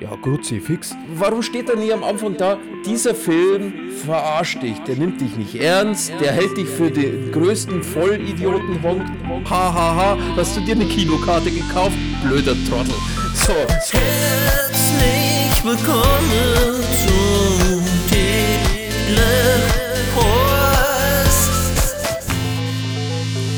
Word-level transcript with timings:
Ja, 0.00 0.16
Kruzifix. 0.16 0.94
Warum 1.14 1.42
steht 1.42 1.68
da 1.68 1.74
nie 1.74 1.92
am 1.92 2.04
Anfang 2.04 2.36
da, 2.36 2.58
dieser 2.84 3.14
Film 3.14 3.72
verarscht 4.04 4.62
dich, 4.62 4.78
der 4.80 4.96
nimmt 4.96 5.20
dich 5.20 5.36
nicht 5.36 5.54
ernst, 5.54 6.12
der 6.20 6.32
hält 6.32 6.56
dich 6.56 6.68
für 6.68 6.90
den 6.90 7.30
größten 7.32 7.82
Vollidioten 7.82 8.82
Honk. 8.82 9.02
Ha, 9.48 9.74
ha, 9.74 9.94
ha, 9.94 10.18
hast 10.36 10.56
du 10.56 10.60
dir 10.60 10.74
eine 10.74 10.86
Kinokarte 10.86 11.50
gekauft? 11.50 11.96
Blöder 12.22 12.54
Trottel. 12.68 12.94
So, 13.34 13.52
so. 13.82 13.98
Herzlich 13.98 15.64
willkommen 15.64 16.84
zum 17.06 17.82
Telepost. 18.10 18.54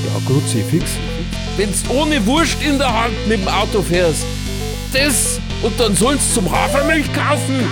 Ja, 0.05 0.21
Kruzifix. 0.27 0.93
Wenn's 1.57 1.83
ohne 1.89 2.25
Wurst 2.27 2.57
in 2.63 2.79
der 2.79 2.93
Hand 2.93 3.15
mit 3.27 3.41
dem 3.41 3.49
Auto 3.49 3.81
fährst, 3.81 4.27
das 4.93 5.36
und 5.63 5.79
dann 5.81 5.95
sollst 5.97 6.35
zum 6.35 6.51
Hafermilch 6.51 7.13
kaufen. 7.13 7.65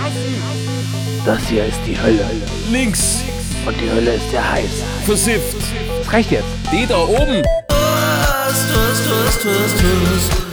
Das 1.25 1.39
hier 1.47 1.65
ist 1.65 1.79
die 1.87 1.99
Hölle. 1.99 2.25
Links, 2.71 3.23
Und 3.65 3.75
die 3.81 3.89
Hölle 3.89 4.13
ist 4.15 4.29
sehr 4.31 4.51
heiß. 4.51 4.69
versifft. 5.05 5.57
Das 6.03 6.13
reicht 6.13 6.31
jetzt. 6.31 6.45
Die 6.71 6.85
da 6.85 6.97
oben. 6.97 7.41
Toast, 7.67 8.73
Toast, 8.73 9.05
Toast, 9.07 9.41
Toast, 9.41 9.75
Toast. 9.79 10.44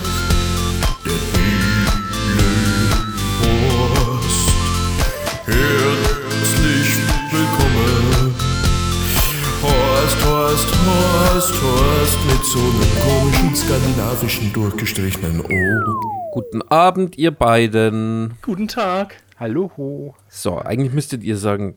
So 12.52 12.58
einem 12.58 12.74
komischen 13.00 13.54
skandinavischen 13.56 14.52
durchgestrichenen 14.52 15.40
O. 15.40 16.32
Guten 16.32 16.60
Abend, 16.60 17.16
ihr 17.16 17.30
beiden. 17.30 18.34
Guten 18.42 18.68
Tag. 18.68 19.16
Hallo. 19.40 20.14
So, 20.28 20.58
eigentlich 20.58 20.92
müsstet 20.92 21.24
ihr 21.24 21.38
sagen, 21.38 21.76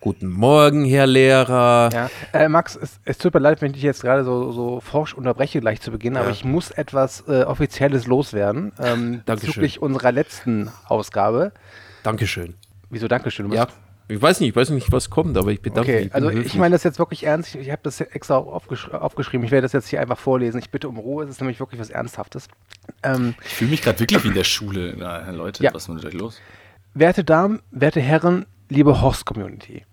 guten 0.00 0.28
Morgen, 0.28 0.86
Herr 0.86 1.06
Lehrer. 1.06 1.90
Ja. 1.92 2.10
Äh, 2.32 2.48
Max, 2.48 2.74
es, 2.74 3.00
es 3.04 3.18
tut 3.18 3.34
mir 3.34 3.40
leid, 3.40 3.60
wenn 3.60 3.72
ich 3.72 3.74
dich 3.74 3.82
jetzt 3.82 4.00
gerade 4.00 4.24
so, 4.24 4.50
so 4.50 4.80
forsch 4.80 5.12
unterbreche 5.12 5.60
gleich 5.60 5.82
zu 5.82 5.90
Beginn, 5.90 6.16
aber 6.16 6.30
ich 6.30 6.42
muss 6.42 6.70
etwas 6.70 7.24
äh, 7.28 7.42
Offizielles 7.42 8.06
loswerden. 8.06 8.72
Ähm, 8.78 9.20
Dankeschön. 9.26 9.48
bezüglich 9.48 9.82
unserer 9.82 10.12
letzten 10.12 10.70
Ausgabe. 10.86 11.52
Dankeschön. 12.02 12.54
Wieso 12.88 13.08
Dankeschön? 13.08 13.50
Du 13.50 13.54
Ja, 13.54 13.66
ich 14.08 14.20
weiß 14.20 14.40
nicht, 14.40 14.50
ich 14.50 14.56
weiß 14.56 14.70
nicht, 14.70 14.92
was 14.92 15.08
kommt, 15.10 15.36
aber 15.38 15.50
ich 15.50 15.62
bedanke 15.62 15.90
Okay, 15.92 16.04
mich. 16.04 16.14
also 16.14 16.28
höflich. 16.30 16.46
ich 16.46 16.54
meine 16.56 16.74
das 16.74 16.82
jetzt 16.84 16.98
wirklich 16.98 17.24
ernst. 17.24 17.54
Ich, 17.54 17.60
ich 17.62 17.70
habe 17.70 17.80
das 17.82 18.00
extra 18.00 18.36
aufgesch 18.36 18.88
aufgeschrieben. 18.90 19.44
Ich 19.44 19.50
werde 19.50 19.62
das 19.64 19.72
jetzt 19.72 19.88
hier 19.88 20.00
einfach 20.00 20.18
vorlesen. 20.18 20.58
Ich 20.58 20.70
bitte 20.70 20.88
um 20.88 20.98
Ruhe. 20.98 21.24
Es 21.24 21.30
ist 21.30 21.40
nämlich 21.40 21.58
wirklich 21.60 21.80
was 21.80 21.90
Ernsthaftes. 21.90 22.48
Ähm, 23.02 23.34
Ich 23.44 23.54
fühle 23.54 23.70
mich 23.70 23.82
gerade 23.82 24.00
wirklich 24.00 24.22
wie 24.24 24.28
in 24.28 24.34
der 24.34 24.44
Schule. 24.44 24.94
Na, 24.96 25.30
Leute, 25.30 25.62
Ja. 25.62 25.72
was 25.72 25.82
ist 25.82 25.86
denn 25.88 25.94
mit 25.96 26.04
euch 26.04 26.12
los? 26.14 26.40
Werte 26.94 27.24
Damen, 27.24 27.60
werte 27.70 28.00
Herren, 28.00 28.46
liebe 28.68 29.00
Horst-Community. 29.00 29.84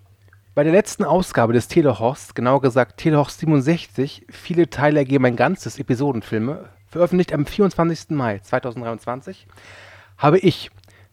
Bei 0.53 0.63
der 0.65 0.73
letzten 0.73 1.05
Ausgabe 1.05 1.53
des 1.53 1.69
Telehorst, 1.69 2.35
genauer 2.35 2.61
gesagt 2.61 2.97
Telehorst 2.97 3.39
67, 3.39 4.25
viele 4.29 4.69
Teile 4.69 4.99
ergeben 4.99 5.25
ein 5.25 5.37
ganzes 5.37 5.79
Episodenfilme, 5.79 6.65
veröffentlicht 6.87 7.31
am 7.33 7.45
24. 7.45 8.09
Mai 8.09 8.39
2023, 8.39 9.47
habe 10.17 10.37
ich, 10.39 10.69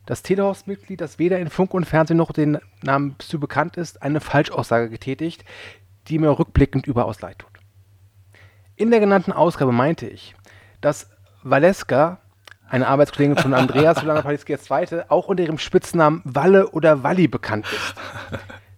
das 0.08 0.22
Telehorst-Mitglied, 0.22 1.02
das 1.02 1.18
weder 1.18 1.38
in 1.38 1.50
Funk 1.50 1.74
und 1.74 1.84
Fernsehen 1.84 2.16
noch 2.16 2.32
den 2.32 2.58
Namen 2.80 3.16
zu 3.18 3.38
bekannt 3.38 3.76
ist, 3.76 4.00
eine 4.00 4.20
Falschaussage 4.20 4.88
getätigt, 4.88 5.44
die 6.08 6.18
mir 6.18 6.30
rückblickend 6.30 6.86
überaus 6.86 7.20
leid 7.20 7.40
tut. 7.40 7.50
In 8.74 8.90
der 8.90 9.00
genannten 9.00 9.32
Ausgabe 9.32 9.70
meinte 9.70 10.06
ich, 10.06 10.34
dass 10.80 11.10
Valeska, 11.42 12.22
eine 12.70 12.88
Arbeitskollegin 12.88 13.36
von 13.36 13.52
Andreas 13.52 13.98
Solana 14.00 14.22
Palitzki 14.22 14.54
II., 14.54 15.02
auch 15.08 15.28
unter 15.28 15.42
ihrem 15.42 15.58
Spitznamen 15.58 16.22
Walle 16.24 16.70
oder 16.70 17.02
Walli 17.02 17.28
bekannt 17.28 17.66
ist. 17.70 17.94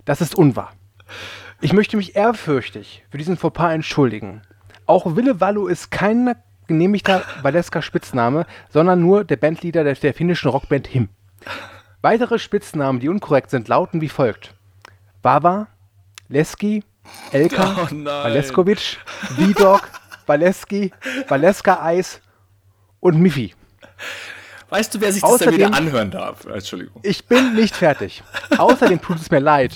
Das 0.04 0.20
ist 0.20 0.34
unwahr. 0.34 0.72
Ich 1.60 1.72
möchte 1.72 1.96
mich 1.96 2.16
ehrfürchtig 2.16 3.04
für 3.08 3.18
diesen 3.18 3.36
Fauxpas 3.36 3.72
entschuldigen. 3.72 4.42
Auch 4.84 5.14
Wille 5.14 5.40
Wallo 5.40 5.68
ist 5.68 5.92
kein 5.92 6.34
genehmigter 6.66 7.22
Valeska-Spitzname, 7.42 8.46
sondern 8.68 9.00
nur 9.00 9.22
der 9.22 9.36
Bandleader 9.36 9.84
der, 9.84 9.94
der 9.94 10.14
finnischen 10.14 10.50
Rockband 10.50 10.88
Him. 10.88 11.08
Weitere 12.02 12.38
Spitznamen, 12.38 13.00
die 13.00 13.08
unkorrekt 13.08 13.50
sind, 13.50 13.68
lauten 13.68 14.00
wie 14.00 14.08
folgt. 14.08 14.54
Baba, 15.22 15.68
Leski, 16.28 16.82
Elka, 17.32 17.76
Oh 17.82 17.94
nein. 17.94 18.04
Valeskovic, 18.04 18.98
V-Dog, 19.36 19.88
Valeski, 20.26 20.92
Valeska 21.28 21.82
Eis 21.82 22.20
und 23.00 23.20
Miffy. 23.20 23.54
Weißt 24.70 24.94
du, 24.94 25.00
wer 25.00 25.12
sich 25.12 25.20
das 25.22 25.30
Außerdem- 25.32 25.44
dann 25.44 25.54
wieder 25.54 25.74
anhören 25.74 26.10
darf? 26.10 26.46
Entschuldigung. 26.46 27.00
Ich 27.02 27.26
bin 27.26 27.54
nicht 27.54 27.74
fertig. 27.74 28.22
Außerdem 28.58 29.00
tut 29.00 29.16
es 29.18 29.30
mir 29.30 29.40
leid, 29.40 29.72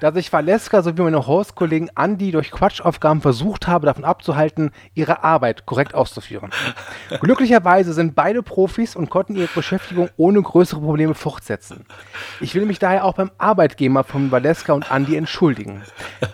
dass 0.00 0.16
ich 0.16 0.32
Valeska 0.32 0.82
sowie 0.82 1.02
meine 1.02 1.26
Horst-Kollegen 1.26 1.90
Andi 1.94 2.30
durch 2.32 2.50
Quatschaufgaben 2.50 3.20
versucht 3.20 3.66
habe, 3.66 3.86
davon 3.86 4.04
abzuhalten, 4.04 4.70
ihre 4.94 5.22
Arbeit 5.24 5.66
korrekt 5.66 5.94
auszuführen. 5.94 6.50
Glücklicherweise 7.20 7.92
sind 7.92 8.14
beide 8.14 8.42
Profis 8.42 8.96
und 8.96 9.10
konnten 9.10 9.36
ihre 9.36 9.48
Beschäftigung 9.54 10.08
ohne 10.16 10.40
größere 10.40 10.80
Probleme 10.80 11.14
fortsetzen. 11.14 11.84
Ich 12.40 12.54
will 12.54 12.64
mich 12.64 12.78
daher 12.78 13.04
auch 13.04 13.14
beim 13.14 13.30
Arbeitgeber 13.36 14.04
von 14.04 14.30
Valeska 14.30 14.72
und 14.72 14.90
Andi 14.90 15.16
entschuldigen. 15.16 15.82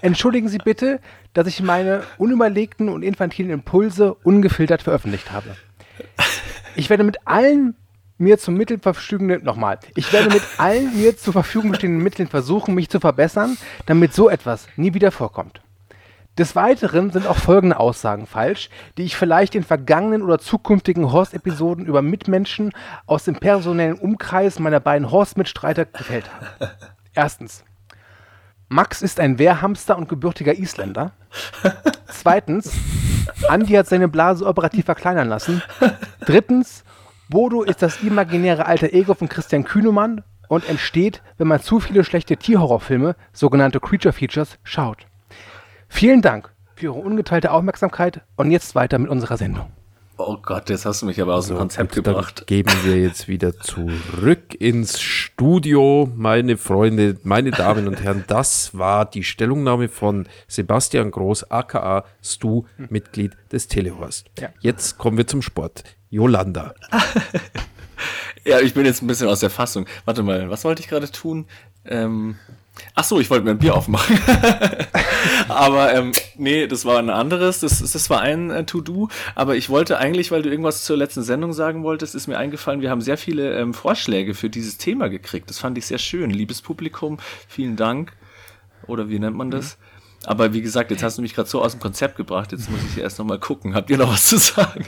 Entschuldigen 0.00 0.48
Sie 0.48 0.58
bitte, 0.58 1.00
dass 1.32 1.48
ich 1.48 1.60
meine 1.60 2.04
unüberlegten 2.18 2.88
und 2.88 3.02
infantilen 3.02 3.50
Impulse 3.50 4.14
ungefiltert 4.22 4.82
veröffentlicht 4.82 5.32
habe. 5.32 5.56
Ich 6.76 6.90
werde 6.90 7.04
mit 7.04 7.18
allen 7.26 7.76
mir 8.18 8.38
zum 8.38 8.54
Mittel 8.54 8.78
verfügenden, 8.78 9.44
nochmal, 9.44 9.78
ich 9.96 10.12
werde 10.12 10.30
mit 10.30 10.42
allen 10.58 10.96
mir 10.96 11.16
zur 11.16 11.32
Verfügung 11.32 11.74
stehenden 11.74 12.02
Mitteln 12.02 12.28
versuchen, 12.28 12.74
mich 12.74 12.88
zu 12.88 13.00
verbessern, 13.00 13.56
damit 13.86 14.14
so 14.14 14.28
etwas 14.28 14.66
nie 14.76 14.94
wieder 14.94 15.10
vorkommt. 15.10 15.60
Des 16.38 16.56
Weiteren 16.56 17.12
sind 17.12 17.28
auch 17.28 17.36
folgende 17.36 17.78
Aussagen 17.78 18.26
falsch, 18.26 18.68
die 18.98 19.04
ich 19.04 19.16
vielleicht 19.16 19.54
in 19.54 19.62
vergangenen 19.62 20.22
oder 20.22 20.40
zukünftigen 20.40 21.12
Horst-Episoden 21.12 21.86
über 21.86 22.02
Mitmenschen 22.02 22.72
aus 23.06 23.24
dem 23.24 23.36
personellen 23.36 23.94
Umkreis 23.94 24.58
meiner 24.58 24.80
beiden 24.80 25.12
Horst-Mitstreiter 25.12 25.84
gefällt 25.84 26.28
habe. 26.34 26.72
Erstens. 27.14 27.64
Max 28.68 29.02
ist 29.02 29.20
ein 29.20 29.38
Wehrhamster 29.38 29.96
und 29.96 30.08
gebürtiger 30.08 30.56
Isländer. 30.56 31.12
Zweitens. 32.06 32.72
Andi 33.48 33.74
hat 33.74 33.86
seine 33.86 34.08
Blase 34.08 34.46
operativ 34.46 34.86
verkleinern 34.86 35.28
lassen. 35.28 35.62
Drittens. 36.20 36.84
Bodo 37.28 37.62
ist 37.62 37.82
das 37.82 38.02
imaginäre 38.02 38.66
alter 38.66 38.92
Ego 38.92 39.14
von 39.14 39.28
Christian 39.28 39.64
Kühnemann 39.64 40.22
und 40.48 40.68
entsteht, 40.68 41.22
wenn 41.38 41.48
man 41.48 41.60
zu 41.60 41.80
viele 41.80 42.04
schlechte 42.04 42.36
Tierhorrorfilme, 42.36 43.16
sogenannte 43.32 43.80
Creature 43.80 44.12
Features, 44.12 44.58
schaut. 44.62 45.06
Vielen 45.88 46.20
Dank 46.20 46.52
für 46.74 46.86
Ihre 46.86 46.94
ungeteilte 46.94 47.50
Aufmerksamkeit 47.50 48.20
und 48.36 48.50
jetzt 48.50 48.74
weiter 48.74 48.98
mit 48.98 49.10
unserer 49.10 49.36
Sendung. 49.36 49.70
Oh 50.16 50.36
Gott, 50.40 50.70
jetzt 50.70 50.86
hast 50.86 51.02
du 51.02 51.06
mich 51.06 51.20
aber 51.20 51.34
aus 51.34 51.48
dem 51.48 51.56
Konzept 51.56 51.96
Dann 51.96 52.04
gebracht. 52.04 52.46
geben 52.46 52.72
wir 52.84 52.96
jetzt 53.00 53.26
wieder 53.26 53.58
zurück 53.58 54.54
ins 54.54 55.00
Studio, 55.00 56.08
meine 56.14 56.56
Freunde, 56.56 57.18
meine 57.24 57.50
Damen 57.50 57.88
und 57.88 58.00
Herren. 58.00 58.22
Das 58.28 58.78
war 58.78 59.06
die 59.06 59.24
Stellungnahme 59.24 59.88
von 59.88 60.28
Sebastian 60.46 61.10
Groß, 61.10 61.50
aka 61.50 62.04
Stu, 62.22 62.64
Mitglied 62.90 63.36
des 63.50 63.66
Telehorst. 63.66 64.30
Ja. 64.38 64.50
Jetzt 64.60 64.98
kommen 64.98 65.16
wir 65.16 65.26
zum 65.26 65.42
Sport. 65.42 65.82
Jolanda. 66.10 66.74
Ja, 68.46 68.60
ich 68.60 68.74
bin 68.74 68.84
jetzt 68.84 69.02
ein 69.02 69.06
bisschen 69.06 69.28
aus 69.28 69.40
der 69.40 69.48
Fassung. 69.48 69.86
Warte 70.04 70.22
mal, 70.22 70.50
was 70.50 70.64
wollte 70.64 70.82
ich 70.82 70.88
gerade 70.88 71.10
tun? 71.10 71.46
Ähm, 71.86 72.36
ach 72.94 73.04
so, 73.04 73.20
ich 73.20 73.30
wollte 73.30 73.44
mir 73.44 73.52
ein 73.52 73.58
Bier 73.58 73.74
aufmachen. 73.74 74.18
aber 75.48 75.94
ähm, 75.94 76.12
nee, 76.36 76.66
das 76.66 76.84
war 76.84 76.98
ein 76.98 77.10
anderes. 77.10 77.60
Das, 77.60 77.78
das 77.78 78.10
war 78.10 78.20
ein 78.20 78.50
äh, 78.50 78.64
To-Do. 78.64 79.08
Aber 79.34 79.56
ich 79.56 79.68
wollte 79.70 79.98
eigentlich, 79.98 80.30
weil 80.30 80.42
du 80.42 80.50
irgendwas 80.50 80.84
zur 80.84 80.96
letzten 80.96 81.22
Sendung 81.22 81.52
sagen 81.52 81.82
wolltest, 81.82 82.14
ist 82.14 82.26
mir 82.26 82.38
eingefallen, 82.38 82.80
wir 82.80 82.90
haben 82.90 83.00
sehr 83.00 83.18
viele 83.18 83.58
ähm, 83.58 83.74
Vorschläge 83.74 84.34
für 84.34 84.50
dieses 84.50 84.78
Thema 84.78 85.08
gekriegt. 85.08 85.48
Das 85.50 85.58
fand 85.58 85.78
ich 85.78 85.86
sehr 85.86 85.98
schön. 85.98 86.30
Liebes 86.30 86.62
Publikum, 86.62 87.18
vielen 87.48 87.76
Dank. 87.76 88.12
Oder 88.86 89.08
wie 89.08 89.18
nennt 89.18 89.36
man 89.36 89.50
das? 89.50 89.78
Aber 90.24 90.52
wie 90.52 90.62
gesagt, 90.62 90.90
jetzt 90.90 91.02
hast 91.02 91.18
du 91.18 91.22
mich 91.22 91.34
gerade 91.34 91.48
so 91.48 91.62
aus 91.62 91.72
dem 91.72 91.80
Konzept 91.80 92.16
gebracht. 92.16 92.52
Jetzt 92.52 92.70
muss 92.70 92.80
ich 92.84 92.94
hier 92.94 93.02
erst 93.02 93.18
nochmal 93.18 93.38
gucken. 93.38 93.74
Habt 93.74 93.90
ihr 93.90 93.98
noch 93.98 94.12
was 94.12 94.26
zu 94.26 94.38
sagen? 94.38 94.84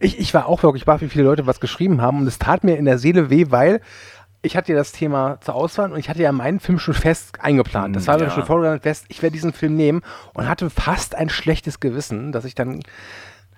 Ich, 0.00 0.18
ich 0.18 0.34
war 0.34 0.46
auch 0.46 0.62
wirklich 0.62 0.84
baff, 0.84 1.00
wie 1.00 1.08
viele 1.08 1.24
Leute 1.24 1.46
was 1.46 1.60
geschrieben 1.60 2.02
haben 2.02 2.20
und 2.20 2.26
es 2.26 2.38
tat 2.38 2.64
mir 2.64 2.76
in 2.76 2.84
der 2.84 2.98
Seele 2.98 3.30
weh, 3.30 3.46
weil 3.48 3.80
ich 4.42 4.56
hatte 4.56 4.72
ja 4.72 4.78
das 4.78 4.92
Thema 4.92 5.40
zur 5.40 5.54
Auswahl 5.54 5.92
und 5.92 5.98
ich 5.98 6.08
hatte 6.08 6.22
ja 6.22 6.32
meinen 6.32 6.60
Film 6.60 6.78
schon 6.78 6.94
fest 6.94 7.40
eingeplant. 7.40 7.96
Das 7.96 8.06
war 8.06 8.18
mir 8.18 8.24
ja. 8.24 8.30
schon 8.30 8.44
vorgegangen 8.44 8.80
fest, 8.80 9.06
ich 9.08 9.22
werde 9.22 9.34
diesen 9.34 9.52
Film 9.52 9.76
nehmen 9.76 10.02
und 10.34 10.48
hatte 10.48 10.70
fast 10.70 11.14
ein 11.14 11.28
schlechtes 11.28 11.80
Gewissen, 11.80 12.32
dass 12.32 12.44
ich 12.44 12.54
dann 12.54 12.80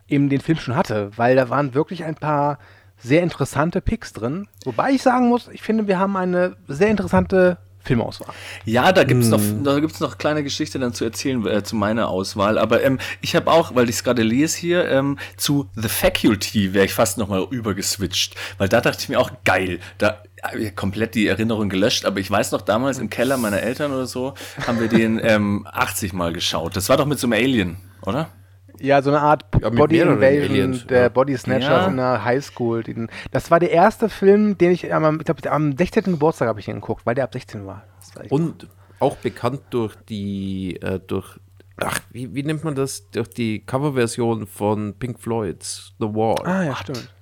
eben 0.08 0.28
den 0.28 0.40
Film 0.40 0.58
schon 0.58 0.76
hatte, 0.76 1.10
weil 1.16 1.36
da 1.36 1.50
waren 1.50 1.74
wirklich 1.74 2.04
ein 2.04 2.16
paar 2.16 2.58
sehr 2.96 3.22
interessante 3.22 3.80
Picks 3.80 4.12
drin. 4.12 4.46
Wobei 4.64 4.90
ich 4.90 5.02
sagen 5.02 5.28
muss, 5.28 5.48
ich 5.48 5.62
finde, 5.62 5.86
wir 5.86 5.98
haben 5.98 6.16
eine 6.16 6.56
sehr 6.68 6.88
interessante 6.88 7.58
Filmauswahl. 7.90 8.32
Ja, 8.64 8.92
da 8.92 9.02
gibt's 9.02 9.26
noch, 9.30 9.40
da 9.64 9.80
gibt's 9.80 9.98
noch 9.98 10.16
kleine 10.16 10.44
Geschichte 10.44 10.78
dann 10.78 10.94
zu 10.94 11.04
erzählen 11.04 11.44
äh, 11.44 11.64
zu 11.64 11.74
meiner 11.74 12.08
Auswahl. 12.08 12.56
Aber 12.56 12.84
ähm, 12.84 13.00
ich 13.20 13.34
habe 13.34 13.50
auch, 13.50 13.74
weil 13.74 13.88
ich 13.88 13.96
es 13.96 14.04
gerade 14.04 14.22
lese 14.22 14.58
hier, 14.58 14.88
ähm, 14.88 15.18
zu 15.36 15.68
The 15.74 15.88
Faculty 15.88 16.72
wäre 16.72 16.84
ich 16.84 16.94
fast 16.94 17.18
noch 17.18 17.26
mal 17.26 17.44
übergeswitcht, 17.50 18.36
weil 18.58 18.68
da 18.68 18.80
dachte 18.80 18.98
ich 19.02 19.08
mir 19.08 19.18
auch 19.18 19.32
geil. 19.44 19.80
Da 19.98 20.22
äh, 20.52 20.70
komplett 20.70 21.16
die 21.16 21.26
Erinnerung 21.26 21.68
gelöscht, 21.68 22.04
aber 22.04 22.20
ich 22.20 22.30
weiß 22.30 22.52
noch 22.52 22.60
damals 22.60 22.98
im 22.98 23.10
Keller 23.10 23.36
meiner 23.36 23.60
Eltern 23.60 23.90
oder 23.90 24.06
so 24.06 24.34
haben 24.64 24.78
wir 24.78 24.86
den 24.86 25.20
ähm, 25.20 25.66
80 25.68 26.12
Mal 26.12 26.32
geschaut. 26.32 26.76
Das 26.76 26.88
war 26.88 26.96
doch 26.96 27.06
mit 27.06 27.18
so 27.18 27.26
einem 27.26 27.32
Alien, 27.32 27.76
oder? 28.02 28.30
Ja, 28.80 29.02
so 29.02 29.10
eine 29.10 29.20
Art 29.20 29.44
Ja, 29.60 29.68
Body 29.70 29.98
Invasion 30.00 30.22
Aliens, 30.24 30.86
der 30.86 31.02
ja. 31.02 31.08
Body 31.08 31.36
Snatchers 31.36 31.68
Ja. 31.84 31.86
in 31.88 31.96
der 31.98 32.24
Highschool. 32.24 32.82
Das 33.30 33.50
war 33.50 33.60
der 33.60 33.70
erste 33.70 34.08
Film, 34.08 34.56
den 34.56 34.72
ich 34.72 34.92
am, 34.92 35.18
ich 35.20 35.24
glaub, 35.24 35.44
am 35.46 35.76
16. 35.76 36.04
Geburtstag 36.04 36.48
habe 36.48 36.60
ich 36.60 36.68
ihn 36.68 36.76
geguckt, 36.76 37.04
weil 37.04 37.14
der 37.14 37.24
ab 37.24 37.32
16 37.32 37.66
war. 37.66 37.84
War 38.14 38.24
Und 38.32 38.68
auch 38.98 39.16
bekannt 39.16 39.60
durch 39.70 39.94
die, 40.08 40.76
äh, 40.82 40.98
durch, 41.06 41.38
ach, 41.78 42.00
wie, 42.10 42.34
wie 42.34 42.42
nennt 42.42 42.64
man 42.64 42.74
das? 42.74 43.10
Durch 43.10 43.28
die 43.28 43.60
Coverversion 43.64 44.46
von 44.46 44.94
Pink 44.98 45.20
Floyds, 45.20 45.92
The 45.98 46.06
Wall. 46.06 46.46
ah, 46.46 46.62
ja, 46.64 46.76
stimmt. 46.76 47.12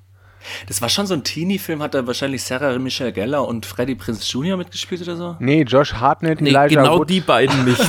Das 0.66 0.82
war 0.82 0.88
schon 0.88 1.06
so 1.06 1.14
ein 1.14 1.24
Teenie-Film, 1.24 1.82
hat 1.82 1.94
da 1.94 2.06
wahrscheinlich 2.06 2.42
Sarah 2.42 2.78
Michelle 2.78 3.12
Gellar 3.12 3.46
und 3.46 3.66
Freddie 3.66 3.94
Prinze 3.94 4.22
Jr. 4.30 4.56
mitgespielt 4.56 5.02
oder 5.02 5.16
so? 5.16 5.36
Nee, 5.38 5.62
Josh 5.62 5.94
Hartnett, 5.94 6.40
Nee, 6.40 6.50
Elijah 6.50 6.82
genau 6.82 6.98
Wood. 6.98 7.10
die 7.10 7.20
beiden 7.20 7.64
nicht. 7.64 7.80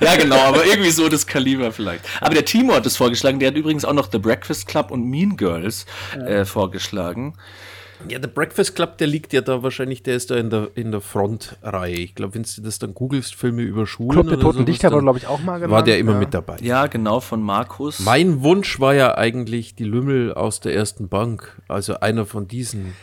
Ja, 0.00 0.16
genau, 0.16 0.36
aber 0.36 0.64
irgendwie 0.66 0.90
so 0.90 1.08
das 1.08 1.26
Kaliber 1.26 1.70
vielleicht. 1.72 2.04
Aber 2.20 2.34
der 2.34 2.44
Timo 2.44 2.74
hat 2.74 2.84
es 2.86 2.96
vorgeschlagen, 2.96 3.38
der 3.38 3.48
hat 3.48 3.56
übrigens 3.56 3.84
auch 3.84 3.92
noch 3.92 4.08
The 4.10 4.18
Breakfast 4.18 4.66
Club 4.66 4.90
und 4.90 5.08
Mean 5.08 5.36
Girls 5.36 5.86
äh, 6.26 6.44
vorgeschlagen. 6.44 7.34
Ja, 8.08 8.18
der 8.18 8.28
Breakfast 8.28 8.74
Club, 8.74 8.98
der 8.98 9.06
liegt 9.06 9.32
ja 9.32 9.40
da 9.40 9.62
wahrscheinlich, 9.62 10.02
der 10.02 10.16
ist 10.16 10.30
da 10.30 10.36
in 10.36 10.50
der, 10.50 10.68
in 10.74 10.90
der 10.90 11.00
Frontreihe. 11.00 11.94
Ich 11.94 12.14
glaube, 12.14 12.34
wenn 12.34 12.42
du 12.42 12.62
das 12.62 12.78
dann 12.78 12.94
googelst, 12.94 13.34
Filme 13.34 13.62
über 13.62 13.86
Schulen 13.86 14.10
Club 14.10 14.28
der 14.28 14.40
Toten 14.40 14.64
Dichter 14.64 14.90
wurde, 14.90 15.02
glaube 15.02 15.18
ich, 15.18 15.26
auch 15.26 15.40
mal 15.42 15.56
genannt. 15.56 15.72
war 15.72 15.82
der 15.82 15.98
immer 15.98 16.12
ja. 16.12 16.18
mit 16.18 16.34
dabei. 16.34 16.56
Ja, 16.60 16.86
genau, 16.86 17.20
von 17.20 17.42
Markus. 17.42 18.00
Mein 18.00 18.42
Wunsch 18.42 18.80
war 18.80 18.94
ja 18.94 19.16
eigentlich 19.16 19.74
die 19.74 19.84
Lümmel 19.84 20.32
aus 20.34 20.60
der 20.60 20.74
ersten 20.74 21.08
Bank. 21.08 21.60
Also 21.68 22.00
einer 22.00 22.26
von 22.26 22.48
diesen. 22.48 22.94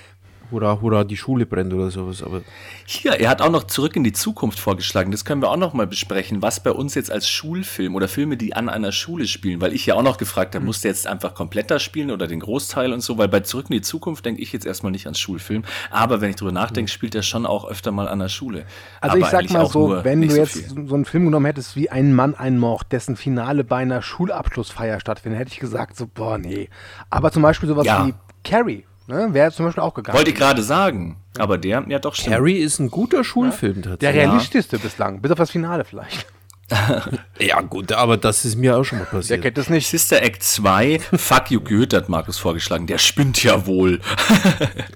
Hurra, 0.51 0.79
hurra, 0.81 1.03
die 1.03 1.17
Schule 1.17 1.45
brennt 1.45 1.73
oder 1.73 1.91
sowas. 1.91 2.23
Aber 2.23 2.41
Hier, 2.85 3.13
er 3.13 3.29
hat 3.29 3.41
auch 3.41 3.51
noch 3.51 3.65
Zurück 3.65 3.95
in 3.95 4.03
die 4.03 4.13
Zukunft 4.13 4.59
vorgeschlagen. 4.59 5.11
Das 5.11 5.25
können 5.25 5.41
wir 5.41 5.49
auch 5.49 5.57
noch 5.57 5.73
mal 5.73 5.87
besprechen, 5.87 6.41
was 6.41 6.61
bei 6.61 6.71
uns 6.71 6.95
jetzt 6.95 7.11
als 7.11 7.29
Schulfilm 7.29 7.95
oder 7.95 8.07
Filme, 8.07 8.37
die 8.37 8.55
an 8.55 8.69
einer 8.69 8.91
Schule 8.91 9.27
spielen, 9.27 9.61
weil 9.61 9.73
ich 9.73 9.85
ja 9.85 9.95
auch 9.95 10.03
noch 10.03 10.17
gefragt 10.17 10.55
habe, 10.55 10.65
muss 10.65 10.81
der 10.81 10.91
jetzt 10.91 11.07
einfach 11.07 11.33
komplett 11.33 11.69
da 11.69 11.79
spielen 11.79 12.11
oder 12.11 12.27
den 12.27 12.39
Großteil 12.39 12.93
und 12.93 13.01
so, 13.01 13.17
weil 13.17 13.27
bei 13.27 13.41
Zurück 13.41 13.67
in 13.69 13.73
die 13.75 13.81
Zukunft 13.81 14.25
denke 14.25 14.41
ich 14.41 14.51
jetzt 14.53 14.65
erstmal 14.65 14.91
nicht 14.91 15.05
ans 15.05 15.19
Schulfilm, 15.19 15.63
aber 15.91 16.21
wenn 16.21 16.31
ich 16.31 16.35
drüber 16.35 16.51
nachdenke, 16.51 16.89
spielt 16.91 17.13
der 17.13 17.21
schon 17.21 17.45
auch 17.45 17.69
öfter 17.69 17.91
mal 17.91 18.07
an 18.07 18.19
der 18.19 18.29
Schule. 18.29 18.65
Also 19.01 19.17
aber 19.17 19.25
ich 19.25 19.31
sag 19.31 19.49
mal 19.51 19.61
auch 19.61 19.71
so, 19.71 20.03
wenn 20.03 20.21
du 20.21 20.29
so 20.29 20.35
jetzt 20.37 20.53
viel. 20.53 20.87
so 20.87 20.95
einen 20.95 21.05
Film 21.05 21.25
genommen 21.25 21.45
hättest 21.45 21.75
wie 21.75 21.89
Ein 21.89 22.13
Mann, 22.13 22.35
ein 22.35 22.57
Mord, 22.57 22.91
dessen 22.91 23.15
Finale 23.15 23.63
bei 23.63 23.77
einer 23.77 24.01
Schulabschlussfeier 24.01 24.99
stattfindet, 24.99 25.39
hätte 25.39 25.51
ich 25.51 25.59
gesagt, 25.59 25.95
so, 25.95 26.07
boah, 26.07 26.37
nee. 26.37 26.69
Aber 27.09 27.31
zum 27.31 27.41
Beispiel 27.43 27.69
sowas 27.69 27.85
Ja. 27.85 28.07
wie 28.07 28.13
Carrie, 28.43 28.85
ne, 29.09 29.33
wäre 29.33 29.51
zum 29.51 29.65
Beispiel 29.65 29.83
auch 29.83 29.93
gegangen. 29.93 30.17
Wollte 30.17 30.29
ich 30.31 30.37
gerade 30.37 30.61
sagen, 30.63 31.17
aber 31.37 31.57
der, 31.57 31.83
ja 31.87 31.99
doch 31.99 32.15
stimmt. 32.15 32.35
Harry 32.35 32.53
ist 32.53 32.79
ein 32.79 32.89
guter 32.89 33.23
Schulfilm 33.23 33.81
Der 33.81 33.91
tatsächlich. 33.91 34.21
realistischste 34.23 34.79
bislang, 34.79 35.21
bis 35.21 35.31
auf 35.31 35.37
das 35.37 35.51
Finale 35.51 35.83
vielleicht. 35.83 36.25
Ja, 37.39 37.61
gut, 37.61 37.91
aber 37.93 38.17
das 38.17 38.43
ist 38.43 38.55
mir 38.57 38.77
auch 38.77 38.83
schon 38.83 38.99
mal 38.99 39.07
Wer 39.11 39.19
passiert. 39.19 39.41
kennt 39.41 39.57
das 39.57 39.69
nicht? 39.69 39.87
Sister 39.87 40.21
Act 40.21 40.43
2, 40.43 40.99
Fuck 41.13 41.51
You 41.51 41.61
Goethe 41.61 41.95
hat 41.95 42.09
Markus 42.09 42.37
vorgeschlagen, 42.37 42.85
der 42.85 42.97
spinnt 42.97 43.41
ja 43.43 43.65
wohl. 43.65 43.99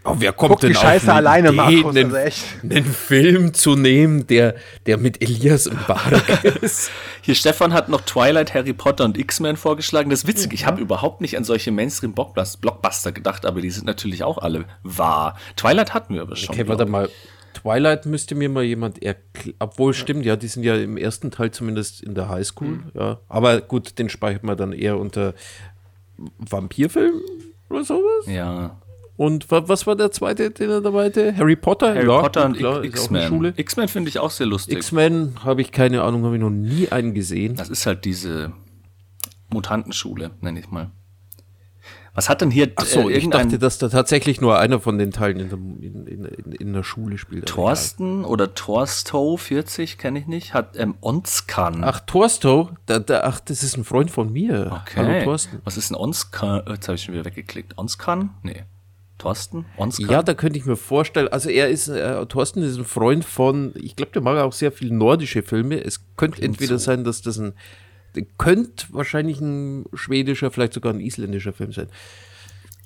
Oh, 0.05 0.15
wer 0.19 0.33
kommt 0.33 0.51
Guck 0.51 0.59
die 0.59 0.67
denn 0.67 0.75
Scheiße 0.75 1.05
auf 1.05 1.17
eine 1.17 1.29
alleine, 1.29 1.47
Idee, 1.49 1.55
Markus, 1.55 1.95
einen, 1.95 2.05
also 2.05 2.17
echt. 2.17 2.43
einen 2.61 2.85
Film 2.85 3.53
zu 3.53 3.75
nehmen, 3.77 4.27
der, 4.27 4.55
der 4.85 4.97
mit 4.97 5.21
Elias 5.21 5.67
und 5.67 5.87
Barak 5.87 6.43
ist? 6.61 6.91
Hier, 7.21 7.35
Stefan 7.35 7.71
hat 7.73 7.87
noch 7.87 8.01
Twilight, 8.01 8.53
Harry 8.53 8.73
Potter 8.73 9.05
und 9.05 9.17
X-Men 9.17 9.55
vorgeschlagen. 9.55 10.09
Das 10.09 10.23
ist 10.23 10.27
witzig, 10.27 10.51
ich 10.53 10.65
habe 10.65 10.81
überhaupt 10.81 11.21
nicht 11.21 11.37
an 11.37 11.45
solche 11.45 11.71
Mainstream-Blockbuster 11.71 13.13
gedacht, 13.13 13.45
aber 13.45 13.61
die 13.61 13.69
sind 13.69 13.85
natürlich 13.85 14.23
auch 14.23 14.37
alle 14.39 14.65
wahr. 14.83 15.37
Twilight 15.55 15.93
hatten 15.93 16.15
wir 16.15 16.21
aber 16.23 16.35
schon. 16.35 16.53
Okay, 16.53 16.67
warte 16.67 16.85
mal. 16.85 17.09
Twilight 17.53 18.05
müsste 18.05 18.35
mir 18.35 18.49
mal 18.49 18.63
jemand 18.63 19.01
erklären. 19.01 19.55
Obwohl, 19.59 19.93
stimmt, 19.93 20.25
ja, 20.25 20.35
die 20.35 20.47
sind 20.47 20.63
ja 20.63 20.75
im 20.75 20.97
ersten 20.97 21.31
Teil 21.31 21.51
zumindest 21.51 22.01
in 22.01 22.15
der 22.15 22.29
Highschool. 22.29 22.79
Ja. 22.93 23.19
Aber 23.27 23.61
gut, 23.61 23.99
den 23.99 24.09
speichert 24.09 24.43
man 24.43 24.57
dann 24.57 24.73
eher 24.73 24.99
unter 24.99 25.33
Vampirfilm 26.37 27.21
oder 27.69 27.83
sowas. 27.83 28.27
Ja. 28.27 28.77
Und 29.15 29.51
wa 29.51 29.67
was 29.67 29.85
war 29.85 29.95
der 29.95 30.11
zweite, 30.11 30.49
den 30.51 30.69
er 30.69 30.81
dabei 30.81 31.05
hatte? 31.05 31.35
Harry 31.37 31.55
Potter? 31.55 31.93
Harry 31.93 32.07
ja, 32.07 32.21
Potter 32.21 32.45
und 32.45 32.83
X-Men. 32.83 33.53
X-Men 33.55 33.87
finde 33.87 34.09
ich 34.09 34.19
auch 34.19 34.31
sehr 34.31 34.47
lustig. 34.47 34.77
X-Men 34.77 35.35
habe 35.43 35.61
ich 35.61 35.71
keine 35.71 36.01
Ahnung, 36.01 36.25
habe 36.25 36.35
ich 36.35 36.41
noch 36.41 36.49
nie 36.49 36.89
einen 36.89 37.13
gesehen. 37.13 37.55
das 37.55 37.69
ist 37.69 37.85
halt 37.85 38.05
diese 38.05 38.53
Mutantenschule, 39.49 40.31
nenne 40.41 40.59
ich 40.59 40.69
mal. 40.71 40.91
Was 42.15 42.29
hat 42.29 42.41
denn 42.41 42.51
hier 42.51 42.71
Achso, 42.75 43.09
äh, 43.09 43.13
ich 43.13 43.29
dachte, 43.29 43.57
dass 43.57 43.79
da 43.79 43.89
tatsächlich 43.89 44.39
nur 44.39 44.59
einer 44.59 44.79
von 44.79 44.99
den 44.99 45.11
Teilen 45.11 45.39
in 45.39 45.49
der, 45.49 45.57
in, 45.57 46.05
in, 46.05 46.51
in, 46.51 46.73
der 46.73 46.83
Schule 46.83 47.17
spielt. 47.17 47.47
Thorsten 47.47 48.23
oder 48.23 48.53
Torstow 48.53 49.41
40, 49.41 49.97
kenne 49.97 50.19
ich 50.19 50.27
nicht, 50.27 50.53
hat 50.53 50.77
ähm, 50.77 50.93
Onskan. 51.01 51.77
egal. 51.77 51.89
Ach, 51.89 51.99
Torsto, 52.01 52.69
da, 52.85 52.99
da, 52.99 53.21
ach, 53.23 53.39
das 53.39 53.63
ist 53.63 53.77
ein 53.77 53.83
Freund 53.83 54.11
von 54.11 54.31
mir. 54.31 54.79
okay. 54.83 54.97
Hallo, 54.97 55.23
Thorsten. 55.23 55.61
Was 55.63 55.77
ist 55.77 55.89
ein 55.91 55.95
Onskan? 55.95 56.61
Jetzt 56.69 56.87
habe 56.87 56.95
ich 56.95 57.03
schon 57.03 57.15
wieder 57.15 57.25
weggeklickt. 57.25 57.77
Onskan? 57.77 58.29
Nee. 58.43 58.63
Thorsten? 59.17 59.65
Onskan? 59.77 60.09
Ja, 60.09 60.21
da 60.21 60.35
könnte 60.35 60.59
ich 60.59 60.65
mir 60.65 60.75
vorstellen, 60.75 61.29
also 61.29 61.49
er 61.49 61.69
ist, 61.69 61.87
äh, 61.87 62.25
Thorsten 62.27 62.61
ist 62.61 62.77
ein 62.77 62.85
Freund 62.85 63.25
von, 63.25 63.73
ich 63.75 63.95
glaube, 63.95 64.11
der 64.11 64.21
mag 64.21 64.37
auch 64.37 64.53
sehr 64.53 64.71
viel 64.71 64.91
nordische 64.91 65.41
Filme. 65.41 65.83
Es 65.83 66.01
könnte 66.15 66.43
entweder 66.43 66.77
sein, 66.77 67.03
dass 67.03 67.21
das 67.23 67.39
ein, 67.39 67.53
könnte 68.37 68.87
wahrscheinlich 68.91 69.41
ein 69.41 69.85
schwedischer, 69.93 70.51
vielleicht 70.51 70.73
sogar 70.73 70.93
ein 70.93 70.99
isländischer 70.99 71.53
Film 71.53 71.71
sein. 71.71 71.87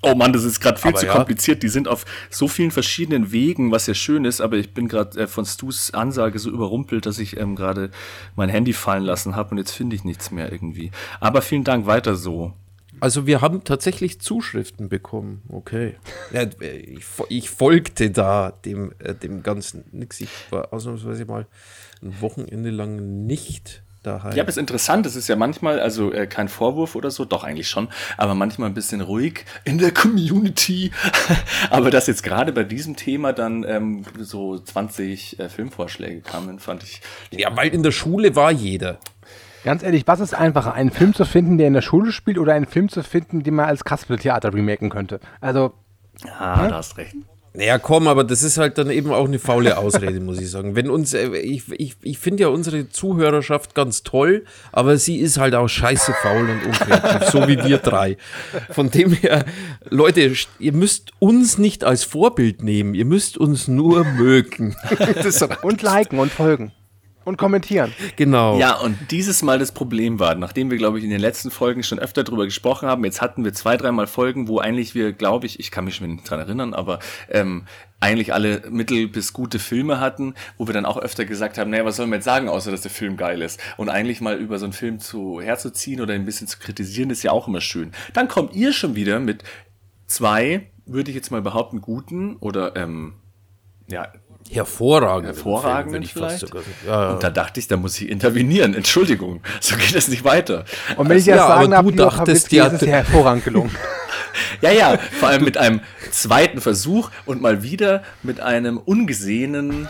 Oh 0.03 0.13
Mann, 0.13 0.31
das 0.31 0.43
ist 0.43 0.59
gerade 0.59 0.79
viel 0.79 0.89
Aber 0.89 0.99
zu 0.99 1.05
ja. 1.07 1.13
kompliziert. 1.13 1.63
Die 1.63 1.69
sind 1.69 1.87
auf 1.87 2.05
so 2.29 2.47
vielen 2.47 2.69
verschiedenen 2.69 3.31
Wegen, 3.31 3.71
was 3.71 3.87
ja 3.87 3.95
schön 3.95 4.25
ist, 4.25 4.41
aber 4.41 4.57
ich 4.57 4.73
bin 4.73 4.87
gerade 4.87 5.21
äh, 5.21 5.27
von 5.27 5.45
Stus 5.45 5.91
Ansage 5.91 6.37
so 6.37 6.51
überrumpelt, 6.51 7.07
dass 7.07 7.17
ich 7.17 7.37
ähm, 7.37 7.55
gerade 7.55 7.89
mein 8.35 8.49
Handy 8.49 8.73
fallen 8.73 9.03
lassen 9.03 9.35
habe 9.35 9.51
und 9.51 9.57
jetzt 9.57 9.71
finde 9.71 9.95
ich 9.95 10.03
nichts 10.03 10.29
mehr 10.29 10.51
irgendwie. 10.51 10.91
Aber 11.19 11.41
vielen 11.41 11.63
Dank, 11.63 11.87
weiter 11.87 12.15
so. 12.15 12.53
Also 12.99 13.27
wir 13.27 13.41
haben 13.41 13.63
tatsächlich 13.63 14.19
Zuschriften 14.21 14.89
bekommen. 14.89 15.41
Okay. 15.49 15.95
Ja, 16.31 16.43
ich, 16.43 17.05
ich 17.29 17.49
folgte 17.49 18.11
da 18.11 18.51
dem, 18.51 18.93
äh, 18.99 19.15
dem 19.15 19.43
Ganzen. 19.43 19.83
Nix, 19.91 20.21
ich 20.21 20.29
war 20.51 20.73
ausnahmsweise 20.73 21.25
mal 21.25 21.47
ein 22.01 22.21
Wochenende 22.21 22.69
lang 22.69 23.25
nicht 23.25 23.83
daheim. 24.03 24.35
Ja, 24.35 24.43
aber 24.43 24.49
es 24.49 24.57
ist 24.57 24.61
interessant, 24.61 25.05
es 25.05 25.15
ist 25.15 25.27
ja 25.27 25.35
manchmal, 25.35 25.79
also 25.79 26.11
äh, 26.11 26.27
kein 26.27 26.47
Vorwurf 26.47 26.95
oder 26.95 27.11
so, 27.11 27.25
doch 27.25 27.43
eigentlich 27.43 27.69
schon, 27.69 27.89
aber 28.17 28.35
manchmal 28.35 28.69
ein 28.69 28.73
bisschen 28.73 29.01
ruhig 29.01 29.45
in 29.63 29.77
der 29.77 29.91
Community. 29.91 30.91
aber 31.69 31.91
dass 31.91 32.07
jetzt 32.07 32.23
gerade 32.23 32.51
bei 32.53 32.63
diesem 32.63 32.95
Thema 32.95 33.33
dann 33.33 33.63
ähm, 33.63 34.03
so 34.19 34.57
20 34.57 35.39
äh, 35.39 35.49
Filmvorschläge 35.49 36.21
kamen, 36.21 36.59
fand 36.59 36.83
ich. 36.83 37.01
ja, 37.31 37.55
weil 37.55 37.69
in 37.69 37.83
der 37.83 37.91
Schule 37.91 38.35
war 38.35 38.51
jeder. 38.51 38.99
Ganz 39.63 39.83
ehrlich, 39.83 40.07
was 40.07 40.19
ist 40.19 40.33
einfacher, 40.33 40.73
einen 40.73 40.91
Film 40.91 41.13
zu 41.13 41.25
finden, 41.25 41.57
der 41.57 41.67
in 41.67 41.73
der 41.73 41.81
Schule 41.81 42.11
spielt, 42.11 42.37
oder 42.37 42.53
einen 42.53 42.67
Film 42.67 42.89
zu 42.89 43.03
finden, 43.03 43.43
den 43.43 43.55
man 43.55 43.65
als 43.65 43.83
Kasperle-Theater 43.83 44.53
remaken 44.53 44.89
könnte? 44.89 45.19
Also, 45.41 45.73
Ah, 46.37 46.67
da 46.67 46.75
hast 46.77 46.97
recht. 46.97 47.15
Naja, 47.57 47.79
komm, 47.79 48.07
aber 48.07 48.23
das 48.23 48.43
ist 48.43 48.59
halt 48.59 48.77
dann 48.77 48.91
eben 48.91 49.11
auch 49.11 49.25
eine 49.25 49.39
faule 49.39 49.79
Ausrede, 49.79 50.19
muss 50.19 50.39
ich 50.39 50.51
sagen. 50.51 50.75
Wenn 50.75 50.91
uns, 50.91 51.15
äh, 51.15 51.35
ich, 51.37 51.63
ich, 51.71 51.95
ich 52.03 52.19
finde 52.19 52.43
ja 52.43 52.49
unsere 52.49 52.87
Zuhörerschaft 52.87 53.73
ganz 53.73 54.03
toll, 54.03 54.45
aber 54.71 54.97
sie 54.97 55.17
ist 55.17 55.39
halt 55.39 55.55
auch 55.55 55.67
scheiße 55.67 56.13
faul 56.21 56.51
und 56.51 56.63
unkreativ, 56.67 57.29
so 57.29 57.47
wie 57.47 57.57
wir 57.57 57.79
drei. 57.79 58.17
Von 58.69 58.91
dem 58.91 59.11
her, 59.11 59.43
Leute, 59.89 60.33
ihr 60.59 60.73
müsst 60.73 61.13
uns 61.17 61.57
nicht 61.57 61.83
als 61.83 62.03
Vorbild 62.03 62.61
nehmen, 62.61 62.93
ihr 62.93 63.05
müsst 63.05 63.39
uns 63.39 63.67
nur 63.67 64.03
mögen. 64.03 64.75
Und 65.63 65.81
liken 65.81 66.19
und 66.19 66.31
folgen. 66.31 66.71
Und 67.27 67.37
kommentieren. 67.37 67.91
genau. 68.15 68.57
Ja, 68.57 68.75
und 68.75 68.97
dieses 69.11 69.43
Mal 69.43 69.59
das 69.59 69.73
Problem 69.73 70.17
war, 70.17 70.35
nachdem 70.35 70.71
wir, 70.71 70.77
glaube 70.77 70.97
ich, 70.97 71.03
in 71.03 71.09
den 71.09 71.19
letzten 71.19 71.51
Folgen 71.51 71.83
schon 71.83 71.99
öfter 71.99 72.23
drüber 72.23 72.45
gesprochen 72.45 72.87
haben, 72.87 73.03
jetzt 73.03 73.21
hatten 73.21 73.43
wir 73.43 73.53
zwei, 73.53 73.75
dreimal 73.75 74.07
Folgen, 74.07 74.47
wo 74.47 74.59
eigentlich 74.59 74.95
wir, 74.95 75.11
glaube 75.11 75.45
ich, 75.45 75.59
ich 75.59 75.69
kann 75.69 75.83
mich 75.83 75.95
schon 75.95 76.07
nicht 76.09 76.29
dran 76.29 76.39
erinnern, 76.39 76.73
aber 76.73 76.99
ähm, 77.29 77.65
eigentlich 77.99 78.33
alle 78.33 78.63
mittel- 78.69 79.09
bis 79.09 79.33
gute 79.33 79.59
Filme 79.59 79.99
hatten, 79.99 80.35
wo 80.57 80.67
wir 80.67 80.73
dann 80.73 80.85
auch 80.85 80.97
öfter 80.97 81.25
gesagt 81.25 81.57
haben, 81.57 81.69
naja, 81.69 81.83
was 81.83 81.97
sollen 81.97 82.09
wir 82.11 82.15
jetzt 82.15 82.23
sagen, 82.23 82.47
außer 82.47 82.71
dass 82.71 82.81
der 82.81 82.91
Film 82.91 83.17
geil 83.17 83.41
ist? 83.41 83.59
Und 83.75 83.89
eigentlich 83.89 84.21
mal 84.21 84.37
über 84.37 84.57
so 84.57 84.65
einen 84.65 84.73
Film 84.73 84.99
zu 84.99 85.41
herzuziehen 85.41 85.99
oder 85.99 86.13
ein 86.13 86.23
bisschen 86.23 86.47
zu 86.47 86.59
kritisieren, 86.59 87.09
ist 87.09 87.23
ja 87.23 87.31
auch 87.31 87.49
immer 87.49 87.59
schön. 87.59 87.91
Dann 88.13 88.29
kommt 88.29 88.55
ihr 88.55 88.71
schon 88.71 88.95
wieder 88.95 89.19
mit 89.19 89.43
zwei, 90.05 90.69
würde 90.85 91.11
ich 91.11 91.15
jetzt 91.15 91.31
mal 91.31 91.41
behaupten, 91.41 91.81
guten 91.81 92.37
oder 92.37 92.77
ähm, 92.77 93.15
ja, 93.89 94.07
Hervorragend. 94.49 95.27
hervorragenden 95.27 95.93
würde 95.93 96.05
ich 96.05 96.13
fast 96.13 96.39
vielleicht. 96.39 96.47
sogar. 96.47 96.63
Ja, 96.85 97.01
ja. 97.03 97.09
Und 97.13 97.23
da 97.23 97.29
dachte 97.29 97.59
ich, 97.59 97.67
da 97.67 97.77
muss 97.77 97.99
ich 97.99 98.09
intervenieren. 98.09 98.73
Entschuldigung, 98.73 99.41
so 99.61 99.75
geht 99.75 99.95
es 99.95 100.07
nicht 100.07 100.23
weiter. 100.23 100.65
Und 100.95 101.09
wenn 101.09 101.17
ich 101.17 101.25
Ja, 101.25 101.35
das 101.37 101.47
sagen 101.47 101.71
darf, 101.71 101.83
du 101.85 101.91
dachtest 101.91 102.51
ja- 102.51 102.67
ist 102.67 102.73
es 102.73 102.81
ja 102.81 102.87
hervorragend 102.97 103.43
gelungen. 103.43 103.71
Ja, 104.61 104.71
ja, 104.71 104.97
vor 105.19 105.29
allem 105.29 105.43
mit 105.43 105.57
einem 105.57 105.81
zweiten 106.11 106.61
Versuch 106.61 107.09
und 107.25 107.41
mal 107.41 107.63
wieder 107.63 108.03
mit 108.21 108.39
einem 108.39 108.77
ungesehenen 108.77 109.89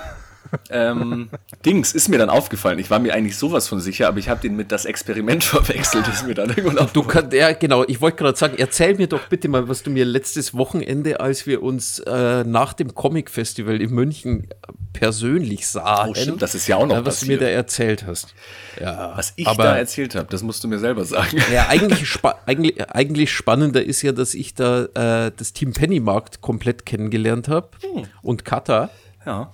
ähm, 0.69 1.29
Dings 1.65 1.93
ist 1.93 2.09
mir 2.09 2.17
dann 2.17 2.29
aufgefallen. 2.29 2.79
Ich 2.79 2.89
war 2.89 2.99
mir 2.99 3.13
eigentlich 3.13 3.37
sowas 3.37 3.67
von 3.67 3.79
sicher, 3.79 4.07
aber 4.07 4.17
ich 4.19 4.29
habe 4.29 4.41
den 4.41 4.55
mit 4.55 4.71
das 4.71 4.85
Experiment 4.85 5.43
verwechselt. 5.43 6.07
Ist 6.07 6.25
mir 6.27 6.33
dann 6.33 6.49
irgendwann 6.49 6.89
Du 6.93 7.03
kannst, 7.03 7.33
ja, 7.33 7.51
genau, 7.53 7.83
ich 7.87 8.01
wollte 8.01 8.17
gerade 8.17 8.37
sagen, 8.37 8.55
erzähl 8.57 8.95
mir 8.95 9.07
doch 9.07 9.27
bitte 9.27 9.47
mal, 9.49 9.67
was 9.67 9.83
du 9.83 9.89
mir 9.89 10.05
letztes 10.05 10.53
Wochenende, 10.55 11.19
als 11.19 11.45
wir 11.47 11.63
uns 11.63 11.99
äh, 11.99 12.43
nach 12.43 12.73
dem 12.73 12.93
Comic-Festival 12.95 13.81
in 13.81 13.91
München 13.91 14.47
persönlich 14.93 15.67
sahen, 15.67 16.09
Oh, 16.11 16.15
stimmt, 16.15 16.41
das 16.41 16.55
ist 16.55 16.67
ja 16.67 16.77
auch 16.77 16.87
noch 16.87 16.97
äh, 16.97 17.05
was 17.05 17.19
du 17.19 17.27
mir 17.27 17.37
passiert. 17.37 17.41
da 17.41 17.55
erzählt 17.55 18.05
hast. 18.07 18.33
Ja, 18.81 19.13
Was 19.15 19.33
ich 19.35 19.47
aber, 19.47 19.63
da 19.63 19.77
erzählt 19.77 20.15
habe, 20.15 20.27
das 20.29 20.43
musst 20.43 20.63
du 20.63 20.67
mir 20.67 20.79
selber 20.79 21.05
sagen. 21.05 21.37
Ja, 21.53 21.67
eigentlich, 21.69 22.07
spa 22.09 22.39
eigentlich, 22.45 22.81
eigentlich 22.89 23.31
spannender 23.31 23.83
ist 23.83 24.01
ja, 24.01 24.11
dass 24.11 24.33
ich 24.33 24.53
da 24.55 24.85
äh, 25.25 25.31
das 25.35 25.53
Team 25.53 25.73
Pennymarkt 25.73 26.41
komplett 26.41 26.85
kennengelernt 26.85 27.47
habe 27.47 27.69
Hm. 27.81 28.05
und 28.21 28.45
Kata. 28.45 28.89
Ja. 29.25 29.51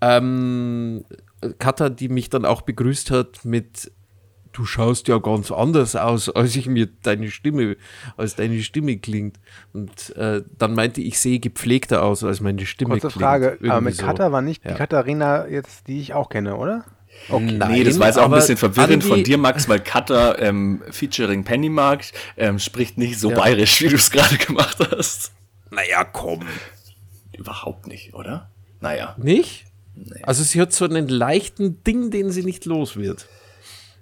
Ähm, 0.00 1.04
Kata, 1.58 1.88
die 1.88 2.08
mich 2.08 2.30
dann 2.30 2.44
auch 2.44 2.62
begrüßt 2.62 3.10
hat 3.10 3.44
mit 3.44 3.90
Du 4.52 4.64
schaust 4.64 5.06
ja 5.06 5.18
ganz 5.18 5.52
anders 5.52 5.94
aus, 5.94 6.28
als 6.34 6.56
ich 6.56 6.66
mir 6.66 6.88
deine 7.04 7.30
Stimme, 7.30 7.76
als 8.16 8.34
deine 8.34 8.60
Stimme 8.62 8.98
klingt. 8.98 9.38
Und 9.72 10.16
äh, 10.16 10.42
dann 10.58 10.74
meinte 10.74 11.00
ich, 11.00 11.20
sehe 11.20 11.38
gepflegter 11.38 12.02
aus, 12.02 12.24
als 12.24 12.40
meine 12.40 12.66
Stimme 12.66 12.98
Kurze 12.98 13.08
klingt. 13.08 13.22
Frage, 13.22 13.46
aber 13.52 13.64
Irgendwie 13.64 13.84
mit 13.84 13.94
so. 13.94 14.06
Katha 14.06 14.32
war 14.32 14.42
nicht 14.42 14.64
Ja. 14.64 14.72
die 14.72 14.76
Katharina 14.76 15.46
jetzt, 15.46 15.86
die 15.86 16.00
ich 16.00 16.14
auch 16.14 16.28
kenne, 16.28 16.56
oder? 16.56 16.84
nee, 17.28 17.84
das 17.84 17.98
war 18.00 18.06
jetzt 18.06 18.16
auch 18.18 18.22
ein 18.22 18.26
aber 18.26 18.36
bisschen 18.36 18.56
verwirrend 18.56 19.04
von 19.04 19.22
dir, 19.22 19.36
Max, 19.38 19.68
weil 19.68 19.80
Cutter 19.80 20.38
ähm, 20.40 20.82
featuring 20.90 21.44
Pennymarkt 21.44 22.12
ähm, 22.36 22.58
spricht 22.58 22.98
nicht 22.98 23.18
so 23.20 23.30
Ja. 23.30 23.36
bayerisch, 23.36 23.80
wie 23.82 23.88
du 23.88 23.96
es 23.96 24.10
gerade 24.10 24.36
gemacht 24.36 24.78
hast. 24.96 25.32
Naja, 25.70 26.02
komm. 26.04 26.40
Überhaupt 27.36 27.86
nicht, 27.86 28.14
oder? 28.14 28.50
Naja. 28.80 29.14
Nicht? 29.18 29.66
Also 30.22 30.42
sie 30.42 30.60
hat 30.60 30.72
so 30.72 30.84
einen 30.84 31.08
leichten 31.08 31.82
Ding, 31.84 32.10
den 32.10 32.30
sie 32.30 32.42
nicht 32.42 32.64
los 32.64 32.96
wird. 32.96 33.26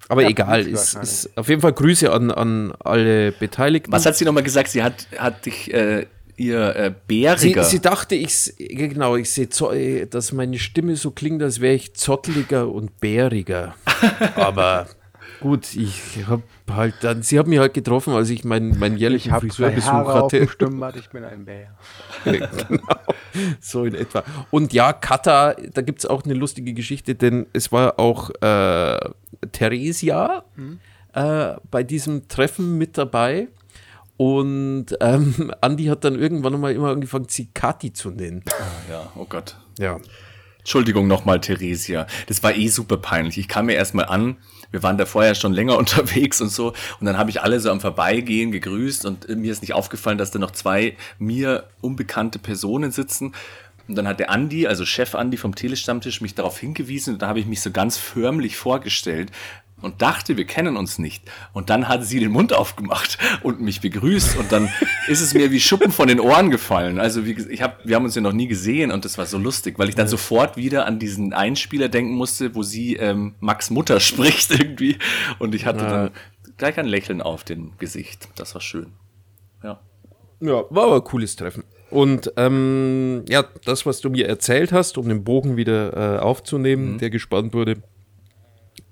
Aber 0.09 0.23
Ja, 0.23 0.31
egal, 0.31 0.67
ist, 0.67 0.95
ist 0.95 1.37
auf 1.37 1.49
jeden 1.49 1.61
Fall 1.61 1.73
Grüße 1.75 2.11
an, 2.11 2.31
an 2.31 2.73
alle 2.79 3.33
Beteiligten. 3.33 3.93
Was 3.93 4.07
hat 4.07 4.17
sie 4.17 4.25
nochmal 4.25 4.43
gesagt? 4.43 4.71
Sie 4.71 4.83
hat, 4.83 5.07
hat 5.19 5.45
dich 5.45 5.73
äh, 5.73 6.07
ihr 6.39 6.77
äh, 6.77 6.89
sie, 6.89 6.95
bäriger. 7.07 7.65
sie 7.65 7.81
dachte, 7.81 8.15
ich, 8.15 8.55
genau, 8.59 9.17
ich 9.17 9.31
sehe, 9.31 9.49
äh, 9.73 10.07
dass 10.07 10.33
meine 10.33 10.59
Stimme 10.59 10.97
so 10.97 11.11
klingt, 11.11 11.43
als 11.43 11.61
wäre 11.61 11.75
ich 11.75 11.95
zotteliger 11.95 12.69
und 12.69 13.01
bäriger. 13.01 13.75
Aber 14.37 14.89
gut, 15.41 15.75
ich 15.75 16.27
habe 16.27 16.43
halt 16.71 16.95
dann, 17.03 17.23
sie 17.23 17.39
hat 17.39 17.47
mich 17.47 17.59
halt 17.59 17.75
getroffen, 17.75 18.13
als 18.13 18.31
ich 18.31 18.45
meinen 18.45 18.79
mein 18.79 18.95
Ich 18.95 19.01
jährlichen 19.01 19.31
zwei 19.31 19.41
Friseurbesuch 19.41 19.87
Haare 19.91 20.23
auf 20.23 20.31
dem 20.31 20.43
hatte. 20.43 20.53
Stimmbad, 20.53 20.97
ich 20.97 21.09
bin 21.11 21.25
ein 21.25 21.45
Bär. 21.45 21.75
genau. 22.25 22.43
So 23.61 23.85
in 23.85 23.95
etwa. 23.95 24.25
Und 24.51 24.73
ja, 24.73 24.93
Kata, 24.93 25.55
da 25.55 25.83
gibt 25.83 26.01
es 26.01 26.07
auch 26.07 26.25
eine 26.25 26.35
lustige 26.35 26.73
Geschichte, 26.73 27.15
denn 27.15 27.47
es 27.53 27.73
war 27.73 27.99
auch 27.99 28.31
äh, 28.41 28.99
Theresia 29.53 30.45
äh, 31.13 31.55
bei 31.71 31.83
diesem 31.83 32.29
Treffen 32.29 32.79
mit 32.79 32.99
dabei. 32.99 33.49
Und 34.17 34.87
ähm, 35.01 35.53
Andi 35.61 35.85
hat 35.85 36.05
dann 36.05 36.17
irgendwann 36.17 36.61
mal 36.61 36.73
immer 36.73 36.91
angefangen, 36.91 37.27
sie 37.29 37.47
Kati 37.55 37.93
zu 37.93 38.11
nennen. 38.11 38.43
ja, 38.91 39.11
oh 39.17 39.27
Gott. 39.29 39.57
Ja. 39.79 39.99
Entschuldigung 40.59 41.07
nochmal, 41.07 41.41
Theresia. 41.41 42.07
Das 42.27 42.43
war 42.43 42.55
eh 42.55 42.69
super 42.69 42.99
peinlich. 42.99 43.39
Ich 43.39 43.49
kam 43.49 43.67
mir 43.67 43.75
erstmal 43.75 44.05
an, 44.07 44.37
wir 44.71 44.83
waren 44.83 44.99
da 44.99 45.07
vorher 45.07 45.35
schon 45.35 45.53
länger 45.53 45.77
unterwegs 45.79 46.41
und 46.41 46.51
so. 46.51 46.69
Und 47.01 47.07
dann 47.07 47.19
habe 47.19 47.31
ich 47.31 47.43
alle 47.43 47.61
so 47.61 47.71
am 47.71 47.81
Vorbeigehen 47.81 48.53
gegrüßt 48.53 49.07
und 49.07 49.29
mir 49.29 49.53
ist 49.53 49.63
nicht 49.63 49.75
aufgefallen, 49.75 50.19
dass 50.19 50.31
da 50.31 50.39
noch 50.39 50.51
zwei 50.53 50.97
mir 51.19 51.65
unbekannte 51.81 52.39
Personen 52.39 52.91
sitzen. 52.91 53.35
Und 53.87 53.95
dann 53.95 54.07
hat 54.07 54.21
der 54.21 54.31
Andi, 54.31 54.67
also 54.67 54.85
Chef 54.85 55.15
Andi 55.15 55.39
vom 55.39 55.55
Telestammtisch, 55.55 56.21
mich 56.21 56.35
darauf 56.35 56.59
hingewiesen 56.59 57.15
und 57.15 57.23
da 57.23 57.29
habe 57.29 57.41
ich 57.41 57.47
mich 57.47 57.63
so 57.63 57.71
ganz 57.71 57.97
förmlich 57.97 58.57
vorgestellt 58.57 59.33
und 59.81 60.03
dachte, 60.03 60.37
wir 60.37 60.45
kennen 60.45 60.77
uns 60.77 60.99
nicht. 60.99 61.23
Und 61.53 61.71
dann 61.71 61.89
hat 61.89 62.05
sie 62.05 62.21
den 62.21 62.33
Mund 62.33 62.53
aufgemacht 62.53 63.19
und 63.43 63.61
mich 63.61 63.81
begrüßt 63.81 64.37
und 64.37 64.51
dann 64.53 64.69
ist 65.09 65.21
es 65.21 65.35
mir 65.35 65.51
wie 65.51 65.61
Schuppen 65.61 65.93
von 65.93 66.09
den 66.09 66.21
Ohren 66.21 66.51
gefallen. 66.51 66.99
Also 66.99 67.25
wie, 67.25 67.33
ich 67.33 67.63
hab, 67.63 67.87
wir 67.87 67.97
haben 67.97 68.05
uns 68.05 68.15
ja 68.15 68.21
noch 68.21 68.33
nie 68.33 68.49
gesehen 68.49 68.91
und 68.91 69.05
das 69.05 69.19
war 69.19 69.27
so 69.27 69.39
lustig, 69.39 69.79
weil 69.79 69.89
ich 69.89 69.95
dann 69.95 70.09
sofort 70.09 70.57
wieder 70.57 70.87
an 70.87 70.99
diesen 70.99 71.33
Einspieler 71.33 71.89
denken 71.89 72.15
musste, 72.15 72.55
wo 72.55 72.63
sie 72.63 72.97
ähm, 72.97 73.35
Max 73.41 73.71
Mutter 73.71 74.01
spricht 74.01 74.51
irgendwie 74.51 74.99
und 75.39 75.55
ich 75.55 75.67
hatte 75.67 75.85
dann 75.85 76.11
gleich 76.57 76.79
ein 76.79 76.87
Lächeln 76.87 77.23
auf 77.23 77.45
dem 77.45 77.73
Gesicht. 77.79 78.29
Das 78.37 78.55
war 78.55 78.61
schön. 78.61 78.93
Ja. 79.63 79.81
Ja, 80.41 80.65
war 80.71 80.85
aber 80.85 80.97
ein 80.97 81.05
cooles 81.05 81.37
Treffen. 81.37 81.65
Und 81.91 82.33
ähm, 82.37 83.25
ja, 83.29 83.45
das, 83.65 83.87
was 83.87 84.01
du 84.01 84.11
mir 84.11 84.29
erzählt 84.29 84.73
hast, 84.73 84.99
um 84.99 85.09
den 85.09 85.25
Bogen 85.25 85.57
wieder 85.57 86.17
äh, 86.17 86.19
aufzunehmen, 86.19 86.99
der 86.99 87.11
gespannt 87.11 87.55
wurde. 87.55 87.83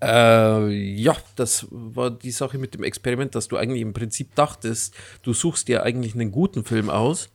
Äh, 0.03 0.69
ja, 0.71 1.17
das 1.37 1.67
war 1.71 2.11
die 2.11 2.31
Sache 2.31 2.59
mit 2.59 2.75
dem 2.75 2.85
Experiment, 2.85 3.35
dass 3.35 3.49
du 3.49 3.57
eigentlich 3.57 3.83
im 3.83 3.93
Prinzip 3.93 4.35
dachtest, 4.35 4.95
du 5.23 5.33
suchst 5.33 5.69
dir 5.69 5.83
eigentlich 5.83 6.15
einen 6.15 6.31
guten 6.31 6.65
Film 6.65 6.91
aus, 6.91 7.31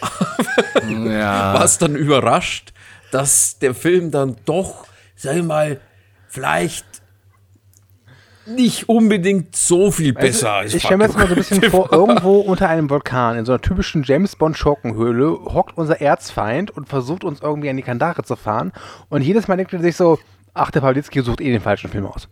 Ja. 0.88 1.54
warst 1.54 1.82
dann 1.82 1.96
überrascht, 1.96 2.72
dass 3.10 3.58
der 3.58 3.74
Film 3.74 4.10
dann 4.10 4.36
doch, 4.44 4.86
sag 5.16 5.36
ich 5.36 5.42
mal, 5.42 5.80
vielleicht 6.28 6.86
nicht 8.46 8.88
unbedingt 8.88 9.54
so 9.54 9.90
viel 9.90 10.12
besser 10.12 10.64
ist. 10.64 10.74
Ich 10.74 10.82
stelle 10.82 10.98
mir 10.98 11.04
jetzt 11.04 11.16
mal 11.16 11.26
so 11.26 11.34
ein 11.34 11.36
bisschen 11.36 11.62
vor, 11.70 11.92
irgendwo 11.92 12.40
unter 12.40 12.68
einem 12.68 12.90
Vulkan, 12.90 13.36
in 13.36 13.44
so 13.44 13.52
einer 13.52 13.60
typischen 13.60 14.02
James 14.02 14.34
Bond 14.34 14.56
Schurkenhöhle, 14.56 15.30
hockt 15.30 15.76
unser 15.76 16.00
Erzfeind 16.00 16.70
und 16.70 16.88
versucht 16.88 17.22
uns 17.24 17.40
irgendwie 17.40 17.70
an 17.70 17.76
die 17.76 17.82
Kandare 17.82 18.24
zu 18.24 18.36
fahren. 18.36 18.72
Und 19.08 19.22
jedes 19.22 19.46
Mal 19.46 19.56
denkt 19.56 19.72
er 19.72 19.80
sich 19.80 19.96
so, 19.96 20.18
ach, 20.54 20.70
der 20.70 20.80
Pawlitzki 20.80 21.22
sucht 21.22 21.40
eh 21.40 21.50
den 21.50 21.60
falschen 21.60 21.90
Film 21.90 22.06
aus. 22.06 22.28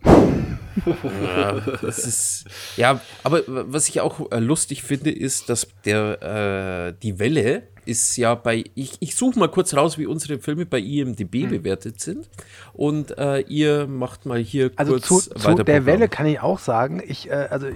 Das 1.81 1.99
ist, 1.99 2.45
ja, 2.77 3.01
aber 3.23 3.41
was 3.47 3.89
ich 3.89 4.01
auch 4.01 4.31
äh, 4.31 4.39
lustig 4.39 4.83
finde, 4.83 5.11
ist, 5.11 5.49
dass 5.49 5.67
der, 5.85 6.91
äh, 6.91 6.93
die 7.01 7.19
Welle 7.19 7.63
ist 7.85 8.17
ja 8.17 8.35
bei, 8.35 8.63
ich, 8.75 8.97
ich 8.99 9.15
suche 9.15 9.39
mal 9.39 9.49
kurz 9.49 9.73
raus, 9.73 9.97
wie 9.97 10.05
unsere 10.05 10.39
Filme 10.39 10.65
bei 10.65 10.79
IMDB 10.79 11.43
Hm. 11.43 11.49
bewertet 11.49 11.99
sind. 11.99 12.29
Und 12.73 13.17
äh, 13.17 13.39
ihr 13.41 13.87
macht 13.87 14.25
mal 14.25 14.39
hier 14.39 14.71
Also 14.75 14.93
kurz 14.93 15.07
zu, 15.07 15.19
zu 15.21 15.29
weiter 15.43 15.63
der 15.63 15.73
Programm. 15.79 15.85
Welle 15.85 16.07
kann 16.09 16.25
ich 16.27 16.39
auch 16.39 16.59
sagen, 16.59 17.01
ich, 17.05 17.29
äh, 17.29 17.47
also, 17.49 17.67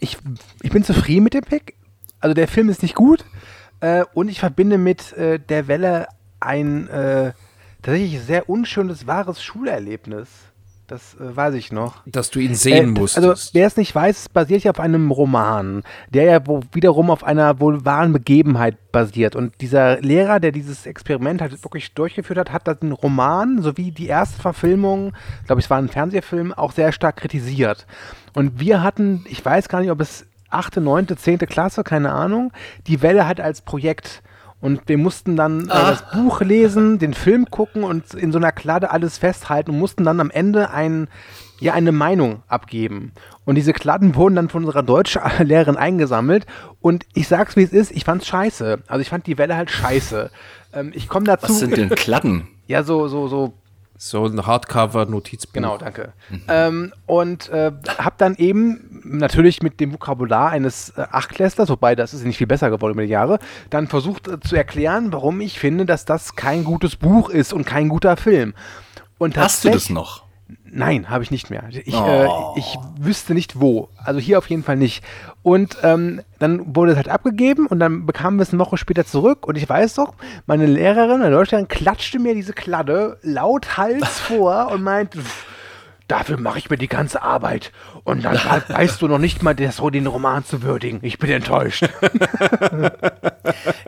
ich, 0.00 0.16
ich 0.62 0.70
bin 0.70 0.84
zufrieden 0.84 1.24
mit 1.24 1.34
dem 1.34 1.42
Pick. 1.42 1.74
Also 2.20 2.34
der 2.34 2.46
Film 2.46 2.68
ist 2.68 2.82
nicht 2.82 2.94
gut 2.94 3.24
äh, 3.80 4.04
und 4.14 4.28
ich 4.28 4.38
verbinde 4.38 4.78
mit 4.78 5.12
äh, 5.14 5.38
der 5.40 5.66
Welle 5.66 6.06
ein 6.40 6.88
tatsächlich 7.82 8.20
sehr 8.20 8.48
unschönes, 8.48 9.06
wahres 9.06 9.42
Schulerlebnis. 9.42 10.28
Das 10.88 11.14
äh, 11.14 11.36
weiß 11.36 11.54
ich 11.54 11.72
noch. 11.72 12.02
Dass 12.06 12.30
du 12.30 12.38
ihn 12.38 12.54
sehen 12.54 12.96
Äh, 12.96 13.00
musst. 13.00 13.16
Also, 13.16 13.32
wer 13.54 13.66
es 13.66 13.76
nicht 13.76 13.94
weiß, 13.94 14.28
basiert 14.28 14.64
ja 14.64 14.72
auf 14.72 14.80
einem 14.80 15.10
Roman, 15.10 15.84
der 16.10 16.24
ja 16.24 16.46
wo 16.46 16.62
wiederum 16.72 17.10
auf 17.10 17.24
einer 17.24 17.60
wohl 17.60 17.84
wahren 17.84 18.12
Begebenheit 18.12 18.76
basiert. 18.92 19.34
Und 19.34 19.60
dieser 19.60 20.00
Lehrer, 20.00 20.38
der 20.38 20.52
dieses 20.52 20.84
Experiment 20.84 21.40
halt 21.40 21.52
wirklich 21.64 21.94
durchgeführt 21.94 22.38
hat, 22.38 22.52
hat 22.52 22.82
den 22.82 22.92
Roman 22.92 23.62
sowie 23.62 23.90
die 23.90 24.08
erste 24.08 24.40
Verfilmung, 24.42 25.14
ich 25.40 25.46
glaube, 25.46 25.62
es 25.62 25.70
war 25.70 25.78
ein 25.78 25.88
Fernsehfilm, 25.88 26.52
auch 26.52 26.72
sehr 26.72 26.92
stark 26.92 27.16
kritisiert. 27.16 27.86
Und 28.34 28.60
wir 28.60 28.82
hatten, 28.82 29.24
ich 29.28 29.42
weiß 29.42 29.68
gar 29.68 29.80
nicht, 29.80 29.90
ob 29.90 30.00
es 30.00 30.26
achte, 30.50 30.82
neunte, 30.82 31.16
zehnte 31.16 31.46
Klasse, 31.46 31.84
keine 31.84 32.12
Ahnung, 32.12 32.52
die 32.86 33.00
Welle 33.00 33.26
halt 33.26 33.40
als 33.40 33.62
Projekt. 33.62 34.22
Und 34.62 34.82
wir 34.86 34.96
mussten 34.96 35.36
dann 35.36 35.64
äh, 35.64 35.68
das 35.70 36.08
Buch 36.12 36.40
lesen, 36.40 37.00
den 37.00 37.14
Film 37.14 37.46
gucken 37.50 37.82
und 37.82 38.14
in 38.14 38.30
so 38.30 38.38
einer 38.38 38.52
Kladde 38.52 38.92
alles 38.92 39.18
festhalten 39.18 39.72
und 39.72 39.78
mussten 39.80 40.04
dann 40.04 40.20
am 40.20 40.30
Ende 40.30 40.70
ein, 40.70 41.08
ja, 41.58 41.74
eine 41.74 41.90
Meinung 41.90 42.44
abgeben. 42.46 43.10
Und 43.44 43.56
diese 43.56 43.72
Kladden 43.72 44.14
wurden 44.14 44.36
dann 44.36 44.48
von 44.48 44.64
unserer 44.64 44.84
Deutschlehrerin 44.84 45.76
eingesammelt. 45.76 46.46
Und 46.80 47.06
ich 47.12 47.26
sag's 47.26 47.56
wie 47.56 47.64
es 47.64 47.72
ist, 47.72 47.90
ich 47.90 48.04
fand's 48.04 48.28
scheiße. 48.28 48.84
Also 48.86 49.02
ich 49.02 49.08
fand 49.08 49.26
die 49.26 49.36
Welle 49.36 49.56
halt 49.56 49.70
scheiße. 49.70 50.30
Ähm, 50.72 50.92
ich 50.94 51.08
komme 51.08 51.26
dazu. 51.26 51.48
Was 51.48 51.58
sind 51.58 51.76
denn 51.76 51.88
Kladden? 51.96 52.46
Ja, 52.68 52.84
so, 52.84 53.08
so, 53.08 53.26
so 53.26 53.54
so 53.96 54.26
ein 54.26 54.46
Hardcover-Notizbuch. 54.46 55.52
Genau, 55.52 55.78
danke. 55.78 56.12
Ähm, 56.48 56.92
und 57.06 57.48
äh, 57.50 57.72
habe 57.98 58.14
dann 58.18 58.34
eben 58.36 59.00
natürlich 59.04 59.62
mit 59.62 59.78
dem 59.80 59.92
Vokabular 59.92 60.50
eines 60.50 60.90
äh, 60.90 61.06
Achtklässlers, 61.10 61.68
wobei 61.68 61.94
das 61.94 62.12
ist 62.12 62.24
nicht 62.24 62.38
viel 62.38 62.46
besser 62.46 62.70
geworden 62.70 62.94
über 62.94 63.02
die 63.02 63.08
Jahre, 63.08 63.38
dann 63.70 63.86
versucht 63.86 64.28
äh, 64.28 64.40
zu 64.40 64.56
erklären, 64.56 65.12
warum 65.12 65.40
ich 65.40 65.58
finde, 65.58 65.86
dass 65.86 66.04
das 66.04 66.34
kein 66.34 66.64
gutes 66.64 66.96
Buch 66.96 67.30
ist 67.30 67.52
und 67.52 67.64
kein 67.64 67.88
guter 67.88 68.16
Film. 68.16 68.54
Und 69.18 69.36
Hast 69.36 69.64
du 69.64 69.70
das 69.70 69.88
noch? 69.88 70.21
Nein, 70.74 71.10
habe 71.10 71.22
ich 71.22 71.30
nicht 71.30 71.50
mehr. 71.50 71.64
Ich, 71.70 71.94
Oh. 71.94 72.54
äh, 72.56 72.58
ich 72.58 72.78
wüsste 72.98 73.34
nicht 73.34 73.60
wo. 73.60 73.90
Also 74.02 74.18
hier 74.20 74.38
auf 74.38 74.48
jeden 74.48 74.62
Fall 74.64 74.76
nicht. 74.76 75.04
Und 75.42 75.76
ähm, 75.82 76.22
dann 76.38 76.74
wurde 76.74 76.92
es 76.92 76.96
halt 76.96 77.10
abgegeben 77.10 77.66
und 77.66 77.78
dann 77.78 78.06
bekamen 78.06 78.38
wir 78.38 78.42
es 78.42 78.50
eine 78.54 78.58
Woche 78.58 78.78
später 78.78 79.04
zurück. 79.04 79.46
Und 79.46 79.56
ich 79.58 79.68
weiß 79.68 79.94
doch, 79.96 80.14
meine 80.46 80.64
Lehrerin, 80.64 81.20
meine 81.20 81.30
Deutschlehrerin, 81.34 81.68
klatschte 81.68 82.18
mir 82.18 82.34
diese 82.34 82.54
Kladde 82.54 83.18
lauthals 83.22 84.18
vor 84.20 84.70
und 84.72 84.82
meinte, 84.82 85.18
"Pff, 85.20 85.46
dafür 86.08 86.38
mache 86.38 86.58
ich 86.58 86.70
mir 86.70 86.78
die 86.78 86.88
ganze 86.88 87.22
Arbeit. 87.22 87.72
Und 88.04 88.24
dann 88.24 88.36
weißt 88.68 89.00
du 89.02 89.08
noch 89.08 89.18
nicht 89.18 89.42
mal, 89.42 89.54
das, 89.54 89.80
den 89.92 90.06
Roman 90.06 90.44
zu 90.44 90.62
würdigen. 90.62 91.00
Ich 91.02 91.18
bin 91.18 91.30
enttäuscht. 91.30 91.88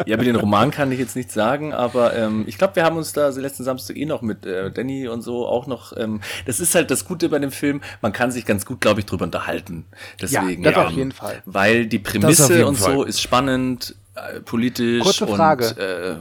Ja, 0.07 0.17
mit 0.17 0.27
den 0.27 0.37
Roman 0.37 0.71
kann 0.71 0.91
ich 0.93 0.99
jetzt 0.99 1.17
nichts 1.17 1.35
sagen, 1.35 1.73
aber 1.73 2.15
ähm, 2.17 2.45
ich 2.47 2.59
glaube, 2.59 2.77
wir 2.77 2.85
haben 2.85 2.97
uns 2.97 3.13
da 3.13 3.29
letzten 3.29 3.65
Samstag 3.65 3.97
eh 3.97 4.05
noch 4.05 4.23
mit 4.23 4.45
äh, 4.45 4.71
Danny 4.71 5.09
und 5.09 5.23
so 5.23 5.47
auch 5.47 5.67
noch. 5.67 5.97
Ähm, 5.97 6.21
das 6.47 6.61
ist 6.61 6.75
halt 6.75 6.91
das 6.91 7.05
Gute 7.05 7.29
bei 7.29 7.39
dem 7.39 7.51
Film, 7.51 7.81
man 8.03 8.13
kann 8.13 8.31
sich 8.31 8.45
ganz 8.45 8.67
gut, 8.67 8.81
glaube 8.81 9.01
ich, 9.01 9.07
drüber 9.07 9.25
unterhalten. 9.25 9.87
Deswegen, 10.21 10.63
das 10.63 10.77
auf 10.77 10.91
jeden 10.91 11.13
Fall. 11.13 11.43
Weil 11.47 11.87
die 11.87 11.99
Prämisse 11.99 12.67
und 12.67 12.77
so 12.77 12.85
Fall. 12.85 13.09
ist 13.09 13.21
spannend, 13.21 13.95
äh, 14.15 14.41
politisch 14.41 15.03
Kurze 15.03 15.27
Frage. 15.27 15.67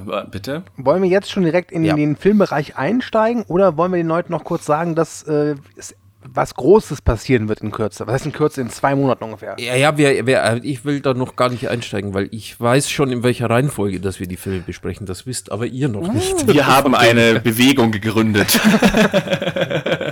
und 0.05 0.11
äh, 0.11 0.23
bitte. 0.29 0.63
Wollen 0.77 1.03
wir 1.03 1.09
jetzt 1.09 1.31
schon 1.31 1.43
direkt 1.43 1.71
in 1.71 1.83
Ja. 1.83 1.95
den 1.95 2.15
Filmbereich 2.15 2.77
einsteigen 2.77 3.43
oder 3.47 3.77
wollen 3.77 3.91
wir 3.91 3.97
den 3.97 4.07
Leuten 4.07 4.31
noch 4.31 4.43
kurz 4.43 4.65
sagen, 4.65 4.95
dass 4.95 5.23
äh, 5.23 5.55
es 5.75 5.95
was 6.25 6.55
Großes 6.55 7.01
passieren 7.01 7.49
wird 7.49 7.59
in 7.61 7.71
Kürze? 7.71 8.07
Was 8.07 8.13
heißt 8.13 8.25
in 8.27 8.31
Kürze? 8.31 8.61
In 8.61 8.69
zwei 8.69 8.95
Monaten 8.95 9.25
ungefähr. 9.25 9.57
Ja, 9.59 9.75
ja, 9.75 9.97
wer, 9.97 10.25
wer, 10.25 10.63
ich 10.63 10.85
will 10.85 11.01
da 11.01 11.13
noch 11.13 11.35
gar 11.35 11.49
nicht 11.49 11.69
einsteigen, 11.69 12.13
weil 12.13 12.29
ich 12.31 12.57
weiß 12.59 12.89
schon, 12.89 13.11
in 13.11 13.23
welcher 13.23 13.49
Reihenfolge, 13.49 13.99
dass 13.99 14.21
wir 14.21 14.27
die 14.27 14.37
Filme 14.37 14.61
besprechen. 14.61 15.05
Das 15.05 15.25
wisst 15.25 15.51
aber 15.51 15.65
ihr 15.65 15.89
noch 15.89 16.11
nicht. 16.11 16.47
Wir 16.47 16.65
haben 16.65 16.95
eine 16.95 17.41
Bewegung 17.41 17.91
gegründet. 17.91 18.57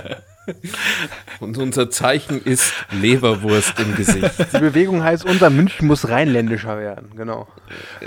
Und 1.40 1.58
unser 1.58 1.90
Zeichen 1.90 2.40
ist 2.42 2.72
Leberwurst 2.90 3.78
im 3.80 3.94
Gesicht. 3.96 4.30
Die 4.54 4.58
Bewegung 4.58 5.02
heißt, 5.02 5.24
unser 5.24 5.50
München 5.50 5.86
muss 5.86 6.08
rheinländischer 6.08 6.78
werden. 6.78 7.10
Genau. 7.16 7.48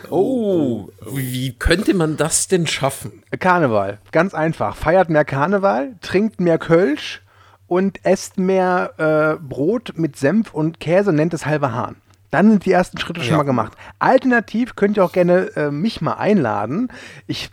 Oh, 0.09 0.89
wie 1.11 1.53
könnte 1.53 1.93
man 1.93 2.17
das 2.17 2.47
denn 2.47 2.67
schaffen? 2.67 3.23
Karneval. 3.39 3.99
Ganz 4.11 4.33
einfach. 4.33 4.75
Feiert 4.75 5.09
mehr 5.09 5.25
Karneval, 5.25 5.95
trinkt 6.01 6.39
mehr 6.39 6.57
Kölsch 6.57 7.21
und 7.67 8.03
esst 8.05 8.37
mehr 8.37 8.93
äh, 9.39 9.43
Brot 9.43 9.93
mit 9.95 10.15
Senf 10.17 10.53
und 10.53 10.79
Käse 10.79 11.09
und 11.09 11.15
nennt 11.15 11.33
es 11.33 11.45
halbe 11.45 11.71
Hahn. 11.73 11.95
Dann 12.31 12.49
sind 12.51 12.65
die 12.65 12.71
ersten 12.71 12.97
Schritte 12.97 13.21
schon 13.21 13.31
Ja. 13.31 13.37
mal 13.37 13.43
gemacht. 13.43 13.73
Alternativ 13.99 14.75
könnt 14.75 14.97
ihr 14.97 15.05
auch 15.05 15.11
gerne 15.13 15.51
äh, 15.55 15.71
mich 15.71 16.01
mal 16.01 16.13
einladen. 16.15 16.89
Ich 17.27 17.49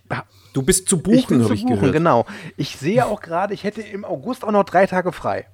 Du 0.52 0.62
bist 0.62 0.88
zu 0.88 0.98
buchen, 0.98 1.42
habe 1.42 1.54
ich 1.54 1.62
buchen, 1.62 1.76
gehört. 1.76 1.92
genau. 1.92 2.26
Ich 2.56 2.76
sehe 2.76 3.06
auch 3.06 3.20
gerade, 3.20 3.54
ich 3.54 3.64
hätte 3.64 3.80
im 3.82 4.04
August 4.04 4.44
auch 4.44 4.50
noch 4.50 4.64
drei 4.64 4.86
Tage 4.86 5.12
frei. 5.12 5.46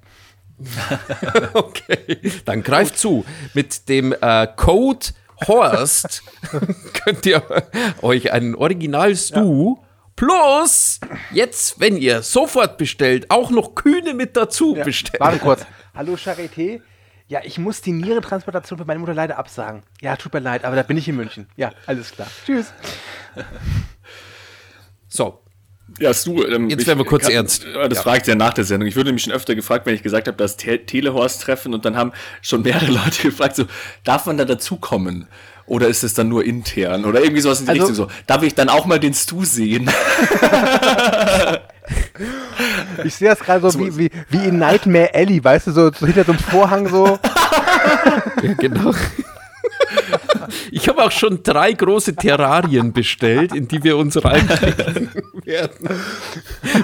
Okay, 1.53 2.19
dann 2.45 2.63
greift 2.63 2.97
zu. 2.97 3.25
Mit 3.53 3.87
dem 3.87 4.13
äh, 4.19 4.47
Code 4.55 5.07
Horst 5.47 6.23
könnt 7.05 7.25
ihr 7.25 7.43
euch 8.01 8.31
einen 8.33 8.55
Original 8.55 9.15
Stu 9.15 9.77
plus 10.17 10.99
jetzt, 11.31 11.79
wenn 11.79 11.95
ihr 11.95 12.21
sofort 12.23 12.77
bestellt, 12.77 13.31
auch 13.31 13.51
noch 13.51 13.73
Kühne 13.75 14.13
mit 14.13 14.35
dazu 14.35 14.73
bestellen. 14.73 15.21
Warte 15.21 15.39
kurz. 15.39 15.65
Hallo 15.95 16.15
Charité. 16.15 16.81
Ja, 17.29 17.39
ich 17.43 17.57
muss 17.57 17.81
die 17.81 17.93
Nierentransplantation 17.93 18.79
für 18.79 18.85
meine 18.85 18.99
Mutter 18.99 19.13
leider 19.13 19.37
absagen. 19.37 19.83
Ja, 20.01 20.17
tut 20.17 20.33
mir 20.33 20.39
leid, 20.39 20.65
aber 20.65 20.75
da 20.75 20.83
bin 20.83 20.97
ich 20.97 21.07
in 21.07 21.15
München. 21.15 21.47
Ja, 21.55 21.71
alles 21.85 22.11
klar. 22.11 22.27
Tschüss. 22.45 22.73
So, 25.09 25.39
Ja, 25.99 26.11
du, 26.13 26.45
ähm, 26.45 26.69
Jetzt 26.69 26.85
werden 26.85 26.99
wir 26.99 27.05
kurz 27.05 27.23
kann- 27.23 27.31
ernst. 27.33 27.65
Das 27.73 27.97
Ja. 27.97 28.01
fragt 28.03 28.27
ja 28.27 28.35
nach 28.35 28.53
der 28.53 28.63
Sendung. 28.63 28.87
Ich 28.87 28.95
wurde 28.95 29.11
mich 29.11 29.23
schon 29.23 29.33
öfter 29.33 29.55
gefragt, 29.55 29.87
wenn 29.87 29.95
ich 29.95 30.03
gesagt 30.03 30.27
habe, 30.27 30.37
das 30.37 30.55
Te 30.55 30.77
Telehorst-Treffen 30.85 31.73
und 31.73 31.83
dann 31.83 31.97
haben 31.97 32.11
schon 32.43 32.61
mehrere 32.61 32.85
Leute 32.91 33.23
gefragt, 33.23 33.55
so, 33.55 33.65
darf 34.03 34.27
man 34.27 34.37
da 34.37 34.45
dazukommen? 34.45 35.27
Oder 35.65 35.87
ist 35.87 36.03
es 36.03 36.13
dann 36.13 36.29
nur 36.29 36.45
intern? 36.45 37.05
Oder 37.05 37.21
irgendwie 37.21 37.41
sowas 37.41 37.59
in 37.59 37.65
die 37.65 37.71
Also- 37.71 37.87
Richtung 37.87 37.95
so. 38.07 38.11
Darf 38.27 38.43
ich 38.43 38.53
dann 38.55 38.69
auch 38.69 38.85
mal 38.85 38.99
den 38.99 39.13
Stu 39.15 39.43
sehen? 39.45 39.89
Ich 43.03 43.15
sehe 43.15 43.29
das 43.29 43.39
gerade 43.39 43.67
so 43.71 43.79
wie, 43.79 43.97
wie, 43.97 44.11
wie 44.29 44.45
in 44.47 44.59
Nightmare 44.59 45.09
Alley, 45.13 45.43
weißt 45.43 45.67
du, 45.67 45.71
so, 45.71 45.91
so 45.91 46.05
hinter 46.05 46.23
so 46.25 46.33
einem 46.33 46.39
Vorhang 46.41 46.87
so. 46.89 47.17
ja, 48.43 48.53
genau. 48.57 48.93
Ich 50.71 50.87
habe 50.89 51.03
auch 51.03 51.11
schon 51.11 51.43
drei 51.43 51.73
große 51.73 52.15
Terrarien 52.15 52.93
bestellt, 52.93 53.53
in 53.53 53.67
die 53.67 53.83
wir 53.83 53.97
uns 53.97 54.23
reinlegen 54.23 55.09
werden. 55.45 55.89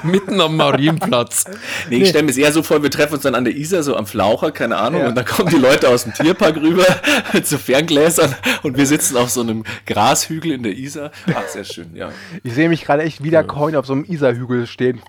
Mitten 0.03 0.39
am 0.41 0.55
Marienplatz. 0.57 1.45
Nee, 1.89 1.97
ich 2.03 2.09
stelle 2.09 2.23
mir 2.25 2.31
es 2.31 2.37
eher 2.37 2.51
so 2.51 2.63
vor, 2.63 2.81
wir 2.83 2.91
treffen 2.91 3.13
uns 3.15 3.23
dann 3.23 3.35
an 3.35 3.43
der 3.45 3.55
Isar, 3.55 3.83
so 3.83 3.95
am 3.95 4.05
Flaucher, 4.07 4.51
keine 4.51 4.77
Ahnung, 4.77 5.01
Ja. 5.01 5.07
und 5.09 5.15
dann 5.15 5.25
kommen 5.25 5.49
die 5.49 5.57
Leute 5.57 5.89
aus 5.89 6.03
dem 6.03 6.13
Tierpark 6.13 6.55
rüber 6.57 6.85
mit 7.33 7.45
so 7.47 7.57
Ferngläsern 7.57 8.33
und 8.63 8.77
wir 8.77 8.85
sitzen 8.85 9.17
auf 9.17 9.29
so 9.29 9.41
einem 9.41 9.63
Grashügel 9.85 10.51
in 10.53 10.63
der 10.63 10.73
Isar. 10.73 11.11
Ach, 11.33 11.47
sehr 11.47 11.63
schön, 11.63 11.95
ja. 11.95 12.11
Ich 12.43 12.53
sehe 12.53 12.69
mich 12.69 12.83
gerade 12.85 13.03
echt 13.03 13.23
wieder 13.23 13.43
Coin 13.43 13.75
auf 13.75 13.85
so 13.85 13.93
einem 13.93 14.05
Isar-Hügel 14.05 14.67
stehen. 14.67 15.01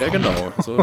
Ja, 0.00 0.08
genau. 0.08 0.52
So. 0.62 0.82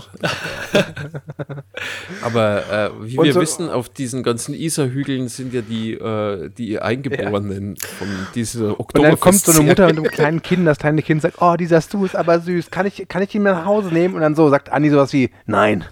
Aber 2.22 2.64
äh, 2.72 2.90
wie 3.02 3.18
Und 3.18 3.26
wir 3.26 3.34
so- 3.34 3.42
wissen, 3.42 3.70
auf 3.70 3.90
diesen 3.90 4.24
ganzen 4.24 4.54
Isar-Hügeln 4.54 5.28
sind 5.30 5.54
ja 5.54 5.62
die, 5.62 5.94
äh, 5.94 6.50
die 6.58 6.80
Eingeborenen 7.12 7.76
von 7.78 8.08
dieser 8.36 8.80
Und 8.80 8.98
dann 9.04 9.20
kommt 9.20 9.40
so 9.40 9.52
eine 9.52 9.62
Mutter 9.70 9.88
mit 9.88 9.98
Oktoberfest- 9.98 10.00
einem 10.00 10.12
kleinen 10.12 10.42
Kind, 10.42 10.68
das 10.68 10.78
kleine 10.78 11.02
Kind 11.02 11.22
sagt, 11.22 11.36
oh, 11.42 11.56
dieser 11.56 11.82
Stu 11.82 12.06
ist 12.06 12.16
aber 12.16 12.40
süß, 12.40 12.72
kann 12.72 12.86
ich, 12.86 13.08
kann 13.08 13.22
ich 13.22 13.34
ihn 13.36 13.44
mit 13.44 13.54
nach 13.54 13.66
Hause 13.66 13.90
nehmen? 13.90 14.16
Und 14.16 14.22
dann 14.22 14.36
so 14.36 14.50
sagt 14.50 14.72
Andi 14.72 14.90
sowas 14.90 15.14
wie, 15.14 15.30
nein, 15.46 15.86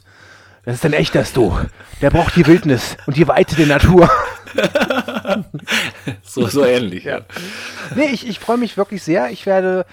das 0.66 0.76
ist 0.76 0.86
ein 0.86 0.94
echter 0.94 1.24
Stu. 1.26 1.54
Der 2.02 2.10
braucht 2.10 2.36
die 2.36 2.46
Wildnis 2.46 2.98
und 3.06 3.16
die 3.18 3.28
Weite 3.28 3.56
der 3.56 3.68
Natur. 3.68 4.10
So, 6.24 6.48
so 6.48 6.64
ähnlich, 6.66 7.04
ja. 7.04 7.22
Nee, 7.96 8.10
ich, 8.14 8.28
ich 8.28 8.40
freue 8.40 8.58
mich 8.58 8.78
wirklich 8.78 9.04
sehr. 9.04 9.30
Ich 9.30 9.46
werde 9.46 9.86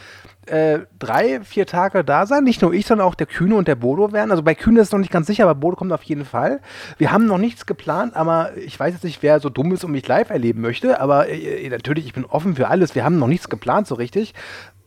äh, 0.47 0.81
drei, 0.99 1.41
vier 1.43 1.67
Tage 1.67 2.05
da 2.05 2.27
sein. 2.27 2.45
Nicht 2.45 2.63
nur 2.63 2.73
ich, 2.73 2.87
sondern 2.87 3.07
auch 3.07 3.15
der 3.15 3.27
Kühne 3.27 3.55
und 3.57 3.69
der 3.69 3.75
Bodo 3.75 4.13
werden. 4.13 4.31
Also 4.31 4.43
bei 4.43 4.55
Kühne 4.55 4.81
ist 4.81 4.89
es 4.89 4.93
noch 4.93 4.99
nicht 4.99 5.13
ganz 5.13 5.27
sicher, 5.27 5.45
aber 5.45 5.55
Bodo 5.55 5.77
kommt 5.77 5.93
auf 5.93 6.03
jeden 6.03 6.25
Fall. 6.25 6.61
Wir 6.99 7.13
haben 7.13 7.27
noch 7.27 7.39
nichts 7.39 7.67
geplant, 7.67 8.15
aber 8.17 8.57
ich 8.57 8.79
weiß 8.79 8.93
jetzt 8.95 9.05
nicht, 9.05 9.23
wer 9.23 9.41
so 9.41 9.49
dumm 9.49 9.73
ist 9.73 9.85
und 9.85 9.93
mich 9.93 10.07
live 10.07 10.31
erleben 10.31 10.61
möchte. 10.61 11.01
Aber 11.01 11.29
äh, 11.29 11.69
natürlich, 11.69 12.07
ich 12.07 12.13
bin 12.13 12.25
offen 12.25 12.57
für 12.57 12.69
alles. 12.69 12.95
Wir 12.95 13.05
haben 13.05 13.19
noch 13.19 13.27
nichts 13.29 13.49
geplant 13.49 13.87
so 13.87 13.95
richtig. 13.95 14.35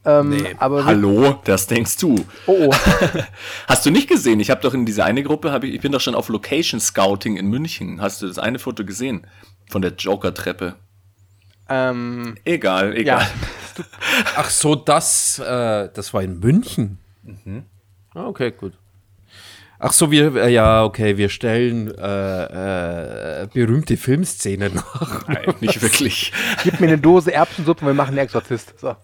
Ähm, 0.06 0.46
aber 0.60 0.78
wir- 0.78 0.86
Hallo, 0.86 1.39
das 1.43 1.67
denkst 1.67 1.98
du. 1.98 2.15
Oh, 2.46 2.70
oh. 2.70 2.74
Hast 3.67 3.86
du 3.86 3.91
nicht 3.91 4.08
gesehen? 4.08 4.39
Ich 4.39 4.50
habe 4.50 4.62
doch 4.62 4.74
in 4.74 4.86
dieser 4.86 5.04
eine 5.04 5.22
Gruppe, 5.22 5.60
ich, 5.63 5.74
ich 5.76 5.82
bin 5.82 5.91
doch 5.91 6.00
schon 6.00 6.15
auf 6.15 6.30
Location 6.30 6.80
Scouting 6.80 7.36
in 7.36 7.48
München. 7.48 8.00
Hast 8.00 8.22
du 8.22 8.28
das 8.28 8.39
eine 8.39 8.58
Foto 8.60 8.86
gesehen? 8.86 9.28
Von 9.70 9.82
der 9.82 9.91
Joker-Treppe. 9.96 10.76
ähm, 11.70 12.36
Egal, 12.46 12.96
egal. 12.96 13.22
ja. 13.22 13.28
Ach 14.36 14.50
so, 14.50 14.76
das, 14.76 15.40
äh, 15.40 15.90
das 15.94 16.13
war 16.13 16.24
in 16.24 16.40
München. 16.40 17.00
Ah, 18.13 18.28
okay, 18.28 18.52
gut. 18.52 18.74
Ach 19.80 19.94
so, 19.94 20.10
wir, 20.10 20.36
äh, 20.36 20.52
ja, 20.52 20.84
okay, 20.84 21.18
wir 21.18 21.30
stellen 21.30 21.94
äh, 21.96 23.44
äh, 23.44 23.48
berühmte 23.54 23.96
Filmszenen 23.96 24.74
nach. 24.74 25.28
Nein, 25.28 25.54
nicht 25.62 25.82
wirklich. 25.84 26.34
Gib 26.63 26.80
mir 26.80 26.88
eine 26.88 26.98
Dose 26.98 27.32
Erbsensuppe 27.32 27.82
und 27.82 27.88
wir 27.88 27.94
machen 27.94 28.10
einen 28.10 28.20
Exorzist. 28.20 28.74
So. 28.80 28.96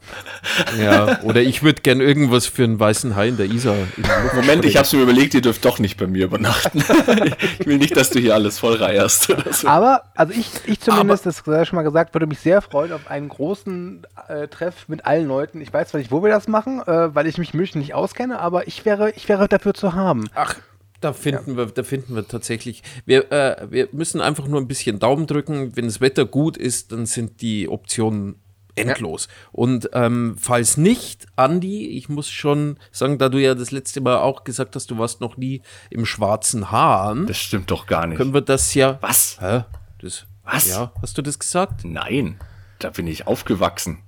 Ja, 0.80 1.22
oder 1.22 1.42
ich 1.42 1.62
würde 1.62 1.84
gern 1.84 2.02
irgendwas 2.02 2.48
für 2.48 2.64
einen 2.64 2.80
weißen 2.80 3.16
Hai 3.16 3.28
in 3.28 3.38
der 3.38 3.46
Isar. 3.46 3.76
Luft 3.98 4.34
Moment, 4.34 4.66
ich 4.66 4.78
habe 4.78 4.98
mir 4.98 5.04
überlegt, 5.04 5.36
ihr 5.36 5.42
dürft 5.42 5.64
doch 5.64 5.78
nicht 5.78 5.98
bei 5.98 6.08
mir 6.08 6.26
übernachten. 6.26 6.80
ich 7.60 7.68
will 7.68 7.78
nicht, 7.78 7.96
dass 7.96 8.10
du 8.10 8.20
hier 8.20 8.34
alles 8.34 8.58
voll 8.58 8.76
reierst 8.76 9.30
oder 9.30 9.54
so. 9.54 9.68
Aber, 9.68 10.02
also 10.16 10.34
ich, 10.34 10.50
ich 10.66 10.80
zumindest, 10.80 11.28
das 11.28 11.44
sei 11.46 11.66
schon 11.66 11.76
mal 11.76 11.84
gesagt, 11.84 12.16
würde 12.16 12.26
mich 12.26 12.40
sehr 12.40 12.64
freuen 12.64 12.94
auf 12.94 13.12
einen 13.12 13.30
großen 13.30 14.08
äh, 14.28 14.48
Treff 14.48 14.88
mit 14.88 15.06
allen 15.06 15.28
Leuten. 15.28 15.62
Ich 15.62 15.72
weiß 15.72 15.90
zwar 15.90 16.00
nicht, 16.00 16.12
wo 16.12 16.24
wir 16.24 16.32
das 16.32 16.48
machen, 16.48 16.82
äh, 16.82 17.14
weil 17.14 17.28
ich 17.28 17.38
mich 17.38 17.54
München 17.54 17.80
nicht 17.80 17.94
auskenne, 17.94 18.40
aber 18.40 18.68
ich 18.68 18.86
wäre, 18.86 19.12
ich 19.12 19.30
wäre 19.30 19.48
dafür 19.48 19.76
zu 19.76 19.94
haben. 19.94 20.30
Ach, 20.34 20.56
da 21.04 21.14
finden 21.14 21.58
wir, 21.58 21.66
da 21.68 21.84
finden 21.84 22.16
wir 22.16 22.28
tatsächlich. 22.28 22.84
Wir, 23.06 23.32
äh, 23.32 23.68
wir 23.70 23.90
müssen 23.92 24.22
einfach 24.22 24.48
nur 24.48 24.60
ein 24.62 24.68
bisschen 24.68 25.00
Daumen 25.00 25.28
drücken. 25.28 25.76
Wenn 25.76 25.86
das 25.86 26.02
Wetter 26.02 26.26
gut 26.26 26.58
ist, 26.58 26.92
dann 26.92 27.06
sind 27.06 27.42
die 27.42 27.68
Optionen 27.70 28.36
endlos. 28.76 29.28
Und 29.52 29.90
ähm, 29.94 30.36
falls 30.40 30.78
nicht, 30.78 31.28
Andi, 31.36 31.88
ich 31.90 32.10
muss 32.10 32.30
schon 32.30 32.78
sagen, 32.92 33.20
da 33.20 33.30
du 33.30 33.38
ja 33.38 33.54
das 33.54 33.70
letzte 33.72 34.02
Mal 34.02 34.18
auch 34.18 34.44
gesagt 34.44 34.76
hast, 34.76 34.90
du 34.90 34.98
warst 34.98 35.22
noch 35.22 35.38
nie 35.38 35.62
im 35.92 36.06
schwarzen 36.08 36.72
Hahn, 36.72 37.28
Das 37.28 37.38
stimmt 37.38 37.70
doch 37.70 37.86
gar 37.86 38.08
nicht. 38.08 38.18
können 38.18 38.34
wir 38.34 38.42
das 38.42 38.74
ja. 38.74 38.98
Was? 39.02 39.38
Hä? 39.40 39.66
Das, 40.02 40.26
Was? 40.44 40.68
Ja, 40.68 40.92
hast 41.04 41.18
du 41.18 41.22
das 41.22 41.38
gesagt? 41.38 41.86
Nein, 41.86 42.40
da 42.80 42.90
bin 42.90 43.06
ich 43.06 43.28
aufgewachsen. 43.28 44.00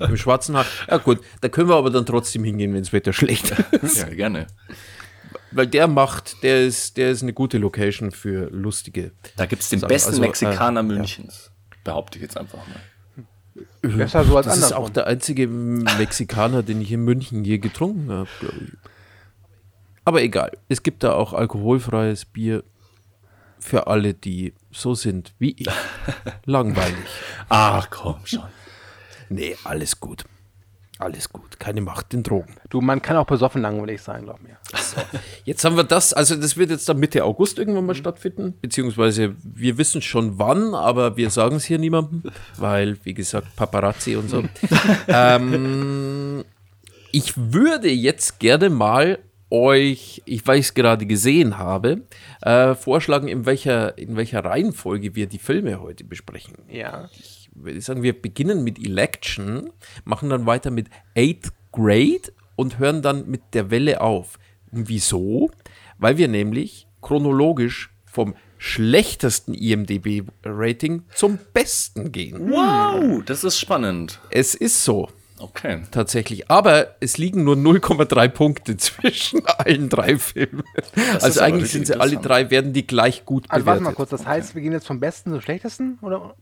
Im 0.00 0.16
schwarzen 0.16 0.56
Hahn. 0.56 0.66
Ja 0.90 0.96
gut, 0.96 1.20
da 1.40 1.48
können 1.48 1.68
wir 1.68 1.76
aber 1.76 1.90
dann 1.90 2.04
trotzdem 2.04 2.42
hingehen, 2.42 2.74
wenn 2.74 2.82
das 2.82 2.92
Wetter 2.92 3.12
schlecht 3.12 3.50
ist. 3.82 3.98
Ja, 3.98 4.08
gerne. 4.08 4.48
Weil 5.52 5.66
der 5.66 5.88
macht, 5.88 6.42
der 6.42 6.64
ist, 6.64 6.96
der 6.96 7.10
ist 7.10 7.22
eine 7.22 7.32
gute 7.32 7.58
Location 7.58 8.12
für 8.12 8.50
lustige. 8.50 9.12
Da 9.36 9.46
gibt 9.46 9.62
es 9.62 9.68
den 9.68 9.80
Sagen, 9.80 9.88
besten 9.88 10.10
also, 10.10 10.20
Mexikaner 10.20 10.80
äh, 10.80 10.84
Münchens. 10.84 11.50
Behaupte 11.82 12.18
ich 12.18 12.22
jetzt 12.22 12.36
einfach 12.36 12.58
mal. 12.68 13.96
Besser 13.96 14.24
so 14.24 14.36
als 14.36 14.46
Das 14.46 14.58
ist 14.58 14.72
auch 14.72 14.90
der 14.90 15.06
einzige 15.06 15.48
Mexikaner, 15.48 16.62
den 16.62 16.80
ich 16.80 16.92
in 16.92 17.04
München 17.04 17.44
je 17.44 17.58
getrunken 17.58 18.10
habe, 18.10 18.28
glaube 18.38 18.56
ich. 18.64 18.90
Aber 20.04 20.22
egal, 20.22 20.52
es 20.68 20.82
gibt 20.82 21.02
da 21.02 21.14
auch 21.14 21.32
alkoholfreies 21.32 22.24
Bier 22.24 22.64
für 23.58 23.86
alle, 23.86 24.14
die 24.14 24.54
so 24.70 24.94
sind 24.94 25.34
wie 25.38 25.54
ich. 25.58 25.68
Langweilig. 26.44 26.96
Ach 27.48 27.88
komm 27.90 28.24
schon. 28.24 28.44
Nee, 29.28 29.56
alles 29.64 30.00
gut. 30.00 30.24
Alles 31.00 31.30
gut, 31.30 31.58
keine 31.58 31.80
Macht 31.80 32.12
den 32.12 32.22
Drogen. 32.22 32.56
Du, 32.68 32.82
man 32.82 33.00
kann 33.00 33.16
auch 33.16 33.24
besoffen 33.24 33.62
langweilig 33.62 34.02
sein, 34.02 34.24
glaub 34.24 34.42
mir. 34.42 34.58
Jetzt 35.44 35.64
haben 35.64 35.74
wir 35.74 35.84
das, 35.84 36.12
also 36.12 36.36
das 36.36 36.58
wird 36.58 36.68
jetzt 36.68 36.86
dann 36.90 36.98
Mitte 36.98 37.24
August 37.24 37.58
irgendwann 37.58 37.86
mal 37.86 37.94
stattfinden, 37.94 38.52
beziehungsweise 38.60 39.34
wir 39.42 39.78
wissen 39.78 40.02
schon 40.02 40.38
wann, 40.38 40.74
aber 40.74 41.16
wir 41.16 41.30
sagen 41.30 41.56
es 41.56 41.64
hier 41.64 41.78
niemandem, 41.78 42.24
weil, 42.58 42.98
wie 43.04 43.14
gesagt, 43.14 43.56
Paparazzi 43.56 44.14
und 44.16 44.28
so. 44.28 44.44
ähm, 45.08 46.44
ich 47.12 47.32
würde 47.34 47.88
jetzt 47.88 48.38
gerne 48.38 48.68
mal 48.68 49.20
euch, 49.48 50.20
ich 50.26 50.46
weil 50.46 50.58
ich 50.58 50.66
es 50.66 50.74
gerade 50.74 51.06
gesehen 51.06 51.56
habe, 51.56 52.02
äh, 52.42 52.74
vorschlagen, 52.74 53.28
in 53.28 53.46
welcher, 53.46 53.96
in 53.96 54.16
welcher 54.16 54.44
Reihenfolge 54.44 55.14
wir 55.14 55.26
die 55.26 55.38
Filme 55.38 55.80
heute 55.80 56.04
besprechen. 56.04 56.56
Ja. 56.68 57.08
Ich 57.56 57.64
würde 57.64 57.80
sagen, 57.80 58.02
wir 58.02 58.20
beginnen 58.20 58.64
mit 58.64 58.78
Election, 58.78 59.70
machen 60.04 60.30
dann 60.30 60.46
weiter 60.46 60.70
mit 60.70 60.88
Eighth 61.16 61.52
Grade 61.72 62.32
und 62.56 62.78
hören 62.78 63.02
dann 63.02 63.28
mit 63.28 63.42
der 63.54 63.70
Welle 63.70 64.00
auf. 64.00 64.38
Und 64.72 64.88
wieso? 64.88 65.50
Weil 65.98 66.16
wir 66.16 66.28
nämlich 66.28 66.86
chronologisch 67.00 67.90
vom 68.06 68.34
schlechtesten 68.58 69.54
IMDB-Rating 69.54 71.04
zum 71.14 71.38
besten 71.52 72.12
gehen. 72.12 72.50
Wow, 72.50 73.22
das 73.24 73.44
ist 73.44 73.58
spannend. 73.58 74.20
Es 74.30 74.54
ist 74.54 74.84
so, 74.84 75.08
Okay. 75.38 75.82
tatsächlich. 75.90 76.50
Aber 76.50 76.96
es 77.00 77.16
liegen 77.16 77.44
nur 77.44 77.56
0,3 77.56 78.28
Punkte 78.28 78.76
zwischen 78.78 79.44
allen 79.46 79.88
drei 79.88 80.18
Filmen. 80.18 80.62
ist 80.94 81.22
Also 81.24 81.40
eigentlich 81.40 81.70
sind 81.70 81.86
sie 81.86 81.98
alle 81.98 82.18
drei, 82.18 82.50
werden 82.50 82.72
die 82.74 82.86
gleich 82.86 83.24
gut 83.24 83.44
Also 83.48 83.64
warte 83.64 83.80
bewertet. 83.80 83.84
mal 83.84 83.94
kurz, 83.96 84.10
das 84.10 84.26
heißt, 84.26 84.54
wir 84.54 84.60
gehen 84.62 84.72
jetzt 84.72 84.86
vom 84.86 85.00
Besten 85.00 85.30
zum 85.30 85.40
Schlechtesten? 85.40 85.98
Oder? 86.02 86.34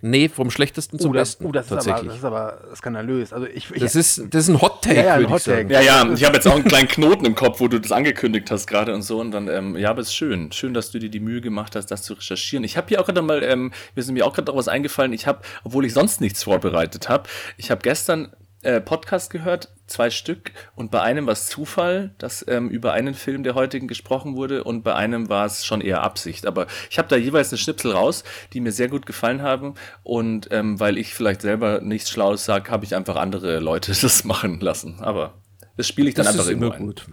Nee, 0.00 0.28
vom 0.28 0.50
schlechtesten 0.50 0.98
zum 0.98 1.10
oh, 1.10 1.14
das, 1.14 1.30
besten. 1.30 1.46
oh, 1.46 1.52
das, 1.52 1.66
ist 1.66 1.72
aber, 1.72 1.80
tatsächlich. 1.80 2.08
das 2.08 2.18
ist 2.18 2.24
aber 2.24 2.58
skandalös. 2.76 3.32
Also 3.32 3.46
ich, 3.46 3.70
ich, 3.72 3.80
das, 3.80 3.96
ist, 3.96 4.22
das 4.30 4.44
ist 4.44 4.48
ein 4.48 4.60
Hot 4.60 4.82
Take, 4.82 4.96
Ja, 4.96 5.04
ja, 5.04 5.14
ein 5.14 5.20
würde 5.22 5.36
ich 5.36 5.42
sagen. 5.42 5.70
Ja, 5.70 5.80
ja, 5.80 6.12
ich 6.12 6.24
habe 6.24 6.36
jetzt 6.36 6.46
auch 6.46 6.54
einen 6.54 6.64
kleinen 6.64 6.86
Knoten 6.86 7.24
im 7.24 7.34
Kopf, 7.34 7.58
wo 7.60 7.66
du 7.66 7.80
das 7.80 7.90
angekündigt 7.90 8.48
hast 8.50 8.68
gerade 8.68 8.94
und 8.94 9.02
so. 9.02 9.20
Und 9.20 9.32
dann, 9.32 9.48
ähm, 9.48 9.76
ja, 9.76 9.90
aber 9.90 10.02
es 10.02 10.08
ist 10.08 10.14
schön. 10.14 10.52
Schön, 10.52 10.72
dass 10.72 10.92
du 10.92 11.00
dir 11.00 11.10
die 11.10 11.18
Mühe 11.20 11.40
gemacht 11.40 11.74
hast, 11.74 11.86
das 11.86 12.02
zu 12.02 12.14
recherchieren. 12.14 12.62
Ich 12.62 12.76
habe 12.76 12.86
hier 12.88 13.00
auch 13.00 13.06
gerade 13.06 13.22
mal, 13.22 13.42
ähm, 13.42 13.72
mir 13.94 14.00
ist 14.00 14.10
mir 14.10 14.24
auch 14.24 14.34
gerade 14.34 14.54
was 14.54 14.68
eingefallen. 14.68 15.12
Ich 15.12 15.26
habe, 15.26 15.40
obwohl 15.64 15.84
ich 15.84 15.92
sonst 15.94 16.20
nichts 16.20 16.44
vorbereitet 16.44 17.08
habe, 17.08 17.28
ich 17.56 17.72
habe 17.72 17.80
gestern 17.82 18.32
äh, 18.62 18.80
Podcast 18.80 19.30
gehört, 19.30 19.68
zwei 19.86 20.10
Stück. 20.10 20.52
Und 20.74 20.90
bei 20.90 21.00
einem 21.00 21.26
war 21.26 21.32
es 21.32 21.46
Zufall, 21.46 22.10
dass 22.18 22.44
ähm, 22.48 22.68
über 22.68 22.92
einen 22.92 23.14
Film 23.14 23.42
der 23.42 23.54
heutigen 23.54 23.88
gesprochen 23.88 24.36
wurde. 24.36 24.64
Und 24.64 24.82
bei 24.82 24.94
einem 24.94 25.28
war 25.28 25.46
es 25.46 25.64
schon 25.64 25.80
eher 25.80 26.02
Absicht. 26.02 26.46
Aber 26.46 26.66
ich 26.90 26.98
habe 26.98 27.08
da 27.08 27.16
jeweils 27.16 27.50
eine 27.50 27.58
Schnipsel 27.58 27.92
raus, 27.92 28.24
die 28.52 28.60
mir 28.60 28.72
sehr 28.72 28.88
gut 28.88 29.06
gefallen 29.06 29.42
haben. 29.42 29.74
Und 30.02 30.48
ähm, 30.50 30.80
weil 30.80 30.98
ich 30.98 31.14
vielleicht 31.14 31.42
selber 31.42 31.80
nichts 31.80 32.10
Schlaues 32.10 32.44
sage, 32.44 32.70
habe 32.70 32.84
ich 32.84 32.94
einfach 32.94 33.16
andere 33.16 33.58
Leute 33.60 33.92
das 34.00 34.24
machen 34.24 34.60
lassen. 34.60 35.00
Aber 35.00 35.34
das 35.76 35.86
spiele 35.86 36.08
ich 36.08 36.14
dann 36.14 36.24
Das 36.26 36.34
einfach 36.34 36.46
ist 36.46 36.52
immer 36.52 36.72
ein. 36.72 36.86
gut. 36.86 37.06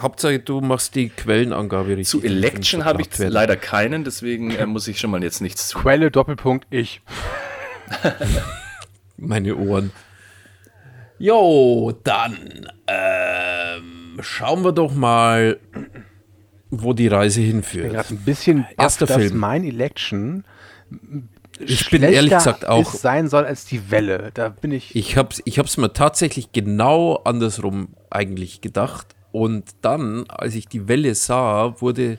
Hauptsache, 0.00 0.38
du 0.38 0.62
machst 0.62 0.94
die 0.94 1.10
Quellenangabe 1.10 1.90
richtig. 1.90 2.08
Zu 2.08 2.22
Election 2.22 2.86
habe 2.86 3.02
ich 3.02 3.18
werden. 3.18 3.30
leider 3.30 3.56
keinen, 3.56 4.04
deswegen 4.04 4.50
äh, 4.50 4.64
muss 4.64 4.88
ich 4.88 4.98
schon 4.98 5.10
mal 5.10 5.22
jetzt 5.22 5.42
nichts 5.42 5.68
zu. 5.68 5.78
Quelle, 5.78 6.10
Doppelpunkt, 6.10 6.66
ich. 6.70 7.02
Meine 9.18 9.56
Ohren. 9.56 9.92
Jo, 11.22 11.92
dann 12.02 12.68
ähm, 12.88 14.18
schauen 14.20 14.64
wir 14.64 14.72
doch 14.72 14.92
mal, 14.92 15.60
wo 16.70 16.92
die 16.94 17.06
Reise 17.06 17.40
Ich 17.40 17.46
bin 17.46 17.52
hinführt. 17.62 18.10
ein 18.10 18.16
bisschen 18.24 18.62
baff, 18.62 18.72
Erster 18.76 19.06
dass 19.06 19.16
Film. 19.18 19.36
mein 19.38 19.62
Election 19.64 20.44
Ich 21.60 21.88
bin 21.90 22.02
ehrlich 22.02 22.32
gesagt 22.32 22.66
auch. 22.66 22.92
ist, 22.92 23.02
sein 23.02 23.28
soll 23.28 23.44
als 23.44 23.64
die 23.66 23.88
Welle. 23.92 24.32
Da 24.34 24.48
bin 24.48 24.72
ich. 24.72 24.96
Ich 24.96 25.16
hab's, 25.16 25.40
ich 25.44 25.60
hab's 25.60 25.76
mir 25.76 25.92
tatsächlich 25.92 26.50
genau 26.50 27.20
andersrum 27.24 27.90
eigentlich 28.10 28.60
gedacht. 28.60 29.14
Und 29.30 29.70
dann, 29.80 30.24
als 30.28 30.56
ich 30.56 30.66
die 30.66 30.88
Welle 30.88 31.14
sah, 31.14 31.80
wurde 31.80 32.18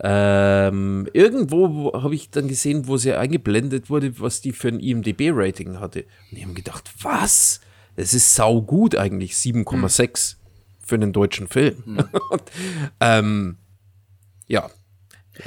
ähm, 0.00 1.08
irgendwo 1.12 1.92
habe 1.92 2.14
ich 2.14 2.30
dann 2.30 2.46
gesehen, 2.46 2.86
wo 2.86 2.98
sie 2.98 3.14
eingeblendet 3.14 3.90
wurde, 3.90 4.20
was 4.20 4.40
die 4.42 4.52
für 4.52 4.68
ein 4.68 4.78
IMDB-Rating 4.78 5.80
hatte. 5.80 6.04
Und 6.30 6.38
ich 6.38 6.44
habe 6.44 6.54
gedacht, 6.54 6.88
was? 7.02 7.60
Das 7.98 8.14
ist 8.14 8.36
sau 8.36 8.62
gut 8.62 8.94
eigentlich, 8.96 9.32
7,6 9.32 10.36
für 10.78 10.94
einen 10.94 11.12
deutschen 11.12 11.48
Film. 11.48 12.06
Und, 12.30 12.42
ähm, 13.00 13.56
ja, 14.46 14.70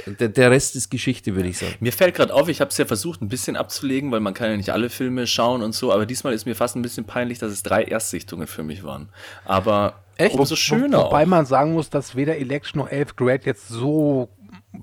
der, 0.06 0.50
Rest 0.50 0.76
ist 0.76 0.90
Geschichte, 0.90 1.34
würde 1.34 1.48
ich 1.48 1.56
sagen. 1.56 1.76
Mir 1.80 1.94
fällt 1.94 2.14
gerade 2.14 2.34
auf, 2.34 2.50
ich 2.50 2.60
habe 2.60 2.68
es 2.68 2.76
ja 2.76 2.84
versucht, 2.84 3.22
ein 3.22 3.28
bisschen 3.28 3.56
abzulegen, 3.56 4.12
weil 4.12 4.20
man 4.20 4.34
kann 4.34 4.50
ja 4.50 4.56
nicht 4.58 4.68
alle 4.68 4.90
Filme 4.90 5.26
schauen 5.26 5.62
und 5.62 5.74
so, 5.74 5.94
aber 5.94 6.04
diesmal 6.04 6.34
ist 6.34 6.44
mir 6.44 6.54
fast 6.54 6.76
ein 6.76 6.82
bisschen 6.82 7.06
peinlich, 7.06 7.38
dass 7.38 7.50
es 7.52 7.62
drei 7.62 7.84
Erstsichtungen 7.84 8.46
für 8.46 8.62
mich 8.62 8.84
waren. 8.84 9.08
Aber 9.46 10.02
Echt? 10.18 10.34
umso 10.34 10.54
schöner 10.54 10.98
Wo, 10.98 11.04
wobei 11.04 11.22
auch. 11.22 11.28
man 11.28 11.46
sagen 11.46 11.72
muss, 11.72 11.88
dass 11.88 12.16
weder 12.16 12.36
Election 12.36 12.82
noch 12.82 12.90
11 12.90 13.16
Grade 13.16 13.46
jetzt 13.46 13.68
so 13.68 14.28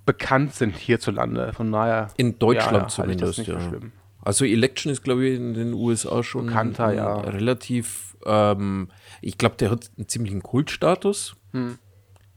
bekannt 0.06 0.56
sind 0.56 0.76
hierzulande. 0.76 1.54
Von 1.54 1.72
daher. 1.72 2.08
In 2.18 2.40
Deutschland 2.40 2.84
ja, 2.84 2.88
zumindest, 2.88 3.38
nicht 3.38 3.48
ja. 3.48 3.62
schlimm. 3.62 3.92
Also 4.22 4.46
Election 4.46 4.92
ist, 4.92 5.04
glaube 5.04 5.26
ich, 5.28 5.38
in 5.38 5.54
den 5.54 5.74
USA 5.74 6.24
schon 6.24 6.48
Bekannter, 6.48 6.94
ja. 6.94 7.20
relativ, 7.22 8.18
ähm, 8.26 8.90
ich 9.22 9.38
glaube, 9.38 9.56
der 9.58 9.72
hat 9.72 9.90
einen 9.98 10.08
ziemlichen 10.08 10.44
Kultstatus. 10.44 11.36
Hm. 11.52 11.78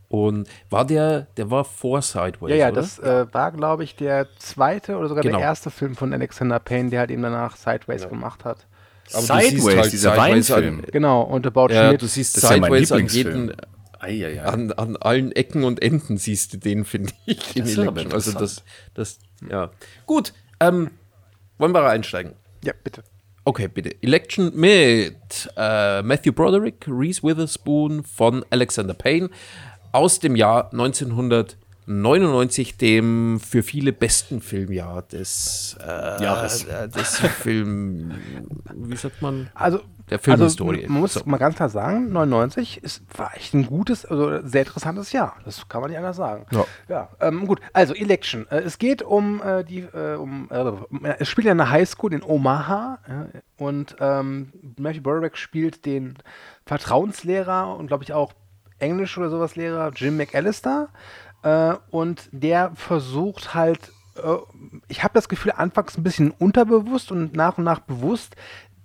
Und 0.08 0.46
war 0.68 0.84
der, 0.84 1.22
der 1.38 1.50
war 1.50 1.64
vor 1.64 2.02
Sideways, 2.02 2.50
Ja, 2.50 2.56
ja, 2.56 2.66
oder? 2.68 2.82
das 2.82 2.98
äh, 2.98 3.26
war, 3.32 3.50
glaube 3.50 3.82
ich, 3.82 3.96
der 3.96 4.26
zweite 4.38 4.98
oder 4.98 5.08
sogar 5.08 5.22
Genau. 5.22 5.38
der 5.38 5.46
erste 5.46 5.70
Film 5.70 5.96
von 5.96 6.12
Alexander 6.12 6.58
Payne, 6.58 6.90
der 6.90 7.00
halt 7.00 7.10
eben 7.10 7.22
danach 7.22 7.56
Sideways 7.56 8.08
gemacht 8.08 8.44
hat. 8.44 8.66
Aber 9.12 9.22
Sideways, 9.22 9.76
halt 9.76 9.92
dieser 9.92 10.14
Sideways 10.14 10.50
Weinfilm. 10.50 10.78
An, 10.80 10.86
Genau, 10.92 11.22
und 11.22 11.46
About 11.46 11.68
ja, 11.72 11.88
Schmidt. 11.88 12.02
du 12.02 12.06
siehst 12.06 12.36
Das 12.36 12.44
ist 12.44 12.50
ja 12.50 12.56
Sideways 12.56 12.92
an 12.92 13.06
jeden, 13.06 13.52
an, 14.44 14.72
an 14.72 14.96
allen 14.98 15.32
Ecken 15.32 15.64
und 15.64 15.80
Enden 15.82 16.18
siehst 16.18 16.52
du 16.52 16.58
den, 16.58 16.84
finde 16.84 17.12
ich. 17.26 17.56
in 17.56 17.62
Das 17.62 17.70
ist 17.72 17.78
aber 17.78 18.00
Election. 18.00 18.12
Also 18.12 18.38
das, 18.38 18.62
das, 18.94 19.18
ja. 19.50 19.70
Gut, 20.06 20.34
ähm, 20.60 20.90
wollen 21.62 21.72
wir 21.72 21.88
einsteigen? 21.88 22.34
Ja, 22.64 22.74
bitte. 22.82 23.04
Okay, 23.44 23.68
bitte. 23.68 23.94
Election 24.02 24.52
mit 24.54 25.48
äh, 25.56 26.02
Matthew 26.02 26.32
Broderick, 26.32 26.84
Reese 26.88 27.22
Witherspoon 27.22 28.02
von 28.02 28.44
Alexander 28.50 28.94
Payne 28.94 29.30
aus 29.92 30.18
dem 30.18 30.34
Jahr 30.34 30.72
1999, 30.72 32.78
dem 32.78 33.38
für 33.38 33.62
viele 33.62 33.92
besten 33.92 34.40
Filmjahr 34.40 35.02
des, 35.02 35.76
äh, 35.80 36.22
Jahres. 36.22 36.66
des 36.66 37.20
Film, 37.40 38.12
wie 38.74 38.96
sagt 38.96 39.22
man? 39.22 39.48
Also, 39.54 39.82
Der 40.12 40.18
Filmhistorie. 40.18 40.82
Also, 40.82 40.92
man 40.92 41.00
muss 41.00 41.14
So. 41.14 41.22
mal 41.24 41.38
ganz 41.38 41.56
klar 41.56 41.70
sagen, 41.70 42.12
99 42.12 42.82
ist, 42.84 43.02
war 43.16 43.34
echt 43.34 43.54
ein 43.54 43.66
gutes, 43.66 44.04
also 44.04 44.46
sehr 44.46 44.62
interessantes 44.62 45.10
Jahr. 45.12 45.36
Das 45.46 45.66
kann 45.68 45.80
man 45.80 45.90
nicht 45.90 45.98
anders 45.98 46.16
sagen. 46.16 46.44
Ja. 46.50 46.64
ja 46.88 47.08
ähm, 47.20 47.46
gut, 47.46 47.60
also 47.72 47.94
Election. 47.94 48.46
Äh, 48.50 48.58
es 48.60 48.78
geht 48.78 49.00
um 49.02 49.40
äh, 49.42 49.64
die, 49.64 49.80
äh, 49.80 50.16
um, 50.16 50.48
äh, 50.50 51.14
es 51.18 51.28
spielt 51.28 51.46
ja 51.46 51.52
eine 51.52 51.70
Highschool 51.70 52.12
in 52.12 52.22
Omaha 52.22 52.98
und 53.56 53.96
ähm, 54.00 54.52
Matthew 54.78 55.02
Broderick 55.02 55.38
spielt 55.38 55.86
den 55.86 56.18
Vertrauenslehrer 56.66 57.74
und 57.76 57.86
glaube 57.86 58.04
ich 58.04 58.12
auch 58.12 58.34
Englisch 58.78 59.16
oder 59.16 59.30
sowas 59.30 59.56
Lehrer 59.56 59.92
Jim 59.94 60.18
McAllister 60.18 60.88
äh, 61.42 61.74
und 61.90 62.28
der 62.32 62.72
versucht 62.74 63.54
halt 63.54 63.92
äh, 64.16 64.36
ich 64.88 65.02
habe 65.02 65.14
das 65.14 65.28
Gefühl, 65.28 65.52
anfangs 65.56 65.96
ein 65.96 66.02
bisschen 66.02 66.30
unterbewusst 66.32 67.10
und 67.12 67.34
nach 67.34 67.58
und 67.58 67.64
nach 67.64 67.80
bewusst 67.80 68.36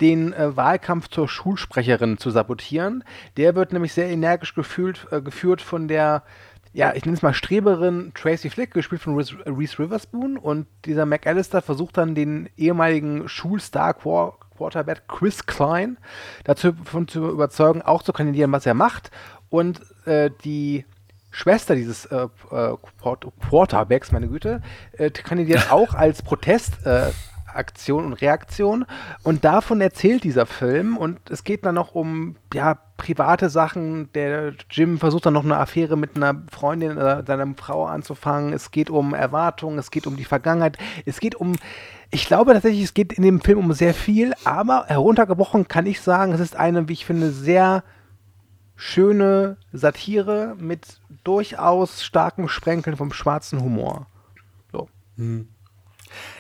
den 0.02 0.34
äh, 0.34 0.56
Wahlkampf 0.56 1.08
zur 1.10 1.28
Schulsprecherin 1.28 2.18
zu 2.18 2.30
sabotieren. 2.30 3.04
Der 3.36 3.56
wird 3.56 3.74
nämlich 3.74 3.94
sehr 3.94 4.10
energisch 4.10 4.54
gefühlt, 4.54 5.08
äh, 5.12 5.22
geführt 5.22 5.62
von 5.62 5.88
der, 5.88 6.24
ja, 6.74 6.94
ich 6.94 7.06
nenne 7.06 7.18
es 7.18 7.24
mal 7.24 7.34
Streberin 7.34 8.12
Tracy 8.14 8.50
Flick, 8.50 8.72
gespielt 8.74 9.02
von 9.02 9.16
Reese, 9.16 9.36
Reese 9.46 9.80
Witherspoon. 9.80 10.38
Und 10.38 10.68
dieser 10.86 11.06
McAllister 11.06 11.62
versucht 11.62 11.98
dann 11.98 12.16
den 12.16 12.50
ehemaligen 12.58 13.28
Schulstar 13.28 13.94
Quar 13.94 14.38
Quarterback 14.56 15.08
Chris 15.08 15.46
Klein 15.46 15.98
dazu 16.44 16.74
zu 17.06 17.30
überzeugen, 17.30 17.84
auch 17.84 18.02
zu 18.02 18.12
kandidieren, 18.12 18.52
was 18.52 18.66
er 18.66 18.74
macht. 18.74 19.12
Und 19.50 19.82
äh, 20.06 20.32
die 20.44 20.86
Schwester 21.30 21.76
dieses 21.76 22.06
äh, 22.06 22.28
äh, 22.52 22.76
Quart- 23.00 23.28
Quarterbacks, 23.48 24.12
meine 24.12 24.28
Güte, 24.28 24.62
äh, 24.94 25.12
kandidiert 25.12 25.72
auch 25.72 25.94
als 25.94 26.22
Protestaktion 26.24 27.10
äh, 27.10 27.12
Aktion 27.54 28.06
und 28.06 28.14
Reaktion. 28.14 28.86
Und 29.24 29.44
davon 29.46 29.82
erzählt 29.82 30.24
dieser 30.24 30.46
Film. 30.46 30.98
Und 30.98 31.30
es 31.30 31.44
geht 31.44 31.66
dann 31.66 31.76
noch 31.76 31.96
um 31.96 32.36
ja, 32.54 32.78
private 32.98 33.50
Sachen. 33.50 34.12
Der 34.14 34.54
Jim 34.70 35.00
versucht 35.00 35.26
dann 35.26 35.34
noch 35.34 35.44
eine 35.44 35.58
Affäre 35.58 35.98
mit 35.98 36.16
einer 36.16 36.44
Freundin 36.52 36.94
oder 36.94 37.24
seiner 37.26 37.48
Frau 37.56 37.86
anzufangen. 37.86 38.54
Es 38.54 38.72
geht 38.72 38.90
um 38.90 39.14
Erwartungen, 39.14 39.80
es 39.80 39.92
geht 39.92 40.08
um 40.08 40.18
die 40.18 40.26
Vergangenheit. 40.26 40.78
Es 41.06 41.20
geht 41.20 41.36
um. 41.36 41.56
Ich 42.10 42.26
glaube 42.26 42.54
tatsächlich, 42.54 42.84
es 42.84 42.94
geht 42.94 43.14
in 43.14 43.24
dem 43.24 43.42
Film 43.42 43.60
um 43.60 43.74
sehr 43.74 43.94
viel, 43.94 44.34
aber 44.46 44.86
heruntergebrochen 44.88 45.68
kann 45.68 45.86
ich 45.86 46.00
sagen, 46.00 46.32
es 46.32 46.40
ist 46.40 46.56
eine, 46.56 46.88
wie 46.88 46.94
ich 46.94 47.06
finde, 47.06 47.32
sehr 47.32 47.84
schöne 48.78 49.58
Satire 49.74 50.56
mit 50.58 51.02
durchaus 51.26 52.04
starkem 52.04 52.48
Sprenkeln 52.48 52.96
vom 52.96 53.12
schwarzen 53.12 53.62
Humor. 53.62 54.08
So. 54.72 54.88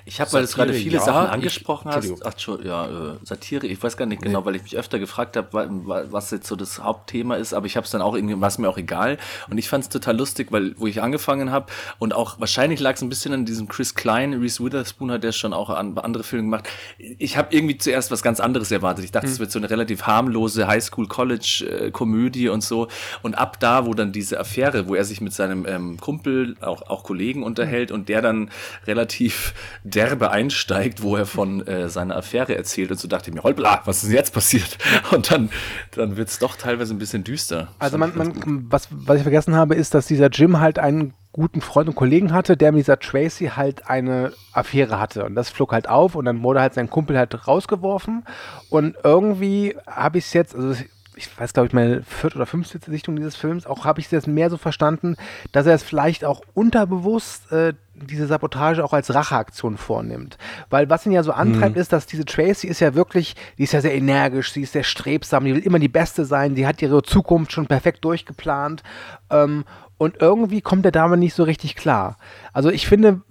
Ich 0.10 0.22
habe, 0.22 0.32
weil 0.32 0.46
du 0.46 0.52
gerade 0.54 0.74
viele 0.74 0.96
ja, 0.96 1.02
Sachen 1.04 1.26
ich- 1.26 1.32
angesprochen 1.34 1.92
hast, 1.92 2.06
Entschuldigung. 2.08 2.64
ach, 2.64 2.90
ja, 2.90 3.12
äh, 3.14 3.18
Satire, 3.24 3.68
ich 3.68 3.84
weiß 3.84 3.98
gar 3.98 4.06
nicht 4.06 4.22
genau, 4.22 4.46
weil 4.46 4.56
ich 4.56 4.64
mich 4.64 4.78
öfter 4.78 5.00
gefragt 5.00 5.36
habe, 5.36 5.48
wa- 5.52 5.68
wa- 5.70 6.04
was 6.12 6.32
jetzt 6.32 6.48
so 6.48 6.56
das 6.56 6.82
Hauptthema 6.82 7.36
ist, 7.36 7.54
aber 7.54 7.66
ich 7.66 7.76
habe 7.76 7.84
es 7.84 7.92
dann 7.92 8.02
auch 8.02 8.16
irgendwie, 8.16 8.40
war 8.40 8.48
es 8.48 8.58
mir 8.58 8.70
auch 8.70 8.78
egal. 8.78 9.18
Und 9.50 9.58
ich 9.58 9.68
fand 9.68 9.84
es 9.84 9.90
total 9.90 10.16
lustig, 10.18 10.48
weil 10.52 10.74
wo 10.80 10.88
ich 10.88 11.02
angefangen 11.02 11.52
habe 11.52 11.66
und 12.00 12.14
auch 12.16 12.40
wahrscheinlich 12.40 12.80
lag 12.80 12.94
es 12.96 13.02
ein 13.02 13.10
bisschen 13.10 13.34
an 13.34 13.46
diesem 13.46 13.68
Chris 13.68 13.96
Klein, 13.96 14.34
Reese 14.34 14.64
Witherspoon 14.64 15.12
hat 15.12 15.26
ja 15.26 15.34
schon 15.34 15.52
auch 15.52 15.70
an, 15.70 15.98
andere 15.98 16.24
Filme 16.24 16.44
gemacht. 16.46 16.70
Ich 16.98 17.36
habe 17.36 17.54
irgendwie 17.54 17.78
zuerst 17.78 18.10
was 18.10 18.22
ganz 18.22 18.40
anderes 18.40 18.72
erwartet. 18.72 19.04
Ich 19.04 19.12
dachte, 19.12 19.28
es 19.28 19.40
wird 19.40 19.52
so 19.52 19.60
eine 19.60 19.70
relativ 19.70 20.04
harmlose 20.04 20.68
Highschool-College-Komödie 20.68 22.50
und 22.50 22.64
so. 22.64 22.88
Und 23.24 23.38
ab 23.38 23.60
da, 23.60 23.86
wo 23.86 23.94
dann 23.94 24.12
diese 24.12 24.40
Affäre, 24.40 24.88
wo 24.88 24.96
er 24.96 25.04
sich 25.06 25.22
mit 25.22 25.34
seinem 25.34 25.66
ähm, 25.66 25.98
Kumpel, 26.00 26.56
auch, 26.62 26.84
auch 26.90 27.04
Kollegen 27.04 27.44
unterhält 27.44 27.92
und 27.92 28.10
der 28.10 28.22
dann 28.22 28.50
relativ 28.86 29.54
derbe 29.98 30.30
einsteigt, 30.30 31.02
wo 31.02 31.16
er 31.16 31.26
von 31.26 31.66
äh, 31.66 31.90
seiner 31.90 32.16
Affäre 32.16 32.56
erzählt 32.56 32.92
und 32.92 33.00
so 33.00 33.08
dachte 33.08 33.32
ich 33.32 33.36
mir, 33.36 33.42
hoppla, 33.42 33.82
was 33.86 34.04
ist 34.04 34.10
denn 34.10 34.16
jetzt 34.16 34.32
passiert? 34.32 34.78
Und 35.12 35.32
dann, 35.32 35.50
dann 35.92 36.18
wird's 36.18 36.38
doch 36.38 36.56
teilweise 36.56 36.94
ein 36.94 37.00
bisschen 37.00 37.24
düster. 37.24 37.70
Also 37.80 37.98
man, 37.98 38.16
man 38.16 38.68
was, 38.70 38.90
was 38.92 39.18
ich 39.18 39.24
vergessen 39.24 39.56
habe, 39.56 39.74
ist, 39.74 39.96
dass 39.96 40.06
dieser 40.06 40.30
Jim 40.30 40.60
halt 40.60 40.78
einen 40.78 41.14
guten 41.32 41.62
Freund 41.62 41.90
und 41.90 41.96
Kollegen 41.96 42.32
hatte, 42.32 42.58
der 42.58 42.72
mit 42.72 42.80
dieser 42.80 43.00
Tracy 43.00 43.52
halt 43.56 43.88
eine 43.90 44.34
Affäre 44.54 45.00
hatte. 45.00 45.26
Und 45.26 45.36
das 45.36 45.50
flog 45.50 45.72
halt 45.72 45.90
auf 45.90 46.16
und 46.16 46.26
dann 46.26 46.44
wurde 46.44 46.62
halt 46.62 46.74
sein 46.76 46.90
Kumpel 46.90 47.18
halt 47.18 47.48
rausgeworfen. 47.48 48.24
Und 48.70 48.96
irgendwie 49.04 49.76
habe 49.88 50.20
ich 50.20 50.26
es 50.26 50.34
jetzt, 50.34 50.56
also 50.56 50.76
ich 51.18 51.40
weiß, 51.40 51.54
glaube 51.54 51.68
ich, 51.68 51.74
meine 51.74 52.04
vierte 52.04 52.36
oder 52.36 52.46
fünfte 52.46 52.80
Sichtung 52.80 53.16
dieses 53.16 53.36
Films, 53.36 53.66
auch 53.66 53.86
habe 53.86 54.00
ich 54.00 54.06
es 54.06 54.12
jetzt 54.12 54.28
mehr 54.28 54.50
so 54.50 54.58
verstanden, 54.58 55.18
dass 55.52 55.66
er 55.66 55.76
es 55.76 55.84
vielleicht 55.84 56.24
auch 56.24 56.42
unterbewusst 56.54 57.52
äh, 57.52 57.74
diese 57.96 58.28
Sabotage 58.28 58.84
auch 58.84 58.94
als 58.94 59.14
Racheaktion 59.14 59.78
vornimmt. 59.78 60.38
Weil 60.70 60.90
was 60.90 61.06
ihn 61.06 61.12
ja 61.12 61.24
so 61.24 61.32
antreibt, 61.32 61.78
ist, 61.78 61.92
dass 61.92 62.06
diese 62.06 62.26
Tracy 62.26 62.68
ist 62.68 62.80
ja 62.80 62.94
wirklich, 62.94 63.36
die 63.58 63.64
ist 63.64 63.74
ja 63.74 63.82
sehr 63.82 63.96
energisch, 63.96 64.52
sie 64.52 64.62
ist 64.62 64.74
sehr 64.74 64.84
strebsam, 64.84 65.46
die 65.46 65.56
will 65.56 65.62
immer 65.62 65.80
die 65.80 65.88
Beste 65.88 66.26
sein, 66.26 66.56
die 66.56 66.68
hat 66.68 66.82
ihre 66.82 67.02
Zukunft 67.02 67.52
schon 67.52 67.68
perfekt 67.68 68.06
durchgeplant. 68.06 68.84
Ähm, 69.30 69.66
und 69.98 70.22
irgendwie 70.22 70.62
kommt 70.62 70.86
er 70.86 70.92
damit 70.92 71.20
nicht 71.20 71.34
so 71.34 71.44
richtig 71.44 71.76
klar. 71.76 72.18
Also 72.54 72.70
ich 72.70 72.86
finde, 72.86 73.22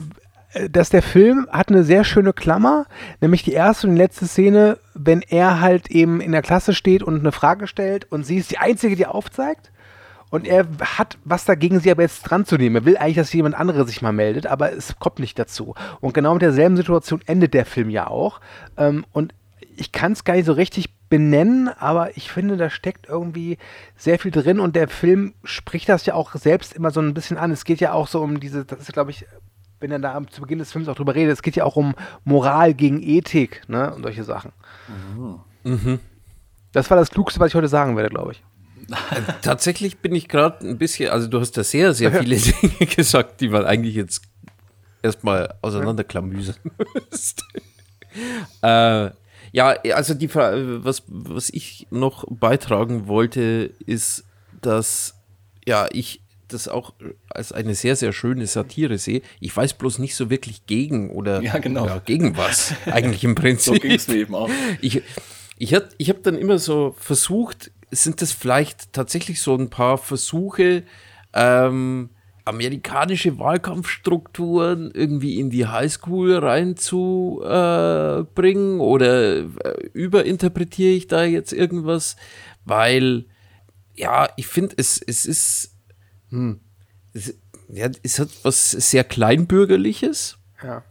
dass 0.70 0.90
der 0.90 1.02
Film 1.02 1.48
hat 1.50 1.68
eine 1.68 1.84
sehr 1.84 2.04
schöne 2.04 2.32
Klammer, 2.32 2.86
nämlich 3.20 3.42
die 3.42 3.52
erste 3.52 3.88
und 3.88 3.96
letzte 3.96 4.26
Szene, 4.26 4.78
wenn 4.94 5.22
er 5.22 5.60
halt 5.60 5.90
eben 5.90 6.20
in 6.20 6.32
der 6.32 6.42
Klasse 6.42 6.74
steht 6.74 7.02
und 7.02 7.20
eine 7.20 7.32
Frage 7.32 7.66
stellt 7.66 8.10
und 8.10 8.24
sie 8.24 8.36
ist 8.36 8.50
die 8.50 8.58
Einzige, 8.58 8.96
die 8.96 9.06
aufzeigt. 9.06 9.72
Und 10.28 10.46
er 10.46 10.66
hat 10.80 11.18
was 11.24 11.44
dagegen, 11.44 11.78
sie 11.78 11.90
aber 11.90 12.02
jetzt 12.02 12.22
dran 12.22 12.44
zu 12.44 12.56
nehmen. 12.56 12.76
Er 12.76 12.84
will 12.84 12.96
eigentlich, 12.96 13.16
dass 13.16 13.32
jemand 13.32 13.54
anderes 13.54 13.86
sich 13.86 14.02
mal 14.02 14.12
meldet, 14.12 14.46
aber 14.46 14.72
es 14.72 14.98
kommt 14.98 15.20
nicht 15.20 15.38
dazu. 15.38 15.74
Und 16.00 16.14
genau 16.14 16.32
mit 16.32 16.42
derselben 16.42 16.76
Situation 16.76 17.20
endet 17.26 17.54
der 17.54 17.64
Film 17.64 17.90
ja 17.90 18.08
auch. 18.08 18.40
Ähm, 18.76 19.06
und 19.12 19.34
ich 19.76 19.92
kann 19.92 20.12
es 20.12 20.24
gar 20.24 20.34
nicht 20.34 20.46
so 20.46 20.52
richtig 20.52 20.94
benennen, 21.08 21.68
aber 21.68 22.16
ich 22.16 22.32
finde, 22.32 22.56
da 22.56 22.70
steckt 22.70 23.08
irgendwie 23.08 23.58
sehr 23.96 24.18
viel 24.18 24.32
drin 24.32 24.58
und 24.58 24.74
der 24.74 24.88
Film 24.88 25.34
spricht 25.44 25.88
das 25.88 26.06
ja 26.06 26.14
auch 26.14 26.34
selbst 26.34 26.72
immer 26.72 26.90
so 26.90 27.00
ein 27.00 27.14
bisschen 27.14 27.36
an. 27.36 27.52
Es 27.52 27.64
geht 27.64 27.80
ja 27.80 27.92
auch 27.92 28.08
so 28.08 28.20
um 28.20 28.40
diese, 28.40 28.64
das 28.64 28.80
ist 28.80 28.92
glaube 28.92 29.12
ich, 29.12 29.26
wenn 29.80 29.90
er 29.90 29.98
da 29.98 30.14
am- 30.14 30.28
zu 30.30 30.40
Beginn 30.40 30.58
des 30.58 30.72
Films 30.72 30.88
auch 30.88 30.94
drüber 30.96 31.14
redet, 31.14 31.32
es 31.34 31.42
geht 31.42 31.56
ja 31.56 31.64
auch 31.64 31.76
um 31.76 31.94
Moral 32.24 32.74
gegen 32.74 33.02
Ethik, 33.02 33.62
ne, 33.68 33.94
und 33.94 34.02
solche 34.02 34.24
Sachen. 34.24 34.52
Das 36.72 36.90
war 36.90 36.96
das 36.96 37.10
Klugste, 37.10 37.40
was 37.40 37.48
ich 37.48 37.54
heute 37.54 37.68
sagen 37.68 37.96
werde, 37.96 38.10
glaube 38.10 38.32
ich. 38.32 38.42
Tatsächlich 39.42 39.98
bin 39.98 40.14
ich 40.14 40.28
gerade 40.28 40.66
ein 40.68 40.78
bisschen, 40.78 41.10
also 41.10 41.26
du 41.26 41.40
hast 41.40 41.52
da 41.56 41.64
sehr, 41.64 41.92
sehr 41.94 42.12
viele 42.22 42.36
Dinge 42.36 42.86
gesagt, 42.86 43.40
die 43.40 43.48
man 43.48 43.64
eigentlich 43.64 43.94
jetzt 43.96 44.22
erstmal 45.02 45.54
auseinanderklamüsern 45.62 46.56
müsste. 47.10 47.44
äh, 48.62 49.10
ja, 49.52 49.68
also 49.94 50.14
die 50.14 50.28
Fra 50.28 50.52
was, 50.84 51.02
was 51.08 51.50
ich 51.50 51.86
noch 51.90 52.24
beitragen 52.28 53.08
wollte, 53.08 53.72
ist, 53.86 54.24
dass 54.60 55.14
ja, 55.66 55.88
ich 55.90 56.20
das 56.48 56.68
auch 56.68 56.94
als 57.28 57.52
eine 57.52 57.74
sehr, 57.74 57.96
sehr 57.96 58.12
schöne 58.12 58.46
Satire 58.46 58.98
sehe. 58.98 59.22
Ich 59.40 59.56
weiß 59.56 59.74
bloß 59.74 59.98
nicht 59.98 60.14
so 60.16 60.30
wirklich 60.30 60.66
gegen 60.66 61.10
oder 61.10 61.42
Ja, 61.42 61.58
genau. 61.58 62.00
gegen 62.04 62.36
was 62.36 62.74
eigentlich 62.86 63.24
im 63.24 63.30
So 63.36 63.42
Prinzip. 63.42 63.82
ging's 63.82 64.08
mir 64.08 64.16
eben 64.16 64.34
auch. 64.34 64.50
Ich, 64.80 65.02
ich 65.58 65.74
habe 65.74 65.88
ich 65.98 66.10
hab 66.10 66.22
dann 66.22 66.36
immer 66.36 66.58
so 66.58 66.94
versucht, 66.98 67.70
sind 67.90 68.20
das 68.22 68.32
vielleicht 68.32 68.92
tatsächlich 68.92 69.40
so 69.40 69.54
ein 69.56 69.70
paar 69.70 69.98
Versuche, 69.98 70.82
ähm, 71.32 72.10
amerikanische 72.44 73.38
Wahlkampfstrukturen 73.40 74.92
irgendwie 74.94 75.40
in 75.40 75.50
die 75.50 75.66
Highschool 75.66 76.36
reinzubringen 76.38 78.78
äh, 78.78 78.82
oder 78.82 79.36
äh, 79.38 79.44
überinterpretiere 79.92 80.94
ich 80.94 81.08
da 81.08 81.24
jetzt 81.24 81.52
irgendwas? 81.52 82.14
Weil, 82.64 83.24
ja, 83.96 84.28
ich 84.36 84.46
finde, 84.46 84.76
es, 84.78 85.02
es 85.04 85.26
ist, 85.26 85.72
hm, 86.36 86.60
es, 87.14 87.34
ja, 87.68 87.88
es 88.02 88.18
hat 88.18 88.28
was 88.42 88.70
sehr 88.70 89.04
Kleinbürgerliches. 89.04 90.38
Ja. 90.62 90.82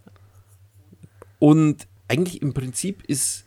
Und 1.40 1.88
eigentlich 2.08 2.42
im 2.42 2.54
Prinzip 2.54 3.04
ist 3.06 3.44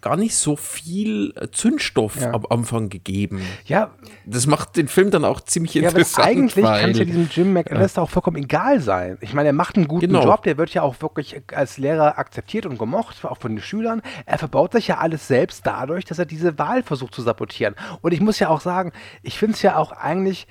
gar 0.00 0.16
nicht 0.16 0.34
so 0.34 0.56
viel 0.56 1.32
äh, 1.36 1.46
Zündstoff 1.52 2.16
Ja. 2.20 2.32
am 2.34 2.44
Anfang 2.50 2.88
gegeben. 2.88 3.40
Ja, 3.66 3.92
Das 4.26 4.48
macht 4.48 4.76
den 4.76 4.88
Film 4.88 5.12
dann 5.12 5.24
auch 5.24 5.40
ziemlich 5.42 5.74
Ja, 5.74 5.82
aber 5.90 5.98
interessant. 5.98 6.26
eigentlich 6.26 6.64
kann 6.64 6.90
es 6.90 6.98
ja 6.98 7.04
diesem 7.04 7.28
Jim 7.30 7.52
McAllister 7.52 8.02
auch 8.02 8.10
vollkommen 8.10 8.38
egal 8.38 8.80
sein. 8.80 9.16
Ich 9.20 9.32
meine, 9.32 9.50
er 9.50 9.52
macht 9.52 9.76
einen 9.76 9.86
guten 9.86 10.08
Genau. 10.08 10.24
Job, 10.24 10.42
der 10.42 10.58
wird 10.58 10.74
ja 10.74 10.82
auch 10.82 11.00
wirklich 11.02 11.40
als 11.54 11.78
Lehrer 11.78 12.18
akzeptiert 12.18 12.66
und 12.66 12.78
gemocht, 12.78 13.24
auch 13.24 13.38
von 13.38 13.54
den 13.54 13.62
Schülern. 13.62 14.02
Er 14.26 14.38
verbaut 14.38 14.72
sich 14.72 14.88
ja 14.88 14.98
alles 14.98 15.28
selbst 15.28 15.64
dadurch, 15.68 16.04
dass 16.04 16.18
er 16.18 16.26
diese 16.26 16.58
Wahl 16.58 16.82
versucht 16.82 17.14
zu 17.14 17.22
sabotieren. 17.22 17.76
Und 18.00 18.12
ich 18.12 18.20
muss 18.20 18.40
ja 18.40 18.48
auch 18.48 18.60
sagen, 18.60 18.90
ich 19.22 19.38
finde 19.38 19.54
es 19.54 19.62
ja 19.62 19.76
auch 19.76 19.92
eigentlich. 19.92 20.48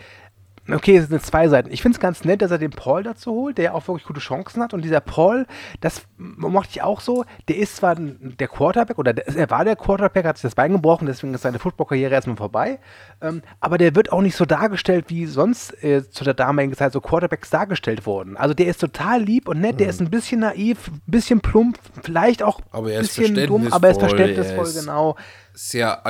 Okay, 0.73 0.97
es 0.97 1.07
sind 1.09 1.21
zwei 1.25 1.47
Seiten. 1.47 1.71
Ich 1.71 1.81
finde 1.81 1.95
es 1.95 1.99
ganz 1.99 2.23
nett, 2.25 2.41
dass 2.41 2.51
er 2.51 2.57
den 2.57 2.71
Paul 2.71 3.03
dazu 3.03 3.31
holt, 3.31 3.57
der 3.57 3.75
auch 3.75 3.87
wirklich 3.87 4.05
gute 4.05 4.19
Chancen 4.19 4.61
hat. 4.61 4.73
Und 4.73 4.83
dieser 4.83 4.99
Paul, 5.01 5.45
das 5.79 6.03
mochte 6.17 6.69
ich 6.71 6.81
auch 6.81 7.01
so, 7.01 7.25
der 7.47 7.57
ist 7.57 7.75
zwar 7.77 7.95
der 7.97 8.47
Quarterback, 8.47 8.97
oder 8.97 9.13
der, 9.13 9.27
er 9.27 9.49
war 9.49 9.65
der 9.65 9.75
Quarterback, 9.75 10.25
hat 10.25 10.37
sich 10.37 10.43
das 10.43 10.55
Bein 10.55 10.71
gebrochen, 10.71 11.05
deswegen 11.05 11.33
ist 11.33 11.41
seine 11.41 11.59
Football-Karriere 11.59 12.13
erstmal 12.13 12.37
vorbei. 12.37 12.79
Ähm, 13.21 13.41
aber 13.59 13.77
der 13.77 13.95
wird 13.95 14.11
auch 14.11 14.21
nicht 14.21 14.35
so 14.35 14.45
dargestellt, 14.45 15.05
wie 15.09 15.25
sonst 15.25 15.83
äh, 15.83 16.09
zu 16.09 16.23
der 16.23 16.33
damaligen 16.33 16.73
Zeit 16.75 16.93
so 16.93 17.01
Quarterbacks 17.01 17.49
dargestellt 17.49 18.05
wurden. 18.05 18.37
Also 18.37 18.53
der 18.53 18.67
ist 18.67 18.79
total 18.81 19.21
lieb 19.21 19.47
und 19.47 19.59
nett, 19.61 19.79
der 19.79 19.87
ist 19.89 20.01
ein 20.01 20.09
bisschen 20.09 20.41
naiv, 20.41 20.87
ein 20.87 21.01
bisschen 21.07 21.41
plump, 21.41 21.77
vielleicht 22.03 22.43
auch 22.43 22.61
ein 22.99 23.01
bisschen 23.01 23.35
dumm, 23.47 23.61
aber 23.73 23.87
er 23.87 23.91
ist 23.91 23.97
verständnisvoll, 24.17 24.57
er 24.57 24.67
ist- 24.67 24.85
genau. 24.85 25.15
Sehr 25.53 26.05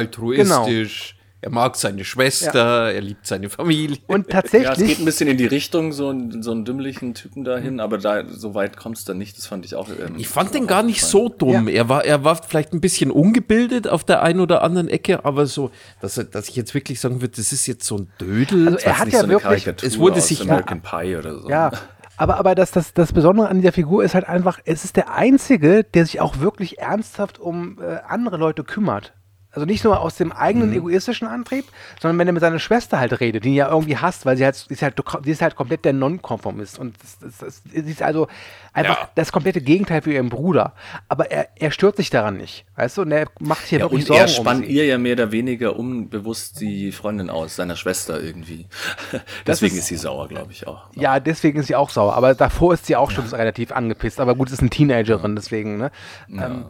altruistisch. 0.66 1.16
Er 1.44 1.50
mag 1.50 1.76
seine 1.76 2.06
Schwester, 2.06 2.92
er 2.94 3.02
liebt 3.02 3.26
seine 3.26 3.50
Familie. 3.50 3.98
Und 4.06 4.32
Ja, 4.32 4.42
es 4.44 4.52
tatsächlich. 4.52 4.88
geht 4.90 5.00
ein 5.00 5.06
bisschen 5.06 5.28
in 5.28 5.38
die 5.38 5.48
Richtung, 5.48 5.92
so, 5.92 6.10
einen- 6.10 6.44
so 6.44 6.52
einen 6.52 6.66
dümmlichen 6.66 7.16
Typen 7.16 7.44
dahin, 7.44 7.80
aber 7.80 7.98
da, 7.98 8.24
so 8.28 8.54
weit 8.54 8.78
kommst 8.78 9.08
du 9.08 9.14
dann 9.14 9.18
nicht, 9.18 9.38
das 9.40 9.48
fand 9.48 9.66
ich 9.66 9.74
auch. 9.74 9.90
Ähm, 9.90 10.16
ich 10.18 10.28
fand 10.28 10.54
den 10.54 10.68
gar 10.68 10.84
nicht 10.84 11.04
so 11.04 11.30
dumm. 11.30 11.68
Er, 11.68 11.90
war, 11.90 12.06
er 12.06 12.24
war 12.24 12.36
vielleicht 12.44 12.74
ein 12.74 12.80
bisschen 12.82 13.10
ungebildet 13.10 13.88
auf 13.88 14.04
der 14.04 14.22
einen 14.22 14.40
oder 14.40 14.62
anderen 14.62 14.88
Ecke, 14.88 15.26
aber 15.26 15.48
so, 15.48 15.72
dass, 16.00 16.16
er- 16.20 16.26
dass 16.26 16.48
ich 16.48 16.56
jetzt 16.56 16.76
wirklich 16.76 17.00
sagen 17.00 17.22
würde, 17.22 17.34
das 17.36 17.52
ist 17.52 17.66
jetzt 17.66 17.86
so 17.88 17.98
ein 17.98 18.12
Dödel. 18.20 18.68
Also 18.68 18.76
Das 18.76 18.84
er 18.86 18.92
ist 18.92 19.00
hat 19.00 19.06
nicht 19.06 19.14
ja 19.16 19.20
so 19.22 19.26
eine 19.26 19.34
wirklich- 19.34 19.64
Karikatur 19.66 19.88
es 19.90 19.98
wurde 19.98 20.18
aus 20.18 20.28
sich- 20.28 20.42
American 20.42 20.82
Pie 20.82 21.16
oder 21.16 21.40
so. 21.40 21.50
Ja, 21.50 21.72
aber, 22.18 22.38
aber 22.38 22.54
das, 22.54 22.70
das, 22.70 22.94
das 22.94 23.14
Besondere 23.14 23.48
an 23.50 23.58
dieser 23.58 23.72
Figur 23.72 24.04
ist 24.04 24.14
halt 24.14 24.28
einfach, 24.30 24.60
es 24.66 24.86
ist 24.86 24.96
der 24.96 25.12
Einzige, 25.16 25.84
der 25.84 26.06
sich 26.06 26.20
auch 26.22 26.40
wirklich 26.40 26.78
ernsthaft 26.78 27.40
um 27.40 27.80
äh, 27.82 27.98
andere 28.08 28.38
Leute 28.38 28.64
kümmert. 28.64 29.14
Also 29.54 29.66
nicht 29.66 29.84
nur 29.84 30.00
aus 30.00 30.16
dem 30.16 30.32
eigenen 30.32 30.70
Mhm. 30.70 30.76
egoistischen 30.78 31.28
Antrieb, 31.28 31.66
sondern 32.02 32.18
wenn 32.20 32.28
er 32.28 32.34
mit 32.34 32.42
seiner 32.42 32.60
Schwester 32.60 33.00
halt 33.00 33.20
redet, 33.20 33.44
die 33.44 33.50
ihn 33.50 33.56
ja 33.56 33.70
irgendwie 33.70 33.98
hasst, 33.98 34.26
weil 34.26 34.38
sie 34.38 34.46
halt, 34.46 34.56
sie 34.56 34.74
ist 34.74 34.82
halt, 34.82 34.96
sie 35.26 35.32
ist 35.32 35.42
halt 35.42 35.56
komplett 35.58 35.84
der 35.84 35.92
Nonkonformist. 35.94 36.80
Und 36.80 36.96
das, 37.02 37.20
das, 37.20 37.38
das, 37.40 37.62
sie 37.70 37.92
ist 37.92 38.02
also 38.02 38.28
einfach 38.72 38.98
Ja. 39.02 39.10
das 39.16 39.32
komplette 39.34 39.60
Gegenteil 39.60 40.02
für 40.04 40.14
ihren 40.14 40.30
Bruder. 40.30 40.74
Aber 41.10 41.32
er, 41.32 41.50
er 41.56 41.72
stört 41.72 41.98
sich 41.98 42.10
daran 42.10 42.38
nicht. 42.38 42.66
Weißt 42.78 42.98
du, 42.98 43.02
und 43.02 43.12
er 43.12 43.28
macht 43.40 43.64
sich 43.64 43.72
ja, 43.74 43.80
wirklich 43.82 44.04
und 44.04 44.08
Sorgen 44.08 44.22
er 44.22 44.28
spannt 44.30 44.62
um 44.62 44.68
sie. 44.68 44.74
ihr 44.74 44.86
ja 44.86 44.98
mehr 44.98 45.14
oder 45.14 45.32
weniger 45.34 45.76
unbewusst 45.76 46.62
die 46.62 46.92
Freundin 46.94 47.30
aus, 47.30 47.58
seiner 47.58 47.76
Schwester 47.76 48.22
irgendwie. 48.24 48.68
Deswegen 49.46 49.74
ist- 49.76 49.82
ist, 49.82 49.88
sie 49.88 49.98
sauer, 49.98 50.28
glaube 50.30 50.52
ich 50.54 50.66
auch. 50.68 50.86
Ja, 50.96 51.20
deswegen 51.20 51.60
ist 51.60 51.68
sie 51.68 51.76
auch 51.76 51.90
sauer. 51.90 52.16
Aber 52.16 52.34
davor 52.36 52.74
ist 52.74 52.86
sie 52.86 52.96
auch 52.96 53.12
schon 53.12 53.26
relativ 53.28 53.72
angepisst. 53.74 54.20
Aber 54.22 54.36
gut, 54.36 54.48
es 54.48 54.54
ist 54.54 54.60
eine 54.62 54.70
Teenagerin, 54.70 55.36
deswegen, 55.36 55.78
ne? 55.78 55.92
Ähm, 56.30 56.68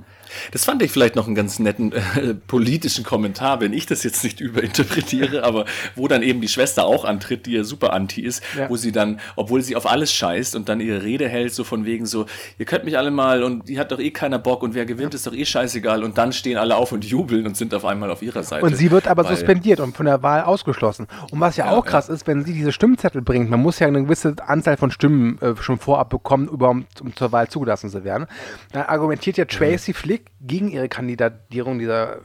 Das 0.51 0.65
fand 0.65 0.81
ich 0.81 0.91
vielleicht 0.91 1.15
noch 1.15 1.25
einen 1.27 1.35
ganz 1.35 1.59
netten 1.59 1.91
äh, 1.91 2.33
politischen 2.47 3.03
Kommentar, 3.03 3.59
wenn 3.61 3.73
ich 3.73 3.85
das 3.85 4.03
jetzt 4.03 4.23
nicht 4.23 4.39
überinterpretiere, 4.81 5.43
aber 5.43 5.65
wo 5.95 6.07
dann 6.07 6.23
eben 6.23 6.41
die 6.41 6.47
Schwester 6.47 6.85
auch 6.85 7.05
antritt, 7.05 7.45
die 7.45 7.53
ja 7.53 7.63
super 7.63 7.93
anti 7.93 8.21
ist, 8.21 8.41
Ja. 8.57 8.69
wo 8.69 8.75
sie 8.75 8.91
dann, 8.91 9.19
obwohl 9.35 9.61
sie 9.61 9.75
auf 9.75 9.89
alles 9.89 10.11
scheißt 10.13 10.55
und 10.55 10.69
dann 10.69 10.79
ihre 10.79 11.03
Rede 11.03 11.27
hält, 11.27 11.53
so 11.53 11.63
von 11.63 11.85
wegen 11.85 12.05
so, 12.05 12.25
ihr 12.57 12.65
könnt 12.65 12.85
mich 12.85 12.97
alle 12.97 13.11
mal 13.11 13.43
und 13.43 13.67
die 13.69 13.79
hat 13.79 13.91
doch 13.91 13.99
eh 13.99 14.11
keiner 14.11 14.39
Bock 14.39 14.63
und 14.63 14.73
wer 14.73 14.85
gewinnt, 14.85 15.13
ist 15.13 15.27
doch 15.27 15.33
eh 15.33 15.45
scheißegal 15.45 16.03
und 16.03 16.17
dann 16.17 16.33
stehen 16.33 16.57
alle 16.57 16.75
auf 16.75 16.91
und 16.91 17.03
jubeln 17.05 17.45
und 17.45 17.57
sind 17.57 17.73
auf 17.73 17.85
einmal 17.85 18.11
auf 18.11 18.21
ihrer 18.21 18.43
Seite. 18.43 18.65
Und 18.65 18.75
sie 18.75 18.91
wird 18.91 19.07
aber 19.07 19.23
suspendiert 19.23 19.79
und 19.79 19.95
von 19.95 20.05
der 20.05 20.23
Wahl 20.23 20.43
ausgeschlossen. 20.43 21.07
Und 21.31 21.39
was 21.39 21.57
ja, 21.57 21.71
auch 21.71 21.85
krass 21.85 22.09
ist, 22.09 22.27
wenn 22.27 22.43
sie 22.45 22.53
diese 22.53 22.71
Stimmzettel 22.71 23.21
bringt, 23.21 23.49
man 23.49 23.61
muss 23.61 23.79
ja 23.79 23.87
eine 23.87 24.03
gewisse 24.03 24.35
Anzahl 24.45 24.77
von 24.77 24.91
Stimmen 24.91 25.39
äh, 25.41 25.55
schon 25.61 25.77
vorab 25.77 26.09
bekommen, 26.09 26.47
überhaupt 26.47 27.01
um 27.01 27.15
zur 27.15 27.31
Wahl 27.31 27.47
zugelassen 27.49 27.89
zu 27.89 28.03
werden. 28.03 28.27
Da 28.71 28.85
argumentiert 28.87 29.37
ja 29.37 29.45
Tracy 29.45 29.93
Flick 29.93 30.20
gegen 30.41 30.69
ihre 30.69 30.89
Kandidatierung 30.89 31.79
dieser 31.79 32.19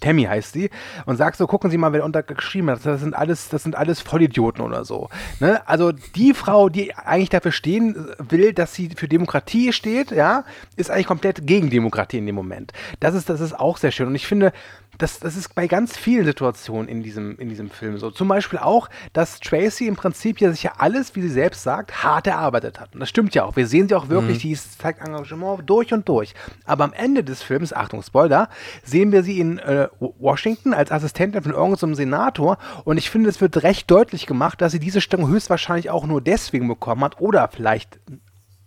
Tammy 0.00 0.24
heißt 0.24 0.52
sie 0.52 0.70
und 1.06 1.16
sagt 1.16 1.36
so, 1.36 1.46
gucken 1.46 1.70
Sie 1.70 1.78
mal, 1.78 1.92
wer 1.92 2.04
untergeschrieben 2.04 2.70
hat. 2.70 2.84
Das 2.84 3.00
sind 3.00 3.14
alles, 3.14 3.48
das 3.48 3.62
sind 3.62 3.76
alles 3.76 4.00
Vollidioten 4.00 4.62
oder 4.62 4.84
so. 4.84 5.08
Ne? 5.38 5.66
Also 5.66 5.92
die 5.92 6.34
Frau, 6.34 6.68
die 6.68 6.94
eigentlich 6.94 7.30
dafür 7.30 7.52
stehen 7.52 7.96
will, 8.18 8.52
dass 8.52 8.74
sie 8.74 8.90
für 8.96 9.08
Demokratie 9.08 9.72
steht, 9.72 10.10
ja, 10.10 10.44
ist 10.76 10.90
eigentlich 10.90 11.06
komplett 11.06 11.46
gegen 11.46 11.70
Demokratie 11.70 12.18
in 12.18 12.26
dem 12.26 12.34
Moment. 12.34 12.72
Das 12.98 13.14
ist, 13.14 13.28
das 13.28 13.40
ist 13.40 13.58
auch 13.58 13.76
sehr 13.76 13.90
schön. 13.90 14.08
Und 14.08 14.14
ich 14.14 14.26
finde, 14.26 14.52
das, 15.00 15.18
das 15.18 15.36
ist 15.36 15.54
bei 15.54 15.66
ganz 15.66 15.96
vielen 15.96 16.24
Situationen 16.24 16.88
in 16.88 17.02
diesem, 17.02 17.38
in 17.38 17.48
diesem 17.48 17.70
Film 17.70 17.98
so. 17.98 18.10
Zum 18.10 18.28
Beispiel 18.28 18.58
auch, 18.58 18.88
dass 19.12 19.40
Tracy 19.40 19.86
im 19.86 19.96
Prinzip 19.96 20.40
ja 20.40 20.50
sich 20.50 20.62
ja 20.62 20.72
alles, 20.78 21.16
wie 21.16 21.22
sie 21.22 21.28
selbst 21.30 21.62
sagt, 21.62 22.02
hart 22.04 22.26
erarbeitet 22.26 22.78
hat. 22.78 22.94
Und 22.94 23.00
das 23.00 23.08
stimmt 23.08 23.34
ja 23.34 23.44
auch. 23.44 23.56
Wir 23.56 23.66
sehen 23.66 23.88
sie 23.88 23.94
auch 23.94 24.08
wirklich, 24.08 24.38
die 24.38 24.52
ist- 24.52 24.80
zeigt 24.80 25.00
Engagement 25.00 25.68
durch 25.68 25.92
und 25.92 26.08
durch. 26.08 26.34
Aber 26.64 26.84
am 26.84 26.92
Ende 26.92 27.24
des 27.24 27.42
Films, 27.42 27.72
Achtung, 27.72 28.02
Spoiler, 28.02 28.48
sehen 28.84 29.12
wir 29.12 29.22
sie 29.22 29.40
in 29.40 29.58
äh, 29.58 29.88
Washington 29.98 30.74
als 30.74 30.92
Assistentin 30.92 31.42
von 31.42 31.52
irgendeinem 31.52 31.94
Senator. 31.94 32.58
Und 32.84 32.98
ich 32.98 33.10
finde, 33.10 33.28
es 33.30 33.40
wird 33.40 33.62
recht 33.62 33.90
deutlich 33.90 34.26
gemacht, 34.26 34.60
dass 34.60 34.72
sie 34.72 34.80
diese 34.80 35.00
Stellung 35.00 35.28
höchstwahrscheinlich 35.28 35.90
auch 35.90 36.06
nur 36.06 36.20
deswegen 36.20 36.68
bekommen 36.68 37.02
hat 37.04 37.20
oder 37.20 37.48
vielleicht 37.48 37.98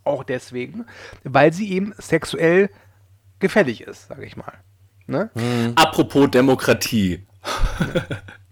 auch 0.04 0.24
deswegen, 0.24 0.86
weil 1.24 1.54
sie 1.54 1.72
eben 1.72 1.94
sexuell 1.98 2.70
gefällig 3.40 3.82
ist, 3.82 4.08
sage 4.08 4.26
ich 4.26 4.36
mal. 4.36 4.54
Ne? 5.08 5.30
Apropos 5.76 6.28
Demokratie. 6.28 7.22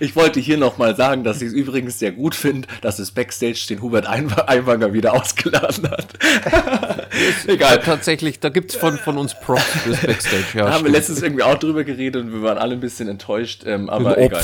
Ich 0.00 0.16
wollte 0.16 0.40
hier 0.40 0.56
nochmal 0.58 0.96
sagen, 0.96 1.24
dass 1.24 1.40
ich 1.42 1.48
es 1.48 1.54
übrigens 1.54 1.98
sehr 1.98 2.12
gut 2.12 2.34
finde, 2.34 2.68
dass 2.80 2.98
es 2.98 3.10
Backstage 3.10 3.66
den 3.68 3.82
Hubert 3.82 4.08
Einwa- 4.08 4.48
Aiwanger 4.48 4.92
wieder 4.92 5.14
ausgeladen 5.14 5.90
hat. 5.90 6.08
Egal. 7.46 7.80
tatsächlich, 7.80 8.40
da 8.40 8.48
gibt 8.48 8.70
es 8.72 8.76
von, 8.76 8.96
von 8.98 9.18
uns 9.18 9.34
Props 9.34 9.62
fürs 9.62 10.00
Backstage. 10.00 10.44
Ja, 10.54 10.66
Da 10.66 10.72
haben 10.74 10.84
wir 10.84 10.90
letztens 10.92 11.22
irgendwie 11.22 11.42
auch 11.42 11.58
drüber 11.58 11.84
geredet 11.84 12.22
und 12.22 12.32
wir 12.32 12.42
waren 12.42 12.58
alle 12.58 12.74
ein 12.74 12.80
bisschen 12.80 13.08
enttäuscht. 13.08 13.62
Ähm, 13.66 13.88
aber 13.90 14.18
egal, 14.18 14.42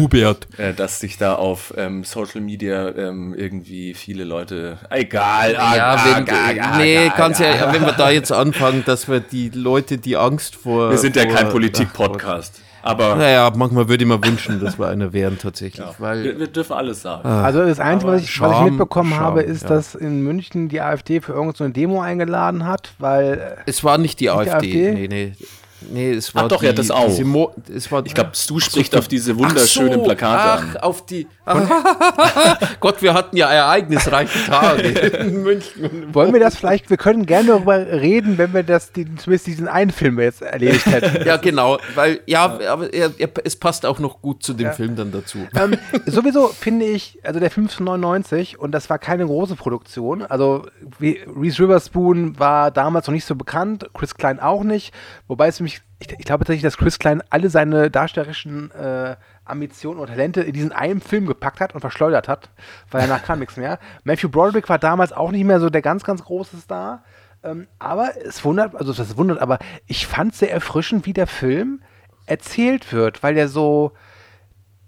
Hubert. 0.00 0.48
Äh, 0.58 0.74
dass 0.74 1.00
sich 1.00 1.18
da 1.18 1.34
auf 1.34 1.74
ähm, 1.76 2.04
Social 2.04 2.40
Media 2.40 2.88
ähm, 2.90 3.34
irgendwie 3.36 3.94
viele 3.94 4.24
Leute. 4.24 4.78
Egal. 4.90 5.56
ah, 5.56 5.76
Ja, 5.76 5.94
ah, 5.94 6.16
wenn, 6.16 6.28
ah, 6.28 6.72
ah, 6.72 6.78
nee, 6.78 6.98
ah, 7.08 7.14
ganz 7.16 7.40
ah, 7.40 7.44
ehrlich, 7.44 7.72
wenn 7.72 7.86
wir 7.86 7.92
da 7.92 8.10
jetzt 8.10 8.32
anfangen, 8.32 8.84
dass 8.86 9.08
wir 9.08 9.20
die 9.20 9.50
Leute, 9.50 9.98
die 9.98 10.16
Angst 10.16 10.56
vor. 10.56 10.90
Wir 10.90 10.98
sind 10.98 11.16
ja 11.16 11.22
vor, 11.22 11.34
kein 11.34 11.48
Politik-Podcast. 11.50 12.60
Aber 12.82 13.16
Naja, 13.16 13.50
manchmal 13.54 13.88
würde 13.88 14.04
ich 14.04 14.08
mir 14.08 14.22
wünschen, 14.22 14.60
dass 14.60 14.78
wir 14.78 14.88
einer 14.88 15.12
wären 15.12 15.38
tatsächlich. 15.38 15.86
Weil 15.98 16.24
wir, 16.24 16.38
wir 16.38 16.46
dürfen 16.46 16.72
alles 16.74 17.02
sagen. 17.02 17.28
Also 17.28 17.64
das 17.64 17.80
Einzige, 17.80 18.12
was 18.12 18.22
ich, 18.22 18.40
was 18.40 18.58
ich 18.58 18.70
mitbekommen 18.70 19.10
Charme, 19.10 19.24
habe, 19.24 19.42
ist, 19.42 19.62
ja. 19.62 19.68
dass 19.68 19.94
in 19.94 20.22
München 20.22 20.68
die 20.68 20.80
AfD 20.80 21.20
für 21.20 21.32
irgendeine 21.32 21.56
so 21.56 21.64
eine 21.64 21.72
Demo 21.72 22.00
eingeladen 22.00 22.66
hat, 22.66 22.92
weil 22.98 23.34
äh, 23.34 23.62
es 23.66 23.82
war 23.84 23.98
nicht 23.98 24.20
die 24.20 24.30
AfD. 24.30 24.50
AfD? 24.50 24.92
Nee, 24.92 25.08
nee. 25.08 25.32
Nee, 25.80 26.12
es 26.12 26.34
war 26.34 26.48
doch, 26.48 26.60
die, 26.60 26.66
ja, 26.66 26.72
das 26.72 26.90
auch. 26.90 27.18
Mo 27.20 27.52
es 27.74 27.90
war, 27.92 28.04
Ich 28.04 28.14
glaube, 28.14 28.30
Stu 28.34 28.58
spricht 28.58 28.96
auf 28.96 29.06
diese 29.08 29.38
wunderschönen 29.38 29.92
Ach 29.92 29.96
so, 29.96 30.02
Plakate 30.02 30.42
ach, 30.42 30.74
an. 30.74 30.76
auf 30.82 31.06
die. 31.06 31.26
Gott, 32.80 33.00
wir 33.00 33.14
hatten 33.14 33.36
ja 33.36 33.48
ereignisreiche 33.48 34.46
Tage 34.46 34.82
in 34.88 35.42
München. 35.42 36.12
wollen 36.12 36.32
wir 36.32 36.40
das 36.40 36.56
vielleicht, 36.56 36.90
wir 36.90 36.96
können 36.96 37.26
gerne 37.26 37.48
darüber 37.48 37.76
reden, 37.78 38.38
wenn 38.38 38.52
wir 38.54 38.62
das, 38.62 38.92
die, 38.92 39.04
zumindest 39.16 39.46
diesen 39.46 39.68
einen 39.68 39.90
Film 39.90 40.18
jetzt 40.20 40.42
erledigt 40.42 40.86
hätten. 40.86 41.08
Ja, 41.28 41.36
genau, 41.36 41.78
weil, 41.94 42.20
ja, 42.26 42.58
aber 42.68 42.92
er, 42.92 43.12
er, 43.18 43.28
es 43.44 43.56
passt 43.56 43.84
auch 43.84 43.98
noch 43.98 44.22
gut 44.22 44.42
zu 44.42 44.54
dem 44.54 44.72
Film 44.72 44.96
dann 44.96 45.12
dazu. 45.12 45.38
ähm, 45.54 45.76
sowieso 46.06 46.48
finde 46.48 46.86
ich, 46.86 47.18
also 47.22 47.38
der 47.38 47.50
Film 47.50 47.66
ist 47.66 47.74
von 47.74 47.84
99 47.84 48.58
und 48.58 48.72
das 48.72 48.88
war 48.88 48.98
keine 48.98 49.26
große 49.26 49.56
Produktion. 49.56 50.22
Also 50.22 50.66
wie, 50.98 51.20
Reese 51.26 51.58
Witherspoon 51.62 52.38
war 52.38 52.70
damals 52.70 53.06
noch 53.06 53.12
nicht 53.14 53.26
so 53.26 53.34
bekannt, 53.34 53.90
Chris 53.94 54.14
Klein 54.14 54.40
auch 54.40 54.62
nicht. 54.64 54.94
Wobei 55.26 55.48
es 55.48 55.58
für 55.58 55.64
mich, 55.68 55.82
ich, 55.98 56.10
ich 56.10 56.24
glaube 56.24 56.44
tatsächlich, 56.44 56.62
dass 56.62 56.78
Chris 56.78 56.98
Klein 56.98 57.22
alle 57.30 57.50
seine 57.50 57.90
darstellerischen 57.90 58.70
äh, 58.70 59.16
Ambitionen 59.44 60.00
und 60.00 60.08
Talente 60.08 60.40
in 60.40 60.52
diesen 60.52 60.72
einen 60.72 61.00
Film 61.00 61.26
gepackt 61.26 61.60
hat 61.60 61.74
und 61.74 61.80
verschleudert 61.80 62.28
hat, 62.28 62.48
weil 62.90 63.02
danach 63.06 63.22
kam 63.22 63.38
nichts 63.38 63.56
mehr. 63.56 63.78
Matthew 64.04 64.28
Broderick 64.28 64.68
war 64.68 64.78
damals 64.78 65.12
auch 65.12 65.30
nicht 65.30 65.44
mehr 65.44 65.60
so 65.60 65.70
der 65.70 65.82
ganz, 65.82 66.04
ganz 66.04 66.24
große 66.24 66.56
Star. 66.58 67.04
Ähm, 67.42 67.68
aber 67.78 68.12
es 68.24 68.44
wundert, 68.44 68.74
also 68.74 68.92
das 68.92 69.16
wundert, 69.16 69.40
aber 69.40 69.58
ich 69.86 70.06
fand 70.06 70.34
sehr 70.34 70.52
erfrischend, 70.52 71.06
wie 71.06 71.12
der 71.12 71.26
Film 71.26 71.82
erzählt 72.26 72.92
wird, 72.92 73.22
weil 73.22 73.34
der 73.34 73.48
so, 73.48 73.92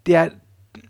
der, 0.07 0.33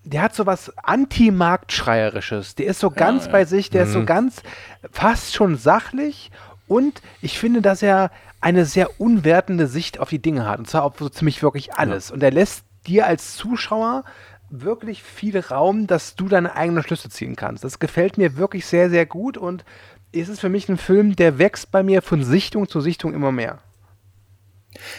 der 0.05 0.23
hat 0.23 0.35
so 0.35 0.47
was 0.47 0.73
Anti-Marktschreierisches. 0.79 2.55
Der 2.55 2.67
ist 2.67 2.81
so 2.81 2.91
ganz 2.91 3.29
bei 3.29 3.45
sich, 3.45 3.71
der 3.71 3.85
ist 3.85 3.93
so 3.93 4.05
ganz 4.05 4.43
fast 4.91 5.35
schon 5.35 5.57
sachlich 5.57 6.31
und 6.67 7.03
ich 7.21 7.39
finde, 7.39 7.63
dass 7.63 7.83
er 7.83 8.11
eine 8.41 8.65
sehr 8.65 9.01
unwertende 9.01 9.67
Sicht 9.67 10.01
auf 10.01 10.09
die 10.09 10.23
Dinge 10.23 10.47
hat 10.47 10.59
und 10.59 10.69
zwar 10.69 10.85
auf 10.85 10.99
so 10.99 11.09
ziemlich 11.09 11.43
wirklich 11.43 11.75
alles. 11.75 12.11
Und 12.11 12.23
er 12.23 12.31
lässt 12.31 12.65
dir 12.87 13.07
als 13.07 13.37
Zuschauer 13.37 14.05
wirklich 14.51 15.03
viel 15.03 15.39
Raum, 15.39 15.87
dass 15.87 16.17
du 16.17 16.29
deine 16.29 16.57
eigenen 16.57 16.83
Schlüsse 16.83 17.09
ziehen 17.09 17.37
kannst. 17.37 17.63
Das 17.63 17.79
gefällt 17.79 18.19
mir 18.19 18.37
wirklich 18.37 18.67
sehr, 18.67 18.91
sehr 18.91 19.07
gut 19.07 19.37
und 19.37 19.65
es 20.13 20.29
ist 20.29 20.41
für 20.41 20.49
mich 20.49 20.69
ein 20.69 20.77
Film, 20.79 21.15
der 21.15 21.39
wächst 21.39 21.71
bei 21.71 21.83
mir 21.83 22.03
von 22.03 22.25
Sichtung 22.25 22.69
zu 22.69 22.81
Sichtung 22.81 23.15
immer 23.15 23.31
mehr. 23.31 23.61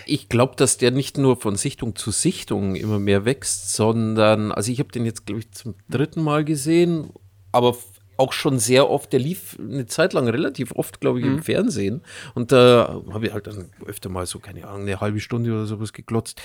Ich 0.06 0.30
glaube, 0.30 0.56
dass 0.56 0.78
der 0.78 0.92
nicht 0.92 1.18
nur 1.18 1.38
von 1.38 1.56
Sichtung 1.56 1.96
zu 1.96 2.12
Sichtung 2.12 2.76
immer 2.76 3.00
mehr 3.00 3.26
wächst, 3.26 3.74
sondern, 3.74 4.52
also 4.52 4.72
ich 4.72 4.80
habe 4.80 4.92
den 4.92 5.06
jetzt, 5.06 5.26
glaube 5.26 5.40
ich, 5.40 5.52
zum 5.52 5.76
dritten 5.90 6.24
Mal 6.24 6.46
gesehen, 6.46 7.10
aber 7.52 7.76
auch 8.22 8.34
schon 8.34 8.60
sehr 8.60 8.90
oft, 8.90 9.12
der 9.12 9.20
lief 9.20 9.58
eine 9.60 9.88
Zeit 9.88 10.14
lang 10.14 10.30
relativ 10.30 10.72
oft, 10.74 11.02
glaube 11.02 11.20
ich, 11.20 11.26
im 11.26 11.42
Fernsehen. 11.42 12.02
Und 12.36 12.52
da 12.52 13.02
habe 13.12 13.26
ich 13.26 13.34
halt 13.34 13.48
dann 13.48 13.72
öfter 13.86 14.10
mal 14.10 14.28
so, 14.28 14.40
keine 14.40 14.68
Ahnung, 14.68 14.84
eine 14.84 15.02
halbe 15.02 15.20
Stunde 15.20 15.52
oder 15.52 15.66
sowas 15.66 15.92
geglotzt. 15.92 16.40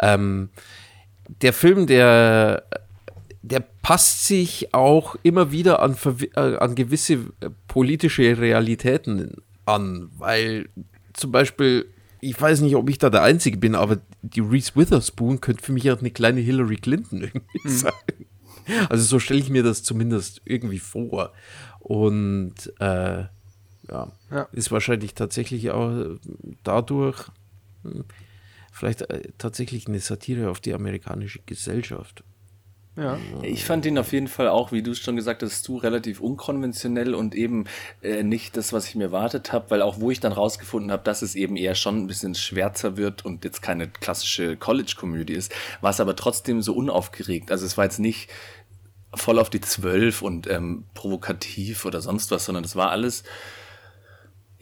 Ähm, 0.00 0.50
der 1.40 1.54
Film, 1.54 1.86
der, 1.86 2.64
der 3.42 3.60
passt 3.60 4.26
sich 4.26 4.74
auch 4.74 5.16
immer 5.22 5.50
wieder 5.50 5.80
an, 5.80 5.96
äh, 6.36 6.56
an 6.56 6.74
gewisse 6.74 7.14
äh, 7.14 7.50
politische 7.68 8.38
Realitäten 8.38 9.36
an, 9.64 10.10
weil 10.18 10.68
zum 11.14 11.32
Beispiel, 11.32 11.86
ich 12.20 12.38
weiß 12.38 12.60
nicht, 12.60 12.76
ob 12.76 12.90
ich 12.90 12.98
da 12.98 13.08
der 13.08 13.22
Einzige 13.22 13.56
bin, 13.56 13.74
aber 13.74 13.98
die 14.20 14.40
Reese 14.40 14.72
Witherspoon 14.74 15.40
könnte 15.40 15.64
für 15.64 15.72
mich 15.72 15.90
auch 15.90 16.00
eine 16.00 16.10
kleine 16.10 16.40
Hillary 16.40 16.76
Clinton 16.76 17.20
irgendwie 17.22 17.68
sein. 17.68 17.92
Also 18.88 19.04
so 19.04 19.18
stelle 19.18 19.40
ich 19.40 19.50
mir 19.50 19.62
das 19.62 19.82
zumindest 19.82 20.42
irgendwie 20.44 20.78
vor. 20.78 21.32
Und 21.80 22.72
äh, 22.80 23.24
ja, 23.88 24.12
Ja. 24.30 24.48
ist 24.52 24.70
wahrscheinlich 24.72 25.14
tatsächlich 25.14 25.70
auch 25.70 25.90
äh, 25.90 26.16
dadurch 26.62 27.30
hm, 27.82 28.04
vielleicht 28.72 29.02
äh, 29.02 29.32
tatsächlich 29.38 29.86
eine 29.86 30.00
Satire 30.00 30.50
auf 30.50 30.60
die 30.60 30.74
amerikanische 30.74 31.40
Gesellschaft. 31.46 32.24
Ja. 32.96 33.18
Ich 33.42 33.64
fand 33.64 33.86
ihn 33.86 33.98
auf 33.98 34.12
jeden 34.12 34.28
Fall 34.28 34.48
auch, 34.48 34.70
wie 34.70 34.82
du 34.82 34.92
es 34.92 35.00
schon 35.00 35.16
gesagt 35.16 35.42
hast, 35.42 35.66
du 35.66 35.78
relativ 35.78 36.20
unkonventionell 36.20 37.14
und 37.14 37.34
eben 37.34 37.64
äh, 38.02 38.22
nicht 38.22 38.56
das, 38.56 38.72
was 38.72 38.86
ich 38.86 38.94
mir 38.94 39.04
erwartet 39.04 39.52
habe, 39.52 39.70
weil 39.70 39.82
auch 39.82 39.98
wo 39.98 40.12
ich 40.12 40.20
dann 40.20 40.32
rausgefunden 40.32 40.92
habe, 40.92 41.02
dass 41.02 41.22
es 41.22 41.34
eben 41.34 41.56
eher 41.56 41.74
schon 41.74 41.98
ein 41.98 42.06
bisschen 42.06 42.36
schwärzer 42.36 42.96
wird 42.96 43.24
und 43.24 43.44
jetzt 43.44 43.62
keine 43.62 43.88
klassische 43.88 44.56
College-Komödie 44.56 45.32
ist, 45.32 45.52
war 45.80 45.90
es 45.90 45.98
aber 45.98 46.14
trotzdem 46.14 46.62
so 46.62 46.72
unaufgeregt. 46.74 47.50
Also 47.50 47.66
es 47.66 47.76
war 47.76 47.84
jetzt 47.84 47.98
nicht 47.98 48.30
voll 49.12 49.40
auf 49.40 49.50
die 49.50 49.60
Zwölf 49.60 50.22
und 50.22 50.48
ähm, 50.48 50.84
provokativ 50.94 51.84
oder 51.86 52.00
sonst 52.00 52.30
was, 52.30 52.44
sondern 52.44 52.64
es 52.64 52.76
war 52.76 52.90
alles 52.90 53.24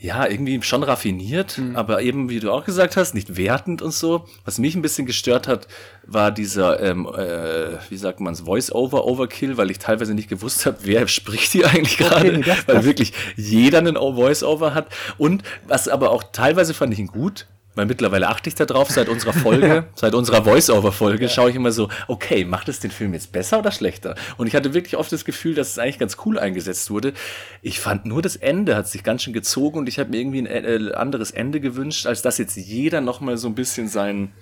ja, 0.04 0.26
irgendwie 0.26 0.60
schon 0.62 0.82
raffiniert, 0.82 1.60
aber 1.74 2.02
eben, 2.02 2.28
wie 2.28 2.40
du 2.40 2.50
auch 2.50 2.64
gesagt 2.64 2.96
hast, 2.96 3.14
nicht 3.14 3.36
wertend 3.36 3.82
und 3.82 3.92
so. 3.92 4.24
Was 4.44 4.58
mich 4.58 4.74
ein 4.74 4.82
bisschen 4.82 5.06
gestört 5.06 5.46
hat, 5.46 5.68
war 6.04 6.32
dieser, 6.32 6.80
ähm, 6.82 7.06
äh, 7.06 7.78
wie 7.88 7.96
sagt 7.96 8.18
man's, 8.18 8.40
Voice-Over-Overkill, 8.40 9.56
weil 9.58 9.70
ich 9.70 9.78
teilweise 9.78 10.14
nicht 10.14 10.28
gewusst 10.28 10.66
habe, 10.66 10.78
wer 10.82 11.06
spricht 11.06 11.52
hier 11.52 11.68
eigentlich 11.70 11.98
gerade, 11.98 12.40
das- 12.40 12.66
weil 12.66 12.84
wirklich 12.84 13.12
jeder 13.36 13.78
einen 13.78 13.94
Voice-Over 13.96 14.74
hat. 14.74 14.88
Und 15.18 15.44
was 15.68 15.86
aber 15.86 16.10
auch 16.10 16.24
teilweise 16.32 16.74
fand 16.74 16.92
ich 16.92 16.98
ihn 16.98 17.06
gut, 17.06 17.46
Weil 17.74 17.86
mittlerweile 17.86 18.28
achte 18.28 18.48
ich 18.48 18.54
da 18.54 18.66
drauf, 18.66 18.90
seit 18.90 19.08
unserer 19.08 19.32
Folge, 19.32 19.86
seit 19.94 20.14
unserer 20.14 20.44
Voice-Over-Folge, 20.44 21.28
schaue 21.28 21.50
ich 21.50 21.56
immer 21.56 21.72
so, 21.72 21.88
okay, 22.06 22.44
macht 22.44 22.68
es 22.68 22.80
den 22.80 22.90
Film 22.90 23.14
jetzt 23.14 23.32
besser 23.32 23.60
oder 23.60 23.72
schlechter? 23.72 24.14
Und 24.36 24.46
ich 24.46 24.54
hatte 24.54 24.74
wirklich 24.74 24.96
oft 24.96 25.10
das 25.10 25.24
Gefühl, 25.24 25.54
dass 25.54 25.70
es 25.70 25.78
eigentlich 25.78 25.98
ganz 25.98 26.18
cool 26.26 26.38
eingesetzt 26.38 26.90
wurde. 26.90 27.14
Ich 27.62 27.80
fand 27.80 28.04
nur 28.04 28.20
das 28.20 28.36
Ende 28.36 28.76
hat 28.76 28.88
sich 28.88 29.02
ganz 29.02 29.22
schön 29.22 29.32
gezogen 29.32 29.78
und 29.78 29.88
ich 29.88 29.98
habe 29.98 30.10
mir 30.10 30.18
irgendwie 30.18 30.40
ein 30.40 30.46
äh, 30.46 30.92
anderes 30.94 31.30
Ende 31.30 31.60
gewünscht, 31.60 32.06
als 32.06 32.20
dass 32.20 32.38
jetzt 32.38 32.56
jeder 32.56 33.00
nochmal 33.00 33.38
so 33.38 33.48
ein 33.48 33.54
bisschen 33.54 33.88
sein 33.88 34.32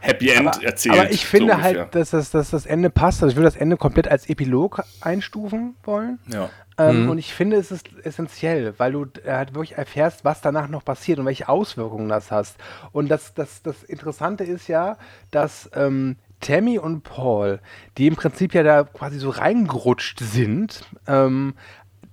Happy 0.00 0.30
End 0.30 0.48
aber, 0.48 0.64
erzählt. 0.64 0.94
aber 0.94 1.10
ich 1.10 1.26
finde 1.26 1.54
so 1.54 1.60
halt, 1.60 1.94
dass 1.94 2.10
das, 2.10 2.30
dass 2.30 2.50
das 2.50 2.66
Ende 2.66 2.90
passt. 2.90 3.22
Also 3.22 3.30
ich 3.30 3.36
würde 3.36 3.48
das 3.48 3.56
Ende 3.56 3.76
komplett 3.76 4.08
als 4.08 4.28
Epilog 4.28 4.84
einstufen 5.00 5.74
wollen. 5.82 6.18
Ja. 6.32 6.50
Ähm, 6.78 7.08
Und 7.08 7.18
ich 7.18 7.34
finde, 7.34 7.56
es 7.56 7.70
ist 7.72 7.88
essentiell, 8.04 8.74
weil 8.78 8.92
du 8.92 9.06
äh, 9.24 9.32
halt 9.32 9.54
wirklich 9.54 9.76
erfährst, 9.76 10.24
was 10.24 10.40
danach 10.40 10.68
noch 10.68 10.84
passiert 10.84 11.18
und 11.18 11.26
welche 11.26 11.48
Auswirkungen 11.48 12.08
das 12.08 12.30
hast. 12.30 12.56
Und 12.92 13.08
das, 13.08 13.34
das, 13.34 13.62
das 13.62 13.82
Interessante 13.82 14.44
ist 14.44 14.68
ja, 14.68 14.96
dass 15.30 15.68
ähm, 15.74 16.16
Tammy 16.40 16.78
und 16.78 17.02
Paul, 17.02 17.60
die 17.96 18.06
im 18.06 18.16
Prinzip 18.16 18.54
ja 18.54 18.62
da 18.62 18.84
quasi 18.84 19.18
so 19.18 19.30
reingerutscht 19.30 20.20
sind, 20.20 20.84
ähm, 21.08 21.54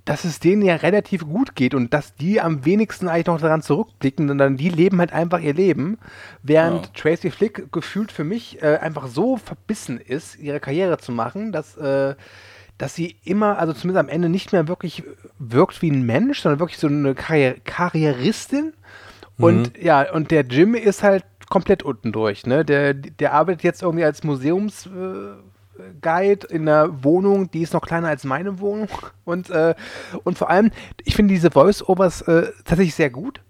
dass 0.03 0.23
es 0.23 0.39
denen 0.39 0.61
ja 0.61 0.75
relativ 0.75 1.25
gut 1.25 1.55
geht 1.55 1.73
und 1.73 1.91
dass 1.93 2.15
die 2.15 2.39
am 2.39 2.63
wenigsten 2.63 3.07
eigentlich 3.07 3.25
noch 3.25 3.41
daran 3.41 3.63
zurückblicken, 3.63 4.27
sondern 4.27 4.55
die 4.55 4.69
leben 4.69 4.99
halt 4.99 5.11
einfach 5.13 5.39
ihr 5.39 5.53
Leben, 5.55 5.97
während 6.43 6.85
Ja. 6.87 6.91
Tracy 6.95 7.31
Flick 7.31 7.71
gefühlt 7.71 8.11
für 8.11 8.23
mich 8.23 8.61
äh, 8.61 8.77
einfach 8.77 9.07
so 9.07 9.37
verbissen 9.37 9.99
ist, 9.99 10.37
ihre 10.37 10.59
Karriere 10.59 10.99
zu 10.99 11.11
machen, 11.11 11.51
dass, 11.51 11.75
äh, 11.77 12.15
dass 12.77 12.95
sie 12.95 13.15
immer, 13.23 13.57
also 13.57 13.73
zumindest 13.73 14.03
am 14.03 14.09
Ende 14.09 14.29
nicht 14.29 14.51
mehr 14.51 14.67
wirklich 14.67 15.03
wirkt 15.39 15.81
wie 15.81 15.91
ein 15.91 16.05
Mensch, 16.05 16.41
sondern 16.41 16.59
wirklich 16.59 16.79
so 16.79 16.87
eine 16.87 17.15
Karriere 17.15 17.59
Karrieristin. 17.63 18.73
Und 19.37 19.77
ja, 19.81 20.11
und 20.13 20.31
der 20.31 20.45
Jim 20.45 20.75
ist 20.75 21.03
halt 21.03 21.25
komplett 21.49 21.83
unten 21.83 22.11
durch, 22.11 22.45
ne? 22.45 22.63
Der, 22.63 22.93
der 22.93 23.33
arbeitet 23.33 23.63
jetzt 23.63 23.81
irgendwie 23.81 24.05
als 24.05 24.23
Museums. 24.23 24.87
Äh, 24.87 25.35
in 26.49 26.61
einer 26.61 27.03
Wohnung, 27.03 27.51
die 27.51 27.61
ist 27.61 27.73
noch 27.73 27.81
kleiner 27.81 28.07
als 28.07 28.23
meine 28.23 28.59
Wohnung. 28.59 28.87
Und, 29.25 29.49
äh, 29.49 29.73
und 30.23 30.37
vor 30.37 30.49
allem, 30.49 30.71
ich 31.03 31.15
finde 31.15 31.33
diese 31.33 31.51
Voice-Overs 31.51 32.21
äh, 32.21 32.51
tatsächlich 32.63 32.93
sehr 32.95 33.09
gut, 33.09 33.41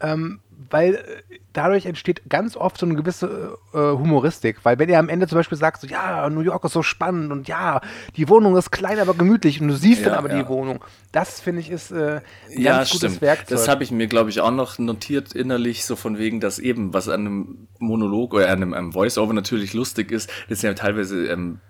ähm, 0.00 0.40
weil 0.70 0.94
äh, 0.94 1.38
dadurch 1.52 1.86
entsteht 1.86 2.22
ganz 2.28 2.56
oft 2.56 2.78
so 2.78 2.86
eine 2.86 2.94
gewisse 2.94 3.58
äh, 3.72 3.78
Humoristik. 3.78 4.58
Weil 4.64 4.78
wenn 4.78 4.88
er 4.88 4.98
am 4.98 5.08
Ende 5.08 5.26
zum 5.28 5.38
Beispiel 5.38 5.58
sagt, 5.58 5.80
so, 5.80 5.86
ja, 5.86 6.28
New 6.30 6.40
York 6.40 6.64
ist 6.64 6.72
so 6.72 6.82
spannend 6.82 7.32
und 7.32 7.48
ja, 7.48 7.80
die 8.16 8.28
Wohnung 8.28 8.56
ist 8.56 8.70
klein, 8.70 8.98
aber 8.98 9.14
gemütlich 9.14 9.60
und 9.60 9.68
du 9.68 9.74
siehst 9.74 10.02
Ja, 10.02 10.10
dann 10.10 10.18
aber 10.18 10.30
ja. 10.30 10.42
die 10.42 10.48
Wohnung. 10.48 10.84
Das 11.12 11.40
finde 11.40 11.60
ich 11.60 11.70
ist 11.70 11.90
äh, 11.90 12.20
ein 12.50 12.60
Ja, 12.62 12.76
ganz 12.78 12.90
gutes 12.90 13.12
stimmt. 13.12 13.22
Werkzeug. 13.22 13.48
Das 13.48 13.68
habe 13.68 13.84
ich 13.84 13.90
mir, 13.90 14.06
glaube 14.06 14.30
ich, 14.30 14.40
auch 14.40 14.50
noch 14.50 14.78
notiert 14.78 15.32
innerlich, 15.32 15.84
so 15.84 15.96
von 15.96 16.18
wegen, 16.18 16.40
dass 16.40 16.58
eben, 16.58 16.94
was 16.94 17.08
an 17.08 17.20
einem 17.20 17.68
Monolog 17.78 18.34
oder 18.34 18.46
an 18.46 18.62
einem, 18.62 18.74
einem 18.74 18.92
Voice-Over 18.92 19.32
natürlich 19.32 19.74
lustig 19.74 20.10
ist, 20.10 20.30
das 20.48 20.58
ist 20.58 20.62
ja 20.62 20.74
teilweise, 20.74 21.26
ähm, 21.26 21.60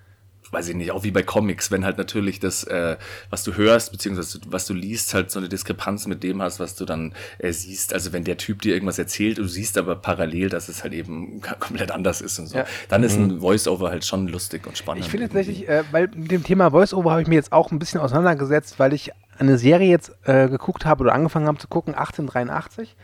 weiß 0.53 0.69
ich 0.69 0.77
nicht, 0.77 0.93
auch 0.93 1.03
wie 1.03 1.11
bei 1.11 1.23
Comics, 1.23 1.71
wenn 1.71 1.85
halt 1.85 1.99
natürlich 1.99 2.39
das, 2.39 2.65
äh, 2.65 2.97
was 3.31 3.43
du 3.43 3.57
hörst, 3.57 3.91
beziehungsweise 3.91 4.39
was 4.47 4.67
du 4.67 4.75
liest, 4.75 5.15
halt 5.15 5.31
so 5.31 5.39
eine 5.39 5.49
Diskrepanz 5.49 6.07
mit 6.07 6.23
dem 6.23 6.43
hast, 6.43 6.61
was 6.61 6.75
du 6.75 6.85
dann 6.85 7.15
äh, 7.39 7.53
siehst. 7.53 7.95
Also 7.95 8.13
wenn 8.13 8.25
der 8.25 8.37
Typ 8.37 8.63
dir 8.63 8.75
irgendwas 8.75 8.99
erzählt, 8.99 9.39
du 9.39 9.47
siehst 9.47 9.79
aber 9.79 9.97
parallel, 9.97 10.51
dass 10.51 10.69
es 10.69 10.83
halt 10.83 10.93
eben 10.93 11.41
komplett 11.61 11.91
anders 11.91 12.21
ist 12.21 12.39
und 12.39 12.47
so. 12.49 12.59
Ja. 12.59 12.67
Dann 12.89 13.03
ist 13.03 13.17
ein 13.17 13.41
Voice-Over 13.41 13.89
halt 13.91 14.05
schon 14.05 14.29
lustig 14.29 14.67
und 14.67 14.77
spannend. 14.77 15.05
Ich 15.05 15.11
finde 15.11 15.27
tatsächlich, 15.27 15.69
äh, 15.69 15.85
weil 15.91 16.09
mit 16.15 16.31
dem 16.31 16.45
Thema 16.45 16.71
Voice-Over 16.71 17.11
habe 17.11 17.23
ich 17.23 17.29
mir 17.29 17.37
jetzt 17.37 17.53
auch 17.53 17.73
ein 17.73 17.79
bisschen 17.79 18.01
auseinandergesetzt, 18.01 18.79
weil 18.79 18.93
ich 18.93 19.11
eine 19.39 19.57
Serie 19.57 19.89
jetzt 19.89 20.13
äh, 20.25 20.49
geguckt 20.49 20.85
habe 20.85 21.03
oder 21.03 21.15
angefangen 21.15 21.47
habe 21.47 21.59
zu 21.59 21.69
gucken, 21.69 21.95
1883. 21.95 22.95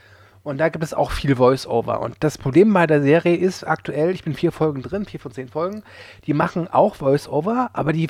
Und 0.48 0.56
da 0.58 0.70
gibt 0.70 0.82
es 0.82 0.94
auch 0.94 1.10
viel 1.10 1.36
Voice-Over. 1.36 2.00
Und 2.00 2.16
das 2.20 2.38
Problem 2.38 2.72
bei 2.72 2.86
der 2.86 3.02
Serie 3.02 3.36
ist 3.36 3.64
aktuell, 3.64 4.10
ich 4.12 4.24
bin 4.24 4.32
vier 4.32 4.50
Folgen 4.50 4.80
drin, 4.82 5.04
vier 5.04 5.20
von 5.20 5.30
zehn 5.30 5.48
Folgen, 5.48 5.82
die 6.26 6.32
machen 6.32 6.68
auch 6.68 6.94
Voice-Over, 6.94 7.68
aber 7.74 7.92
die, 7.92 8.08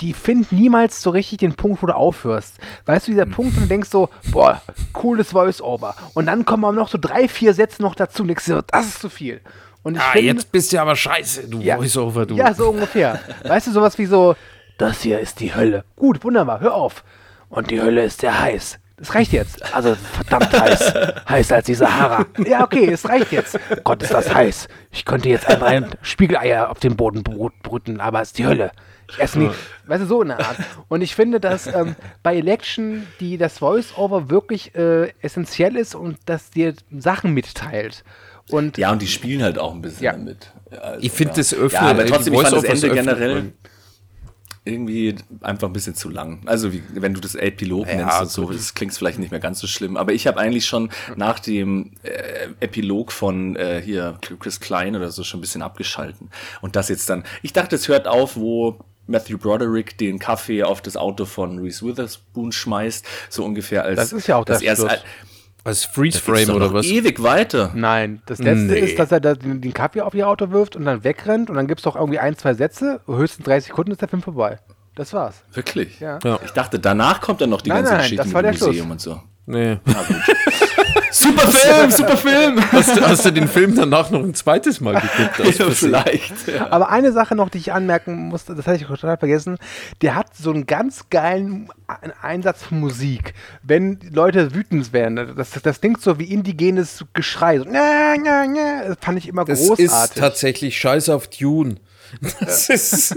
die 0.00 0.12
finden 0.12 0.54
niemals 0.54 1.02
so 1.02 1.10
richtig 1.10 1.38
den 1.38 1.54
Punkt, 1.54 1.82
wo 1.82 1.86
du 1.88 1.96
aufhörst. 1.96 2.58
Weißt 2.86 3.08
du, 3.08 3.10
dieser 3.10 3.26
Punkt, 3.26 3.56
wo 3.56 3.60
du 3.62 3.66
denkst 3.66 3.90
so, 3.90 4.08
boah, 4.30 4.62
cooles 4.92 5.32
Voice-Over. 5.32 5.96
Und 6.14 6.26
dann 6.26 6.44
kommen 6.44 6.64
aber 6.64 6.76
noch 6.76 6.88
so 6.88 6.96
drei, 7.00 7.26
vier 7.26 7.54
Sätze 7.54 7.82
noch 7.82 7.96
dazu 7.96 8.22
und 8.22 8.28
denkst 8.28 8.44
so, 8.44 8.60
das 8.64 8.86
ist 8.86 9.00
zu 9.00 9.08
viel. 9.08 9.40
Und 9.82 9.96
ich 9.96 10.00
Ah, 10.00 10.12
finde- 10.12 10.26
jetzt 10.28 10.52
bist 10.52 10.72
du 10.72 10.80
aber 10.80 10.94
scheiße, 10.94 11.48
du 11.48 11.58
ja. 11.58 11.76
Voice-Over, 11.76 12.26
du. 12.26 12.36
Ja, 12.36 12.54
so 12.54 12.68
ungefähr. 12.70 13.18
Weißt 13.44 13.66
du, 13.66 13.72
sowas 13.72 13.98
wie 13.98 14.06
so, 14.06 14.36
das 14.78 15.00
hier 15.02 15.18
ist 15.18 15.40
die 15.40 15.54
Hölle. 15.54 15.84
Gut, 15.96 16.22
wunderbar, 16.22 16.60
hör 16.60 16.74
auf. 16.74 17.02
Und 17.48 17.70
die 17.72 17.80
Hölle 17.82 18.04
ist 18.04 18.20
sehr 18.20 18.38
heiß. 18.40 18.78
Das 19.00 19.14
reicht 19.14 19.32
jetzt. 19.32 19.74
Also 19.74 19.96
verdammt 20.12 20.52
heiß. 20.60 20.92
Heißer 21.28 21.56
als 21.56 21.66
die 21.66 21.74
Sahara. 21.74 22.26
Ja, 22.46 22.62
okay, 22.62 22.86
es 22.92 23.08
reicht 23.08 23.32
jetzt. 23.32 23.58
Gott, 23.82 24.02
ist 24.02 24.12
das 24.12 24.32
heiß. 24.34 24.68
Ich 24.92 25.06
könnte 25.06 25.30
jetzt 25.30 25.48
einfach 25.48 25.68
ein 25.68 25.86
Spiegeleier 26.02 26.70
auf 26.70 26.80
dem 26.80 26.96
Boden 26.96 27.22
brüten, 27.22 27.98
aber 27.98 28.20
es 28.20 28.28
ist 28.28 28.38
die 28.38 28.46
Hölle. 28.46 28.72
Ich 29.10 29.18
esse 29.18 29.38
nie. 29.38 29.50
Weißt 29.86 30.02
du, 30.02 30.06
so 30.06 30.20
eine 30.20 30.38
Art. 30.38 30.56
Und 30.88 31.00
ich 31.00 31.14
finde, 31.14 31.40
dass 31.40 31.66
ähm, 31.66 31.96
bei 32.22 32.36
Election 32.36 33.06
die 33.20 33.38
das 33.38 33.58
Voice-Over 33.58 34.28
wirklich 34.28 34.74
äh, 34.74 35.12
essentiell 35.22 35.76
ist 35.76 35.94
und 35.94 36.18
dass 36.26 36.50
dir 36.50 36.74
Sachen 36.96 37.32
mitteilt. 37.32 38.04
Und 38.50 38.76
Ja, 38.78 38.92
und 38.92 39.00
die 39.00 39.06
spielen 39.08 39.42
halt 39.42 39.58
auch 39.58 39.72
ein 39.74 39.80
bisschen 39.80 40.04
Ja. 40.04 40.12
damit. 40.12 40.52
Also, 40.70 41.00
Ich 41.00 41.10
finde, 41.12 41.32
ja. 41.32 41.36
das 41.38 41.54
öffnet 41.54 41.72
Ja, 41.72 41.88
aber 41.88 42.04
die 42.04 42.10
trotzdem, 42.12 42.34
ich 42.34 42.40
fand 42.42 42.52
das 42.54 42.64
Ende 42.64 42.90
generell. 42.90 43.52
Irgendwie 44.64 45.16
einfach 45.40 45.68
ein 45.68 45.72
bisschen 45.72 45.94
zu 45.94 46.10
lang. 46.10 46.42
Also 46.46 46.72
wie, 46.72 46.82
wenn 46.92 47.14
du 47.14 47.20
das 47.20 47.34
Epilog 47.34 47.88
Ja, 47.88 47.96
nennst 47.96 48.20
und 48.20 48.30
so, 48.30 48.50
das 48.50 48.74
klingt 48.74 48.92
vielleicht 48.92 49.18
nicht 49.18 49.30
mehr 49.30 49.40
ganz 49.40 49.58
so 49.58 49.66
schlimm. 49.66 49.96
Aber 49.96 50.12
ich 50.12 50.26
habe 50.26 50.38
eigentlich 50.38 50.66
schon 50.66 50.90
nach 51.16 51.38
dem 51.38 51.92
äh, 52.02 52.48
Epilog 52.60 53.10
von 53.10 53.56
äh, 53.56 53.80
hier 53.82 54.18
Chris 54.38 54.60
Klein 54.60 54.96
oder 54.96 55.10
so 55.10 55.24
schon 55.24 55.38
ein 55.38 55.40
bisschen 55.40 55.62
abgeschalten. 55.62 56.30
Und 56.60 56.76
das 56.76 56.88
jetzt 56.90 57.08
dann, 57.08 57.24
ich 57.42 57.52
dachte, 57.52 57.76
es 57.76 57.88
hört 57.88 58.06
auf, 58.06 58.36
wo 58.36 58.78
Matthew 59.06 59.38
Broderick 59.38 59.98
den 59.98 60.18
Kaffee 60.18 60.62
auf 60.62 60.82
das 60.82 60.96
Auto 60.96 61.24
von 61.24 61.58
Reese 61.58 61.84
Witherspoon 61.84 62.52
schmeißt, 62.52 63.04
so 63.28 63.44
ungefähr 63.44 63.84
als 63.84 63.96
Das 63.96 64.12
ist 64.12 64.26
ja 64.26 64.36
auch 64.36 64.44
das 64.44 64.62
erste. 64.62 65.00
Schluss. 65.62 65.64
Als 65.64 65.82
Geht's 65.82 65.94
Freeze-Frame 65.94 66.46
doch 66.48 66.54
oder 66.56 66.72
was? 66.74 66.86
ewig 66.86 67.22
weiter. 67.22 67.70
Nein, 67.74 68.22
das 68.26 68.38
letzte 68.38 68.64
Nee. 68.72 68.78
ist, 68.80 68.98
dass 68.98 69.12
er 69.12 69.20
da 69.20 69.34
den, 69.34 69.60
den 69.60 69.72
Kaffee 69.74 70.00
auf 70.02 70.14
ihr 70.14 70.26
Auto 70.28 70.50
wirft 70.50 70.76
und 70.76 70.84
dann 70.84 71.04
wegrennt 71.04 71.50
und 71.50 71.56
dann 71.56 71.66
gibt 71.66 71.80
es 71.80 71.84
doch 71.84 71.96
irgendwie 71.96 72.18
ein, 72.18 72.36
zwei 72.36 72.54
Sätze, 72.54 73.00
höchstens 73.06 73.44
30 73.46 73.68
Sekunden 73.68 73.92
ist 73.92 74.00
der 74.00 74.08
Film 74.08 74.22
vorbei. 74.22 74.58
Das 74.96 75.12
war's. 75.12 75.42
Wirklich? 75.52 76.00
Ja. 76.00 76.18
Ja. 76.24 76.38
Ich 76.44 76.50
dachte, 76.50 76.78
danach 76.78 77.20
kommt 77.20 77.40
dann 77.40 77.50
noch 77.50 77.62
die 77.62 77.68
Nein, 77.70 77.78
ganze 77.84 77.92
nein, 77.92 78.00
Geschichte 78.02 78.16
das 78.18 78.26
mit 78.26 78.34
war 78.34 78.42
dem 78.42 78.50
der 78.52 78.58
Schluss. 78.58 78.68
Museum 78.68 78.90
und 78.90 79.00
so. 79.00 79.22
Nee. 79.46 79.78
Super 81.20 81.50
Film, 81.50 81.90
super 81.90 82.16
Film. 82.16 82.72
Hast, 82.72 82.96
du- 82.96 83.00
hast 83.02 83.24
du 83.24 83.30
den 83.30 83.46
Film 83.48 83.74
danach 83.76 84.10
noch 84.10 84.20
ein 84.22 84.34
zweites 84.34 84.80
Mal 84.80 84.94
geguckt? 85.00 85.40
aus 85.40 85.56
Versehen? 85.56 85.74
Vielleicht. 85.74 86.48
Ja. 86.48 86.70
Aber 86.70 86.88
eine 86.90 87.12
Sache 87.12 87.34
noch, 87.34 87.48
die 87.50 87.58
ich 87.58 87.72
anmerken 87.72 88.28
musste, 88.28 88.54
das 88.54 88.66
hatte 88.66 88.78
ich 88.80 88.86
total 88.86 89.16
vergessen, 89.18 89.58
der 90.02 90.14
hat 90.14 90.34
so 90.36 90.50
einen 90.50 90.66
ganz 90.66 91.04
geilen 91.10 91.68
Ein- 91.86 92.12
Einsatz 92.22 92.62
von 92.62 92.80
Musik. 92.80 93.34
Wenn 93.62 93.98
Leute 94.10 94.54
wütend 94.54 94.92
werden, 94.92 95.34
das, 95.36 95.50
das 95.62 95.80
klingt 95.80 96.00
so 96.00 96.18
wie 96.18 96.24
indigenes 96.32 97.04
Geschrei. 97.12 97.58
So, 97.58 97.64
na, 97.68 98.14
na, 98.16 98.46
na, 98.46 98.88
das 98.88 98.96
fand 99.00 99.18
ich 99.18 99.28
immer 99.28 99.44
Das 99.44 99.58
großartig. 99.58 99.86
ist 99.86 100.16
tatsächlich 100.18 100.78
Scheiß 100.78 101.08
auf 101.10 101.28
Tune. 101.28 101.76
Das 102.40 102.68
ist. 102.68 103.16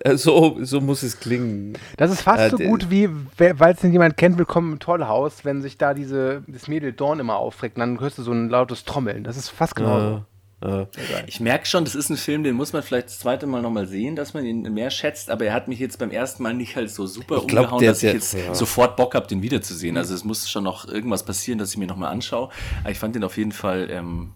Äh, 0.00 0.16
so, 0.16 0.58
so 0.62 0.80
muss 0.80 1.02
es 1.02 1.18
klingen. 1.20 1.74
Das 1.96 2.10
ist 2.10 2.22
fast 2.22 2.40
Äh, 2.44 2.50
so 2.50 2.56
gut 2.58 2.90
wie, 2.90 3.08
weil 3.38 3.74
es 3.74 3.80
denn 3.80 3.92
jemand 3.92 4.16
kennt, 4.16 4.36
Willkommen 4.38 4.72
im 4.74 4.78
Tollhaus, 4.78 5.44
wenn 5.44 5.62
sich 5.62 5.78
da 5.78 5.94
diese, 5.94 6.42
das 6.46 6.68
Mädel 6.68 6.92
Dawn 6.92 7.20
immer 7.20 7.36
aufregt, 7.36 7.76
und 7.76 7.80
dann 7.80 8.00
hörst 8.00 8.18
du 8.18 8.22
so 8.22 8.32
ein 8.32 8.48
lautes 8.48 8.84
Trommeln. 8.84 9.24
Das 9.24 9.36
ist 9.36 9.48
fast 9.48 9.74
genauso. 9.76 10.24
Äh, 10.62 10.86
Ich 11.26 11.40
merke 11.40 11.66
schon, 11.66 11.84
das 11.84 11.94
ist 11.94 12.08
ein 12.10 12.16
Film, 12.16 12.42
den 12.42 12.54
muss 12.56 12.72
man 12.72 12.82
vielleicht 12.82 13.08
das 13.08 13.18
zweite 13.18 13.46
Mal 13.46 13.60
nochmal 13.62 13.86
sehen, 13.86 14.16
dass 14.16 14.32
man 14.34 14.44
ihn 14.44 14.62
mehr 14.72 14.90
schätzt, 14.90 15.30
aber 15.30 15.44
er 15.46 15.52
hat 15.52 15.68
mich 15.68 15.78
jetzt 15.78 15.98
beim 15.98 16.10
ersten 16.10 16.42
Mal 16.42 16.54
nicht 16.54 16.74
halt 16.76 16.90
so 16.90 17.06
super 17.06 17.38
Ich 17.38 17.46
glaub, 17.46 17.64
umgehauen, 17.72 17.84
dass 17.84 17.98
ich 17.98 18.02
der- 18.02 18.12
jetzt 18.14 18.34
ja. 18.34 18.54
sofort 18.54 18.96
Bock 18.96 19.14
habe, 19.14 19.26
den 19.26 19.42
wiederzusehen. 19.42 19.96
Also 19.96 20.14
es 20.14 20.24
muss 20.24 20.48
schon 20.50 20.64
noch 20.64 20.86
irgendwas 20.88 21.22
passieren, 21.24 21.58
dass 21.58 21.70
ich 21.70 21.76
mir 21.78 21.86
nochmal 21.86 22.10
anschaue. 22.12 22.48
Aber 22.82 22.90
ich 22.90 22.98
fand 22.98 23.14
den 23.14 23.24
auf 23.24 23.36
jeden 23.36 23.52
Fall, 23.52 23.88
ähm, 23.90 24.32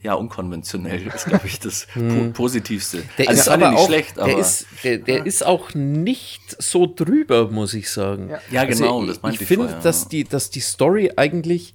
ja, 0.00 0.14
unkonventionell, 0.14 1.06
ist, 1.08 1.26
glaube 1.26 1.46
ich, 1.46 1.58
das 1.58 1.86
po 1.92 2.30
Positivste. 2.32 2.98
Hm. 2.98 3.08
Der 3.18 3.28
also 3.28 3.40
ist 3.40 3.48
aber 3.48 3.70
nicht 3.70 3.78
auch, 3.78 3.86
schlecht, 3.86 4.18
aber 4.18 4.28
der 4.30 4.38
ist, 4.38 4.66
der, 4.84 4.98
der 4.98 5.26
ist 5.26 5.44
auch 5.44 5.74
nicht 5.74 6.62
so 6.62 6.86
drüber, 6.86 7.50
muss 7.50 7.74
ich 7.74 7.90
sagen. 7.90 8.30
Also 8.30 8.54
Ja. 8.54 8.62
Ja, 8.62 8.64
genau, 8.64 9.04
das 9.04 9.22
meinte 9.22 9.36
ich. 9.36 9.42
ich 9.42 9.48
finde, 9.48 9.66
vorher, 9.66 9.82
dass 9.82 10.08
die, 10.08 10.24
dass 10.24 10.50
die 10.50 10.60
Story 10.60 11.12
eigentlich 11.16 11.74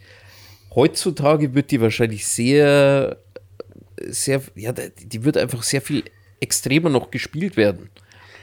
heutzutage 0.74 1.53
wird 1.53 1.71
die 1.71 1.82
wahrscheinlich 1.82 2.26
sehr, 2.26 3.17
sehr, 3.99 4.41
ja, 4.55 4.71
die 4.71 5.24
wird 5.26 5.38
einfach 5.38 5.63
sehr 5.63 5.82
viel 5.82 6.03
extremer 6.39 6.89
noch 6.89 7.11
gespielt 7.11 7.57
werden, 7.57 7.89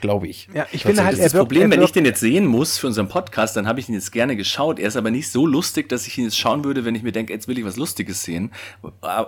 glaube 0.01 0.27
ich. 0.29 0.49
Ja, 0.55 0.67
ich 0.73 0.83
finde 0.83 1.03
halt, 1.05 1.13
Das 1.15 1.19
ist 1.21 1.25
das 1.27 1.33
wirkt- 1.35 1.49
Problem, 1.49 1.71
wenn 1.71 1.83
ich 1.83 1.93
den 1.93 2.05
jetzt 2.05 2.21
sehen 2.21 2.47
muss 2.47 2.79
für 2.79 2.87
unseren 2.87 3.09
Podcast, 3.09 3.57
dann 3.57 3.67
habe 3.67 3.81
ich 3.81 3.89
ihn 3.89 3.95
jetzt 3.95 4.13
gerne 4.13 4.37
geschaut. 4.37 4.79
Er 4.79 4.89
ist 4.89 4.97
aber 4.97 5.11
nicht 5.11 5.31
so 5.31 5.47
lustig, 5.47 5.89
dass 5.89 6.07
ich 6.07 6.17
ihn 6.19 6.25
jetzt 6.25 6.39
schauen 6.39 6.65
würde, 6.65 6.85
wenn 6.85 6.95
ich 6.95 7.03
mir 7.03 7.13
denke, 7.13 7.33
jetzt 7.33 7.49
will 7.49 7.59
ich 7.59 7.65
was 7.65 7.77
Lustiges 7.77 8.23
sehen. 8.23 8.53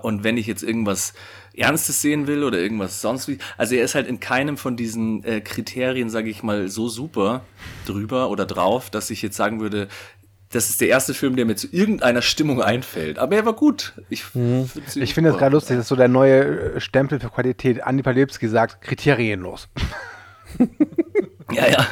Und 0.02 0.24
wenn 0.24 0.36
ich 0.36 0.46
jetzt 0.46 0.62
irgendwas 0.62 1.12
Ernstes 1.54 2.00
sehen 2.00 2.26
will 2.26 2.44
oder 2.44 2.58
irgendwas 2.58 3.00
sonst 3.02 3.28
wie. 3.28 3.38
Also 3.58 3.74
er 3.74 3.84
ist 3.84 3.94
halt 3.94 4.06
in 4.06 4.20
keinem 4.20 4.56
von 4.56 4.76
diesen 4.76 5.22
äh, 5.24 5.40
Kriterien, 5.42 6.08
sage 6.08 6.30
ich 6.30 6.42
mal, 6.42 6.68
so 6.68 6.88
super 6.88 7.42
drüber 7.86 8.30
oder 8.30 8.46
drauf, 8.46 8.88
dass 8.90 9.10
ich 9.10 9.20
jetzt 9.22 9.36
sagen 9.36 9.60
würde, 9.60 9.88
das 10.50 10.68
ist 10.68 10.82
der 10.82 10.88
erste 10.88 11.14
Film, 11.14 11.34
der 11.36 11.46
mir 11.46 11.56
zu 11.56 11.66
irgendeiner 11.70 12.20
Stimmung 12.20 12.60
einfällt. 12.62 13.18
Aber 13.18 13.34
er 13.36 13.46
war 13.46 13.54
gut. 13.54 13.94
Ich, 14.10 14.22
Ich 14.94 15.14
finde 15.14 15.30
es 15.30 15.38
gerade 15.38 15.54
lustig, 15.54 15.76
das 15.76 15.84
ist 15.86 15.88
so 15.88 15.96
der 15.96 16.08
neue 16.08 16.74
äh, 16.74 16.80
Stempel 16.80 17.20
für 17.20 17.30
Qualität. 17.30 17.82
Andi 17.82 18.02
Palewski 18.02 18.48
sagt, 18.48 18.82
kriterienlos. 18.82 19.68
Ja, 21.53 21.68
ja. 21.68 21.86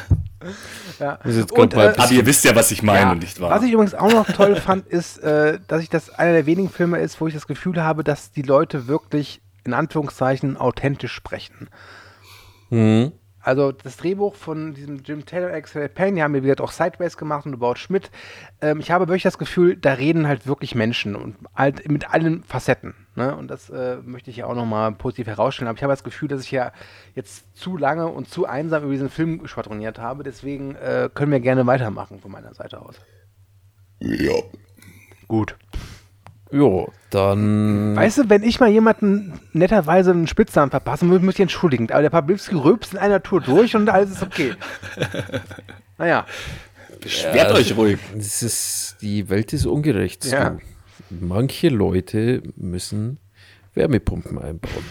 Ja. 0.99 1.19
Das 1.23 1.33
ist 1.33 1.37
jetzt 1.39 1.51
Und, 1.51 1.75
mal 1.75 1.93
äh, 1.93 1.97
Aber 1.97 2.11
ihr 2.11 2.25
wisst 2.25 2.43
ja, 2.45 2.55
was 2.55 2.71
ich 2.71 2.81
meine, 2.81 2.99
Ja. 3.11 3.15
nicht 3.15 3.39
wahr? 3.39 3.51
Was 3.51 3.63
ich 3.63 3.71
übrigens 3.71 3.93
auch 3.93 4.11
noch 4.11 4.25
toll 4.31 4.55
fand, 4.55 4.87
ist, 4.87 5.19
äh, 5.19 5.59
dass 5.67 5.83
ich 5.83 5.89
das 5.89 6.09
einer 6.09 6.31
der 6.33 6.45
wenigen 6.47 6.69
Filme 6.69 6.99
ist, 6.99 7.21
wo 7.21 7.27
ich 7.27 7.33
das 7.33 7.45
Gefühl 7.47 7.81
habe, 7.83 8.03
dass 8.03 8.31
die 8.31 8.41
Leute 8.41 8.87
wirklich 8.87 9.41
in 9.63 9.73
Anführungszeichen 9.73 10.57
authentisch 10.57 11.13
sprechen. 11.13 11.69
Mhm. 12.71 13.11
Also 13.41 13.71
das 13.71 13.97
Drehbuch 13.97 14.35
von 14.35 14.73
diesem 14.73 15.01
Jim 15.03 15.25
Taylor, 15.25 15.53
Axel 15.53 15.89
Payne, 15.89 16.15
die 16.15 16.23
haben 16.23 16.31
mir 16.31 16.43
wieder 16.43 16.63
auch 16.63 16.71
Sideways 16.71 17.17
gemacht 17.17 17.45
und 17.45 17.53
About 17.53 17.75
Schmidt. 17.75 18.11
Ähm, 18.61 18.79
ich 18.79 18.91
habe 18.91 19.07
wirklich 19.07 19.23
das 19.23 19.37
Gefühl, 19.37 19.75
da 19.75 19.93
reden 19.93 20.27
halt 20.27 20.45
wirklich 20.45 20.75
Menschen 20.75 21.15
und 21.15 21.35
halt 21.55 21.89
mit 21.89 22.13
allen 22.13 22.43
Facetten. 22.43 22.93
Ne? 23.15 23.35
Und 23.35 23.49
das 23.49 23.69
äh, 23.69 23.97
möchte 24.03 24.29
ich 24.29 24.37
ja 24.37 24.45
auch 24.45 24.55
nochmal 24.55 24.91
positiv 24.91 25.27
herausstellen. 25.27 25.67
Aber 25.67 25.77
ich 25.77 25.83
habe 25.83 25.93
das 25.93 26.03
Gefühl, 26.03 26.27
dass 26.27 26.43
ich 26.43 26.51
ja 26.51 26.71
jetzt 27.15 27.57
zu 27.57 27.77
lange 27.77 28.07
und 28.07 28.29
zu 28.29 28.45
einsam 28.45 28.83
über 28.83 28.91
diesen 28.91 29.09
Film 29.09 29.47
schwadroniert 29.47 29.99
habe. 29.99 30.23
Deswegen 30.23 30.75
äh, 30.75 31.09
können 31.13 31.31
wir 31.31 31.39
gerne 31.39 31.65
weitermachen 31.65 32.19
von 32.19 32.31
meiner 32.31 32.53
Seite 32.53 32.81
aus. 32.81 32.95
Ja. 33.99 34.33
Gut. 35.27 35.55
Ja, 36.51 36.85
dann. 37.09 37.95
Weißt 37.95 38.17
du, 38.17 38.29
wenn 38.29 38.43
ich 38.43 38.59
mal 38.59 38.69
jemanden 38.69 39.39
netterweise 39.53 40.11
einen 40.11 40.27
Spitznamen 40.27 40.69
verpasse, 40.69 41.05
muss 41.05 41.21
ich 41.33 41.39
entschuldigen. 41.39 41.89
Aber 41.91 42.01
der 42.01 42.09
Pawlitzki 42.09 42.55
rülpst 42.55 42.93
in 42.93 42.99
einer 42.99 43.23
Tour 43.23 43.41
durch 43.41 43.75
und 43.75 43.89
alles 43.89 44.11
ist 44.11 44.23
okay. 44.23 44.53
naja, 45.97 46.25
Beschwert 47.01 47.51
euch 47.53 47.75
ruhig. 47.75 47.99
Das 48.13 48.43
ist, 48.43 48.97
die 49.01 49.27
Welt 49.29 49.53
ist 49.53 49.65
ungerecht. 49.65 50.25
Ja. 50.25 50.57
Manche 51.09 51.69
Leute 51.69 52.43
müssen 52.55 53.17
Wärmepumpen 53.73 54.37
einbauen. 54.37 54.85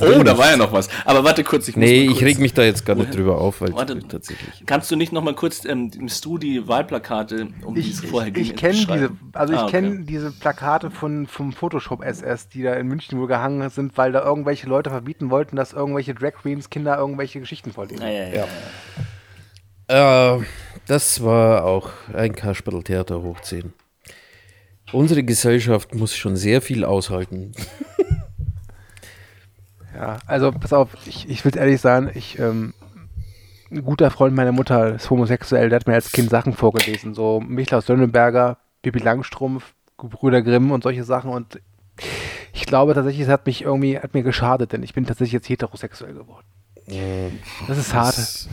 Oh, 0.00 0.22
da 0.22 0.36
war 0.38 0.50
ja 0.50 0.56
noch 0.56 0.72
was. 0.72 0.88
Aber 1.04 1.22
warte 1.24 1.44
kurz, 1.44 1.68
ich 1.68 1.76
muss 1.76 1.84
Nee, 1.84 2.06
mal 2.06 2.12
ich 2.12 2.18
kurz, 2.18 2.22
reg 2.30 2.38
mich 2.38 2.54
da 2.54 2.62
jetzt 2.62 2.86
gar 2.86 2.96
nicht 2.96 3.14
drüber 3.14 3.38
auf, 3.38 3.60
weil 3.60 3.72
Warte. 3.74 3.98
tatsächlich. 4.08 4.62
Kannst 4.66 4.90
du 4.90 4.96
nicht 4.96 5.12
noch 5.12 5.22
mal 5.22 5.34
kurz 5.34 5.64
ähm, 5.64 5.90
nimmst 5.94 6.24
du 6.24 6.38
die 6.38 6.66
Wahlplakate, 6.66 7.48
um 7.64 7.74
die 7.74 7.80
ich, 7.82 7.90
es 7.92 8.02
ich, 8.02 8.10
vorher 8.10 8.30
ging, 8.30 8.42
ich 8.44 8.56
kenne 8.56 8.74
diese, 8.74 9.10
also 9.32 9.52
ich 9.52 9.58
Ah, 9.60 9.64
okay. 9.64 9.70
kenne 9.72 10.04
diese 10.04 10.32
Plakate 10.32 10.90
von 10.90 11.26
vom 11.26 11.52
Photoshop 11.52 12.02
SS, 12.02 12.48
die 12.48 12.62
da 12.62 12.74
in 12.74 12.86
München 12.88 13.18
wohl 13.20 13.26
gehangen 13.28 13.68
sind, 13.70 13.96
weil 13.98 14.12
da 14.12 14.24
irgendwelche 14.24 14.66
Leute 14.68 14.90
verbieten 14.90 15.30
wollten, 15.30 15.56
dass 15.56 15.72
irgendwelche 15.72 16.14
Drag 16.14 16.32
Queens 16.34 16.70
Kinder 16.70 16.96
irgendwelche 16.96 17.38
Geschichten 17.40 17.72
vorlesen. 17.72 18.02
Ja, 18.02 18.08
ja, 18.10 18.46
ja. 19.88 20.36
Äh, 20.38 20.42
das 20.86 21.22
war 21.22 21.64
auch 21.64 21.90
ein 22.14 22.34
Kasperl-Theater 22.34 23.22
hoch 23.22 23.40
10. 23.40 23.72
Unsere 24.92 25.22
Gesellschaft 25.24 25.94
muss 25.94 26.14
schon 26.16 26.36
sehr 26.36 26.62
viel 26.62 26.84
aushalten. 26.84 27.52
Ja, 29.96 30.18
also 30.26 30.52
pass 30.52 30.72
auf, 30.74 30.90
ich, 31.06 31.28
ich 31.28 31.42
will 31.44 31.56
ehrlich 31.56 31.80
sagen, 31.80 32.10
ich, 32.14 32.38
ähm, 32.38 32.74
ein 33.70 33.82
guter 33.82 34.10
Freund 34.10 34.34
meiner 34.36 34.52
Mutter 34.52 34.94
ist 34.94 35.08
homosexuell, 35.10 35.70
der 35.70 35.80
hat 35.80 35.86
mir 35.86 35.94
als 35.94 36.12
Kind 36.12 36.28
Sachen 36.30 36.52
vorgelesen, 36.52 37.14
so 37.14 37.40
Michlaus 37.40 37.86
Dönneberger, 37.86 38.58
Pippi 38.82 38.98
Langstrumpf, 38.98 39.72
Brüder 39.96 40.42
Grimm 40.42 40.70
und 40.70 40.82
solche 40.82 41.02
Sachen 41.04 41.30
und 41.30 41.60
ich 42.52 42.66
glaube 42.66 42.92
tatsächlich, 42.94 43.22
es 43.26 43.32
hat 43.32 43.46
mich 43.46 43.62
irgendwie, 43.62 43.98
hat 43.98 44.12
mir 44.12 44.22
geschadet, 44.22 44.72
denn 44.72 44.82
ich 44.82 44.92
bin 44.92 45.06
tatsächlich 45.06 45.32
jetzt 45.32 45.48
heterosexuell 45.48 46.12
geworden. 46.14 46.44
Das 47.66 47.78
ist 47.78 47.94
hart, 47.94 48.18
Das- 48.18 48.48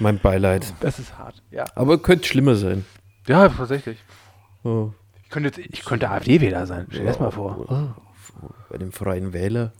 Mein 0.00 0.18
Beileid. 0.18 0.74
das 0.80 0.98
ist 0.98 1.16
hart, 1.16 1.42
ja. 1.50 1.64
Aber 1.76 1.98
könnte 2.02 2.26
schlimmer 2.26 2.56
sein. 2.56 2.84
Ja, 3.28 3.48
tatsächlich. 3.48 3.98
Oh, 4.64 4.90
Ich 5.22 5.30
könnte, 5.30 5.60
ich 5.60 5.84
könnte 5.84 6.10
AfD-Wähler 6.10 6.66
sein, 6.66 6.86
stell 6.90 7.02
dir 7.02 7.06
das 7.06 7.20
mal 7.20 7.30
vor. 7.30 7.96
bei 8.68 8.78
dem 8.78 8.90
Freien 8.92 9.32
Wähler. 9.32 9.72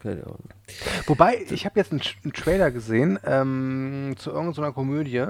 Keine 0.00 0.22
Ahnung. 0.22 0.48
Wobei, 1.06 1.44
ich 1.50 1.66
habe 1.66 1.78
jetzt 1.78 1.92
einen, 1.92 2.00
einen 2.24 2.32
Trailer 2.32 2.70
gesehen 2.70 3.18
ähm, 3.24 4.14
zu 4.16 4.30
irgendeiner 4.30 4.72
Komödie. 4.72 5.26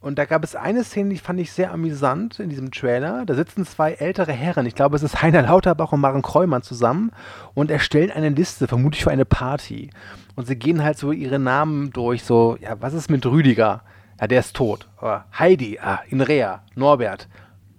Und 0.00 0.18
da 0.18 0.26
gab 0.26 0.44
es 0.44 0.54
eine 0.54 0.84
Szene, 0.84 1.10
die 1.10 1.18
fand 1.18 1.40
ich 1.40 1.50
sehr 1.50 1.72
amüsant 1.72 2.38
in 2.38 2.50
diesem 2.50 2.70
Trailer. 2.70 3.24
Da 3.24 3.34
sitzen 3.34 3.64
zwei 3.64 3.92
ältere 3.92 4.32
Herren, 4.32 4.66
ich 4.66 4.74
glaube, 4.74 4.96
es 4.96 5.02
ist 5.02 5.22
Heiner 5.22 5.42
Lauterbach 5.42 5.92
und 5.92 6.00
Maren 6.00 6.20
Kreumann 6.20 6.62
zusammen 6.62 7.10
und 7.54 7.70
erstellen 7.70 8.10
eine 8.10 8.28
Liste, 8.28 8.68
vermutlich 8.68 9.04
für 9.04 9.10
eine 9.10 9.24
Party. 9.24 9.88
Und 10.34 10.46
sie 10.46 10.56
gehen 10.56 10.82
halt 10.84 10.98
so 10.98 11.10
ihre 11.10 11.38
Namen 11.38 11.90
durch, 11.90 12.24
so, 12.24 12.58
ja, 12.60 12.76
was 12.80 12.92
ist 12.92 13.08
mit 13.08 13.24
Rüdiger? 13.24 13.82
Ja, 14.20 14.26
der 14.26 14.40
ist 14.40 14.54
tot. 14.54 14.88
Oder 15.00 15.24
Heidi, 15.38 15.78
ah, 15.78 16.00
Inrea, 16.10 16.62
Norbert. 16.74 17.28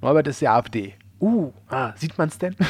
Norbert 0.02 0.28
ist 0.28 0.42
die 0.42 0.48
AfD. 0.48 0.96
Uh, 1.20 1.52
ah, 1.68 1.94
sieht 1.96 2.18
man's 2.18 2.40
denn? 2.40 2.56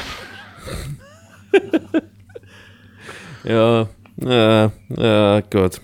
Ja, 3.46 3.88
ja, 4.16 4.72
ja, 4.88 5.40
Gott. 5.50 5.80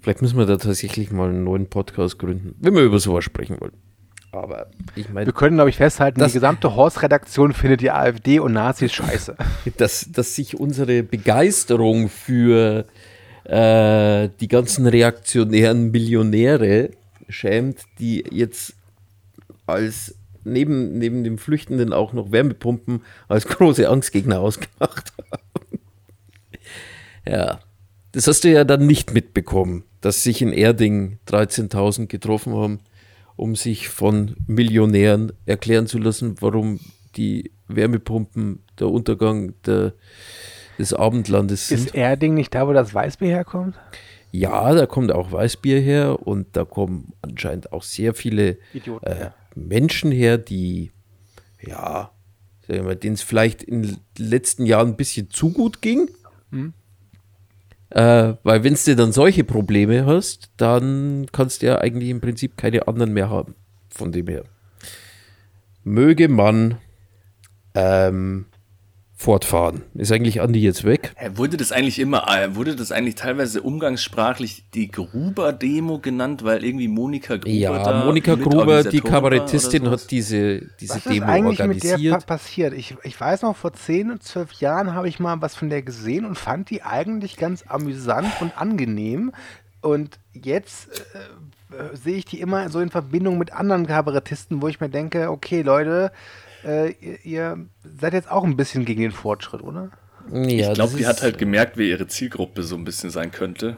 Vielleicht 0.00 0.22
müssen 0.22 0.38
wir 0.38 0.46
da 0.46 0.56
tatsächlich 0.56 1.10
mal 1.10 1.28
einen 1.28 1.44
neuen 1.44 1.68
Podcast 1.68 2.18
gründen, 2.18 2.54
wenn 2.60 2.74
wir 2.74 2.82
über 2.82 2.98
sowas 2.98 3.24
sprechen 3.24 3.60
wollen. 3.60 3.74
Aber 4.32 4.66
ich 4.94 5.08
meine, 5.08 5.26
Wir 5.26 5.32
können, 5.32 5.56
glaube 5.56 5.70
ich, 5.70 5.76
festhalten, 5.76 6.24
die 6.24 6.32
gesamte 6.32 6.74
Horst-Redaktion 6.74 7.52
findet 7.52 7.80
die 7.80 7.90
AfD 7.90 8.40
und 8.40 8.52
Nazis 8.52 8.92
scheiße. 8.92 9.36
dass, 9.76 10.10
dass 10.12 10.34
sich 10.34 10.58
unsere 10.58 11.02
Begeisterung 11.02 12.08
für 12.08 12.86
äh, 13.44 14.28
die 14.40 14.48
ganzen 14.48 14.86
reaktionären 14.86 15.90
Millionäre 15.90 16.90
schämt, 17.28 17.80
die 17.98 18.24
jetzt 18.30 18.74
als 19.66 20.14
neben, 20.44 20.98
neben 20.98 21.24
dem 21.24 21.38
Flüchtenden 21.38 21.92
auch 21.92 22.12
noch 22.12 22.32
Wärmepumpen 22.32 23.02
als 23.28 23.46
große 23.46 23.88
Angstgegner 23.88 24.40
ausgemacht 24.40 25.12
haben. 25.18 25.42
Ja, 27.28 27.60
das 28.12 28.26
hast 28.26 28.44
du 28.44 28.50
ja 28.50 28.64
dann 28.64 28.86
nicht 28.86 29.12
mitbekommen, 29.12 29.84
dass 30.00 30.22
sich 30.22 30.40
in 30.40 30.52
Erding 30.52 31.18
13.000 31.28 32.06
getroffen 32.06 32.54
haben, 32.54 32.80
um 33.36 33.54
sich 33.54 33.88
von 33.88 34.36
Millionären 34.46 35.32
erklären 35.44 35.86
zu 35.86 35.98
lassen, 35.98 36.36
warum 36.40 36.80
die 37.16 37.52
Wärmepumpen 37.68 38.62
der 38.78 38.88
Untergang 38.88 39.52
der, 39.66 39.92
des 40.78 40.94
Abendlandes 40.94 41.68
sind. 41.68 41.86
Ist 41.86 41.94
Erding 41.94 42.34
nicht 42.34 42.54
da, 42.54 42.66
wo 42.66 42.72
das 42.72 42.94
Weißbier 42.94 43.28
herkommt? 43.28 43.76
Ja, 44.30 44.74
da 44.74 44.86
kommt 44.86 45.12
auch 45.12 45.32
Weißbier 45.32 45.80
her 45.80 46.26
und 46.26 46.48
da 46.56 46.64
kommen 46.64 47.12
anscheinend 47.22 47.72
auch 47.72 47.82
sehr 47.82 48.14
viele 48.14 48.58
Idioten, 48.72 49.06
äh, 49.06 49.20
ja. 49.20 49.34
Menschen 49.54 50.12
her, 50.12 50.38
die, 50.38 50.92
ja, 51.60 52.10
denen 52.68 53.14
es 53.14 53.22
vielleicht 53.22 53.62
in 53.62 53.82
den 53.82 53.96
letzten 54.18 54.66
Jahren 54.66 54.88
ein 54.88 54.96
bisschen 54.96 55.30
zu 55.30 55.50
gut 55.50 55.80
ging. 55.80 56.10
Hm. 56.50 56.74
Äh, 57.90 58.34
weil 58.42 58.64
wenn 58.64 58.76
du 58.84 58.96
dann 58.96 59.12
solche 59.12 59.44
Probleme 59.44 60.04
hast, 60.04 60.50
dann 60.56 61.26
kannst 61.32 61.62
du 61.62 61.66
ja 61.66 61.78
eigentlich 61.78 62.10
im 62.10 62.20
Prinzip 62.20 62.56
keine 62.56 62.86
anderen 62.86 63.12
mehr 63.12 63.30
haben. 63.30 63.54
Von 63.90 64.12
dem 64.12 64.26
her. 64.28 64.44
Möge 65.84 66.28
man 66.28 66.76
ähm, 67.74 68.46
fortfahren. 69.18 69.82
Ist 69.94 70.12
eigentlich 70.12 70.40
Andi 70.40 70.60
jetzt 70.60 70.84
weg? 70.84 71.12
Wurde 71.34 71.56
das 71.56 71.72
eigentlich 71.72 71.98
immer, 71.98 72.28
äh, 72.28 72.54
wurde 72.54 72.76
das 72.76 72.92
eigentlich 72.92 73.16
teilweise 73.16 73.62
umgangssprachlich 73.62 74.62
die 74.74 74.92
Gruber-Demo 74.92 75.98
genannt, 75.98 76.44
weil 76.44 76.64
irgendwie 76.64 76.86
Monika 76.86 77.34
Gruber 77.34 77.50
Ja, 77.50 77.82
da 77.82 78.04
Monika 78.04 78.36
Gruber, 78.36 78.84
die 78.84 79.00
Kabarettistin, 79.00 79.90
hat 79.90 80.08
diese, 80.12 80.62
diese 80.78 80.94
Was 80.94 81.06
ist 81.06 81.08
Demo 81.08 81.26
eigentlich 81.26 81.58
mit 81.58 81.82
der 81.82 81.88
pa 81.88 81.94
organisiert. 81.96 82.26
passiert? 82.26 82.74
Ich, 82.74 82.94
ich 83.02 83.20
weiß 83.20 83.42
noch, 83.42 83.56
vor 83.56 83.72
10 83.72 84.12
und 84.12 84.22
12 84.22 84.52
Jahren 84.52 84.94
habe 84.94 85.08
ich 85.08 85.18
mal 85.18 85.42
was 85.42 85.56
von 85.56 85.68
der 85.68 85.82
gesehen 85.82 86.24
und 86.24 86.38
fand 86.38 86.70
die 86.70 86.84
eigentlich 86.84 87.36
ganz 87.36 87.64
amüsant 87.66 88.30
und 88.40 88.56
angenehm. 88.56 89.32
Und 89.80 90.20
jetzt 90.32 90.90
äh, 91.14 91.74
äh, 91.74 91.96
sehe 91.96 92.18
ich 92.18 92.24
die 92.24 92.40
immer 92.40 92.68
so 92.70 92.78
in 92.78 92.90
Verbindung 92.90 93.36
mit 93.36 93.52
anderen 93.52 93.88
Kabarettisten, 93.88 94.62
wo 94.62 94.68
ich 94.68 94.78
mir 94.78 94.90
denke, 94.90 95.28
okay, 95.28 95.62
Leute, 95.62 96.12
äh, 96.64 96.90
ihr, 97.00 97.24
ihr 97.24 97.66
seid 98.00 98.12
jetzt 98.12 98.30
auch 98.30 98.44
ein 98.44 98.56
bisschen 98.56 98.84
gegen 98.84 99.02
den 99.02 99.12
Fortschritt, 99.12 99.62
oder? 99.62 99.90
Ja, 100.32 100.68
Ich 100.68 100.74
glaube, 100.74 100.96
die 100.96 101.06
hat 101.06 101.22
halt 101.22 101.38
gemerkt, 101.38 101.76
wer 101.76 101.86
ihre 101.86 102.06
Zielgruppe 102.06 102.62
so 102.62 102.76
ein 102.76 102.84
bisschen 102.84 103.10
sein 103.10 103.30
könnte. 103.30 103.76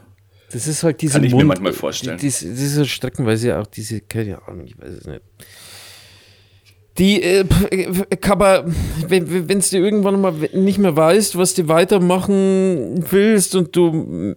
Das 0.51 0.67
ist 0.67 0.83
halt 0.83 1.01
diese 1.01 1.13
Kann 1.13 1.23
ich 1.23 1.33
mir 1.33 1.45
manchmal 1.45 1.71
vorstellen. 1.71 2.17
Die, 2.17 2.25
diese, 2.27 2.49
diese 2.49 2.85
streckenweise 2.85 3.57
auch 3.57 3.67
diese, 3.67 4.01
keine 4.01 4.45
Ahnung, 4.47 4.65
ich 4.65 4.77
weiß 4.77 4.89
es 4.89 5.05
nicht. 5.05 5.21
Die, 7.01 7.19
äh, 7.23 7.45
aber 8.29 8.65
wenn 9.07 9.49
wenn 9.49 9.59
du 9.59 9.77
irgendwann 9.77 10.21
mal 10.21 10.33
nicht 10.53 10.77
mehr 10.77 10.95
weißt, 10.95 11.35
was 11.35 11.55
du 11.55 11.67
weitermachen 11.67 13.03
willst 13.09 13.55
und 13.55 13.75
du 13.75 14.35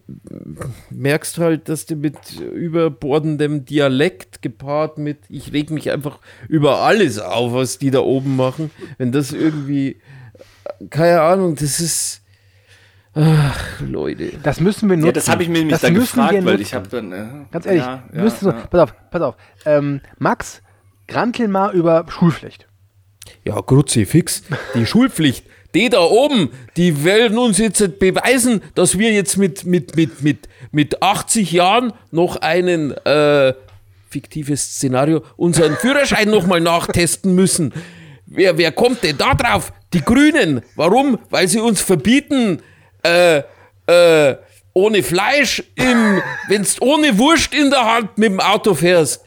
merkst 0.89 1.37
halt, 1.37 1.69
dass 1.69 1.85
du 1.85 1.95
mit 1.95 2.17
überbordendem 2.41 3.67
Dialekt 3.67 4.41
gepaart 4.41 4.97
mit, 4.97 5.19
ich 5.29 5.53
reg 5.53 5.71
mich 5.71 5.91
einfach 5.91 6.21
über 6.49 6.79
alles 6.79 7.19
auf, 7.19 7.53
was 7.53 7.77
die 7.77 7.91
da 7.91 8.01
oben 8.01 8.35
machen, 8.35 8.71
wenn 8.97 9.13
das 9.13 9.33
irgendwie, 9.33 10.01
keine 10.89 11.21
Ahnung, 11.21 11.57
das 11.57 11.81
ist, 11.81 12.23
ach, 13.13 13.81
Leute. 13.87 14.39
Das 14.43 14.61
müssen 14.61 14.89
wir 14.89 14.97
nutzen. 14.97 15.09
Ja, 15.09 15.13
das 15.13 15.29
habe 15.29 15.43
ich 15.43 15.51
mir 15.51 15.59
nämlich 15.59 15.73
Das 15.73 15.83
da 15.83 15.91
müssen 15.91 16.17
gefragt, 16.17 16.33
wir 16.33 16.45
weil 16.47 16.63
ich 16.63 16.73
habe 16.73 16.89
dann. 16.89 17.13
Äh, 17.13 17.27
Ganz 17.51 17.67
ehrlich, 17.67 17.83
ja, 17.83 18.05
ja, 18.11 18.25
ja. 18.25 18.53
pass 18.71 18.81
auf, 18.81 18.95
pass 19.11 19.21
auf. 19.21 19.37
Ähm, 19.67 20.01
Max, 20.19 20.63
granteln 21.07 21.51
mal 21.51 21.75
über 21.75 22.07
Schulpflicht. 22.09 22.67
Ja, 23.45 23.61
Kruzifix, 23.63 24.43
die 24.75 24.87
Schulpflicht. 24.87 25.45
Die 25.75 25.89
da 25.89 26.03
oben, 26.03 26.51
die 26.77 27.05
wollen 27.05 27.37
uns 27.37 27.59
jetzt 27.59 27.99
beweisen, 27.99 28.63
dass 28.77 28.97
wir 28.97 29.13
jetzt 29.13 29.37
mit, 29.37 29.65
mit, 29.65 29.97
mit, 29.97 30.23
mit, 30.23 30.49
mit 30.71 31.03
80 31.03 31.51
Jahren 31.51 31.93
noch 32.13 32.37
einen, 32.37 32.93
äh, 32.93 33.55
fiktives 34.15 34.77
Szenario, 34.77 35.25
unseren 35.37 35.77
Führerschein 35.77 36.31
nochmal 36.31 36.61
nachtesten 36.61 37.35
müssen. 37.35 37.73
Wer, 38.27 38.57
wer 38.57 38.71
kommt 38.71 39.03
denn 39.03 39.19
da 39.19 39.35
drauf? 39.35 39.73
Die 39.93 40.03
Grünen. 40.03 40.63
Warum? 40.77 41.19
Weil 41.31 41.49
sie 41.49 41.59
uns 41.59 41.81
verbieten, 41.81 42.63
äh, 43.03 43.43
äh, 43.89 44.37
ohne 44.75 45.03
Fleisch, 45.03 45.63
im, 45.77 46.21
wenn's 46.49 46.83
ohne 46.83 47.17
Wurst 47.17 47.55
in 47.55 47.71
der 47.71 47.85
Hand 47.85 48.19
mit 48.19 48.33
dem 48.33 48.41
Auto 48.41 48.75
fährst. 48.75 49.25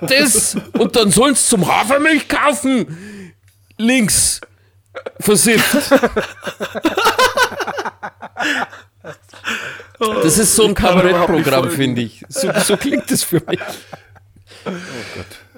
Das, 0.00 0.56
und 0.76 0.96
dann 0.96 1.10
sollst 1.10 1.48
zum 1.48 1.66
Hafermilch 1.66 2.28
kaufen. 2.28 3.34
Links. 3.76 4.40
Versifft. 5.20 5.92
Das 9.98 10.38
ist 10.38 10.56
so 10.56 10.64
ein 10.64 10.74
Kabarettprogramm, 10.74 11.70
finde 11.70 12.02
ich. 12.02 12.24
So, 12.28 12.52
so 12.52 12.76
klingt 12.76 13.10
es 13.10 13.22
für 13.22 13.40
mich. 13.48 13.60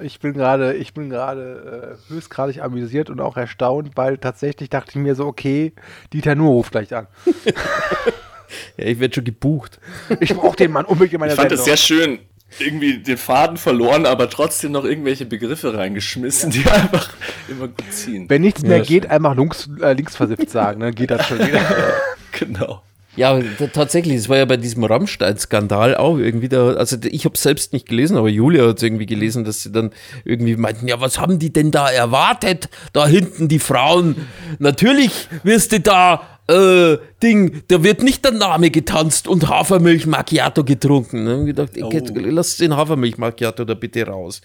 Ich 0.03 0.21
bin 0.21 0.35
gerade, 0.35 0.75
ich 0.75 0.95
bin 0.95 1.11
gerade 1.11 1.99
äh, 2.09 2.13
höchstgradig 2.13 2.63
amüsiert 2.63 3.11
und 3.11 3.21
auch 3.21 3.37
erstaunt, 3.37 3.97
weil 3.97 4.19
tatsächlich 4.19 4.71
dachte 4.71 4.91
ich 4.91 4.97
mir 4.97 5.15
so, 5.15 5.27
okay, 5.27 5.73
Dieter 6.13 6.35
Nuhr 6.35 6.53
ruft 6.53 6.73
gleich 6.73 6.95
an. 6.95 7.07
Ja, 8.77 8.87
ich 8.87 8.99
werde 9.01 9.15
schon 9.15 9.25
gebucht. 9.25 9.79
Ich 10.21 10.35
brauche 10.35 10.57
den 10.57 10.73
Mann 10.73 10.85
unbedingt 10.85 11.15
in 11.15 11.21
meiner 11.21 11.33
Ich 11.33 11.37
fand 11.39 11.53
es 11.53 11.65
Sendung. 11.65 11.77
sehr 11.77 11.77
schön. 11.77 12.19
Irgendwie 12.59 12.99
den 12.99 13.17
Faden 13.17 13.57
verloren, 13.57 14.07
aber 14.07 14.29
trotzdem 14.29 14.73
noch 14.73 14.85
irgendwelche 14.85 15.25
Begriffe 15.25 15.73
reingeschmissen, 15.73 16.51
die 16.51 16.65
einfach 16.69 17.11
immer 17.49 17.69
gut 17.69 17.93
ziehen. 17.93 18.29
Wenn 18.29 18.43
nichts 18.43 18.63
mehr 18.63 18.79
Ja, 18.79 18.85
geht, 18.85 19.09
einfach 19.09 19.37
links, 19.37 19.69
äh, 19.81 19.93
linksversifft 19.93 20.51
sagen, 20.51 20.81
dann 20.81 20.93
geht 20.95 21.11
das 21.13 21.27
schon 21.29 21.39
wieder. 21.39 21.61
Genau. 22.39 22.83
Ja, 23.17 23.39
tatsächlich, 23.73 24.15
es 24.17 24.29
war 24.29 24.37
ja 24.37 24.45
bei 24.45 24.57
diesem 24.57 24.85
Rammstein-Skandal 24.85 25.97
auch 25.97 26.17
irgendwie 26.17 26.49
da, 26.49 26.75
also 26.75 26.97
ich 27.05 27.25
habe 27.25 27.37
selbst 27.37 27.73
nicht 27.73 27.89
gelesen, 27.89 28.17
aber 28.17 28.29
Julia 28.29 28.69
hat 28.69 28.77
es 28.79 28.83
irgendwie 28.85 29.07
gelesen, 29.07 29.45
dass 29.45 29.63
sie 29.65 29.73
dann 29.73 29.91
irgendwie 30.25 30.57
meinten, 30.57 30.87
ja, 30.87 31.01
was 31.01 31.19
haben 31.19 31.39
die 31.41 31.53
denn 31.53 31.71
da 31.73 31.91
erwartet? 31.91 32.69
Da 32.93 33.07
hinten 33.09 33.49
die 33.49 33.59
Frauen. 33.59 34.15
Natürlich 34.61 35.29
wirst 35.43 35.73
du 35.73 35.81
da, 35.81 36.23
äh, 36.51 36.99
Ding, 37.23 37.63
da 37.69 37.83
wird 37.83 38.03
nicht 38.03 38.25
der 38.25 38.33
Name 38.33 38.71
getanzt 38.71 39.29
und 39.29 39.49
Hafermilch 39.49 40.07
Macchiato 40.07 40.65
getrunken. 40.65 41.25
Ne? 41.25 41.41
Ich 41.41 41.47
gedacht, 41.47 41.71
Oh. 41.83 41.91
lass 42.15 42.57
den 42.57 42.77
Hafermilch 42.77 43.19
Macchiato 43.19 43.65
da 43.65 43.75
bitte 43.75 44.07
raus. 44.07 44.41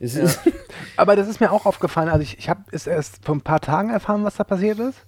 Es 0.00 0.14
ist, 0.14 0.40
Aber 0.96 1.16
das 1.16 1.28
ist 1.28 1.40
mir 1.40 1.50
auch 1.52 1.66
aufgefallen. 1.66 2.08
Also 2.08 2.22
ich, 2.22 2.38
ich 2.38 2.48
habe 2.48 2.60
es 2.72 2.86
erst 2.86 3.24
vor 3.24 3.34
ein 3.34 3.40
paar 3.40 3.60
Tagen 3.60 3.90
erfahren, 3.90 4.24
was 4.24 4.36
da 4.36 4.44
passiert 4.44 4.78
ist. 4.78 4.98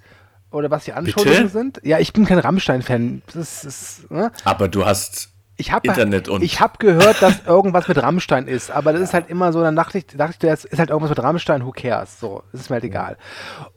Oder 0.51 0.71
was 0.71 0.85
die 0.85 0.95
Anschuldigungen 0.95 1.51
sind. 1.51 1.81
Ja, 1.85 1.99
ich 1.99 2.15
bin 2.15 2.25
kein 2.25 2.39
Rammstein-Fan. 2.39 3.21
Ne? 4.09 4.33
Aber 4.45 4.69
du 4.69 4.87
hast 4.87 5.29
Ich 5.61 5.73
habe 5.73 5.89
Internet 5.89 6.29
und- 6.29 6.43
ich 6.43 6.61
habe 6.61 6.75
gehört, 6.79 7.21
dass 7.21 7.45
irgendwas 7.47 7.87
mit 7.89 8.01
Rammstein 8.03 8.47
ist, 8.47 8.71
aber 8.71 8.93
das 8.93 9.03
ist 9.03 9.13
halt 9.13 9.29
immer 9.29 9.53
so, 9.53 9.61
dann 9.61 9.75
dachte 9.77 9.99
ich, 9.99 10.07
dachte 10.07 10.33
ich, 10.33 10.39
das 10.39 10.65
ist 10.65 10.79
halt 10.79 10.91
irgendwas 10.91 11.11
mit 11.11 11.23
Rammstein, 11.23 11.67
who 11.67 11.73
cares? 11.73 12.19
So, 12.21 12.43
das 12.53 12.61
ist 12.63 12.71
mir 12.71 12.75
halt 12.75 12.85
egal. 12.85 13.17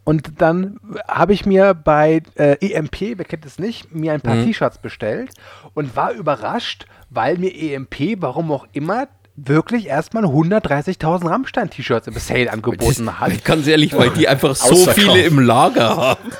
Und 0.04 0.40
dann 0.40 0.78
habe 1.08 1.32
ich 1.32 1.44
mir 1.44 1.74
bei 1.74 2.22
äh, 2.36 2.56
EMP, 2.60 3.18
wer 3.18 3.24
kennt 3.24 3.44
es 3.44 3.58
nicht, 3.58 3.92
mir 3.92 4.12
ein 4.12 4.20
paar 4.20 4.36
Mhm. 4.36 4.44
T-Shirts 4.46 4.78
bestellt 4.78 5.30
und 5.74 5.96
war 5.96 6.12
überrascht, 6.12 6.86
weil 7.10 7.36
mir 7.36 7.52
EMP, 7.54 8.16
warum 8.22 8.50
auch 8.52 8.66
immer, 8.72 9.08
wirklich 9.34 9.86
erstmal 9.86 10.24
130.000 10.24 11.28
Rammstein-T-Shirts 11.28 12.06
im 12.06 12.14
Sale 12.14 12.52
angeboten 12.52 13.10
hat. 13.20 13.44
ganz 13.44 13.66
ehrlich, 13.66 13.96
weil 13.96 14.10
die 14.10 14.28
einfach 14.28 14.54
so 14.54 14.74
viele 14.76 15.22
im 15.22 15.40
Lager 15.40 15.96
haben. 15.96 16.30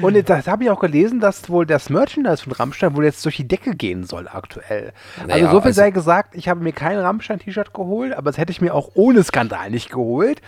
Und 0.00 0.28
das 0.28 0.46
habe 0.46 0.64
ich 0.64 0.70
auch 0.70 0.80
gelesen, 0.80 1.20
dass 1.20 1.48
wohl 1.48 1.66
das 1.66 1.90
Merchandise 1.90 2.42
von 2.42 2.52
Rammstein 2.52 2.96
wohl 2.96 3.04
jetzt 3.04 3.24
durch 3.24 3.36
die 3.36 3.46
Decke 3.46 3.74
gehen 3.76 4.04
soll 4.04 4.28
aktuell. 4.28 4.92
Naja, 5.26 5.46
also 5.46 5.56
so 5.56 5.60
viel 5.60 5.68
also- 5.68 5.80
sei 5.80 5.90
gesagt, 5.90 6.34
ich 6.34 6.48
habe 6.48 6.60
mir 6.60 6.72
kein 6.72 6.98
Rammstein-T-Shirt 6.98 7.72
geholt, 7.74 8.12
aber 8.14 8.30
das 8.30 8.38
hätte 8.38 8.52
ich 8.52 8.60
mir 8.60 8.74
auch 8.74 8.90
ohne 8.94 9.22
Skandal 9.22 9.70
nicht 9.70 9.90
geholt. 9.90 10.40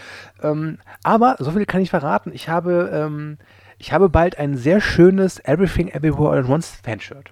Ähm, 0.43 0.79
aber 1.03 1.37
so 1.39 1.51
viel 1.53 1.67
kann 1.67 1.81
ich 1.83 1.91
verraten. 1.91 2.33
Ich 2.35 2.49
habe, 2.49 2.91
ähm, 2.93 3.39
ich 3.79 3.93
habe 3.93 4.09
bald 4.09 4.39
ein 4.39 4.57
sehr 4.57 4.81
schönes 4.81 5.39
Everything 5.45 5.89
Everywhere 5.89 6.31
All 6.31 6.39
at 6.41 6.49
Once 6.49 6.79
Fanshirt. 6.83 7.31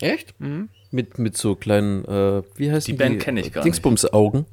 Echt? 0.00 0.34
Mit, 0.92 1.20
mit 1.20 1.36
so 1.36 1.54
kleinen, 1.54 2.04
äh, 2.04 2.42
wie 2.56 2.72
heißt 2.72 2.88
Die 2.88 2.94
Band 2.94 3.20
kenn 3.20 3.36
ich 3.36 3.52
gar 3.52 3.60
nicht. 3.60 3.66
Dingsbums-Augen. 3.66 4.46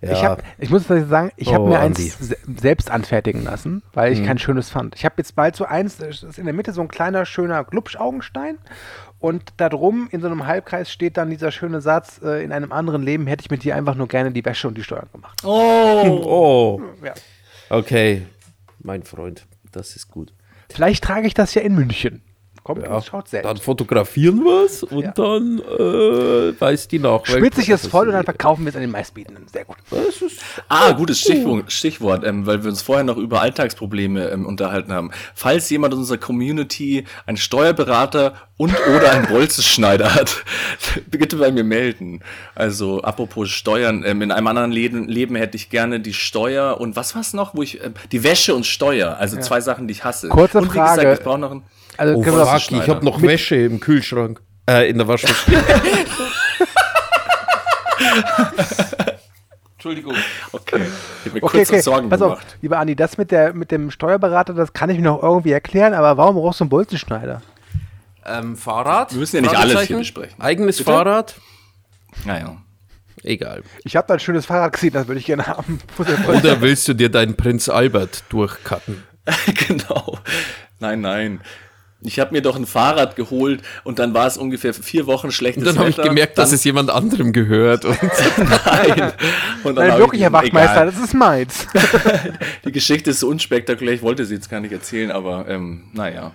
Ja. 0.00 0.12
Ich, 0.12 0.24
hab, 0.24 0.42
ich 0.58 0.70
muss 0.70 0.86
sagen, 0.86 1.32
ich 1.36 1.52
habe 1.52 1.64
Oh, 1.64 1.68
mir 1.68 1.80
Andi. 1.80 2.04
eins 2.04 2.18
se 2.18 2.36
selbst 2.60 2.90
anfertigen 2.90 3.44
lassen, 3.44 3.82
weil 3.92 4.12
ich 4.14 4.24
kein 4.24 4.38
schönes 4.38 4.70
fand. 4.70 4.94
Ich 4.96 5.04
habe 5.04 5.16
jetzt 5.18 5.34
bald 5.36 5.54
so 5.54 5.66
eins, 5.66 5.98
das 5.98 6.22
ist 6.22 6.38
in 6.38 6.46
der 6.46 6.54
Mitte 6.54 6.72
so 6.72 6.80
ein 6.80 6.88
kleiner, 6.88 7.26
schöner 7.26 7.62
Glubsch-Augenstein 7.64 8.56
und 9.18 9.52
da 9.58 9.68
drum 9.68 10.08
in 10.10 10.22
so 10.22 10.28
einem 10.28 10.46
Halbkreis 10.46 10.90
steht 10.90 11.18
dann 11.18 11.28
dieser 11.28 11.50
schöne 11.52 11.82
Satz, 11.82 12.20
äh, 12.24 12.42
in 12.42 12.52
einem 12.52 12.72
anderen 12.72 13.02
Leben 13.02 13.26
hätte 13.26 13.42
ich 13.42 13.50
mit 13.50 13.62
dir 13.62 13.76
einfach 13.76 13.94
nur 13.94 14.08
gerne 14.08 14.32
die 14.32 14.44
Wäsche 14.46 14.68
und 14.68 14.78
die 14.78 14.84
Steuern 14.84 15.08
gemacht. 15.12 15.44
oh, 15.44 16.80
Ja. 17.04 17.12
okay. 17.68 18.22
Mein 18.80 19.02
Freund, 19.02 19.46
das 19.72 19.94
ist 19.94 20.08
gut. 20.08 20.32
Vielleicht 20.70 21.04
trage 21.04 21.26
ich 21.26 21.34
das 21.34 21.52
ja 21.54 21.60
in 21.60 21.74
München. 21.74 22.22
Kommt, 22.64 22.82
Ja, 22.84 23.02
schaut 23.02 23.28
selbst. 23.28 23.48
dann 23.48 23.56
fotografieren 23.56 24.38
wir 24.44 24.64
es 24.66 24.84
und 24.84 25.02
Ja. 25.02 25.10
dann 25.10 25.58
äh, 25.58 26.60
weiß 26.60 26.86
die 26.86 27.00
nach. 27.00 27.26
Schwitzig 27.26 27.68
ist 27.70 27.88
voll 27.88 28.06
und 28.06 28.12
dann 28.14 28.24
verkaufen 28.24 28.64
wir 28.64 28.70
es 28.70 28.76
an 28.76 28.82
den 28.82 28.90
meistbietenden. 28.92 29.46
Sehr 29.52 29.64
gut. 29.64 29.76
Das 29.90 30.22
ist, 30.22 30.40
Ah, 30.68 30.92
gutes 30.92 31.18
Stichwort, 31.20 31.72
Stichwort 31.72 32.24
ähm, 32.24 32.46
weil 32.46 32.62
wir 32.62 32.70
uns 32.70 32.80
vorher 32.82 33.02
noch 33.04 33.16
über 33.16 33.40
Alltagsprobleme 33.40 34.28
ähm, 34.30 34.46
unterhalten 34.46 34.92
haben. 34.92 35.10
Falls 35.34 35.68
jemand 35.70 35.94
in 35.94 36.00
unserer 36.00 36.18
Community 36.18 37.04
einen 37.26 37.36
Steuerberater 37.36 38.34
und 38.56 38.72
oder 38.94 39.10
einen 39.10 39.26
Bolzenschneider 39.26 40.14
hat, 40.14 40.44
bitte 41.10 41.36
bei 41.38 41.50
mir 41.50 41.64
melden. 41.64 42.20
Also 42.54 43.02
apropos 43.02 43.50
Steuern, 43.50 44.04
ähm, 44.06 44.22
in 44.22 44.30
einem 44.30 44.46
anderen 44.46 44.70
Leben, 44.70 45.08
Leben 45.08 45.34
hätte 45.34 45.56
ich 45.56 45.68
gerne 45.68 45.98
die 45.98 46.14
Steuer 46.14 46.80
und 46.80 46.94
was 46.94 47.16
war's 47.16 47.32
noch, 47.34 47.54
wo 47.56 47.62
ich 47.62 47.82
ähm, 47.84 47.94
die 48.12 48.22
Wäsche 48.22 48.54
und 48.54 48.66
Steuer, 48.66 49.16
also 49.18 49.36
zwei 49.40 49.60
Sachen, 49.60 49.88
die 49.88 49.92
ich 49.92 50.04
hasse. 50.04 50.28
Kurze 50.28 50.58
und 50.58 50.66
wie 50.72 50.78
Frage. 50.78 51.00
gesagt, 51.00 51.18
ich 51.18 51.24
brauche 51.24 51.38
noch 51.40 51.50
einen 51.50 51.62
Also 51.96 52.14
oh, 52.16 52.22
fuck, 52.22 52.72
ich 52.72 52.88
habe 52.88 53.04
noch 53.04 53.20
Wäsche 53.22 53.56
im 53.56 53.80
Kühlschrank. 53.80 54.40
Äh, 54.68 54.88
in 54.90 54.98
der 54.98 55.08
Waschmaschine. 55.08 55.62
Entschuldigung. 59.74 60.14
Okay, 60.52 60.80
ich 60.80 61.26
hab 61.26 61.34
mir 61.34 61.42
Okay, 61.42 61.56
kurz 61.58 61.70
okay. 61.70 61.80
Sorgen 61.80 62.08
Pass 62.08 62.22
auf, 62.22 62.38
gemacht. 62.38 62.56
lieber 62.62 62.78
Andi, 62.78 62.94
das 62.94 63.18
mit, 63.18 63.32
der, 63.32 63.52
mit 63.52 63.72
dem 63.72 63.90
Steuerberater, 63.90 64.54
das 64.54 64.72
kann 64.72 64.90
ich 64.90 64.96
mir 64.98 65.02
noch 65.04 65.20
irgendwie 65.22 65.50
erklären, 65.50 65.92
aber 65.92 66.16
warum 66.16 66.36
brauchst 66.36 66.60
du 66.60 66.64
einen 66.64 66.70
Bolzenschneider? 66.70 67.42
Ähm, 68.24 68.56
Fahrrad? 68.56 69.10
Wir 69.12 69.18
müssen 69.18 69.36
ja 69.36 69.42
nicht 69.42 69.56
alles 69.56 69.80
hier 69.82 69.98
besprechen. 69.98 70.40
Eigenes 70.40 70.78
Bitte? 70.78 70.92
Fahrrad? 70.92 71.34
Naja. 72.24 72.58
Egal. 73.24 73.62
Ich 73.84 73.96
habe 73.96 74.06
da 74.06 74.14
ein 74.14 74.20
schönes 74.20 74.46
Fahrrad 74.46 74.72
gesehen, 74.72 74.92
das 74.92 75.08
würde 75.08 75.18
ich 75.18 75.26
gerne 75.26 75.46
haben. 75.48 75.80
Oder 76.28 76.60
willst 76.60 76.86
du 76.86 76.94
dir 76.94 77.08
deinen 77.08 77.36
Prinz 77.36 77.68
Albert 77.68 78.24
durchcutten? 78.28 79.02
genau. 79.68 80.18
Nein, 80.78 81.00
nein. 81.00 81.40
Ich 82.04 82.18
habe 82.18 82.32
mir 82.32 82.42
doch 82.42 82.56
ein 82.56 82.66
Fahrrad 82.66 83.16
geholt 83.16 83.62
und 83.84 83.98
dann 83.98 84.12
war 84.12 84.26
es 84.26 84.36
ungefähr 84.36 84.74
vier 84.74 85.06
Wochen 85.06 85.30
schlechtes 85.30 85.62
Und 85.62 85.68
dann 85.68 85.78
habe 85.78 85.90
ich 85.90 85.98
Wetter. 85.98 86.08
gemerkt, 86.08 86.38
dass 86.38 86.52
es 86.52 86.64
jemand 86.64 86.90
anderem 86.90 87.32
gehört. 87.32 87.84
Und 87.84 87.98
Nein. 88.38 89.12
Und 89.62 89.76
dann 89.76 89.88
Nein, 89.88 89.98
wirklich, 89.98 90.20
ich, 90.20 90.24
Herr 90.24 90.32
Wachtmeister, 90.32 90.72
egal. 90.72 90.86
das 90.86 90.98
ist 90.98 91.14
meins. 91.14 91.66
Die 92.64 92.72
Geschichte 92.72 93.10
ist 93.10 93.20
so 93.20 93.28
unspektakulär, 93.28 93.94
ich 93.94 94.02
wollte 94.02 94.24
sie 94.24 94.34
jetzt 94.34 94.50
gar 94.50 94.60
nicht 94.60 94.72
erzählen, 94.72 95.10
aber 95.10 95.48
ähm, 95.48 95.84
naja. 95.92 96.32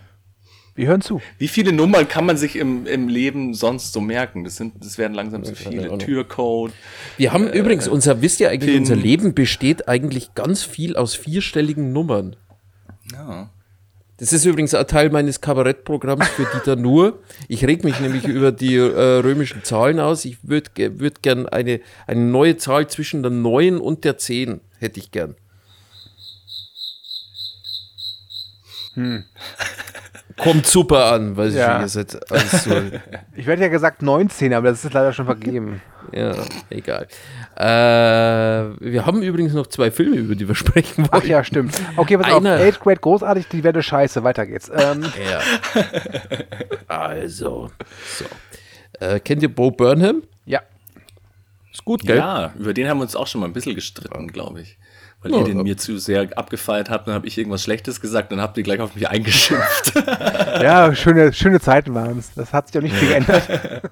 Wir 0.76 0.88
hören 0.90 1.02
zu. 1.02 1.22
Wie 1.40 1.48
viele 1.48 1.74
Nummern 1.74 2.08
kann 2.08 2.24
man 2.26 2.38
sich 2.38 2.56
im, 2.56 2.86
im 2.86 3.08
Leben 3.08 3.56
sonst 3.56 3.94
so 3.94 4.00
merken? 4.00 4.44
Das, 4.44 4.58
sind, 4.58 4.74
das 4.80 5.00
werden 5.00 5.16
langsam 5.16 5.44
zu 5.44 5.56
viele. 5.56 5.98
Türcode. 5.98 6.72
wir 7.18 7.34
haben 7.34 7.48
übrigens, 7.50 7.88
unser, 7.88 8.22
wisst 8.22 8.40
ihr 8.40 8.52
eigentlich, 8.52 8.74
Pin. 8.74 8.82
unser 8.82 8.96
Leben 8.96 9.34
besteht 9.34 9.88
eigentlich 9.90 10.36
ganz 10.36 10.64
viel 10.64 10.96
aus 10.96 11.16
vierstelligen 11.16 11.94
Nummern. 11.94 12.36
Ja. 13.12 13.50
Das 14.20 14.34
ist 14.34 14.46
übrigens 14.46 14.74
ein 14.74 14.88
Teil 14.88 15.10
meines 15.12 15.42
Kabarettprogramms 15.42 16.28
für 16.30 16.46
Dieter 16.46 16.76
Nuhr. 16.76 17.20
Ich 17.48 17.64
reg 17.66 17.84
mich 17.84 18.00
nämlich 18.00 18.26
über 18.28 18.52
die 18.52 18.76
äh, 18.76 19.20
römischen 19.20 19.64
Zahlen 19.64 20.00
aus. 20.00 20.26
Ich 20.26 20.38
würde 20.42 20.72
würd 21.00 21.22
gern 21.22 21.48
eine, 21.48 21.82
eine 22.08 22.22
neue 22.22 22.58
Zahl 22.58 22.88
zwischen 22.88 23.22
der 23.22 23.32
9 23.32 23.78
und 23.78 24.04
der 24.06 24.18
10 24.18 24.60
hätte 24.80 25.00
ich 25.00 25.12
gern. 25.12 25.36
Kommt 30.38 30.66
super 30.68 31.12
an, 31.14 31.36
weiß 31.38 31.54
Ja. 31.54 31.84
ich, 31.86 31.96
alles 32.32 32.64
so, 32.64 32.72
Ich 33.36 33.46
werde 33.46 33.62
ja 33.64 33.68
gesagt 33.68 34.02
19, 34.02 34.54
aber 34.54 34.70
das 34.70 34.84
ist 34.86 34.94
leider 34.94 35.14
schon 35.14 35.26
vergeben. 35.26 35.82
ja, 36.12 36.36
egal. 36.70 37.08
Äh, 37.60 37.64
wir 38.80 39.06
haben 39.08 39.24
übrigens 39.24 39.54
noch 39.54 39.66
zwei 39.68 39.90
Filme, 39.90 40.18
über 40.18 40.36
die 40.36 40.48
wir 40.48 40.54
sprechen 40.56 40.98
wollen. 41.10 41.10
Ach 41.12 41.24
ja, 41.24 41.44
stimmt. 41.44 41.82
Okay, 41.96 42.18
pass 42.18 42.28
Einer- 42.32 42.56
auf. 42.56 42.62
Eighth 42.62 42.80
Grade 42.80 43.00
großartig, 43.00 43.48
die 43.48 43.64
Werte 43.64 43.82
scheiße. 43.82 44.24
Weiter 44.24 44.46
geht's. 44.46 44.70
Ähm, 44.74 45.04
Ja. 45.30 45.40
Also, 46.88 47.72
so. 48.18 48.26
Äh, 49.00 49.20
kennt 49.20 49.42
ihr 49.44 49.54
Bo 49.54 49.72
Burnham? 49.72 50.24
ja. 50.46 50.62
Ist 51.72 51.86
gut, 51.86 52.02
gell? 52.02 52.18
Ja, 52.18 52.54
über 52.58 52.74
den 52.74 52.88
haben 52.90 52.98
wir 52.98 53.04
uns 53.04 53.16
auch 53.16 53.28
schon 53.28 53.42
mal 53.42 53.48
ein 53.48 53.54
bisschen 53.54 53.76
gestritten, 53.76 54.28
glaube 54.30 54.62
ich. 54.62 54.78
Weil 55.22 55.32
Ja, 55.32 55.40
ihr 55.40 55.44
den 55.46 55.58
ja. 55.58 55.64
mir 55.64 55.78
zu 55.78 55.98
sehr 55.98 56.28
abgefeiert 56.38 56.90
habt, 56.92 57.08
dann 57.08 57.16
habe 57.16 57.26
ich 57.28 57.38
irgendwas 57.38 57.64
Schlechtes 57.64 58.00
gesagt, 58.02 58.32
dann 58.32 58.40
habt 58.40 58.56
ihr 58.58 58.64
gleich 58.64 58.80
auf 58.80 58.96
mich 58.96 59.08
eingeschimpft. 59.10 59.94
Ja, 60.58 60.94
schöne, 60.96 61.34
schöne 61.34 61.60
Zeiten 61.60 61.94
waren 61.94 62.18
es. 62.18 62.34
Das 62.34 62.52
hat 62.52 62.68
sich 62.68 62.78
auch 62.78 62.82
nicht 62.82 62.96
viel 62.96 63.10
geändert. 63.10 63.84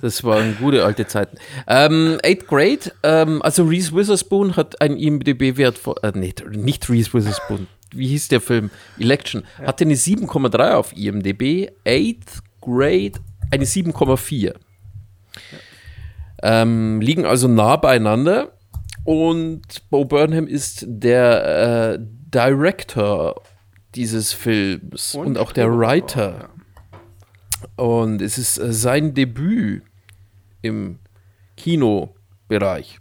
Das 0.00 0.24
waren 0.24 0.56
gute 0.58 0.84
alte 0.84 1.06
Zeiten. 1.06 1.38
Ähm, 1.68 2.18
Eighth 2.24 2.48
Grade, 2.48 2.92
ähm, 3.04 3.40
also 3.42 3.64
Reese 3.64 3.94
Witherspoon 3.94 4.56
hat 4.56 4.80
einen 4.80 4.96
IMDb-Wert 4.96 5.78
von, 5.78 5.94
äh, 6.02 6.10
nicht, 6.18 6.44
nicht 6.50 6.88
Reese 6.90 7.12
Witherspoon, 7.14 7.68
wie 7.92 8.08
hieß 8.08 8.26
der 8.28 8.40
Film? 8.40 8.70
Election. 8.98 9.44
Hatte 9.64 9.84
eine 9.84 9.94
7,3 9.94 10.72
auf 10.72 10.96
IMDb, 10.96 11.70
Eighth 11.86 12.40
Grade 12.60 13.12
eine 13.52 13.64
7,4. 13.64 14.54
Ähm, 16.42 17.00
liegen 17.00 17.26
also 17.26 17.46
nah 17.48 17.76
beieinander 17.76 18.52
und 19.04 19.62
Bo 19.90 20.04
Burnham 20.04 20.46
ist 20.46 20.84
der 20.86 21.94
äh, 21.94 21.98
Director 22.00 23.42
dieses 23.94 24.32
Films 24.32 25.14
und, 25.14 25.38
auch 25.38 25.52
der 25.52 25.70
Writer. 25.76 26.50
Und 27.76 28.22
es 28.22 28.38
ist 28.38 28.58
äh, 28.58 28.72
sein 28.72 29.14
Debüt 29.14 29.82
im 30.62 30.98
Kinobereich. 31.56 32.98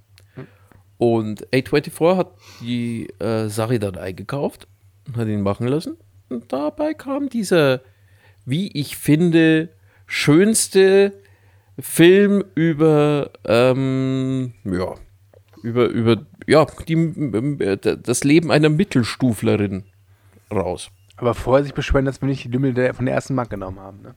Und 0.98 1.48
A24 1.48 2.18
hat 2.18 2.34
die 2.62 3.08
äh, 3.20 3.48
Sache 3.48 3.80
dann 3.80 3.96
eingekauft 3.96 4.68
und 5.08 5.18
hat 5.18 5.28
ihn 5.28 5.42
machen 5.42 5.68
lassen. 5.68 5.98
Und 6.30 6.52
dabei 6.52 6.94
kam 6.94 7.30
dieser, 7.30 7.82
wie 8.46 8.68
ich 8.74 8.98
finde, 8.98 9.70
schönste 10.06 11.14
Film 11.80 12.44
über, 12.56 13.32
ähm, 13.46 14.54
ja, 14.66 14.96
über, 15.64 15.88
über, 15.88 16.26
ja, 16.48 16.66
die, 16.88 17.78
das 18.02 18.24
Leben 18.24 18.52
einer 18.52 18.70
Mittelstuflerin 18.70 19.84
raus. 20.52 20.90
Aber 21.18 21.34
vorher 21.34 21.64
sich 21.64 21.74
beschweren, 21.74 22.06
dass 22.06 22.22
wir 22.22 22.28
nicht 22.28 22.46
die 22.46 22.50
Lümmel 22.50 22.74
der, 22.74 22.94
von 22.94 23.06
der 23.06 23.16
ersten 23.16 23.36
Mark 23.36 23.50
genommen 23.50 23.80
haben. 23.80 24.02
Ne? 24.02 24.16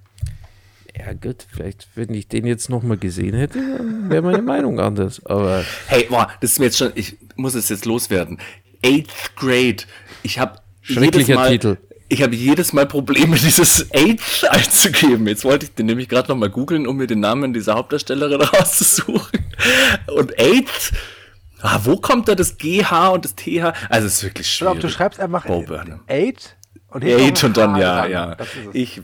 Ja 0.97 1.15
gut, 1.15 1.47
vielleicht, 1.51 1.89
wenn 1.95 2.13
ich 2.15 2.29
den 2.29 2.47
jetzt 2.47 2.69
nochmal 2.69 2.99
gesehen 2.99 3.35
hätte, 3.35 3.59
wäre 4.09 4.23
meine 4.23 4.43
Meinung 4.43 4.79
anders. 4.79 5.25
Aber 5.27 5.65
hey, 5.89 6.07
boah, 6.09 6.29
das 6.41 6.53
ist 6.53 6.59
mir 6.59 6.67
jetzt 6.67 6.79
schon, 6.79 6.93
ich 6.95 7.17
muss 7.35 7.55
es 7.55 7.69
jetzt 7.71 7.87
loswerden. 7.87 8.39
Eighth 8.85 9.35
Grade. 9.37 9.85
Ich 10.23 10.39
habe 10.39 10.59
Schrecklicher 10.83 11.49
Titel. 11.49 11.79
Ich 12.09 12.23
habe 12.23 12.35
jedes 12.37 12.75
Mal 12.75 12.87
Probleme, 12.87 13.37
dieses 13.43 13.87
Eighth 13.95 14.45
einzugeben. 14.51 15.27
Jetzt 15.27 15.45
wollte 15.45 15.67
ich 15.67 15.75
den 15.75 15.87
nämlich 15.87 16.09
gerade 16.09 16.29
nochmal 16.29 16.51
googeln, 16.51 16.87
um 16.87 16.99
mir 16.99 17.07
den 17.07 17.21
Namen 17.21 17.55
dieser 17.55 17.75
Hauptdarstellerin 17.75 18.41
rauszusuchen. 18.43 19.41
Und 20.15 20.39
Eighth, 20.39 20.93
ah, 21.63 21.81
wo 21.85 21.97
kommt 21.97 22.29
da 22.29 22.35
das 22.35 22.59
GH 22.59 23.09
und 23.09 23.25
das 23.25 23.35
TH? 23.35 23.73
Also 23.89 24.07
es 24.07 24.15
ist 24.15 24.25
wirklich 24.25 24.51
schwierig. 24.51 24.73
auf, 24.75 24.79
du 24.81 24.89
schreibst 24.89 25.21
einfach 25.21 25.47
Bo 25.47 25.63
Burnham. 25.63 26.01
Eight 26.07 26.57
und 26.89 27.05
Eight 27.05 27.43
und 27.45 27.57
dann, 27.57 27.75
H 27.75 27.79
ja, 27.79 28.07
ja. 28.07 28.37
Ich, 28.73 29.01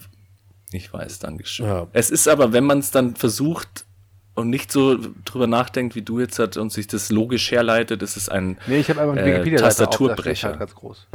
ich 0.72 0.92
weiß, 0.92 1.20
danke 1.20 1.46
schön. 1.46 1.66
Ja. 1.66 1.86
Es 1.92 2.11
ist 2.11 2.28
aber, 2.28 2.52
wenn 2.52 2.64
man 2.64 2.78
es 2.78 2.90
dann 2.90 3.16
versucht 3.16 3.86
und 4.34 4.50
nicht 4.50 4.70
so 4.70 4.98
drüber 5.24 5.46
nachdenkt, 5.46 5.94
wie 5.96 6.02
du 6.02 6.20
jetzt 6.20 6.38
hat 6.38 6.56
und 6.56 6.72
sich 6.72 6.86
das 6.86 7.11
logisch 7.11 7.50
herleitet, 7.50 8.02
ist 8.02 8.16
es 8.16 8.28
ein 8.28 8.59
nee, 8.66 8.78
ich 8.78 8.90
einfach 8.90 9.16
eine 9.16 9.20
äh, 9.20 9.42
steht 9.42 9.59
Tastaturbrecher. 9.59 10.50
halt 10.50 10.59
ganz 10.61 10.74
groß. 10.74 11.09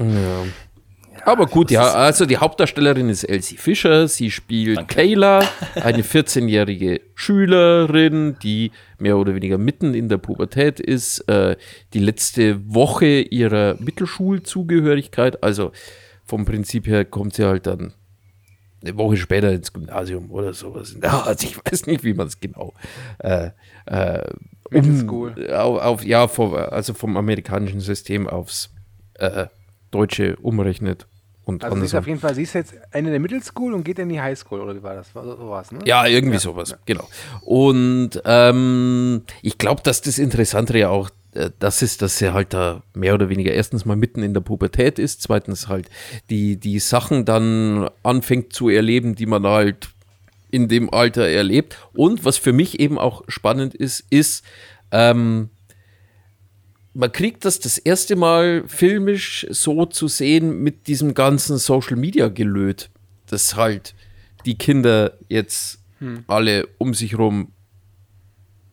Aber 1.26 1.46
gut, 1.48 1.72
ja, 1.72 1.94
also 1.94 2.26
die 2.26 2.38
Hauptdarstellerin 2.38 3.10
ist 3.10 3.24
Elsie 3.24 3.58
Fischer. 3.58 4.08
Sie 4.08 4.32
spielt 4.32 4.78
Danke. 4.78 4.96
Kayla, 4.96 5.44
eine 5.76 6.04
14-jährige 6.04 7.02
Schülerin, 7.16 8.38
die 8.42 8.72
mehr 8.98 9.18
oder 9.18 9.36
weniger 9.36 9.58
mitten 9.58 9.94
in 9.94 10.10
der 10.10 10.18
Pubertät 10.18 10.80
ist, 10.80 11.20
äh, 11.30 11.56
die 11.94 12.00
letzte 12.00 12.74
Woche 12.74 13.22
ihrer 13.22 13.76
Mittelschulzugehörigkeit. 13.80 15.44
Also 15.44 15.72
vom 16.26 16.46
Prinzip 16.46 16.88
her 16.88 17.06
kommt 17.06 17.36
sie 17.36 17.46
halt 17.46 17.68
dann 17.68 17.94
eine 18.84 18.98
Woche 18.98 19.18
später 19.18 19.52
ins 19.52 19.72
Gymnasium 19.72 20.30
oder 20.30 20.54
sowas. 20.54 20.96
Also 21.02 21.48
ich 21.48 21.58
weiß 21.58 21.86
nicht, 21.88 22.04
wie 22.04 22.14
man 22.14 22.28
es 22.28 22.40
genau 22.40 22.74
äh, 23.20 23.52
äh, 23.86 24.30
um-. 24.72 25.10
Auf, 25.52 25.82
auf, 25.82 26.06
ja, 26.06 26.28
vom, 26.28 26.54
also 26.54 26.94
vom 26.94 27.16
amerikanischen 27.16 27.80
System 27.80 28.28
aufs 28.28 28.72
äh, 29.16 29.48
Deutsche 29.94 30.36
umrechnet. 30.42 31.08
Und 31.46 31.64
Also 31.64 31.78
sie 31.78 31.86
ist 31.86 31.96
auf 31.96 32.08
jeden 32.08 32.20
Fall, 32.20 32.36
sie 32.36 32.44
ist 32.44 32.54
jetzt 32.54 32.74
Ende 32.92 33.12
der 33.12 33.20
Middle-School 33.20 33.74
und 33.74 33.84
geht 33.84 34.00
in 34.00 34.08
die 34.08 34.22
Highschool, 34.22 34.62
oder 34.62 34.76
wie 34.76 34.82
war 34.82 34.96
das? 34.96 35.12
So, 35.14 35.22
so 35.22 35.76
ne? 35.76 35.82
Ja, 35.86 36.06
irgendwie 36.08 36.38
sowas, 36.38 36.76
genau. 36.86 37.08
Und 37.42 38.12
ähm, 38.24 39.24
ich 39.42 39.58
glaube, 39.58 39.82
dass 39.84 40.02
das 40.02 40.20
Interessantere 40.20 40.80
ja 40.80 40.90
auch 40.90 41.10
äh, 41.34 41.50
das 41.60 41.82
ist, 41.82 42.02
dass 42.02 42.22
er 42.22 42.34
halt 42.34 42.54
da 42.54 42.82
mehr 42.94 43.14
oder 43.14 43.30
weniger 43.30 43.52
erstens 43.52 43.86
mal 43.86 43.98
mitten 43.98 44.24
in 44.24 44.34
der 44.34 44.42
Pubertät 44.42 45.00
ist, 45.00 45.22
zweitens 45.22 45.68
halt 45.68 45.90
die, 46.30 46.58
die 46.58 46.80
Sachen 46.80 47.26
dann 47.26 47.90
anfängt 48.04 48.54
zu 48.54 48.70
erleben, 48.70 49.16
die 49.16 49.26
man 49.26 49.46
halt 49.46 49.90
in 50.50 50.68
dem 50.68 50.94
Alter 50.94 51.28
erlebt. 51.28 51.78
Und 51.94 52.26
was 52.26 52.38
für 52.38 52.54
mich 52.54 52.80
eben 52.80 52.98
auch 52.98 53.24
spannend 53.28 53.74
ist, 53.74 54.06
ist, 54.10 54.46
ähm, 54.92 55.50
man 56.94 57.12
kriegt 57.12 57.46
das 57.46 57.60
das 57.60 57.78
erste 57.78 58.16
Mal 58.16 58.64
filmisch 58.68 59.48
so 59.50 59.86
zu 59.86 60.08
sehen 60.08 60.62
mit 60.62 60.88
diesem 60.88 61.14
ganzen 61.14 61.58
Social 61.58 61.96
Media 61.96 62.28
Gelöt, 62.28 62.90
das 63.28 63.56
halt 63.56 63.96
die 64.46 64.58
Kinder 64.58 65.18
jetzt 65.30 65.80
alle 66.28 66.68
um 66.78 66.94
sich 66.94 67.18
rum 67.18 67.52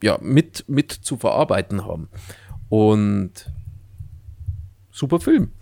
ja, 0.02 0.18
mit, 0.20 0.64
mit 0.68 0.92
zu 0.92 1.16
verarbeiten 1.16 1.84
haben. 1.84 2.08
Und 2.68 3.50
super 4.90 5.20
Film. 5.20 5.52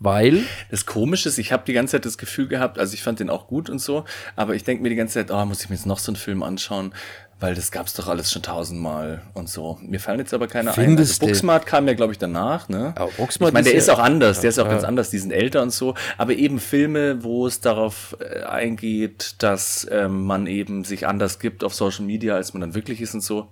Weil, 0.00 0.42
Das 0.70 0.86
Komische 0.86 1.28
ist, 1.28 1.38
ich 1.38 1.52
habe 1.52 1.62
die 1.66 1.72
ganze 1.72 1.92
Zeit 1.92 2.04
das 2.04 2.18
Gefühl 2.18 2.48
gehabt, 2.48 2.78
also 2.78 2.94
ich 2.94 3.02
fand 3.02 3.20
den 3.20 3.30
auch 3.30 3.46
gut 3.46 3.70
und 3.70 3.78
so, 3.78 4.04
aber 4.36 4.54
ich 4.54 4.64
denke 4.64 4.82
mir 4.82 4.88
die 4.90 4.96
ganze 4.96 5.14
Zeit, 5.14 5.30
oh, 5.30 5.44
muss 5.46 5.62
ich 5.62 5.70
mir 5.70 5.76
jetzt 5.76 5.86
noch 5.86 5.98
so 5.98 6.10
einen 6.10 6.16
Film 6.16 6.42
anschauen, 6.42 6.92
weil 7.40 7.54
das 7.54 7.70
gab's 7.70 7.94
doch 7.94 8.08
alles 8.08 8.32
schon 8.32 8.42
tausendmal 8.42 9.22
und 9.34 9.48
so. 9.48 9.78
Mir 9.82 10.00
fallen 10.00 10.18
jetzt 10.18 10.34
aber 10.34 10.46
keine 10.48 10.70
ein. 10.70 10.74
Findest 10.74 11.12
Also 11.14 11.20
du? 11.20 11.26
Booksmart 11.26 11.66
kam 11.66 11.86
ja, 11.86 11.94
glaube 11.94 12.12
ich, 12.12 12.18
danach, 12.18 12.68
ne? 12.68 12.94
Ja, 12.98 13.06
Booksmart 13.16 13.50
ich 13.50 13.54
meine, 13.54 13.64
der 13.64 13.74
ist 13.74 13.84
ist 13.84 13.86
ja- 13.88 13.94
auch 13.94 13.98
anders, 13.98 14.40
der 14.40 14.50
ist 14.50 14.58
auch 14.58 14.68
ganz 14.68 14.84
anders, 14.84 15.10
die 15.10 15.18
sind 15.18 15.30
älter 15.30 15.62
und 15.62 15.70
so, 15.72 15.94
aber 16.18 16.32
eben 16.34 16.58
Filme, 16.58 17.22
wo 17.22 17.46
es 17.46 17.60
darauf 17.60 18.16
äh, 18.20 18.42
eingeht, 18.42 19.36
dass 19.38 19.86
ähm, 19.90 20.24
man 20.26 20.46
eben 20.46 20.84
sich 20.84 21.06
anders 21.06 21.38
gibt 21.38 21.62
auf 21.64 21.72
Social 21.74 22.04
Media, 22.04 22.34
als 22.34 22.52
man 22.52 22.60
dann 22.62 22.74
wirklich 22.74 23.00
ist 23.00 23.14
und 23.14 23.20
so. 23.22 23.48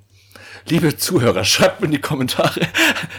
Liebe 0.68 0.97
Zuhörer, 0.97 1.45
schreibt 1.45 1.80
mir 1.80 1.86
in 1.86 1.93
die 1.93 2.01
Kommentare. 2.01 2.61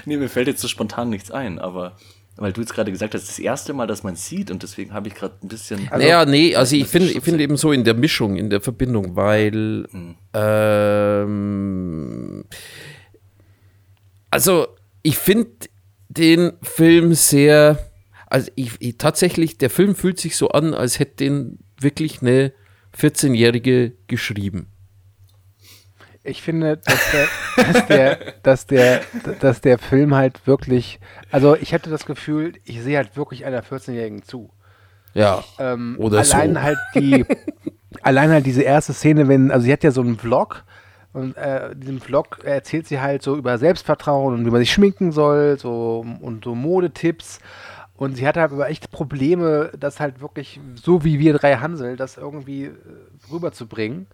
nee, 0.06 0.18
mir 0.18 0.30
fällt 0.30 0.48
jetzt 0.48 0.62
so 0.62 0.68
spontan 0.68 1.10
nichts 1.10 1.32
ein, 1.32 1.58
aber 1.60 1.98
weil 2.36 2.52
du 2.52 2.62
jetzt 2.62 2.74
gerade 2.74 2.92
gesagt 2.92 3.14
hast, 3.14 3.28
das 3.28 3.40
erste 3.40 3.74
Mal, 3.74 3.86
dass 3.88 4.04
man 4.04 4.16
sieht 4.16 4.50
und 4.50 4.64
deswegen 4.64 4.94
habe 4.94 5.08
ich 5.08 5.16
gerade 5.16 5.36
ein 5.44 5.48
bisschen. 5.48 5.88
naja, 5.92 6.26
nee, 6.26 6.56
also 6.56 6.76
ich 6.76 6.88
finde 6.88 7.12
ich 7.12 7.24
finde 7.24 7.44
eben 7.44 7.58
so 7.58 7.72
in 7.72 7.84
der 7.84 7.94
Mischung, 7.94 8.36
in 8.36 8.50
der 8.50 8.62
Verbindung, 8.62 9.16
weil 9.16 9.88
Hm. 9.92 10.16
ähm, 10.34 11.44
also 14.32 14.68
ich 15.04 15.18
finde 15.18 15.52
den 16.10 16.54
Film 16.64 17.14
sehr, 17.14 17.78
also 18.28 18.50
ich, 18.56 18.72
ich 18.80 18.98
tatsächlich, 18.98 19.58
der 19.60 19.70
Film 19.70 19.96
fühlt 19.96 20.20
sich 20.20 20.36
so 20.36 20.50
an, 20.50 20.74
als 20.74 20.98
hätte 20.98 21.18
den 21.18 21.60
wirklich 21.80 22.22
eine 22.22 22.52
14-Jährige 22.98 23.94
geschrieben. 24.08 24.68
Ich 26.24 26.42
finde, 26.42 26.78
dass 26.78 27.12
der, 27.12 27.28
dass, 27.58 27.86
der, 27.88 28.20
dass, 28.44 28.66
der, 28.68 29.02
dass 29.42 29.62
der 29.62 29.78
Film 29.78 30.16
halt 30.16 30.48
wirklich, 30.48 31.00
also 31.32 31.56
ich 31.56 31.74
hatte 31.74 31.90
das 31.90 32.06
Gefühl, 32.06 32.54
ich 32.64 32.82
sehe 32.82 32.98
halt 32.98 33.18
wirklich 33.18 33.46
einer 33.46 33.62
14-Jährigen 33.62 34.24
zu. 34.24 34.50
Ja. 35.14 35.44
Ähm, 35.60 35.96
Oder 36.00 36.20
allein 36.20 36.54
so. 36.54 36.62
halt 36.62 36.78
die, 36.96 37.26
allein 38.02 38.32
halt 38.32 38.46
diese 38.46 38.62
erste 38.62 38.94
Szene, 38.94 39.28
wenn, 39.28 39.52
also 39.52 39.66
sie 39.66 39.74
hat 39.74 39.84
ja 39.84 39.92
so 39.92 40.02
einen 40.02 40.18
Vlog 40.18 40.64
und 41.14 41.38
äh, 41.38 41.72
in 41.72 41.80
diesem 41.80 42.02
Vlog 42.02 42.44
erzählt 42.44 42.88
sie 42.88 43.00
halt 43.00 43.22
so 43.22 43.36
über 43.36 43.58
Selbstvertrauen 43.58 44.34
und 44.34 44.46
wie 44.46 44.50
man 44.50 44.60
sich 44.60 44.74
schminken 44.74 45.12
soll, 45.12 45.60
so 45.60 46.06
und 46.22 46.44
so 46.44 46.56
Modetipps. 46.56 47.40
Und 47.96 48.16
sie 48.16 48.28
hat 48.28 48.36
halt 48.36 48.52
aber 48.52 48.70
echt 48.70 48.92
Probleme, 48.92 49.72
das 49.78 50.00
halt 50.00 50.20
wirklich, 50.20 50.60
so 50.74 51.04
wie 51.04 51.20
wir 51.20 51.34
drei 51.34 51.58
Hansel, 51.58 51.96
das 51.96 52.18
irgendwie 52.18 52.72
rüberzubringen. 53.32 54.08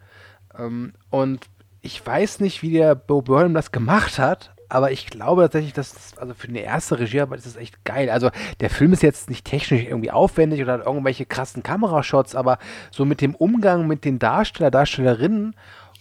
Ähm, 0.58 0.94
und 1.10 1.46
ich 1.82 2.06
weiß 2.06 2.40
nicht, 2.40 2.62
wie 2.62 2.72
der 2.72 2.96
Bo 2.96 3.22
Burnham 3.22 3.54
das 3.54 3.72
gemacht 3.72 4.20
hat, 4.20 4.54
aber 4.70 4.92
ich 4.92 5.08
glaube 5.08 5.42
tatsächlich, 5.42 5.74
dass 5.74 5.94
das, 5.94 6.18
also 6.18 6.34
für 6.36 6.48
eine 6.48 6.60
erste 6.60 7.00
Regiearbeit 7.00 7.40
ist 7.40 7.48
das 7.48 7.56
echt 7.56 7.84
geil. 7.86 8.10
Also 8.10 8.30
der 8.60 8.70
Film 8.70 8.94
ist 8.94 9.02
jetzt 9.02 9.30
nicht 9.30 9.46
technisch 9.46 9.84
irgendwie 9.84 10.12
aufwendig 10.12 10.62
oder 10.62 10.74
hat 10.74 10.86
irgendwelche 10.86 11.26
krassen 11.26 11.64
Kamerashots, 11.64 12.36
aber 12.36 12.60
so 12.92 13.04
mit 13.04 13.22
dem 13.22 13.34
Umgang 13.34 13.88
mit 13.88 14.06
den 14.06 14.20
Darsteller, 14.20 14.70
Darstellerinnen 14.70 15.56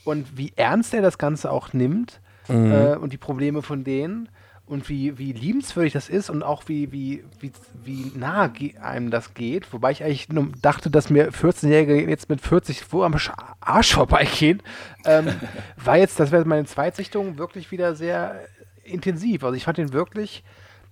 und 0.04 0.36
wie 0.36 0.52
ernst 0.56 0.92
er 0.92 1.00
das 1.00 1.16
Ganze 1.16 1.50
auch 1.50 1.72
nimmt 1.72 2.20
äh, 2.48 2.96
und 2.96 3.12
die 3.12 3.18
Probleme 3.18 3.62
von 3.62 3.84
denen 3.84 4.28
und 4.68 4.88
wie, 4.88 5.18
wie 5.18 5.32
liebenswürdig 5.32 5.92
das 5.94 6.08
ist 6.08 6.30
und 6.30 6.42
auch 6.42 6.64
wie, 6.66 6.92
wie, 6.92 7.24
wie, 7.40 7.52
wie 7.84 8.12
nah 8.14 8.52
einem 8.82 9.10
das 9.10 9.34
geht. 9.34 9.72
Wobei 9.72 9.90
ich 9.92 10.04
eigentlich 10.04 10.28
nur 10.28 10.48
dachte, 10.62 10.90
dass 10.90 11.10
mir 11.10 11.30
14-Jährige 11.32 12.08
jetzt 12.08 12.28
mit 12.28 12.40
40 12.40 12.84
vor 12.84 13.06
am 13.06 13.14
Sch- 13.14 13.32
Arsch 13.60 13.94
vorbeigehen. 13.94 14.62
Ähm, 15.04 15.26
war 15.82 15.96
jetzt, 15.96 16.20
das 16.20 16.30
wäre 16.30 16.44
meine 16.44 16.66
Zweitsichtung, 16.66 17.38
wirklich 17.38 17.70
wieder 17.70 17.94
sehr 17.94 18.40
intensiv. 18.84 19.42
Also 19.44 19.56
ich 19.56 19.64
fand 19.64 19.78
den 19.78 19.92
wirklich, 19.92 20.44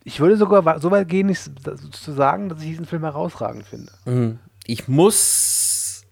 ich 0.04 0.20
würde 0.20 0.36
sogar 0.36 0.80
so 0.80 0.90
weit 0.90 1.08
gehen, 1.08 1.26
nicht 1.26 1.42
zu 1.92 2.12
sagen, 2.12 2.48
dass 2.48 2.60
ich 2.62 2.68
diesen 2.68 2.86
Film 2.86 3.02
herausragend 3.02 3.64
finde. 3.66 3.92
Ich 4.66 4.88
muss 4.88 6.04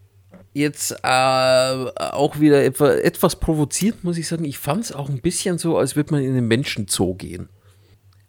jetzt 0.53 0.93
äh, 1.03 1.07
auch 1.07 2.39
wieder 2.39 2.63
etwa, 2.65 2.93
etwas 2.93 3.37
provoziert, 3.37 4.05
muss 4.05 4.19
ich 4.19 4.29
sagen. 4.29 4.45
Ich 4.45 4.59
fand 4.59 4.85
es 4.85 4.93
auch 4.93 5.09
ein 5.09 5.21
bisschen 5.21 5.59
so, 5.59 5.77
als 5.77 5.97
würde 5.97 6.13
man 6.15 6.23
in 6.23 6.35
den 6.35 6.47
Menschenzoo 6.47 7.15
gehen. 7.15 7.49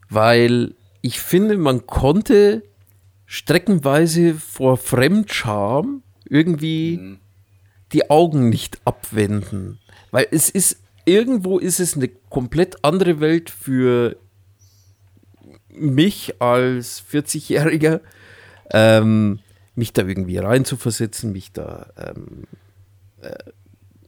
Weil 0.09 0.75
ich 1.01 1.19
finde, 1.19 1.57
man 1.57 1.85
konnte 1.87 2.63
streckenweise 3.25 4.35
vor 4.35 4.77
Fremdscham 4.77 6.03
irgendwie 6.27 7.17
die 7.91 8.09
Augen 8.09 8.49
nicht 8.49 8.79
abwenden. 8.85 9.79
Weil 10.11 10.27
es 10.31 10.49
ist, 10.49 10.77
irgendwo 11.05 11.59
ist 11.59 11.79
es 11.79 11.95
eine 11.95 12.07
komplett 12.07 12.83
andere 12.83 13.19
Welt 13.19 13.49
für 13.49 14.17
mich 15.69 16.41
als 16.41 17.03
40-Jähriger, 17.11 18.01
ähm, 18.71 19.39
mich 19.75 19.93
da 19.93 20.05
irgendwie 20.05 20.37
reinzuversetzen, 20.37 21.31
mich 21.31 21.51
da, 21.51 21.91
ähm, 21.97 22.43
äh, 23.21 23.35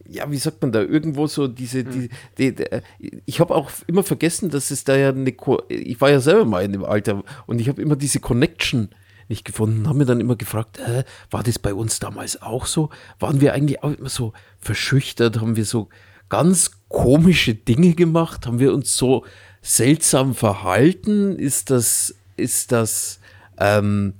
ja, 0.08 0.30
wie 0.30 0.38
sagt 0.38 0.62
man 0.62 0.72
da, 0.72 0.80
irgendwo 0.80 1.26
so 1.26 1.48
diese, 1.48 1.84
die, 1.84 2.08
die, 2.38 2.54
die, 2.54 2.64
äh, 2.64 2.82
ich 3.26 3.40
habe 3.40 3.54
auch 3.54 3.70
immer 3.86 4.02
vergessen, 4.02 4.50
dass 4.50 4.70
es 4.70 4.84
da 4.84 4.96
ja 4.96 5.10
eine, 5.10 5.32
Ko 5.32 5.62
ich 5.68 6.00
war 6.00 6.10
ja 6.10 6.20
selber 6.20 6.44
mal 6.44 6.64
in 6.64 6.72
dem 6.72 6.84
Alter 6.84 7.22
und 7.46 7.60
ich 7.60 7.68
habe 7.68 7.82
immer 7.82 7.96
diese 7.96 8.20
Connection 8.20 8.88
nicht 9.28 9.44
gefunden, 9.44 9.86
habe 9.86 9.98
mir 9.98 10.06
dann 10.06 10.20
immer 10.20 10.36
gefragt, 10.36 10.78
äh, 10.78 11.04
war 11.30 11.42
das 11.42 11.58
bei 11.58 11.74
uns 11.74 12.00
damals 12.00 12.40
auch 12.40 12.64
so? 12.64 12.88
Waren 13.18 13.40
wir 13.42 13.52
eigentlich 13.52 13.82
auch 13.82 13.92
immer 13.92 14.08
so 14.08 14.32
verschüchtert? 14.58 15.40
Haben 15.40 15.56
wir 15.56 15.66
so 15.66 15.88
ganz 16.30 16.70
komische 16.88 17.54
Dinge 17.54 17.92
gemacht? 17.92 18.46
Haben 18.46 18.58
wir 18.58 18.72
uns 18.72 18.96
so 18.96 19.26
seltsam 19.60 20.34
verhalten? 20.34 21.36
Ist 21.36 21.68
das, 21.68 22.14
ist 22.38 22.72
das, 22.72 23.20
ähm, 23.58 24.14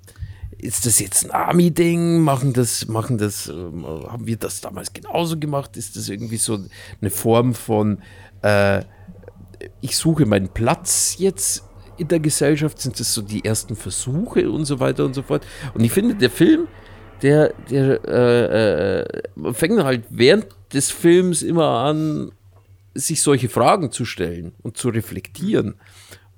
ist 0.58 0.86
das 0.86 0.98
jetzt 0.98 1.24
ein 1.24 1.30
Army-Ding? 1.30 2.20
Machen 2.20 2.52
das, 2.52 2.88
machen 2.88 3.18
das, 3.18 3.48
ähm, 3.48 3.84
haben 3.86 4.26
wir 4.26 4.36
das 4.36 4.60
damals 4.60 4.92
genauso 4.92 5.38
gemacht? 5.38 5.76
Ist 5.76 5.96
das 5.96 6.08
irgendwie 6.08 6.36
so 6.36 6.58
eine 7.00 7.10
Form 7.10 7.54
von, 7.54 8.02
äh, 8.42 8.82
ich 9.80 9.96
suche 9.96 10.26
meinen 10.26 10.48
Platz 10.48 11.16
jetzt 11.18 11.64
in 11.96 12.08
der 12.08 12.20
Gesellschaft? 12.20 12.80
Sind 12.80 12.98
das 12.98 13.14
so 13.14 13.22
die 13.22 13.44
ersten 13.44 13.76
Versuche 13.76 14.50
und 14.50 14.64
so 14.64 14.80
weiter 14.80 15.04
und 15.04 15.14
so 15.14 15.22
fort? 15.22 15.46
Und 15.74 15.84
ich 15.84 15.92
finde, 15.92 16.16
der 16.16 16.30
Film, 16.30 16.66
der, 17.22 17.54
der 17.70 18.04
äh, 18.06 19.00
äh, 19.00 19.22
man 19.36 19.54
fängt 19.54 19.82
halt 19.82 20.04
während 20.10 20.46
des 20.72 20.90
Films 20.90 21.42
immer 21.42 21.68
an, 21.68 22.32
sich 22.94 23.22
solche 23.22 23.48
Fragen 23.48 23.92
zu 23.92 24.04
stellen 24.04 24.52
und 24.62 24.76
zu 24.76 24.88
reflektieren. 24.88 25.74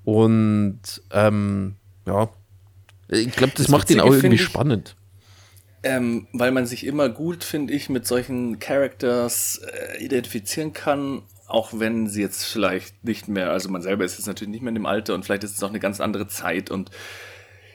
Und 0.03 0.81
ähm, 1.11 1.75
ja, 2.05 2.29
ich 3.11 3.31
glaube, 3.33 3.53
das, 3.55 3.65
Das 3.65 3.69
macht 3.69 3.89
ihn 3.89 3.99
auch 3.99 4.11
irgendwie 4.13 4.35
ich- 4.35 4.41
spannend. 4.41 4.95
Ähm, 5.83 6.27
weil 6.31 6.51
man 6.51 6.67
sich 6.67 6.85
immer 6.85 7.09
gut, 7.09 7.43
finde 7.43 7.73
ich, 7.73 7.89
mit 7.89 8.05
solchen 8.05 8.59
Characters 8.59 9.61
äh, 9.97 10.03
identifizieren 10.03 10.73
kann, 10.73 11.23
auch 11.47 11.71
wenn 11.79 12.07
sie 12.07 12.21
jetzt 12.21 12.43
vielleicht 12.45 13.03
nicht 13.03 13.27
mehr, 13.27 13.49
also 13.49 13.67
man 13.69 13.81
selber 13.81 14.05
ist 14.05 14.17
jetzt 14.19 14.27
natürlich 14.27 14.51
nicht 14.51 14.61
mehr 14.61 14.69
in 14.69 14.75
dem 14.75 14.85
Alter 14.85 15.15
und 15.15 15.25
vielleicht 15.25 15.43
ist 15.43 15.55
es 15.57 15.63
auch 15.63 15.69
eine 15.69 15.79
ganz 15.79 15.99
andere 15.99 16.27
Zeit 16.27 16.69
und 16.69 16.91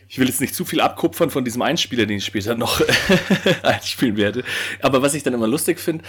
ich 0.09 0.21
will 0.21 0.29
jetzt 0.29 0.41
nicht 0.41 0.55
zu 0.55 0.65
viel 0.65 0.81
abkupfern 0.81 1.31
von 1.31 1.45
diesem 1.45 1.63
Einspieler, 1.63 2.07
den 2.07 2.19
ich 2.19 2.25
später 2.25 2.55
noch 2.55 2.81
einspielen 3.65 4.17
werde. 4.17 4.45
Aber 4.81 5.03
was 5.03 5.15
ich 5.15 5.25
dann 5.25 5.35
immer 5.35 5.49
lustig 5.49 5.81
finde, 5.81 6.05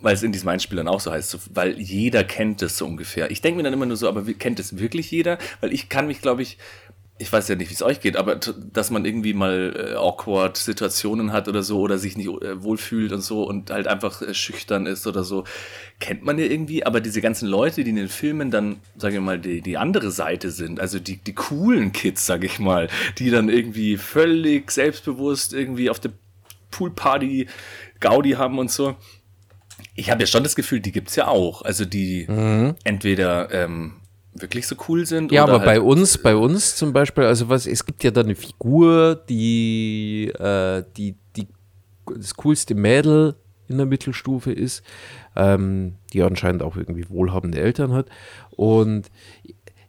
weil 0.00 0.14
es 0.14 0.22
in 0.22 0.30
diesem 0.30 0.48
Einspielern 0.50 0.88
auch 0.88 1.00
so 1.00 1.10
heißt, 1.10 1.56
weil 1.56 1.80
jeder 1.80 2.22
kennt 2.22 2.60
es 2.60 2.76
so 2.76 2.84
ungefähr. 2.86 3.30
Ich 3.30 3.40
denke 3.40 3.56
mir 3.56 3.62
dann 3.62 3.72
immer 3.72 3.86
nur 3.86 3.96
so, 3.96 4.08
aber 4.08 4.22
kennt 4.34 4.60
es 4.60 4.78
wirklich 4.78 5.10
jeder? 5.10 5.38
Weil 5.60 5.72
ich 5.72 5.88
kann 5.88 6.06
mich, 6.06 6.20
glaube 6.20 6.42
ich, 6.42 6.58
ich 7.20 7.32
weiß 7.32 7.48
ja 7.48 7.56
nicht, 7.56 7.68
wie 7.70 7.74
es 7.74 7.82
euch 7.82 8.00
geht, 8.00 8.16
aber 8.16 8.36
dass 8.36 8.90
man 8.90 9.04
irgendwie 9.04 9.34
mal 9.34 9.74
äh, 9.76 9.94
awkward 9.96 10.56
Situationen 10.56 11.32
hat 11.32 11.48
oder 11.48 11.64
so 11.64 11.80
oder 11.80 11.98
sich 11.98 12.16
nicht 12.16 12.28
äh, 12.28 12.62
wohlfühlt 12.62 13.12
und 13.12 13.22
so 13.22 13.42
und 13.42 13.70
halt 13.70 13.88
einfach 13.88 14.22
äh, 14.22 14.34
schüchtern 14.34 14.86
ist 14.86 15.04
oder 15.06 15.24
so, 15.24 15.42
kennt 15.98 16.22
man 16.22 16.38
ja 16.38 16.44
irgendwie. 16.44 16.86
Aber 16.86 17.00
diese 17.00 17.20
ganzen 17.20 17.48
Leute, 17.48 17.82
die 17.82 17.90
in 17.90 17.96
den 17.96 18.08
Filmen 18.08 18.52
dann, 18.52 18.76
sage 18.96 19.16
ich 19.16 19.20
mal, 19.20 19.38
die, 19.38 19.62
die 19.62 19.76
andere 19.76 20.12
Seite 20.12 20.52
sind, 20.52 20.78
also 20.78 21.00
die, 21.00 21.16
die 21.16 21.34
coolen 21.34 21.90
Kids, 21.90 22.24
sage 22.24 22.46
ich 22.46 22.60
mal, 22.60 22.88
die 23.18 23.30
dann 23.30 23.48
irgendwie 23.48 23.96
völlig 23.96 24.70
selbstbewusst 24.70 25.52
irgendwie 25.52 25.90
auf 25.90 25.98
der 25.98 26.12
Poolparty 26.70 27.48
Gaudi 27.98 28.32
haben 28.32 28.60
und 28.60 28.70
so. 28.70 28.94
Ich 29.96 30.10
habe 30.10 30.22
ja 30.22 30.26
schon 30.28 30.44
das 30.44 30.54
Gefühl, 30.54 30.78
die 30.78 30.92
gibt's 30.92 31.16
ja 31.16 31.26
auch. 31.26 31.62
Also 31.62 31.84
die 31.84 32.26
entweder 32.84 33.52
ähm, 33.52 33.94
wirklich 34.42 34.66
so 34.66 34.76
cool 34.88 35.06
sind 35.06 35.32
Ja, 35.32 35.42
aber 35.44 35.58
bei 35.60 35.74
halt, 35.76 35.82
uns, 35.82 36.18
bei 36.18 36.34
uns 36.36 36.76
zum 36.76 36.92
Beispiel, 36.92 37.24
also 37.24 37.48
was, 37.48 37.66
es 37.66 37.84
gibt 37.84 38.04
ja 38.04 38.10
da 38.10 38.20
eine 38.22 38.34
Figur, 38.34 39.16
die, 39.28 40.28
äh, 40.38 40.82
die, 40.96 41.16
die 41.36 41.48
das 42.06 42.34
coolste 42.34 42.74
Mädel 42.74 43.34
in 43.68 43.76
der 43.76 43.86
Mittelstufe 43.86 44.50
ist, 44.52 44.82
ähm, 45.36 45.94
die 46.12 46.22
anscheinend 46.22 46.62
auch 46.62 46.76
irgendwie 46.76 47.08
wohlhabende 47.08 47.60
Eltern 47.60 47.92
hat. 47.92 48.06
Und 48.50 49.10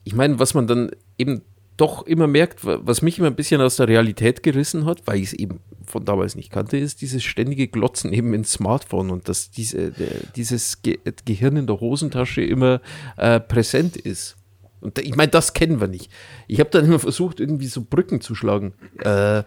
ich 0.04 0.14
meine, 0.16 0.38
was 0.40 0.54
man 0.54 0.68
dann 0.68 0.92
eben 1.18 1.42
doch 1.78 2.06
immer 2.06 2.28
merkt, 2.28 2.66
wa- 2.66 2.80
was 2.82 3.02
mich 3.02 3.20
immer 3.20 3.28
ein 3.28 3.36
bisschen 3.38 3.62
aus 3.62 3.78
der 3.78 3.88
Realität 3.88 4.44
gerissen 4.44 4.86
hat, 4.86 5.04
weil 5.06 5.16
ich 5.20 5.28
es 5.28 5.34
eben 5.34 5.62
von 5.86 6.04
damals 6.04 6.36
nicht 6.36 6.52
kannte, 6.52 6.76
ist 6.78 7.02
dieses 7.02 7.24
ständige 7.24 7.70
Glotzen 7.70 8.12
eben 8.12 8.34
ins 8.34 8.52
Smartphone 8.52 9.10
und 9.12 9.30
dass 9.30 9.50
diese, 9.50 9.94
dieses 10.36 10.82
Ge 10.82 11.00
Gehirn 11.24 11.56
in 11.56 11.68
der 11.68 11.80
Hosentasche 11.80 12.42
immer 12.42 12.82
äh, 13.16 13.40
präsent 13.40 13.96
ist. 13.96 14.36
Und 14.82 14.98
da- 14.98 15.02
ich 15.02 15.16
meine, 15.16 15.30
das 15.32 15.54
kennen 15.54 15.80
wir 15.82 15.88
nicht. 15.88 16.12
Ich 16.48 16.60
habe 16.60 16.70
dann 16.70 16.86
immer 16.86 17.00
versucht, 17.00 17.40
irgendwie 17.40 17.68
so 17.68 17.82
Brücken 17.82 18.22
zu 18.22 18.36
schlagen. 18.36 18.74
Äh, 19.00 19.44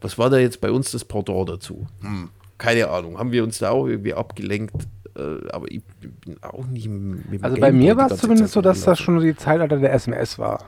was 0.00 0.18
war 0.18 0.30
da 0.30 0.38
jetzt 0.38 0.60
bei 0.60 0.70
uns 0.70 0.90
das 0.90 1.04
Pendant 1.04 1.48
dazu? 1.48 1.86
Hm, 2.00 2.30
keine 2.58 2.88
Ahnung. 2.88 3.18
Haben 3.18 3.32
wir 3.32 3.44
uns 3.44 3.58
da 3.58 3.70
auch 3.70 3.86
irgendwie 3.86 4.14
abgelenkt? 4.14 4.74
Äh, 5.16 5.46
aber 5.50 5.70
ich 5.70 5.82
bin 6.00 6.36
auch 6.42 6.66
nicht 6.66 6.88
mit 6.88 7.24
dem 7.34 7.44
Also 7.44 7.56
Gameboy 7.56 7.60
bei 7.60 7.72
mir 7.72 7.96
war 7.96 8.10
es 8.10 8.18
zumindest 8.18 8.48
Zeit 8.48 8.54
so, 8.54 8.60
dass 8.62 8.82
das 8.82 8.98
schon 8.98 9.20
die 9.20 9.36
Zeitalter 9.36 9.76
der 9.78 9.92
SMS 9.92 10.38
war. 10.38 10.64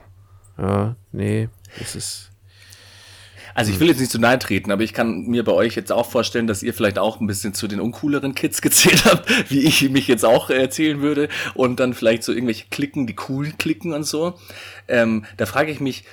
Ja, 0.59 0.96
nee, 1.12 1.48
das 1.78 1.96
ist. 1.96 2.30
Also 3.55 3.72
ich 3.72 3.80
will 3.80 3.88
jetzt 3.88 4.00
nicht 4.00 4.11
zu 4.11 4.18
nahe 4.18 4.38
treten, 4.38 4.70
aber 4.72 4.82
ich 4.82 4.92
kann 4.92 5.26
mir 5.26 5.44
bei 5.44 5.52
euch 5.52 5.76
jetzt 5.76 5.92
auch 5.92 6.11
vorstellen, 6.11 6.46
dass 6.46 6.62
ihr 6.62 6.74
vielleicht 6.74 6.98
auch 6.98 7.20
ein 7.20 7.26
bisschen 7.26 7.55
zu 7.55 7.68
den 7.68 7.80
uncooleren 7.80 8.34
Kids 8.34 8.61
gezählt 8.62 9.05
habt, 9.05 9.50
wie 9.50 9.61
ich 9.61 9.88
mich 9.90 10.09
jetzt 10.09 10.24
auch 10.24 10.50
erzählen 10.50 11.00
würde. 11.00 11.28
Und 11.55 11.80
dann 11.80 11.94
vielleicht 11.94 12.24
so 12.24 12.32
irgendwelche 12.32 12.66
Klicken, 12.70 13.07
die 13.07 13.16
cool 13.28 13.52
klicken 13.57 13.92
und 13.92 14.05
so. 14.05 14.34
Ähm, 14.88 15.24
da 15.36 15.46
frage 15.46 15.70
ich 15.70 15.80
mich, 15.80 16.05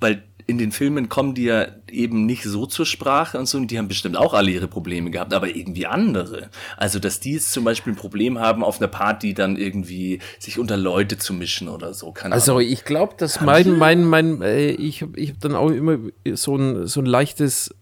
weil 0.00 0.24
in 0.46 0.58
den 0.58 0.72
Filmen 0.72 1.08
kommen 1.08 1.34
die 1.34 1.44
ja 1.44 1.66
eben 1.90 2.26
nicht 2.26 2.42
so 2.42 2.66
zur 2.66 2.84
Sprache 2.84 3.38
und 3.38 3.46
so, 3.46 3.56
und 3.58 3.70
die 3.70 3.78
haben 3.78 3.88
bestimmt 3.88 4.16
auch 4.16 4.34
alle 4.34 4.50
ihre 4.50 4.68
Probleme 4.68 5.10
gehabt, 5.10 5.32
aber 5.32 5.48
irgendwie 5.48 5.86
andere. 5.86 6.50
Also, 6.76 6.98
dass 6.98 7.20
die 7.20 7.32
jetzt 7.32 7.52
zum 7.52 7.64
Beispiel 7.64 7.94
ein 7.94 7.96
Problem 7.96 8.38
haben, 8.38 8.62
auf 8.62 8.78
einer 8.78 8.88
Party 8.88 9.32
dann 9.32 9.56
irgendwie 9.56 10.18
sich 10.38 10.58
unter 10.58 10.76
Leute 10.76 11.16
zu 11.16 11.32
mischen 11.32 11.68
oder 11.68 11.94
so. 11.94 12.12
Keine 12.12 12.34
Also 12.34 12.52
Ahnung. 12.52 12.68
ich 12.68 12.84
glaube, 12.84 13.14
dass 13.16 13.40
mein, 13.40 13.78
mein, 13.78 14.04
mein, 14.04 14.42
äh, 14.42 14.70
ich 14.70 15.02
habe 15.02 15.18
ich 15.18 15.30
hab 15.30 15.40
dann 15.40 15.54
auch 15.54 15.70
immer 15.70 15.98
so 16.34 16.56
ein, 16.56 16.86
so 16.86 17.00
ein 17.00 17.06
leichtes 17.06 17.74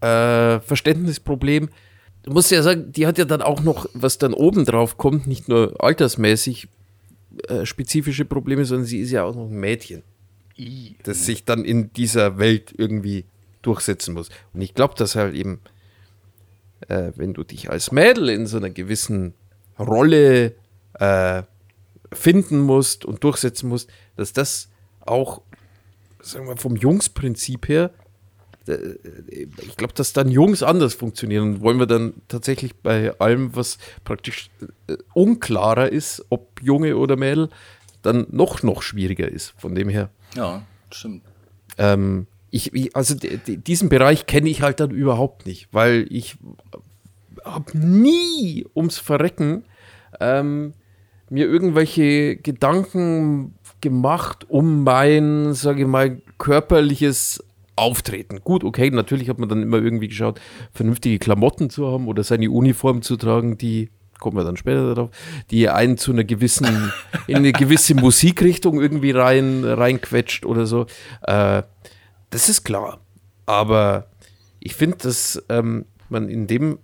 äh, 0.00 0.60
Verständnisproblem. 0.60 1.68
Du 2.24 2.32
musst 2.32 2.50
ja 2.50 2.62
sagen, 2.62 2.90
die 2.90 3.06
hat 3.06 3.18
ja 3.18 3.24
dann 3.24 3.42
auch 3.42 3.62
noch, 3.62 3.86
was 3.94 4.18
dann 4.18 4.34
oben 4.34 4.64
drauf 4.64 4.98
kommt, 4.98 5.28
nicht 5.28 5.48
nur 5.48 5.74
altersmäßig 5.78 6.68
äh, 7.48 7.64
spezifische 7.64 8.24
Probleme, 8.24 8.64
sondern 8.64 8.86
sie 8.86 8.98
ist 8.98 9.12
ja 9.12 9.22
auch 9.22 9.36
noch 9.36 9.48
ein 9.48 9.60
Mädchen, 9.60 10.02
das 11.02 11.26
sich 11.26 11.44
dann 11.44 11.64
in 11.64 11.92
dieser 11.92 12.38
Welt 12.38 12.72
irgendwie 12.76 13.24
durchsetzen 13.62 14.14
muss. 14.14 14.28
Und 14.52 14.62
ich 14.62 14.74
glaube, 14.74 14.94
dass 14.96 15.16
halt 15.16 15.34
eben, 15.34 15.60
äh, 16.88 17.12
wenn 17.16 17.34
du 17.34 17.44
dich 17.44 17.70
als 17.70 17.92
Mädel 17.92 18.28
in 18.28 18.46
so 18.46 18.56
einer 18.56 18.70
gewissen 18.70 19.34
Rolle 19.78 20.54
äh, 20.94 21.42
finden 22.12 22.60
musst 22.60 23.04
und 23.04 23.22
durchsetzen 23.24 23.68
musst, 23.68 23.90
dass 24.16 24.32
das 24.32 24.68
auch, 25.00 25.42
sagen 26.20 26.46
wir, 26.46 26.56
vom 26.56 26.76
Jungsprinzip 26.76 27.68
her, 27.68 27.90
äh, 28.66 28.96
ich 29.60 29.76
glaube, 29.76 29.94
dass 29.94 30.12
dann 30.12 30.30
Jungs 30.30 30.62
anders 30.62 30.94
funktionieren. 30.94 31.54
Und 31.54 31.60
wollen 31.60 31.78
wir 31.78 31.86
dann 31.86 32.14
tatsächlich 32.28 32.74
bei 32.76 33.18
allem, 33.18 33.54
was 33.54 33.78
praktisch 34.04 34.50
äh, 34.88 34.96
unklarer 35.14 35.90
ist, 35.90 36.24
ob 36.30 36.62
Junge 36.62 36.96
oder 36.96 37.16
Mädel, 37.16 37.50
dann 38.06 38.26
noch, 38.30 38.62
noch 38.62 38.82
schwieriger 38.82 39.28
ist. 39.28 39.54
Von 39.58 39.74
dem 39.74 39.88
her. 39.88 40.10
Ja, 40.34 40.62
stimmt. 40.90 41.22
Ähm, 41.78 42.26
ich, 42.50 42.72
ich, 42.74 42.96
also 42.96 43.14
diesen 43.14 43.88
Bereich 43.88 44.26
kenne 44.26 44.48
ich 44.48 44.62
halt 44.62 44.80
dann 44.80 44.90
überhaupt 44.90 45.46
nicht, 45.46 45.68
weil 45.72 46.06
ich 46.08 46.36
habe 47.44 47.76
nie 47.76 48.64
ums 48.74 48.98
Verrecken 48.98 49.64
ähm, 50.20 50.72
mir 51.28 51.46
irgendwelche 51.46 52.36
Gedanken 52.36 53.54
gemacht, 53.80 54.46
um 54.48 54.84
mein, 54.84 55.54
sage 55.54 55.82
ich 55.82 55.88
mal, 55.88 56.22
körperliches 56.38 57.44
Auftreten. 57.76 58.40
Gut, 58.42 58.64
okay, 58.64 58.90
natürlich 58.90 59.28
hat 59.28 59.38
man 59.38 59.48
dann 59.48 59.62
immer 59.62 59.78
irgendwie 59.78 60.08
geschaut, 60.08 60.40
vernünftige 60.72 61.18
Klamotten 61.18 61.68
zu 61.68 61.86
haben 61.86 62.08
oder 62.08 62.24
seine 62.24 62.50
Uniform 62.50 63.02
zu 63.02 63.16
tragen, 63.16 63.58
die 63.58 63.90
kommen 64.18 64.36
wir 64.36 64.44
dann 64.44 64.56
später 64.56 64.94
darauf, 64.94 65.10
die 65.50 65.68
einen 65.68 65.98
zu 65.98 66.12
einer 66.12 66.24
gewissen, 66.24 66.92
in 67.26 67.36
eine 67.36 67.52
gewisse 67.52 67.94
Musikrichtung 67.94 68.80
irgendwie 68.80 69.10
rein, 69.10 69.64
reinquetscht 69.64 70.44
oder 70.44 70.66
so. 70.66 70.86
Äh, 71.22 71.62
das 72.30 72.48
ist 72.48 72.64
klar. 72.64 73.00
Aber 73.46 74.08
ich 74.60 74.74
finde, 74.74 74.98
dass 74.98 75.42
ähm, 75.48 75.86
man 76.08 76.28
in 76.28 76.46
dem, 76.46 76.78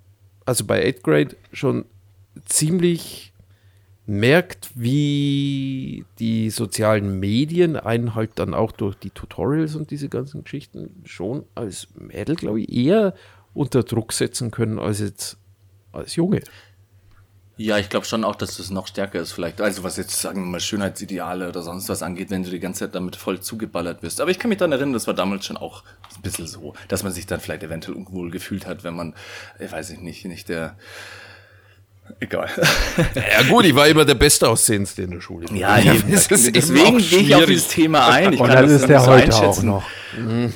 also 0.45 0.65
bei 0.65 0.87
8th 0.87 1.03
Grade 1.03 1.37
schon 1.53 1.85
ziemlich 2.45 3.33
merkt, 4.07 4.71
wie 4.75 6.05
die 6.19 6.51
sozialen 6.51 7.21
Medien 7.21 7.77
einen 7.77 8.15
halt 8.15 8.33
dann 8.37 8.55
auch 8.55 8.73
durch 8.73 8.97
die 8.97 9.11
Tutorials 9.11 9.77
und 9.77 9.91
diese 9.91 10.09
ganzen 10.09 10.45
Geschichten 10.45 11.03
schon 11.05 11.45
als 11.55 11.89
Mädel, 11.95 12.37
glaube 12.37 12.61
ich, 12.61 12.73
eher 12.73 13.15
unter 13.55 13.83
Druck 13.83 14.13
setzen 14.13 14.51
können 14.51 14.79
als 14.79 15.01
jetzt 15.01 15.39
als 15.93 16.17
Junge. 16.17 16.43
Ja, 17.63 17.79
ich 17.79 17.89
glaube 17.89 18.05
schon 18.07 18.25
auch, 18.25 18.35
dass 18.35 18.57
das 18.57 18.71
noch 18.71 18.89
stärker 18.89 19.21
ist 19.21 19.31
vielleicht. 19.31 19.61
Also 19.61 19.85
was 19.85 19.97
jetzt, 19.97 20.21
sagen 20.21 20.43
wir 20.43 20.51
mal, 20.51 20.59
Schönheitsideale 20.59 21.49
oder 21.49 21.63
sonst 21.63 21.89
was 21.89 22.03
angeht, 22.03 22.29
wenn 22.31 22.43
du 22.43 22.51
die 22.51 22.59
ganze 22.59 22.81
Zeit 22.81 22.97
damit 22.97 23.15
voll 23.15 23.39
zugeballert 23.39 24.03
wirst. 24.03 24.21
Aber 24.21 24.33
ich 24.33 24.41
kann 24.41 24.49
mich 24.49 24.59
daran 24.59 24.73
erinnern, 24.73 24.95
das 24.95 25.07
war 25.07 25.15
damals 25.15 25.47
schon 25.47 25.57
auch 25.57 25.85
ein 26.17 26.23
bisschen 26.23 26.49
so, 26.49 26.75
dass 26.89 27.05
man 27.05 27.13
sich 27.13 27.27
dann 27.27 27.39
vielleicht 27.39 27.63
eventuell 27.63 27.97
unwohl 27.97 28.33
gefühlt 28.33 28.67
hat, 28.67 28.83
wenn 28.83 28.97
man, 28.97 29.15
ich 29.61 29.71
weiß 29.71 29.91
ich 29.91 30.01
nicht, 30.01 30.25
nicht 30.25 30.49
der 30.49 30.75
Egal. 32.23 32.49
Ja 33.15 33.43
gut, 33.49 33.65
ich 33.65 33.75
war 33.75 33.89
immer 33.89 34.05
der 34.05 34.15
Bestaussehendste 34.15 35.03
in 35.03 35.11
der 35.11 35.21
Schule. 35.21 35.47
Ja, 35.53 35.79
eben. 35.81 36.05
Deswegen 36.09 36.99
gehe 36.99 37.19
ich 37.19 37.35
auf 37.35 37.47
dieses 37.47 37.67
Thema 37.67 38.07
ein. 38.09 38.33
Ich 38.33 38.39
Und 38.41 38.47
kann 38.49 38.63
das 38.63 38.71
ist 38.81 38.89
der 38.89 39.01
so 39.01 39.07
heute 39.11 39.35
auch 39.35 39.41
einschätzen, 39.43 39.67
noch. 39.67 39.83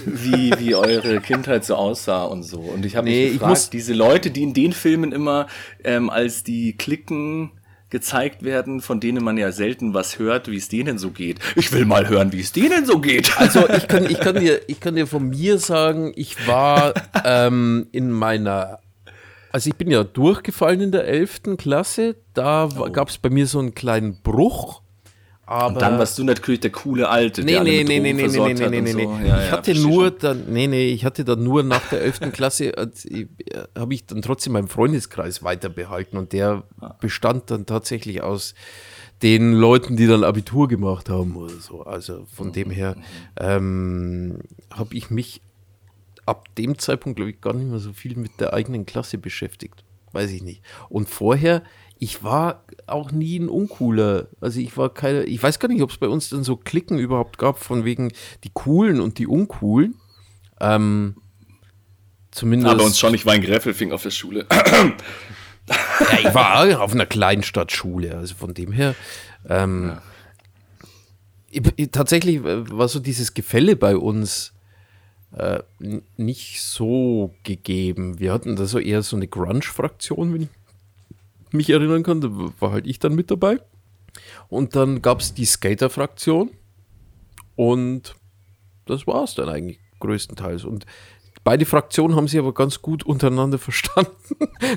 Wie, 0.05 0.53
wie 0.59 0.75
eure 0.77 1.21
Kindheit 1.21 1.65
so 1.65 1.75
aussah 1.75 2.23
und 2.25 2.45
so. 2.45 2.61
Und 2.61 2.87
ich 2.87 2.95
habe 2.95 3.07
mich 3.09 3.15
Nee, 3.17 3.25
ich 3.27 3.33
gefragt, 3.33 3.51
muss- 3.51 3.71
diese 3.71 3.95
Leute, 3.95 4.31
die 4.31 4.45
in 4.45 4.55
den 4.55 4.73
Filmen 4.73 5.11
immer 5.11 5.49
ähm, 5.83 6.09
als 6.09 6.45
die 6.45 6.77
Klicken 6.77 7.51
gezeigt 7.91 8.45
werden, 8.45 8.81
von 8.81 9.01
denen 9.01 9.25
man 9.25 9.37
ja 9.37 9.51
selten 9.51 9.93
was 9.93 10.19
hört, 10.21 10.49
wie 10.51 10.57
es 10.57 10.69
denen 10.69 10.99
so 10.99 11.11
geht. 11.11 11.39
Ich 11.57 11.73
will 11.73 11.85
mal 11.85 12.09
hören, 12.09 12.33
wie 12.33 12.41
es 12.41 12.53
denen 12.53 12.87
so 12.87 12.99
geht. 13.01 13.37
Also 13.39 13.69
ich 13.71 13.89
kann, 13.89 14.05
ich, 14.09 14.21
kann 14.21 14.39
dir, 14.39 14.61
ich 14.69 14.79
kann 14.79 14.95
dir 14.95 15.07
von 15.09 15.29
mir 15.31 15.59
sagen, 15.59 16.13
ich 16.15 16.47
war 16.47 16.95
ähm, 17.25 17.87
in 17.93 18.11
meiner, 18.11 18.79
also 19.57 19.71
ich 19.71 19.77
bin 19.77 19.91
ja 19.91 20.05
durchgefallen 20.05 20.83
in 20.83 20.93
der 20.93 21.07
11. 21.09 21.57
Klasse, 21.57 22.17
da 22.35 22.69
Oh. 22.79 22.91
gab 22.93 23.09
es 23.09 23.17
bei 23.17 23.31
mir 23.31 23.47
so 23.47 23.59
einen 23.59 23.75
kleinen 23.75 24.21
Bruch. 24.23 24.83
Aber 25.47 25.69
Und 25.69 25.81
dann 25.81 25.99
warst 25.99 26.19
du 26.19 26.25
natürlich 26.25 26.61
der 26.61 26.73
coole 26.73 27.09
Alte, 27.09 27.41
Nee, 27.43 27.53
der 27.53 27.61
alle 27.61 27.71
nee, 27.71 27.79
mit 27.79 27.89
nee, 27.89 28.01
nee, 28.01 28.13
nee, 28.13 28.27
nee, 28.29 28.53
nee, 28.53 28.69
nee, 28.69 28.81
nee, 28.83 28.91
so. 28.93 28.99
nee. 28.99 29.05
Ja, 29.29 29.39
Ich 29.39 29.47
ja, 29.47 29.51
hatte 29.53 29.75
verstehe 29.75 29.91
nur 29.91 30.11
dann, 30.11 30.45
nee, 30.53 30.67
nee, 30.67 30.89
ich 30.89 31.07
hatte 31.07 31.25
dann 31.25 31.43
nur 31.43 31.63
nach 31.63 31.89
der 31.89 32.03
11. 32.03 32.33
Klasse, 32.33 32.71
habe 33.79 33.95
ich 33.95 34.05
dann 34.05 34.21
trotzdem 34.21 34.53
meinen 34.53 34.69
Freundeskreis 34.69 35.43
weiter 35.43 35.71
behalten 35.71 36.19
und 36.19 36.33
der 36.35 36.65
bestand 37.01 37.51
dann 37.51 37.65
tatsächlich 37.65 38.23
aus 38.23 38.55
den 39.23 39.55
Leuten, 39.55 39.97
die 39.97 40.07
dann 40.07 40.23
Abitur 40.23 40.69
gemacht 40.69 41.09
haben 41.09 41.35
oder 41.35 41.55
so. 41.55 41.83
Also 41.85 42.27
von 42.31 42.53
dem 42.53 42.71
her 42.71 42.95
ähm, 43.41 44.41
habe 44.71 44.95
ich 44.95 45.09
mich 45.11 45.41
ab 46.27 46.55
dem 46.57 46.79
Zeitpunkt, 46.79 47.17
glaube 47.17 47.31
ich, 47.31 47.41
gar 47.41 47.55
nicht 47.55 47.69
mehr 47.69 47.79
so 47.79 47.93
viel 47.93 48.17
mit 48.17 48.41
der 48.41 48.53
eigenen 48.53 48.85
Klasse 48.85 49.19
beschäftigt. 49.19 49.85
Weiß 50.13 50.31
ich 50.31 50.43
nicht. 50.43 50.63
Und 50.89 51.09
vorher, 51.09 51.63
ich 51.99 52.23
war 52.23 52.65
auch 52.87 53.11
nie 53.11 53.39
ein 53.39 53.49
Uncooler. 53.49 54.29
Also 54.41 54.61
ich 54.61 54.77
war 54.77 54.93
keine, 54.93 55.25
ich 55.25 55.43
weiß 55.43 55.59
gar 55.59 55.69
nicht, 55.69 55.83
ob 55.83 55.91
es 55.91 55.99
bei 55.99 56.09
uns 56.09 56.29
dann 56.29 56.45
so 56.45 56.57
Klicken 56.57 56.99
überhaupt 56.99 57.39
gab, 57.39 57.59
von 57.59 57.85
wegen 57.85 58.13
die 58.45 58.51
Coolen 58.53 59.01
und 59.01 59.19
die 59.19 59.27
Uncoolen. 59.27 59.95
Ähm, 60.61 61.17
zumindest. 62.31 62.75
Aber 62.75 62.85
uns 62.85 62.99
schon, 62.99 63.15
ich 63.15 63.25
war 63.25 63.35
in 63.35 63.43
Gräfelfing 63.43 63.93
auf 63.93 64.03
der 64.03 64.11
Schule. 64.11 64.47
Ja, 65.69 66.19
ich 66.21 66.35
war 66.35 66.61
auch 66.61 66.81
auf 66.81 66.93
einer 66.93 67.07
Kleinstadtschule, 67.07 68.17
also 68.17 68.35
von 68.35 68.55
dem 68.55 68.73
her. 68.73 68.95
Ähm, 69.49 69.99
ich, 71.51 71.63
ich, 71.77 71.91
tatsächlich 71.91 72.37
äh, 72.37 72.71
war 72.71 72.89
so 72.89 73.01
dieses 73.01 73.35
Gefälle 73.35 73.77
bei 73.77 73.97
uns 73.97 74.53
äh, 75.37 75.63
nicht 76.17 76.63
so 76.63 77.35
gegeben. 77.43 78.19
Wir 78.19 78.33
hatten 78.33 78.57
da 78.57 78.65
so 78.65 78.79
eher 78.79 79.03
so 79.03 79.17
eine 79.17 79.29
Grunge-Fraktion, 79.29 80.33
wenn 80.33 80.43
ich 80.43 80.49
mich 81.53 81.71
erinnern 81.71 82.03
kann. 82.03 82.23
Da 82.23 82.31
war 82.59 82.73
halt 82.73 82.87
ich 82.87 82.99
dann 82.99 83.15
mit 83.15 83.31
dabei. 83.31 83.61
Und 84.49 84.75
dann 84.77 85.03
gab 85.03 85.21
es 85.21 85.35
die 85.35 85.45
Skater-Fraktion. 85.45 86.51
Und 87.55 88.17
das 88.87 89.07
war 89.07 89.25
es 89.25 89.35
dann 89.35 89.51
eigentlich 89.51 89.79
größtenteils. 90.01 90.65
Und 90.65 90.87
beide 91.45 91.67
Fraktionen 91.67 92.17
haben 92.17 92.29
sich 92.29 92.39
aber 92.39 92.55
ganz 92.55 92.81
gut 92.81 93.05
untereinander 93.05 93.59
verstanden. 93.59 94.13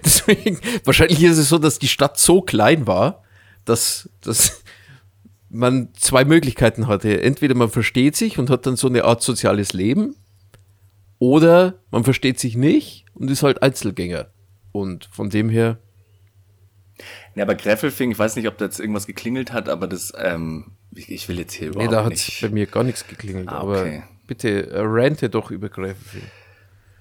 Deswegen, 0.03 0.59
wahrscheinlich 0.83 1.23
ist 1.23 1.37
es 1.37 1.49
so, 1.49 1.57
dass 1.57 1.79
die 1.79 1.87
Stadt 1.87 2.19
so 2.19 2.41
klein 2.41 2.85
war, 2.85 3.23
dass, 3.63 4.09
dass 4.21 4.61
man 5.49 5.93
zwei 5.93 6.25
Möglichkeiten 6.25 6.87
hatte. 6.87 7.21
Entweder 7.21 7.55
man 7.55 7.69
versteht 7.69 8.17
sich 8.17 8.37
und 8.37 8.49
hat 8.49 8.65
dann 8.65 8.75
so 8.75 8.87
eine 8.87 9.05
Art 9.05 9.21
soziales 9.21 9.71
Leben, 9.71 10.15
oder 11.19 11.83
man 11.91 12.03
versteht 12.03 12.39
sich 12.39 12.55
nicht 12.55 13.05
und 13.13 13.29
ist 13.29 13.43
halt 13.43 13.61
Einzelgänger. 13.61 14.27
Und 14.71 15.05
von 15.11 15.29
dem 15.29 15.49
her, 15.49 15.79
Ja, 17.35 17.43
aber 17.43 17.55
Gräfelfing, 17.55 18.11
ich 18.11 18.19
weiß 18.19 18.35
nicht, 18.35 18.47
ob 18.47 18.57
da 18.57 18.65
jetzt 18.65 18.79
irgendwas 18.79 19.07
geklingelt 19.07 19.51
hat, 19.53 19.69
aber 19.69 19.87
das, 19.87 20.13
ähm, 20.17 20.71
ich, 20.95 21.27
will 21.29 21.37
jetzt 21.39 21.53
hier 21.53 21.67
nee, 21.69 21.85
überhaupt 21.85 21.93
da 21.93 22.03
hat 22.05 22.11
nicht. 22.11 22.41
bei 22.41 22.49
mir 22.49 22.65
gar 22.65 22.83
nichts 22.83 23.07
geklingelt. 23.07 23.49
Ah, 23.49 23.59
Aber 23.59 23.81
okay. 23.81 24.03
bitte 24.27 24.69
äh, 24.71 24.81
rante 24.81 25.29
doch 25.29 25.51
über 25.51 25.69
Gräfelfing. 25.69 26.23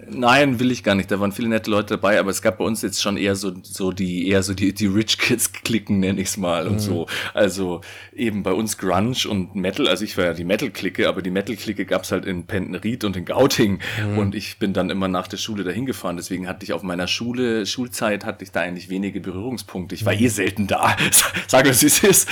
Nein, 0.07 0.61
will 0.61 0.71
ich 0.71 0.85
gar 0.85 0.95
nicht. 0.95 1.11
Da 1.11 1.19
waren 1.19 1.33
viele 1.33 1.49
nette 1.49 1.71
Leute 1.71 1.95
dabei, 1.95 2.21
aber 2.21 2.31
es 2.31 2.41
gab 2.41 2.59
bei 2.59 2.65
uns 2.65 2.83
jetzt 2.83 3.03
schon 3.03 3.17
eher 3.17 3.35
so, 3.35 3.53
so 3.63 3.91
die, 3.91 4.29
eher 4.29 4.43
so 4.43 4.55
die, 4.55 4.73
die 4.73 4.87
Rich 4.87 5.19
Kids 5.19 5.53
klicken, 5.53 5.99
nenne 6.01 6.21
ich's 6.21 6.37
mal 6.37 6.69
und 6.69 6.79
so. 6.79 7.07
Also 7.35 7.81
eben 8.15 8.43
bei 8.43 8.53
uns 8.53 8.79
Grunge 8.79 9.29
und 9.29 9.57
Metal, 9.57 9.89
also 9.89 10.05
ich 10.05 10.17
war 10.17 10.27
ja 10.27 10.33
die 10.35 10.45
Metal-Clique, 10.45 11.09
aber 11.09 11.21
die 11.21 11.31
Metal-Clique 11.31 11.85
gab's 11.85 12.13
halt 12.13 12.27
in 12.27 12.47
Pentenried 12.47 13.03
und 13.05 13.17
in 13.17 13.25
Gauting 13.25 13.81
und 14.17 14.35
ich 14.35 14.59
bin 14.59 14.73
dann 14.73 14.91
immer 14.91 15.09
nach 15.09 15.27
der 15.27 15.37
Schule 15.37 15.65
dahin 15.65 15.87
gefahren. 15.87 16.17
Deswegen 16.17 16.49
hatte 16.49 16.65
ich 16.65 16.73
auf 16.73 16.83
meiner 16.83 17.09
Schule, 17.09 17.67
Schulzeit 17.67 18.25
hatte 18.25 18.45
ich 18.45 18.53
da 18.53 18.61
eigentlich 18.61 18.89
wenige 18.89 19.21
Berührungspunkte. 19.21 19.95
Ich 19.95 20.05
war 20.05 20.15
eh 20.15 20.29
selten 20.29 20.67
da, 20.67 20.97
sag 21.49 21.67
es, 21.67 21.83
wie 21.83 21.87
es 21.87 22.03
ist. 22.05 22.29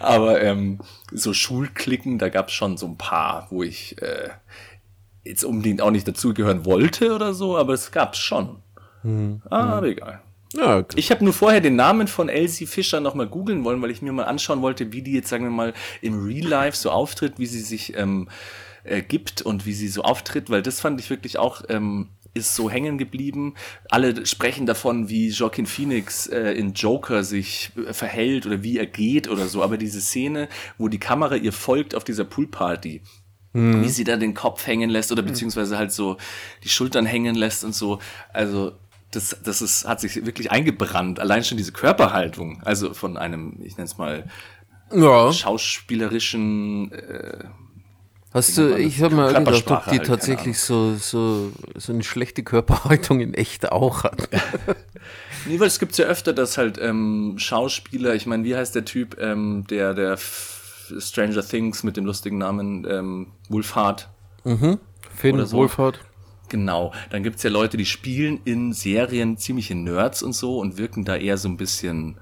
aber 0.00 0.24
aber 0.24 0.42
ähm, 0.42 0.78
so 1.12 1.34
Schulklicken, 1.34 2.18
da 2.18 2.28
gab's 2.28 2.52
schon 2.52 2.76
so 2.76 2.86
ein 2.86 2.96
paar, 2.96 3.48
wo 3.50 3.62
ich 3.62 4.00
äh, 4.00 4.30
jetzt 5.24 5.44
unbedingt 5.44 5.80
auch 5.80 5.90
nicht 5.90 6.06
dazugehören 6.06 6.64
wollte 6.64 7.14
oder 7.14 7.34
so, 7.34 7.56
aber 7.56 7.72
es 7.74 7.90
gab's 7.90 8.18
schon. 8.18 8.56
Ah, 9.50 9.76
aber 9.76 9.88
egal. 9.88 10.22
Ja, 10.56 10.78
okay. 10.78 10.98
Ich 10.98 11.10
habe 11.10 11.24
nur 11.24 11.32
vorher 11.32 11.60
den 11.60 11.76
Namen 11.76 12.06
von 12.06 12.28
Elsie 12.28 12.66
Fischer 12.66 13.00
nochmal 13.00 13.26
googeln 13.26 13.64
wollen, 13.64 13.82
weil 13.82 13.90
ich 13.90 14.02
mir 14.02 14.12
mal 14.12 14.24
anschauen 14.24 14.62
wollte, 14.62 14.92
wie 14.92 15.02
die 15.02 15.12
jetzt, 15.12 15.28
sagen 15.28 15.44
wir 15.44 15.50
mal, 15.50 15.74
im 16.00 16.24
Real 16.24 16.46
Life 16.46 16.76
so 16.76 16.90
auftritt, 16.90 17.34
wie 17.38 17.46
sie 17.46 17.60
sich 17.60 17.96
ähm, 17.96 18.28
äh, 18.84 19.02
gibt 19.02 19.42
und 19.42 19.66
wie 19.66 19.72
sie 19.72 19.88
so 19.88 20.02
auftritt, 20.02 20.50
weil 20.50 20.62
das 20.62 20.80
fand 20.80 21.00
ich 21.00 21.10
wirklich 21.10 21.38
auch, 21.38 21.62
ähm, 21.68 22.10
ist 22.34 22.54
so 22.54 22.70
hängen 22.70 22.98
geblieben. 22.98 23.54
Alle 23.90 24.26
sprechen 24.26 24.66
davon, 24.66 25.08
wie 25.08 25.28
Joaquin 25.28 25.66
Phoenix 25.66 26.26
äh, 26.28 26.52
in 26.52 26.72
Joker 26.72 27.24
sich 27.24 27.70
äh, 27.76 27.92
verhält 27.92 28.46
oder 28.46 28.62
wie 28.62 28.78
er 28.78 28.86
geht 28.86 29.28
oder 29.28 29.46
so, 29.46 29.62
aber 29.62 29.76
diese 29.76 30.00
Szene, 30.00 30.48
wo 30.78 30.88
die 30.88 30.98
Kamera 30.98 31.36
ihr 31.36 31.52
folgt 31.52 31.94
auf 31.94 32.04
dieser 32.04 32.24
Poolparty, 32.24 33.02
wie 33.54 33.88
sie 33.88 34.04
da 34.04 34.16
den 34.16 34.34
Kopf 34.34 34.66
hängen 34.66 34.90
lässt 34.90 35.12
oder 35.12 35.22
beziehungsweise 35.22 35.78
halt 35.78 35.92
so 35.92 36.16
die 36.64 36.68
Schultern 36.68 37.06
hängen 37.06 37.36
lässt 37.36 37.64
und 37.64 37.74
so. 37.74 38.00
Also 38.32 38.72
das, 39.12 39.36
das 39.44 39.62
ist, 39.62 39.86
hat 39.86 40.00
sich 40.00 40.26
wirklich 40.26 40.50
eingebrannt. 40.50 41.20
Allein 41.20 41.44
schon 41.44 41.56
diese 41.56 41.72
Körperhaltung, 41.72 42.62
also 42.64 42.94
von 42.94 43.16
einem, 43.16 43.60
ich 43.62 43.76
nenne 43.76 43.86
es 43.86 43.96
mal, 43.96 44.28
ja. 44.92 45.32
schauspielerischen, 45.32 46.92
äh, 46.92 47.44
Hast 48.32 48.58
du, 48.58 48.76
ich 48.76 49.00
habe 49.00 49.14
mal 49.14 49.32
gedacht, 49.32 49.70
ob 49.70 49.84
die 49.84 49.90
halt, 49.90 50.06
tatsächlich 50.06 50.58
so, 50.58 50.96
so, 50.96 51.52
so 51.76 51.92
eine 51.92 52.02
schlechte 52.02 52.42
Körperhaltung 52.42 53.20
in 53.20 53.32
echt 53.32 53.70
auch 53.70 54.02
hat. 54.02 54.28
nee, 55.46 55.60
weil 55.60 55.68
es 55.68 55.78
gibt's 55.78 55.98
ja 55.98 56.06
öfter, 56.06 56.32
dass 56.32 56.58
halt 56.58 56.76
ähm, 56.82 57.36
Schauspieler, 57.36 58.16
ich 58.16 58.26
meine, 58.26 58.42
wie 58.42 58.56
heißt 58.56 58.74
der 58.74 58.84
Typ, 58.84 59.20
ähm, 59.20 59.64
der, 59.70 59.94
der 59.94 60.18
Stranger 60.98 61.46
Things 61.46 61.82
mit 61.82 61.96
dem 61.96 62.04
lustigen 62.04 62.38
Namen 62.38 62.84
Finn 62.84 62.92
ähm, 62.92 63.26
Wolfhard, 63.48 64.08
Oder 64.44 65.46
so. 65.46 65.56
Wohlfahrt. 65.58 66.00
Genau, 66.48 66.92
dann 67.10 67.22
gibt's 67.22 67.42
ja 67.42 67.50
Leute, 67.50 67.76
die 67.76 67.86
spielen 67.86 68.40
in 68.44 68.72
Serien 68.72 69.38
ziemliche 69.38 69.74
Nerds 69.74 70.22
und 70.22 70.34
so 70.34 70.58
und 70.58 70.76
wirken 70.76 71.04
da 71.04 71.16
eher 71.16 71.38
so 71.38 71.48
ein 71.48 71.56
bisschen 71.56 72.18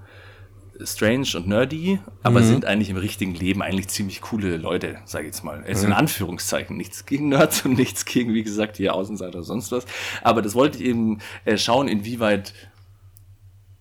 strange 0.85 1.29
und 1.37 1.47
nerdy, 1.47 2.01
aber 2.23 2.43
sind 2.43 2.65
eigentlich 2.65 2.91
im 2.91 2.97
richtigen 2.97 3.35
Leben 3.35 3.63
eigentlich 3.63 3.89
ziemlich 3.89 4.21
coole 4.21 4.57
Leute, 4.57 4.99
sage 5.05 5.25
ich 5.25 5.35
jetzt 5.35 5.45
mal. 5.45 5.63
Es 5.67 5.79
ist 5.79 5.85
in 5.85 5.93
Anführungszeichen 5.93 6.77
nichts 6.77 7.07
gegen 7.07 7.29
Nerds 7.29 7.65
und 7.65 7.75
nichts 7.77 8.05
gegen, 8.05 8.35
wie 8.35 8.43
gesagt, 8.43 8.77
hier 8.77 8.95
Außenseiter 8.95 9.39
oder 9.39 9.45
sonst 9.45 9.73
was. 9.73 9.85
Aber 10.23 10.43
das 10.43 10.55
wollte 10.55 10.79
ich 10.79 10.85
eben 10.85 11.19
äh, 11.45 11.59
schauen, 11.59 11.89
inwieweit 11.89 12.55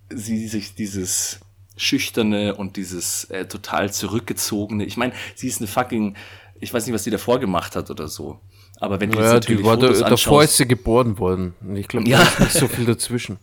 sie 0.09 0.47
sich 0.47 0.75
dieses 0.75 1.39
Schüchterne 1.81 2.55
und 2.55 2.77
dieses 2.77 3.25
äh, 3.25 3.45
total 3.47 3.91
Zurückgezogene. 3.91 4.85
Ich 4.85 4.97
meine, 4.97 5.13
sie 5.35 5.47
ist 5.47 5.59
eine 5.59 5.67
fucking, 5.67 6.15
ich 6.59 6.73
weiß 6.73 6.85
nicht, 6.85 6.93
was 6.93 7.03
sie 7.03 7.09
davor 7.11 7.39
gemacht 7.39 7.75
hat 7.75 7.89
oder 7.89 8.07
so. 8.07 8.39
Aber 8.79 8.99
wenn 8.99 9.11
du 9.11 9.17
jetzt 9.17 9.27
Ja, 9.27 9.33
natürlich 9.33 9.61
die 9.61 9.67
war 9.67 9.77
da, 9.77 9.87
Fotos 9.87 9.99
davor 9.99 10.41
anschaust- 10.41 10.43
ist 10.45 10.57
sie 10.57 10.67
geboren 10.67 11.17
worden. 11.19 11.53
Ich 11.75 11.87
glaube, 11.87 12.07
Ja. 12.09 12.19
da 12.19 12.23
ist 12.23 12.39
nicht 12.39 12.53
so 12.53 12.67
viel 12.67 12.85
dazwischen. 12.85 13.37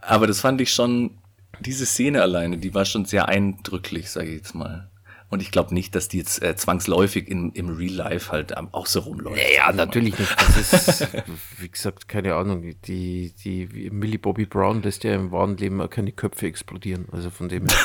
Aber 0.00 0.26
das 0.26 0.40
fand 0.40 0.60
ich 0.60 0.72
schon, 0.72 1.18
diese 1.60 1.84
Szene 1.86 2.22
alleine, 2.22 2.56
die 2.58 2.72
war 2.74 2.84
schon 2.84 3.04
sehr 3.04 3.28
eindrücklich, 3.28 4.10
sage 4.10 4.28
ich 4.28 4.36
jetzt 4.36 4.54
mal. 4.54 4.90
Und 5.30 5.42
ich 5.42 5.50
glaube 5.50 5.74
nicht, 5.74 5.94
dass 5.94 6.08
die 6.08 6.18
jetzt 6.18 6.42
äh, 6.42 6.56
zwangsläufig 6.56 7.28
in, 7.28 7.52
im 7.52 7.68
Real 7.68 7.92
Life 7.92 8.32
halt 8.32 8.54
ähm, 8.56 8.68
auch 8.72 8.86
so 8.86 9.00
rumläuft. 9.00 9.38
Ja, 9.56 9.70
natürlich 9.72 10.18
nicht. 10.18 10.36
Das 10.38 10.72
ist, 10.72 11.08
wie 11.58 11.68
gesagt, 11.68 12.08
keine 12.08 12.34
Ahnung. 12.34 12.64
Die, 12.86 13.34
die 13.44 13.90
Millie 13.90 14.18
Bobby 14.18 14.46
Brown 14.46 14.82
lässt 14.82 15.04
ja 15.04 15.14
im 15.14 15.30
wahren 15.30 15.58
Leben 15.58 15.80
auch 15.82 15.90
keine 15.90 16.12
Köpfe 16.12 16.46
explodieren. 16.46 17.06
Also 17.12 17.30
von 17.30 17.48
dem. 17.48 17.66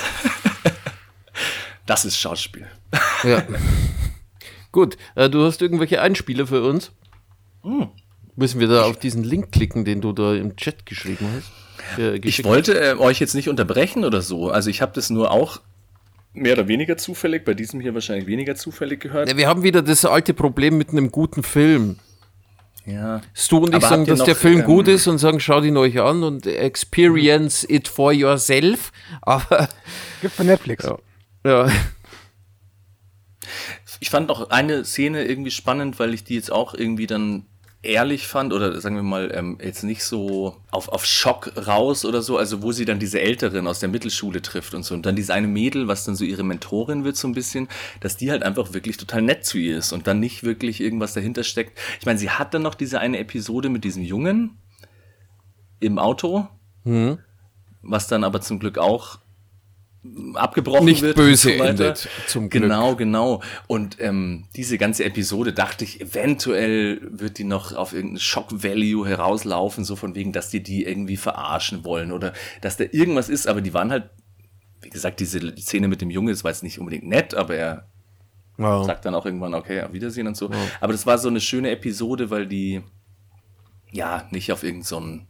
Das 1.86 2.06
ist 2.06 2.18
Schauspiel. 2.18 2.66
Ja. 3.24 3.44
Gut, 4.72 4.98
äh, 5.16 5.30
du 5.30 5.46
hast 5.46 5.62
irgendwelche 5.62 6.02
Einspieler 6.02 6.48
für 6.48 6.64
uns? 6.64 6.92
Müssen 8.38 8.60
wir 8.62 8.68
da 8.70 8.84
auf 8.84 8.98
diesen 8.98 9.24
Link 9.24 9.52
klicken, 9.52 9.84
den 9.84 10.00
du 10.00 10.14
da 10.14 10.34
im 10.34 10.56
Chat 10.56 10.86
geschrieben 10.86 11.28
hast? 11.36 12.00
Äh, 12.00 12.18
Ich 12.20 12.44
wollte 12.46 12.80
äh, 12.80 12.96
euch 12.96 13.20
jetzt 13.20 13.36
nicht 13.36 13.50
unterbrechen 13.50 14.06
oder 14.06 14.22
so. 14.22 14.50
Also 14.50 14.70
ich 14.70 14.82
habe 14.82 14.94
das 14.96 15.10
nur 15.10 15.32
auch 15.32 15.60
mehr 16.34 16.54
oder 16.54 16.68
weniger 16.68 16.98
zufällig, 16.98 17.46
bei 17.46 17.54
diesem 17.54 17.80
hier 17.80 17.94
wahrscheinlich 17.94 18.28
weniger 18.28 18.56
zufällig 18.56 19.02
gehört. 19.02 19.30
Ja, 19.30 19.38
wir 19.38 19.48
haben 19.48 19.64
wieder 19.64 19.82
das 19.82 20.06
alte 20.06 20.34
Problem 20.34 20.78
mit 20.78 20.90
einem 20.90 21.12
guten 21.12 21.44
Film. 21.44 21.98
Ja. 22.86 23.22
Stu 23.34 23.60
und 23.60 23.70
ich 23.70 23.76
Aber 23.76 23.88
sagen, 23.88 24.06
dass 24.06 24.24
der 24.24 24.34
noch, 24.34 24.42
Film 24.42 24.60
ähm, 24.60 24.66
gut 24.66 24.88
ist 24.88 25.08
und 25.08 25.18
sagen, 25.18 25.40
schaut 25.40 25.64
ihn 25.64 25.78
euch 25.78 26.02
an 26.02 26.24
und 26.24 26.46
experience 26.46 27.64
it 27.70 27.88
for 27.88 28.12
yourself. 28.12 28.92
Aber 29.22 29.70
Gibt 30.22 30.34
für 30.36 30.44
Netflix. 30.44 30.86
ja, 31.46 31.68
Ich 34.00 34.10
fand 34.10 34.30
auch 34.30 34.50
eine 34.50 34.84
Szene 34.84 35.24
irgendwie 35.24 35.52
spannend, 35.52 35.98
weil 36.00 36.14
ich 36.14 36.26
die 36.26 36.36
jetzt 36.36 36.52
auch 36.52 36.74
irgendwie 36.74 37.08
dann 37.08 37.46
ehrlich 37.84 38.28
fand 38.28 38.54
oder 38.54 38.80
sagen 38.80 38.96
wir 38.96 39.04
mal 39.04 39.30
ähm, 39.34 39.58
jetzt 39.62 39.84
nicht 39.84 40.04
so 40.04 40.56
auf, 40.72 40.88
auf 40.88 41.06
Schock 41.06 41.52
raus 41.68 42.06
oder 42.06 42.22
so, 42.22 42.38
also 42.38 42.62
wo 42.62 42.72
sie 42.72 42.86
dann 42.86 42.98
diese 42.98 43.20
Älteren 43.20 43.68
aus 43.68 43.80
der 43.80 43.90
Mittelschule 43.90 44.42
trifft 44.42 44.74
und 44.74 44.84
so 44.84 44.96
und 44.96 45.06
dann 45.06 45.18
diese 45.18 45.34
eine 45.34 45.48
Mädel, 45.48 45.88
was 45.90 46.06
dann 46.06 46.16
so 46.16 46.24
ihre 46.24 46.44
Mentorin 46.44 47.04
wird 47.04 47.18
so 47.18 47.28
ein 47.28 47.34
bisschen, 47.34 47.68
dass 48.00 48.16
die 48.16 48.32
halt 48.32 48.44
einfach 48.44 48.74
wirklich 48.74 48.96
total 48.96 49.22
nett 49.22 49.46
zu 49.46 49.58
ihr 49.58 49.78
ist 49.78 49.92
und 49.92 50.08
dann 50.08 50.22
nicht 50.22 50.44
wirklich 50.44 50.80
irgendwas 50.80 51.14
dahinter 51.14 51.44
steckt. 51.44 51.78
Ich 52.00 52.06
meine, 52.06 52.18
sie 52.18 52.30
hat 52.30 52.54
dann 52.54 52.62
noch 52.62 52.76
diese 52.76 53.00
eine 53.00 53.20
Episode 53.20 53.68
mit 53.68 53.84
diesem 53.84 54.04
Jungen 54.04 54.58
im 55.82 56.00
Auto, 56.00 56.48
was 57.82 58.08
dann 58.08 58.24
aber 58.24 58.40
zum 58.40 58.60
Glück 58.60 58.78
auch 58.78 59.20
abgebrochen 60.34 60.86
Nicht 60.86 61.02
wird. 61.02 61.16
böse 61.16 61.52
und 61.52 61.58
so 61.58 61.64
endet, 61.64 62.10
zum 62.28 62.50
Glück. 62.50 62.64
Genau, 62.64 62.96
genau. 62.96 63.42
Und 63.68 63.98
ähm, 64.00 64.46
diese 64.56 64.78
ganze 64.78 65.06
Episode 65.06 65.54
dachte 65.54 65.86
ich, 65.86 66.02
eventuell 66.02 67.00
wird 67.10 67.38
die 67.38 67.46
noch 67.46 67.74
auf 67.74 67.94
irgendeinen 67.94 68.20
Shock-Value 68.20 69.08
herauslaufen, 69.08 69.86
so 69.86 69.96
von 69.96 70.14
wegen, 70.16 70.34
dass 70.34 70.50
die 70.50 70.62
die 70.62 70.84
irgendwie 70.84 71.18
verarschen 71.18 71.86
wollen 71.86 72.12
oder 72.12 72.34
dass 72.62 72.78
da 72.78 72.84
irgendwas 72.92 73.30
ist, 73.30 73.48
aber 73.48 73.62
die 73.62 73.74
waren 73.74 73.92
halt, 73.92 74.10
wie 74.82 74.90
gesagt, 74.90 75.20
diese 75.22 75.56
Szene 75.58 75.88
mit 75.88 76.02
dem 76.02 76.10
Junge, 76.10 76.32
das 76.32 76.44
war 76.44 76.52
jetzt 76.52 76.64
nicht 76.64 76.80
unbedingt 76.80 77.08
nett, 77.08 77.34
aber 77.34 77.56
er 77.56 77.88
ja. 78.58 78.84
sagt 78.84 79.06
dann 79.06 79.16
auch 79.16 79.26
irgendwann, 79.26 79.54
okay, 79.54 79.82
auf 79.82 79.94
Wiedersehen 79.94 80.28
und 80.28 80.36
so. 80.36 80.52
Aber 80.82 80.92
das 80.92 81.06
war 81.06 81.18
so 81.18 81.30
eine 81.30 81.40
schöne 81.40 81.72
Episode, 81.72 82.30
weil 82.30 82.46
die 82.46 82.82
ja 83.92 84.28
nicht 84.32 84.52
auf 84.52 84.64
irgendeinen 84.64 84.84
so 85.20 85.26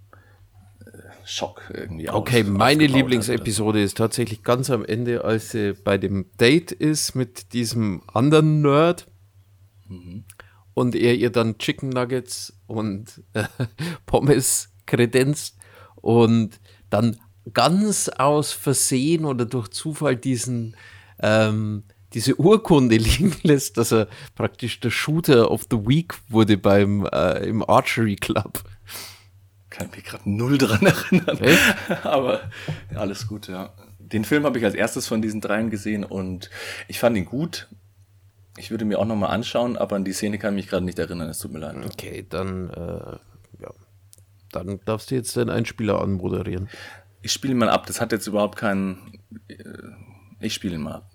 Schock 1.25 1.71
irgendwie 1.73 2.09
Okay, 2.09 2.41
auf- 2.41 2.47
meine. 2.49 2.85
Lieblingsepisode 2.85 3.81
ist 3.81 3.97
tatsächlich 3.97 4.43
ganz 4.43 4.69
am 4.69 4.83
Ende, 4.85 5.23
als 5.23 5.51
sie 5.51 5.73
bei 5.73 5.97
dem 5.97 6.25
Date 6.39 6.71
ist 6.71 7.15
mit 7.15 7.53
diesem 7.53 8.01
anderen 8.13 8.61
Nerd 8.61 9.07
und 10.73 10.95
er 10.95 11.15
ihr 11.15 11.29
dann 11.31 11.57
Chicken 11.57 11.89
Nuggets 11.89 12.53
und 12.67 13.21
äh, 13.33 13.43
Pommes 14.05 14.69
kredenzt 14.85 15.57
und 15.95 16.59
dann 16.89 17.17
ganz 17.53 18.09
aus 18.09 18.51
Versehen 18.53 19.25
oder 19.25 19.45
durch 19.45 19.69
Zufall 19.69 20.15
diesen 20.15 20.75
ähm, 21.19 21.83
diese 22.13 22.35
Urkunde 22.35 22.95
liegen 22.97 23.35
lässt, 23.43 23.77
dass 23.77 23.91
er 23.91 24.07
praktisch 24.35 24.79
der 24.79 24.89
Shooter 24.91 25.49
of 25.51 25.65
the 25.69 25.77
Week 25.77 26.13
wurde 26.29 26.57
beim 26.57 27.05
äh, 27.11 27.45
im 27.47 27.67
Archery 27.67 28.15
Club. 28.15 28.63
Kann 29.73 29.89
mich 29.89 30.03
gerade 30.03 30.29
null 30.29 30.59
dran 30.59 30.85
erinnern. 30.85 31.37
Echt? 31.39 31.59
Aber 32.05 32.41
alles 32.93 33.27
gut, 33.27 33.47
ja. 33.47 33.73
Den 33.97 34.23
Film 34.23 34.45
habe 34.45 34.59
ich 34.59 34.65
als 34.65 34.75
erstes 34.75 35.07
von 35.07 35.21
diesen 35.23 35.41
dreien 35.41 35.71
gesehen 35.71 36.03
und 36.03 36.51
ich 36.87 36.99
fand 36.99 37.17
ihn 37.17 37.25
gut. 37.25 37.67
Ich 38.57 38.69
würde 38.69 38.85
mir 38.85 38.99
auch 38.99 39.05
nochmal 39.05 39.31
anschauen, 39.31 39.77
aber 39.77 39.95
an 39.95 40.05
die 40.05 40.13
Szene 40.13 40.37
kann 40.37 40.53
ich 40.53 40.65
mich 40.65 40.69
gerade 40.69 40.85
nicht 40.85 40.99
erinnern. 40.99 41.27
Es 41.27 41.39
tut 41.39 41.51
mir 41.51 41.57
leid. 41.59 41.75
Okay, 41.85 42.23
dann, 42.29 42.69
äh, 42.69 43.17
ja. 43.63 43.71
Dann 44.51 44.79
darfst 44.85 45.09
du 45.09 45.15
jetzt 45.15 45.35
deinen 45.35 45.49
Einspieler 45.49 45.99
anmoderieren. 45.99 46.69
Ich 47.23 47.31
spiele 47.31 47.53
ihn 47.55 47.57
mal 47.57 47.69
ab. 47.69 47.87
Das 47.87 47.99
hat 47.99 48.11
jetzt 48.11 48.27
überhaupt 48.27 48.55
keinen. 48.59 49.19
äh, 49.47 49.55
Ich 50.39 50.53
spiele 50.53 50.75
ihn 50.75 50.83
mal 50.83 50.95
ab. 50.97 51.09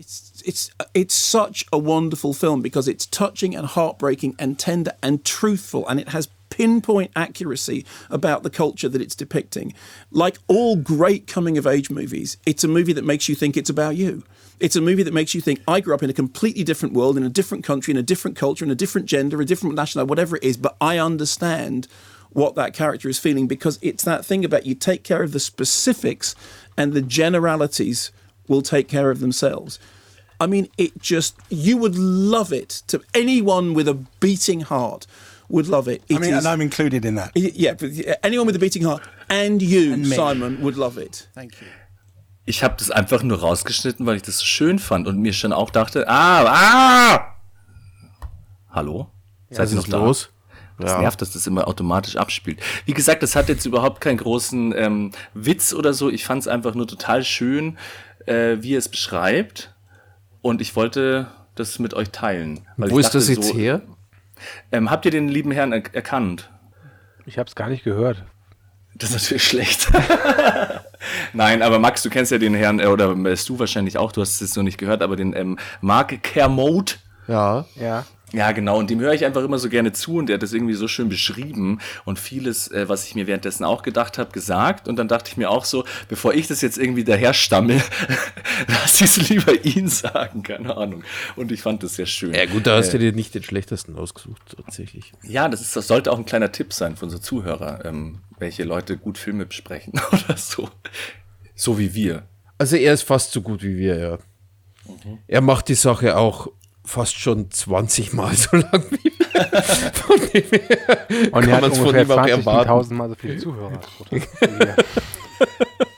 It's 0.00 0.42
it's 0.46 0.70
it's 0.94 1.14
such 1.14 1.66
a 1.70 1.78
wonderful 1.78 2.32
film 2.32 2.62
because 2.62 2.88
it's 2.88 3.04
touching 3.04 3.54
and 3.54 3.66
heartbreaking 3.66 4.34
and 4.38 4.58
tender 4.58 4.92
and 5.02 5.24
truthful 5.26 5.86
and 5.88 6.00
it 6.00 6.08
has 6.08 6.28
pinpoint 6.48 7.10
accuracy 7.14 7.84
about 8.08 8.42
the 8.42 8.50
culture 8.50 8.88
that 8.88 9.00
it's 9.00 9.14
depicting. 9.14 9.72
Like 10.10 10.38
all 10.48 10.74
great 10.76 11.26
coming 11.26 11.58
of 11.58 11.66
age 11.66 11.90
movies 11.90 12.38
it's 12.46 12.64
a 12.64 12.68
movie 12.68 12.94
that 12.94 13.04
makes 13.04 13.28
you 13.28 13.34
think 13.34 13.56
it's 13.56 13.70
about 13.70 13.96
you. 13.96 14.24
It's 14.58 14.76
a 14.76 14.80
movie 14.80 15.02
that 15.02 15.14
makes 15.14 15.34
you 15.34 15.42
think 15.42 15.60
i 15.68 15.80
grew 15.80 15.94
up 15.94 16.02
in 16.02 16.10
a 16.10 16.14
completely 16.14 16.64
different 16.64 16.94
world 16.94 17.18
in 17.18 17.22
a 17.22 17.28
different 17.28 17.62
country 17.64 17.90
in 17.90 17.98
a 17.98 18.02
different 18.02 18.38
culture 18.38 18.64
in 18.64 18.70
a 18.70 18.74
different 18.74 19.06
gender 19.06 19.40
a 19.40 19.44
different 19.44 19.74
nationality 19.74 20.08
whatever 20.08 20.36
it 20.36 20.44
is 20.44 20.56
but 20.56 20.76
i 20.80 20.98
understand 20.98 21.88
what 22.30 22.54
that 22.54 22.74
character 22.74 23.08
is 23.08 23.18
feeling 23.18 23.46
because 23.48 23.78
it's 23.80 24.04
that 24.04 24.24
thing 24.24 24.44
about 24.44 24.66
you 24.66 24.74
take 24.74 25.02
care 25.02 25.22
of 25.22 25.32
the 25.32 25.40
specifics 25.40 26.34
and 26.76 26.92
the 26.92 27.02
generalities 27.02 28.12
will 28.50 28.62
take 28.62 28.88
care 28.88 29.10
of 29.10 29.20
themselves. 29.20 29.78
I 30.42 30.46
mean, 30.46 30.68
it 30.76 30.92
just, 31.00 31.36
you 31.50 31.76
would 31.78 31.96
love 31.96 32.50
it 32.52 32.82
to 32.88 33.00
anyone 33.14 33.74
with 33.74 33.88
a 33.88 33.96
beating 34.20 34.62
heart 34.62 35.06
would 35.50 35.66
love 35.68 35.88
it. 35.88 36.00
I 36.08 36.14
It 36.14 36.20
mean, 36.20 36.30
is- 36.34 36.44
and 36.44 36.46
I'm 36.46 36.62
included 36.62 37.04
in 37.04 37.16
that. 37.16 37.30
yeah, 37.34 37.74
anyone 38.22 38.46
with 38.46 38.56
a 38.56 38.58
beating 38.58 38.84
heart 38.84 39.02
and 39.28 39.60
you, 39.60 39.92
And. 39.94 40.06
Simon, 40.06 40.58
would 40.62 40.76
love 40.76 40.96
it. 40.98 41.28
Thank 41.34 41.52
you. 41.60 41.66
Ich 42.46 42.62
habe 42.64 42.74
das 42.78 42.90
einfach 42.90 43.22
nur 43.22 43.38
rausgeschnitten, 43.40 44.06
weil 44.06 44.16
ich 44.16 44.22
das 44.22 44.38
so 44.38 44.44
schön 44.46 44.78
fand 44.78 45.06
und 45.06 45.18
mir 45.18 45.32
schon 45.32 45.52
auch 45.52 45.70
dachte, 45.70 46.08
ah, 46.08 46.44
ah! 46.46 47.36
Hallo? 48.70 49.10
Seid 49.50 49.58
Was 49.64 49.70
ihr 49.72 49.76
noch 49.76 49.84
ist 49.84 49.92
da? 49.92 49.96
los? 49.98 50.28
Das 50.78 50.92
Ja. 50.92 51.00
nervt, 51.00 51.20
dass 51.20 51.32
das 51.32 51.46
immer 51.46 51.68
automatisch 51.68 52.16
abspielt. 52.16 52.60
Wie 52.86 52.94
gesagt, 52.94 53.22
das 53.22 53.36
hat 53.36 53.48
jetzt 53.48 53.66
überhaupt 53.66 54.00
keinen 54.00 54.16
großen 54.16 54.72
ähm, 54.76 55.10
Witz 55.34 55.74
oder 55.74 55.92
so. 55.92 56.08
Ich 56.08 56.24
fand 56.24 56.40
es 56.40 56.48
einfach 56.48 56.74
nur 56.74 56.86
total 56.86 57.22
schön, 57.24 57.76
äh, 58.30 58.62
wie 58.62 58.74
er 58.74 58.78
es 58.78 58.88
beschreibt. 58.88 59.74
Und 60.40 60.60
ich 60.60 60.76
wollte 60.76 61.26
das 61.54 61.78
mit 61.78 61.92
euch 61.92 62.10
teilen. 62.10 62.60
weil 62.76 62.90
Wo 62.90 62.98
ich 62.98 63.06
ist 63.06 63.14
das 63.14 63.26
dachte 63.26 63.40
jetzt 63.40 63.50
so, 63.50 63.58
her? 63.58 63.82
Ähm, 64.72 64.90
habt 64.90 65.04
ihr 65.04 65.10
den 65.10 65.28
lieben 65.28 65.50
Herrn 65.50 65.72
er 65.72 65.82
erkannt? 65.92 66.50
Ich 67.26 67.38
habe 67.38 67.48
es 67.48 67.54
gar 67.54 67.68
nicht 67.68 67.84
gehört. 67.84 68.24
Das 68.94 69.10
ist 69.10 69.22
natürlich 69.22 69.44
schlecht. 69.44 69.90
Nein, 71.32 71.62
aber 71.62 71.78
Max, 71.78 72.02
du 72.02 72.10
kennst 72.10 72.32
ja 72.32 72.38
den 72.38 72.54
Herrn, 72.54 72.80
äh, 72.80 72.86
oder 72.86 73.10
äh, 73.12 73.36
du 73.46 73.58
wahrscheinlich 73.58 73.98
auch, 73.98 74.12
du 74.12 74.20
hast 74.20 74.34
es 74.34 74.40
jetzt 74.40 74.56
noch 74.56 74.62
nicht 74.62 74.78
gehört, 74.78 75.02
aber 75.02 75.16
den 75.16 75.34
ähm, 75.34 75.58
Mark 75.80 76.22
Kermode. 76.22 76.94
Ja. 77.28 77.66
Ja. 77.76 78.04
Ja, 78.32 78.52
genau. 78.52 78.78
Und 78.78 78.90
dem 78.90 79.00
höre 79.00 79.12
ich 79.12 79.24
einfach 79.24 79.42
immer 79.42 79.58
so 79.58 79.68
gerne 79.68 79.92
zu 79.92 80.16
und 80.16 80.26
der 80.26 80.34
hat 80.34 80.42
das 80.42 80.52
irgendwie 80.52 80.74
so 80.74 80.86
schön 80.86 81.08
beschrieben 81.08 81.80
und 82.04 82.18
vieles, 82.18 82.70
äh, 82.70 82.88
was 82.88 83.06
ich 83.06 83.14
mir 83.14 83.26
währenddessen 83.26 83.64
auch 83.64 83.82
gedacht 83.82 84.18
habe, 84.18 84.30
gesagt. 84.30 84.88
Und 84.88 84.96
dann 84.96 85.08
dachte 85.08 85.30
ich 85.30 85.36
mir 85.36 85.50
auch 85.50 85.64
so, 85.64 85.84
bevor 86.08 86.32
ich 86.32 86.46
das 86.46 86.60
jetzt 86.60 86.78
irgendwie 86.78 87.04
daher 87.04 87.34
stammel, 87.34 87.80
lass 88.68 89.00
ich 89.00 89.16
es 89.16 89.28
lieber 89.28 89.64
ihn 89.64 89.88
sagen, 89.88 90.42
keine 90.42 90.76
Ahnung. 90.76 91.02
Und 91.36 91.50
ich 91.50 91.62
fand 91.62 91.82
das 91.82 91.96
sehr 91.96 92.06
schön. 92.06 92.32
Ja 92.32 92.46
gut, 92.46 92.66
da 92.66 92.76
hast 92.76 92.92
du 92.92 92.98
dir 92.98 93.12
nicht 93.12 93.34
den 93.34 93.42
schlechtesten 93.42 93.96
ausgesucht, 93.96 94.40
tatsächlich. 94.56 95.12
Ja, 95.22 95.48
das, 95.48 95.60
ist, 95.60 95.74
das 95.74 95.88
sollte 95.88 96.12
auch 96.12 96.18
ein 96.18 96.26
kleiner 96.26 96.52
Tipp 96.52 96.72
sein 96.72 96.96
für 96.96 97.06
unsere 97.06 97.20
Zuhörer, 97.20 97.84
ähm, 97.84 98.20
welche 98.38 98.64
Leute 98.64 98.96
gut 98.96 99.18
Filme 99.18 99.46
besprechen 99.46 99.94
oder 100.12 100.36
so. 100.36 100.68
So 101.56 101.78
wie 101.78 101.94
wir. 101.94 102.22
Also 102.58 102.76
er 102.76 102.94
ist 102.94 103.02
fast 103.02 103.32
so 103.32 103.42
gut 103.42 103.62
wie 103.62 103.76
wir, 103.76 103.98
ja. 103.98 104.18
Er 105.26 105.40
macht 105.40 105.68
die 105.68 105.74
Sache 105.74 106.16
auch 106.16 106.48
fast 106.90 107.18
schon 107.18 107.50
20 107.50 108.12
Mal 108.12 108.34
so 108.34 108.56
lang 108.56 108.84
wie 108.90 109.04
wir. 109.04 109.62
Von 109.92 110.20
dem 110.32 110.50
her 110.50 111.30
Und 111.32 111.48
er 111.48 111.56
hat 111.56 111.78
ungefähr 111.78 112.02
ihm 112.02 112.10
auch 112.10 112.26
erwarten. 112.26 112.70
20.000 112.70 112.94
Mal 112.94 113.08
so 113.08 113.14
viele 113.14 113.36
Zuhörer. 113.38 113.80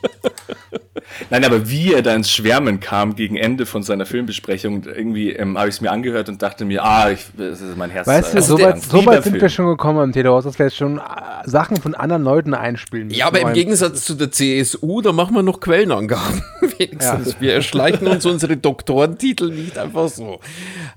Nein, 1.33 1.47
aber 1.47 1.71
wie 1.71 1.95
er 1.95 2.03
da 2.03 2.15
ins 2.15 2.31
Schwärmen 2.31 2.79
kam 2.79 3.17
gegen 3.17 3.37
Ende 3.37 3.65
von 3.65 3.83
seiner 3.83 4.05
Filmbesprechung, 4.05 4.85
irgendwie 4.85 5.31
ähm, 5.33 5.57
habe 5.57 5.71
ich 5.71 5.77
es 5.77 5.81
mir 5.81 5.91
angehört 5.91 6.29
und 6.29 6.43
dachte 6.43 6.67
mir, 6.67 6.85
ah, 6.85 7.11
ich, 7.11 7.25
das 7.39 7.63
ist 7.63 7.75
mein 7.75 7.89
Herz. 7.89 8.07
Weißt 8.07 8.35
du, 8.35 8.43
so 8.43 8.61
weit, 8.61 8.83
so 8.83 9.07
weit 9.07 9.23
sind 9.23 9.33
Film. 9.33 9.41
wir 9.41 9.49
schon 9.49 9.65
gekommen 9.65 9.99
am 9.99 10.13
Täterhaus, 10.13 10.45
dass 10.45 10.59
wir 10.59 10.67
jetzt 10.67 10.77
schon 10.77 10.99
äh, 10.99 11.01
Sachen 11.47 11.79
von 11.79 11.95
anderen 11.95 12.23
Leuten 12.23 12.53
einspielen 12.53 13.07
müssen. 13.07 13.19
Ja, 13.19 13.29
aber 13.29 13.41
im 13.41 13.55
Gegensatz 13.55 14.05
zu 14.05 14.15
der 14.15 14.31
CSU, 14.31 15.01
da 15.01 15.13
machen 15.13 15.35
wir 15.35 15.43
noch 15.43 15.61
Quellenangaben. 15.61 16.43
Wenigstens. 16.79 17.41
Wir 17.41 17.55
erschleichen 17.55 18.07
uns 18.09 18.27
unsere 18.27 18.59
Doktorentitel 18.59 19.51
nicht 19.51 19.79
einfach 19.79 20.11
so. 20.11 20.39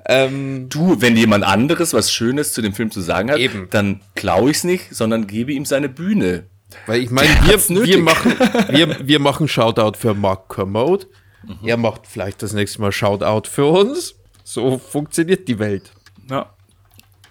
Ähm, 0.06 0.68
Du, 0.68 1.00
wenn 1.00 1.16
jemand 1.16 1.46
anderes 1.46 1.94
was 1.94 2.12
Schönes 2.12 2.52
zu 2.52 2.62
dem 2.62 2.74
Film 2.74 2.92
zu 2.92 3.00
sagen 3.00 3.32
hat, 3.32 3.38
Eben. 3.38 3.70
dann 3.72 4.02
klaue 4.16 4.52
ich's 4.52 4.66
nicht, 4.66 4.94
sondern 4.94 5.28
gebe 5.28 5.54
ihm 5.54 5.64
seine 5.64 5.88
Bühne. 5.88 6.44
Weil 6.88 7.02
ich 7.02 7.12
meine, 7.12 7.30
wir, 7.46 7.86
wir, 7.86 8.02
machen, 8.02 8.34
wir, 8.70 9.08
wir 9.08 9.20
machen 9.20 9.48
Shoutout 9.48 9.98
für 9.98 10.14
Mark 10.14 10.54
Kermode. 10.54 11.08
Er 11.64 11.78
macht 11.78 12.08
vielleicht 12.08 12.42
das 12.42 12.54
nächste 12.54 12.82
Mal 12.82 12.92
Shoutout 12.92 13.50
für 13.50 13.66
uns. 13.66 14.16
So 14.44 14.78
funktioniert 14.78 15.48
die 15.48 15.60
Welt. 15.60 15.92
Ja. 16.30 16.52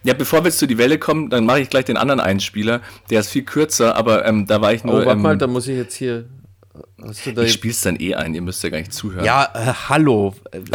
Ja, 0.04 0.12
bevor 0.14 0.40
wir 0.40 0.48
jetzt 0.48 0.58
zu 0.58 0.66
die 0.66 0.76
Welle 0.78 0.98
kommen, 0.98 1.30
dann 1.30 1.46
mache 1.46 1.60
ich 1.60 1.70
gleich 1.70 1.86
den 1.86 1.96
anderen 1.96 2.20
Einspieler. 2.20 2.80
Der 3.10 3.20
ist 3.20 3.30
viel 3.30 3.44
kürzer, 3.44 3.96
aber 3.96 4.26
ähm, 4.26 4.46
da 4.46 4.60
war 4.60 4.72
ich 4.74 4.84
Oh, 4.84 4.88
nur. 4.88 4.96
warte 4.98 5.10
ähm, 5.12 5.22
mal, 5.22 5.38
da 5.38 5.46
muss 5.46 5.66
ich 5.66 5.76
jetzt 5.76 5.94
hier. 5.94 6.26
Hast 7.02 7.24
du 7.24 7.32
da 7.32 7.42
ich 7.42 7.52
spiel's 7.52 7.80
dann 7.80 7.98
eh 7.98 8.14
ein, 8.14 8.34
ihr 8.34 8.42
müsst 8.42 8.62
ja 8.62 8.68
gar 8.68 8.78
nicht 8.78 8.92
zuhören. 8.92 9.24
ja, 9.24 9.44
äh, 9.54 9.72
hallo. 9.88 10.34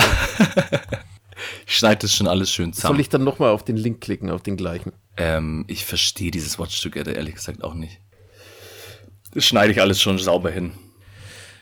Ich 1.65 1.77
schneide 1.77 1.99
das 2.01 2.13
schon 2.13 2.27
alles 2.27 2.51
schön 2.51 2.73
zusammen. 2.73 2.95
Soll 2.95 2.99
ich 3.01 3.09
dann 3.09 3.23
nochmal 3.23 3.51
auf 3.51 3.63
den 3.63 3.77
Link 3.77 4.01
klicken, 4.01 4.29
auf 4.29 4.41
den 4.41 4.57
gleichen? 4.57 4.91
Ähm, 5.15 5.63
ich 5.67 5.85
verstehe 5.85 6.31
dieses 6.31 6.59
Watch 6.59 6.81
Together 6.81 7.15
ehrlich 7.15 7.35
gesagt 7.35 7.63
auch 7.63 7.73
nicht. 7.75 7.99
Das 9.33 9.45
schneide 9.45 9.71
ich 9.71 9.81
alles 9.81 10.01
schon 10.01 10.17
sauber 10.17 10.49
hin. 10.49 10.71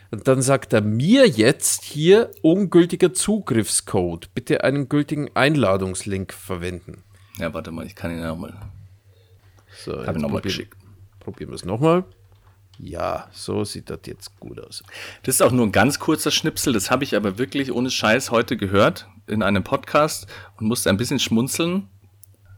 Und 0.10 0.28
dann 0.28 0.42
sagt 0.42 0.74
er 0.74 0.82
mir 0.82 1.28
jetzt 1.28 1.84
hier 1.84 2.32
ungültiger 2.42 3.14
Zugriffscode. 3.14 4.34
Bitte 4.34 4.64
einen 4.64 4.88
gültigen 4.88 5.30
Einladungslink 5.34 6.34
verwenden. 6.34 7.04
Ja, 7.38 7.54
warte 7.54 7.72
mal, 7.72 7.86
ich 7.86 7.96
kann 7.96 8.12
ihn 8.12 8.22
nochmal. 8.22 8.54
So, 9.84 10.06
Hab 10.06 10.16
ihn 10.16 10.22
nochmal 10.22 10.42
geschickt. 10.42 10.76
Probieren 11.20 11.52
wir 11.52 11.56
es 11.56 11.66
nochmal. 11.66 12.06
Ja, 12.80 13.28
so 13.32 13.64
sieht 13.64 13.90
das 13.90 14.00
jetzt 14.06 14.40
gut 14.40 14.60
aus. 14.60 14.84
Das 15.24 15.36
ist 15.36 15.42
auch 15.42 15.52
nur 15.52 15.66
ein 15.66 15.72
ganz 15.72 16.00
kurzer 16.00 16.32
Schnipsel, 16.32 16.74
das 16.74 16.92
habe 16.92 17.04
ich 17.04 17.16
aber 17.16 17.38
wirklich 17.38 17.72
ohne 17.72 17.90
Scheiß 17.90 18.30
heute 18.30 18.56
gehört 18.56 19.08
in 19.26 19.42
einem 19.42 19.64
Podcast 19.64 20.28
und 20.58 20.68
musste 20.68 20.90
ein 20.90 20.98
bisschen 20.98 21.20
schmunzeln. 21.20 21.88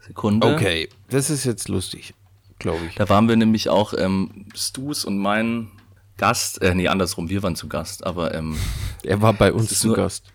Sekunde. 0.02 0.46
Okay, 0.48 0.90
das 1.10 1.30
ist 1.30 1.46
jetzt 1.46 1.70
lustig, 1.70 2.14
glaube 2.60 2.80
ich. 2.88 2.96
Da 2.96 3.10
waren 3.10 3.28
wir 3.28 3.36
nämlich 3.36 3.70
auch 3.70 3.94
ähm, 3.98 4.46
Stus 4.56 5.06
und 5.06 5.18
mein 5.18 5.70
Gast, 6.18 6.62
äh, 6.62 6.76
nee, 6.76 6.88
andersrum, 6.90 7.30
wir 7.30 7.42
waren 7.44 7.56
zu 7.56 7.68
Gast, 7.70 8.06
aber 8.06 8.34
ähm, 8.36 8.58
Er 9.04 9.22
war 9.22 9.34
bei 9.34 9.52
uns 9.54 9.80
zu 9.80 9.88
nur- 9.88 9.96
Gast. 9.96 10.26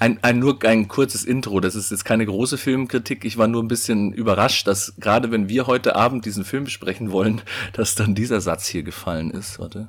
ein, 0.00 0.18
ein, 0.22 0.38
nur 0.40 0.62
ein 0.64 0.88
kurzes 0.88 1.24
Intro. 1.24 1.60
Das 1.60 1.74
ist 1.76 1.90
jetzt 1.90 2.04
keine 2.04 2.26
große 2.26 2.58
Filmkritik. 2.58 3.24
Ich 3.24 3.38
war 3.38 3.46
nur 3.46 3.62
ein 3.62 3.68
bisschen 3.68 4.12
überrascht, 4.12 4.66
dass 4.66 4.94
gerade 4.98 5.30
wenn 5.30 5.48
wir 5.48 5.66
heute 5.68 5.94
Abend 5.96 6.24
diesen 6.26 6.44
Film 6.44 6.64
besprechen 6.64 7.12
wollen, 7.12 7.40
dass 7.72 7.94
dann 7.94 8.14
dieser 8.16 8.40
Satz 8.40 8.66
hier 8.66 8.82
gefallen 8.82 9.30
ist. 9.30 9.58
Warte. 9.58 9.88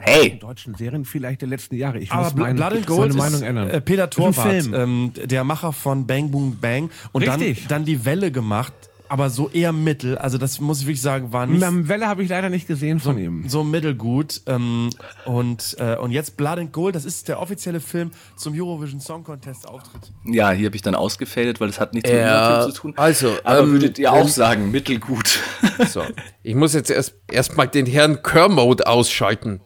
Hey! 0.00 0.38
deutschen 0.38 0.74
Serien 0.76 1.04
vielleicht 1.04 1.40
der 1.40 1.48
letzten 1.48 1.74
Jahre. 1.74 1.98
Ich 1.98 2.12
Aber 2.12 2.22
muss 2.24 2.34
meine, 2.36 2.54
Blood 2.54 2.66
and 2.72 2.74
meine 2.74 2.86
Gold 2.86 3.14
Meinung 3.14 3.34
ist 3.40 3.42
ändern. 3.42 3.68
äh, 3.70 3.80
Peter 3.80 4.08
Torwart, 4.08 4.48
Film. 4.62 4.74
ähm, 4.74 5.12
der 5.24 5.42
Macher 5.42 5.72
von 5.72 6.06
Bang 6.06 6.30
Boom 6.30 6.58
Bang 6.60 6.90
und 7.10 7.26
dann, 7.26 7.42
dann 7.68 7.84
die 7.84 8.04
Welle 8.04 8.30
gemacht, 8.30 8.72
aber 9.08 9.30
so 9.30 9.48
eher 9.48 9.72
mittel. 9.72 10.18
Also 10.18 10.38
das 10.38 10.60
muss 10.60 10.80
ich 10.80 10.86
wirklich 10.86 11.02
sagen, 11.02 11.32
war 11.32 11.46
nicht 11.46 11.60
Welle 11.88 12.06
habe 12.06 12.22
ich 12.22 12.28
leider 12.28 12.48
nicht 12.50 12.66
gesehen 12.66 13.00
von 13.00 13.18
ihm. 13.18 13.48
so 13.48 13.64
mittelgut. 13.64 14.42
Ähm, 14.46 14.90
und, 15.24 15.76
äh, 15.78 15.96
und 15.96 16.10
jetzt 16.10 16.36
Blood 16.36 16.58
and 16.58 16.72
Gold, 16.72 16.94
das 16.94 17.04
ist 17.04 17.28
der 17.28 17.40
offizielle 17.40 17.80
Film 17.80 18.10
zum 18.36 18.54
Eurovision 18.58 19.00
Song 19.00 19.24
Contest 19.24 19.68
Auftritt. 19.68 20.12
Ja, 20.24 20.50
hier 20.50 20.66
habe 20.66 20.76
ich 20.76 20.82
dann 20.82 20.94
ausgefadet, 20.94 21.60
weil 21.60 21.68
es 21.68 21.80
hat 21.80 21.94
nichts 21.94 22.10
mit 22.10 22.18
Ja, 22.18 22.48
dem 22.58 22.62
Film 22.62 22.74
zu 22.74 22.80
tun. 22.80 22.92
also, 22.96 23.32
aber 23.44 23.60
ähm, 23.60 23.70
würdet 23.72 23.98
ihr 23.98 24.12
auch 24.12 24.28
sagen, 24.28 24.70
mittelgut. 24.70 25.38
So, 25.88 26.02
ich 26.42 26.54
muss 26.54 26.74
jetzt 26.74 26.90
erst 26.90 27.14
erstmal 27.30 27.68
den 27.68 27.86
Herrn 27.86 28.22
Kermode 28.22 28.86
ausschalten. 28.86 29.60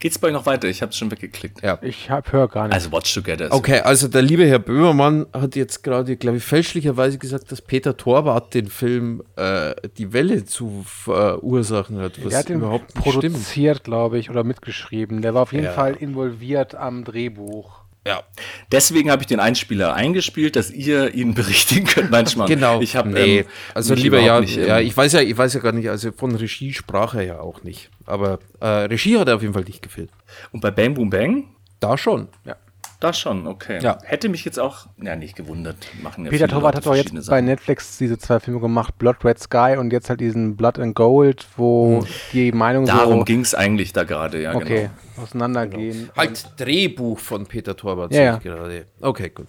Geht's 0.00 0.18
bei 0.18 0.28
euch 0.28 0.32
noch 0.32 0.46
weiter? 0.46 0.66
Ich 0.66 0.80
habe 0.80 0.90
es 0.90 0.96
schon 0.96 1.10
weggeklickt. 1.10 1.62
Ja. 1.62 1.78
Ich 1.82 2.08
hab, 2.08 2.32
hör 2.32 2.48
gar 2.48 2.64
nicht. 2.64 2.74
Also 2.74 2.90
Watch 2.90 3.12
Together. 3.12 3.46
Ist 3.46 3.52
Okay, 3.52 3.80
also 3.80 4.08
der 4.08 4.22
liebe 4.22 4.46
Herr 4.46 4.58
Böhmermann 4.58 5.26
hat 5.34 5.56
jetzt 5.56 5.84
gerade, 5.84 6.16
glaube 6.16 6.38
ich, 6.38 6.42
fälschlicherweise 6.44 7.18
gesagt, 7.18 7.52
dass 7.52 7.60
Peter 7.60 7.96
Torwart 7.98 8.54
den 8.54 8.68
Film 8.68 9.22
äh, 9.36 9.74
Die 9.98 10.14
Welle 10.14 10.46
zu 10.46 10.84
verursachen 10.86 11.98
hat. 11.98 12.18
Was 12.24 12.30
der 12.30 12.38
hat 12.38 12.48
ihn 12.48 12.56
überhaupt 12.56 12.94
produziert, 12.94 13.84
glaube 13.84 14.18
ich, 14.18 14.30
oder 14.30 14.42
mitgeschrieben. 14.42 15.20
Der 15.20 15.34
war 15.34 15.42
auf 15.42 15.52
jeden 15.52 15.64
Ja. 15.64 15.72
Fall 15.72 15.94
involviert 15.96 16.74
am 16.74 17.04
Drehbuch. 17.04 17.79
Ja, 18.10 18.24
Deswegen 18.72 19.08
habe 19.08 19.22
ich 19.22 19.28
den 19.28 19.38
Einspieler 19.38 19.94
eingespielt, 19.94 20.56
dass 20.56 20.72
ihr 20.72 21.14
ihn 21.14 21.32
berichtigen 21.40 21.86
könnt 21.86 22.10
manchmal. 22.10 22.48
genau. 22.48 22.80
Ich 22.80 22.96
habe 22.96 23.08
nee, 23.08 23.38
ähm, 23.38 23.46
also 23.72 23.94
lieber 23.94 24.18
ja, 24.18 24.40
nicht, 24.40 24.56
ähm, 24.56 24.66
ja, 24.66 24.80
ich 24.80 24.96
weiß 24.96 25.12
ja, 25.12 25.20
ich 25.20 25.38
weiß 25.38 25.54
ja 25.54 25.60
gar 25.60 25.70
nicht, 25.70 25.88
also 25.88 26.10
von 26.10 26.34
Regie 26.34 26.72
sprach 26.72 27.14
er 27.14 27.22
ja 27.22 27.38
auch 27.38 27.62
nicht. 27.62 27.88
Aber 28.06 28.40
äh, 28.58 28.66
Regie 28.66 29.16
hat 29.16 29.28
er 29.28 29.36
auf 29.36 29.42
jeden 29.42 29.54
Fall 29.54 29.62
nicht 29.62 29.80
gefehlt. 29.80 30.10
Und 30.50 30.60
bei 30.60 30.72
Bang 30.72 30.94
Boom 30.94 31.08
Bang? 31.08 31.54
Da 31.78 31.96
schon. 31.96 32.26
Ja. 32.44 32.56
Da 33.00 33.14
schon, 33.14 33.46
okay. 33.46 33.78
Ja. 33.80 33.98
Hätte 34.04 34.28
mich 34.28 34.44
jetzt 34.44 34.60
auch, 34.60 34.86
ja, 35.02 35.16
nicht 35.16 35.34
gewundert. 35.34 35.76
Machen 36.02 36.26
ja 36.26 36.30
Peter 36.30 36.48
Torwart 36.48 36.76
hat 36.76 36.84
doch 36.84 36.94
jetzt 36.94 37.08
verschiedene 37.08 37.20
bei 37.20 37.24
Sachen. 37.24 37.44
Netflix 37.46 37.96
diese 37.96 38.18
zwei 38.18 38.40
Filme 38.40 38.60
gemacht, 38.60 38.98
Blood 38.98 39.24
Red 39.24 39.38
Sky 39.38 39.76
und 39.78 39.90
jetzt 39.90 40.10
halt 40.10 40.20
diesen 40.20 40.54
Blood 40.54 40.78
and 40.78 40.94
Gold, 40.94 41.46
wo 41.56 42.04
die 42.34 42.52
Meinungen 42.52 42.86
Darum 42.86 43.20
so 43.20 43.24
ging 43.24 43.40
es 43.40 43.54
eigentlich 43.54 43.94
da 43.94 44.04
gerade, 44.04 44.42
ja, 44.42 44.54
okay, 44.54 44.90
genau. 45.14 45.24
auseinandergehen. 45.24 46.10
Halt 46.14 46.44
Drehbuch 46.58 47.18
von 47.18 47.46
Peter 47.46 47.74
Torwart. 47.74 48.12
Ja, 48.12 48.22
ja. 48.22 48.36
gerade. 48.36 48.84
Okay, 49.00 49.30
gut. 49.30 49.48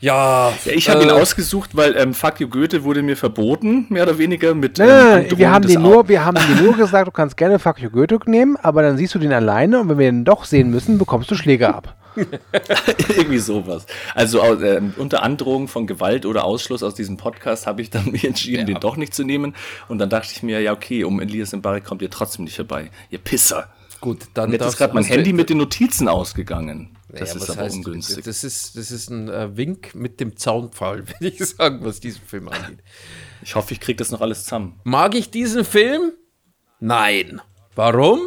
Ja, 0.00 0.52
Ja, 0.64 0.72
ich 0.72 0.88
habe 0.88 1.02
ihn 1.02 1.10
äh, 1.10 1.12
ausgesucht, 1.12 1.70
weil 1.74 1.96
ähm, 1.96 2.14
Fuck 2.14 2.40
You 2.40 2.48
Goethe 2.48 2.84
wurde 2.84 3.02
mir 3.02 3.16
verboten, 3.16 3.86
mehr 3.90 4.04
oder 4.04 4.18
weniger 4.18 4.54
mit. 4.54 4.78
Nein, 4.78 5.26
ähm, 5.30 5.38
wir 5.38 5.50
haben, 5.50 5.66
dir 5.66 5.78
nur, 5.78 6.08
wir 6.08 6.24
haben 6.24 6.36
dir 6.36 6.62
nur 6.62 6.76
gesagt, 6.76 7.06
du 7.06 7.12
kannst 7.12 7.36
gerne 7.36 7.58
Fuck 7.58 7.80
You 7.80 7.90
Goethe 7.90 8.18
nehmen, 8.26 8.56
aber 8.56 8.82
dann 8.82 8.96
siehst 8.96 9.14
du 9.14 9.18
den 9.18 9.32
alleine 9.32 9.80
und 9.80 9.88
wenn 9.88 9.98
wir 9.98 10.10
den 10.10 10.24
doch 10.24 10.44
sehen 10.44 10.70
müssen, 10.70 10.98
bekommst 10.98 11.30
du 11.30 11.34
Schläge 11.34 11.74
ab. 11.74 11.96
Irgendwie 13.16 13.38
sowas. 13.38 13.86
Also 14.14 14.42
ähm, 14.42 14.94
unter 14.96 15.22
Androhung 15.22 15.68
von 15.68 15.86
Gewalt 15.86 16.26
oder 16.26 16.44
Ausschluss 16.44 16.82
aus 16.82 16.94
diesem 16.94 17.16
Podcast 17.16 17.66
habe 17.66 17.82
ich 17.82 17.90
dann 17.90 18.10
mich 18.10 18.24
entschieden, 18.24 18.66
den 18.66 18.80
doch 18.80 18.96
nicht 18.96 19.14
zu 19.14 19.22
nehmen. 19.24 19.54
Und 19.88 19.98
dann 19.98 20.10
dachte 20.10 20.30
ich 20.32 20.42
mir, 20.42 20.60
ja, 20.60 20.72
okay, 20.72 21.04
um 21.04 21.20
Elias 21.20 21.52
Mbarek 21.52 21.84
kommt 21.84 22.02
ihr 22.02 22.10
trotzdem 22.10 22.44
nicht 22.44 22.56
vorbei. 22.56 22.90
Ihr 23.10 23.18
Pisser. 23.18 23.68
gut, 24.00 24.28
dann 24.34 24.50
jetzt 24.52 24.66
ist 24.66 24.76
gerade 24.78 24.94
mein 24.94 25.04
Handy 25.04 25.32
mit 25.32 25.50
den 25.50 25.58
Notizen 25.58 26.08
ausgegangen. 26.08 26.96
Das 27.18 27.34
ist 27.34 27.50
aber 27.50 27.62
heißt, 27.62 27.76
ungünstig. 27.76 28.24
Das 28.24 28.44
ist, 28.44 28.76
das 28.76 28.90
ist 28.90 29.10
ein 29.10 29.28
äh, 29.28 29.56
Wink 29.56 29.94
mit 29.94 30.20
dem 30.20 30.36
Zaunpfahl, 30.36 31.06
will 31.20 31.28
ich 31.28 31.44
sagen, 31.44 31.80
was 31.82 32.00
diesen 32.00 32.22
Film 32.22 32.48
angeht. 32.48 32.78
Ich 33.42 33.54
hoffe, 33.54 33.72
ich 33.74 33.80
kriege 33.80 33.96
das 33.96 34.10
noch 34.10 34.20
alles 34.20 34.44
zusammen. 34.44 34.78
Mag 34.84 35.14
ich 35.14 35.30
diesen 35.30 35.64
Film? 35.64 36.12
Nein. 36.78 37.40
Warum? 37.74 38.20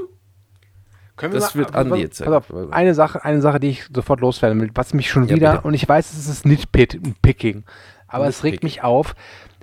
Können 1.15 1.33
Das 1.35 1.55
wird 1.55 1.71
pass- 1.71 1.85
Andi 1.85 1.99
jetzt 1.99 2.19
pass 2.23 2.33
auf, 2.33 2.47
sagen. 2.47 2.73
eine 2.73 2.95
Sache, 2.95 3.23
eine 3.23 3.41
Sache, 3.41 3.59
die 3.59 3.69
ich 3.69 3.83
sofort 3.93 4.19
loswerden 4.21 4.59
will, 4.59 4.71
was 4.73 4.93
mich 4.93 5.09
schon 5.09 5.27
Ja, 5.27 5.35
wieder, 5.35 5.51
bitte. 5.53 5.67
und 5.67 5.73
ich 5.75 5.87
weiß, 5.87 6.11
es 6.13 6.27
ist 6.27 6.45
Nitpicking, 6.45 7.63
aber 8.07 8.27
es 8.27 8.43
regt 8.43 8.63
mich 8.63 8.81
auf, 8.83 9.15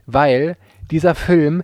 weil 0.07 0.57
dieser 0.93 1.15
Film 1.17 1.63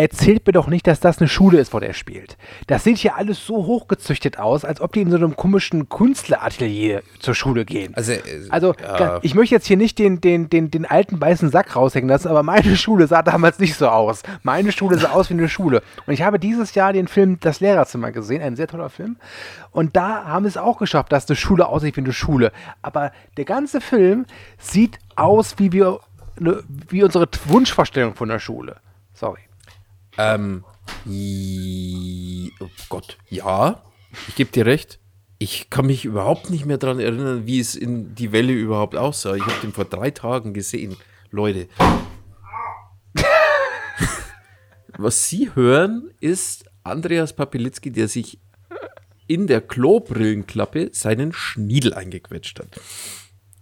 erzählt 0.00 0.46
mir 0.46 0.52
doch 0.52 0.66
nicht, 0.68 0.86
dass 0.86 1.00
das 1.00 1.18
eine 1.18 1.28
Schule 1.28 1.58
ist, 1.60 1.72
wo 1.74 1.80
der 1.80 1.92
spielt. 1.92 2.36
Das 2.66 2.84
sieht 2.84 2.98
hier 2.98 3.16
alles 3.16 3.44
so 3.44 3.56
hochgezüchtet 3.66 4.38
aus, 4.38 4.64
als 4.64 4.80
ob 4.80 4.92
die 4.92 5.02
in 5.02 5.10
so 5.10 5.16
einem 5.16 5.36
komischen 5.36 5.88
Künstleratelier 5.88 7.02
zur 7.18 7.34
Schule 7.34 7.64
gehen. 7.64 7.94
Also, 7.94 8.12
äh, 8.12 8.20
Also, 8.50 8.72
ga- 8.74 9.18
ich 9.22 9.34
möchte 9.34 9.54
jetzt 9.54 9.66
hier 9.66 9.76
nicht 9.76 9.98
den, 9.98 10.20
den, 10.20 10.48
den, 10.48 10.70
den 10.70 10.86
alten 10.86 11.20
weißen 11.20 11.50
Sack 11.50 11.74
raushängen 11.76 12.08
lassen, 12.08 12.28
aber 12.28 12.42
meine 12.42 12.76
Schule 12.76 13.06
sah 13.06 13.22
damals 13.22 13.58
nicht 13.58 13.74
so 13.76 13.88
aus. 13.88 14.22
Meine 14.42 14.72
Schule 14.72 14.98
sah 14.98 15.10
aus 15.10 15.28
wie 15.30 15.34
eine 15.34 15.48
Schule. 15.48 15.82
Und 16.06 16.12
ich 16.14 16.22
habe 16.22 16.38
dieses 16.38 16.74
Jahr 16.74 16.92
den 16.92 17.08
Film 17.08 17.38
Das 17.40 17.60
Lehrerzimmer 17.60 18.12
gesehen, 18.12 18.42
ein 18.42 18.56
sehr 18.56 18.68
toller 18.68 18.90
Film. 18.90 19.16
Und 19.72 19.96
da 19.96 20.24
haben 20.24 20.44
wir 20.44 20.48
es 20.48 20.56
auch 20.56 20.78
geschafft, 20.78 21.12
dass 21.12 21.28
eine 21.28 21.36
Schule 21.36 21.66
aussieht 21.68 21.96
wie 21.96 22.00
eine 22.00 22.12
Schule. 22.12 22.52
Aber 22.82 23.12
der 23.36 23.44
ganze 23.44 23.80
Film 23.80 24.26
sieht 24.58 24.98
aus 25.16 25.54
wie 25.58 25.72
wir, 25.72 26.00
ne, 26.38 26.62
wie 26.88 27.02
unsere 27.02 27.28
Wunschvorstellung 27.46 28.14
von 28.14 28.28
der 28.28 28.38
Schule. 28.38 28.76
Ähm, 30.20 30.64
oh 32.60 32.68
Gott, 32.88 33.16
ja, 33.28 33.82
ich 34.28 34.34
gebe 34.34 34.50
dir 34.50 34.66
recht. 34.66 34.98
Ich 35.38 35.70
kann 35.70 35.86
mich 35.86 36.04
überhaupt 36.04 36.50
nicht 36.50 36.66
mehr 36.66 36.76
daran 36.76 37.00
erinnern, 37.00 37.46
wie 37.46 37.60
es 37.60 37.74
in 37.74 38.14
die 38.14 38.30
Welle 38.32 38.52
überhaupt 38.52 38.94
aussah. 38.94 39.34
Ich 39.36 39.42
habe 39.42 39.60
den 39.62 39.72
vor 39.72 39.86
drei 39.86 40.10
Tagen 40.10 40.52
gesehen, 40.52 40.96
Leute. 41.30 41.68
Was 44.98 45.28
Sie 45.28 45.54
hören, 45.54 46.10
ist 46.20 46.66
Andreas 46.82 47.34
Papilitzki, 47.34 47.90
der 47.90 48.08
sich 48.08 48.38
in 49.26 49.46
der 49.46 49.62
Klobrillenklappe 49.62 50.90
seinen 50.92 51.32
Schniedel 51.32 51.94
eingequetscht 51.94 52.58
hat. 52.58 52.78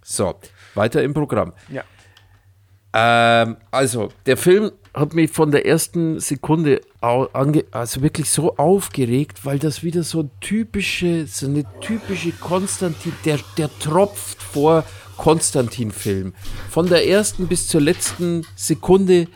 So, 0.03 0.41
weiter 0.75 1.03
im 1.05 1.15
Programm. 1.15 1.53
Ja. 1.69 1.85
Ähm, 2.93 3.57
also, 3.71 4.09
der 4.27 4.37
Film 4.37 4.73
hat 4.95 5.15
mich 5.15 5.31
von 5.31 5.51
der 5.51 5.67
ersten 5.67 6.19
Sekunde 6.21 6.81
also 7.01 8.03
wirklich 8.03 8.31
so 8.31 8.57
aufgeregt, 8.57 9.45
weil 9.45 9.59
das 9.59 9.83
wieder 9.83 10.03
so 10.03 10.29
typische, 10.41 11.27
so 11.27 11.47
eine 11.47 11.65
typische 11.81 12.33
Konstantin, 12.33 13.13
der, 13.25 13.39
der 13.57 13.71
tropft 13.79 14.43
vor 14.43 14.85
Konstantin-Film. 15.17 16.33
Von 16.71 16.89
der 16.89 17.07
ersten 17.07 17.47
bis 17.47 17.69
zur 17.69 17.81
letzten 17.81 18.47
Sekunde 18.57 19.29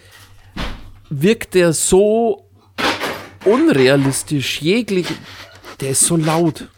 wirkt 1.10 1.54
der 1.54 1.72
so 1.72 2.46
unrealistisch, 3.44 4.62
jeglich. 4.62 5.06
Der 5.80 5.90
ist 5.90 6.04
so 6.04 6.16
laut. 6.16 6.68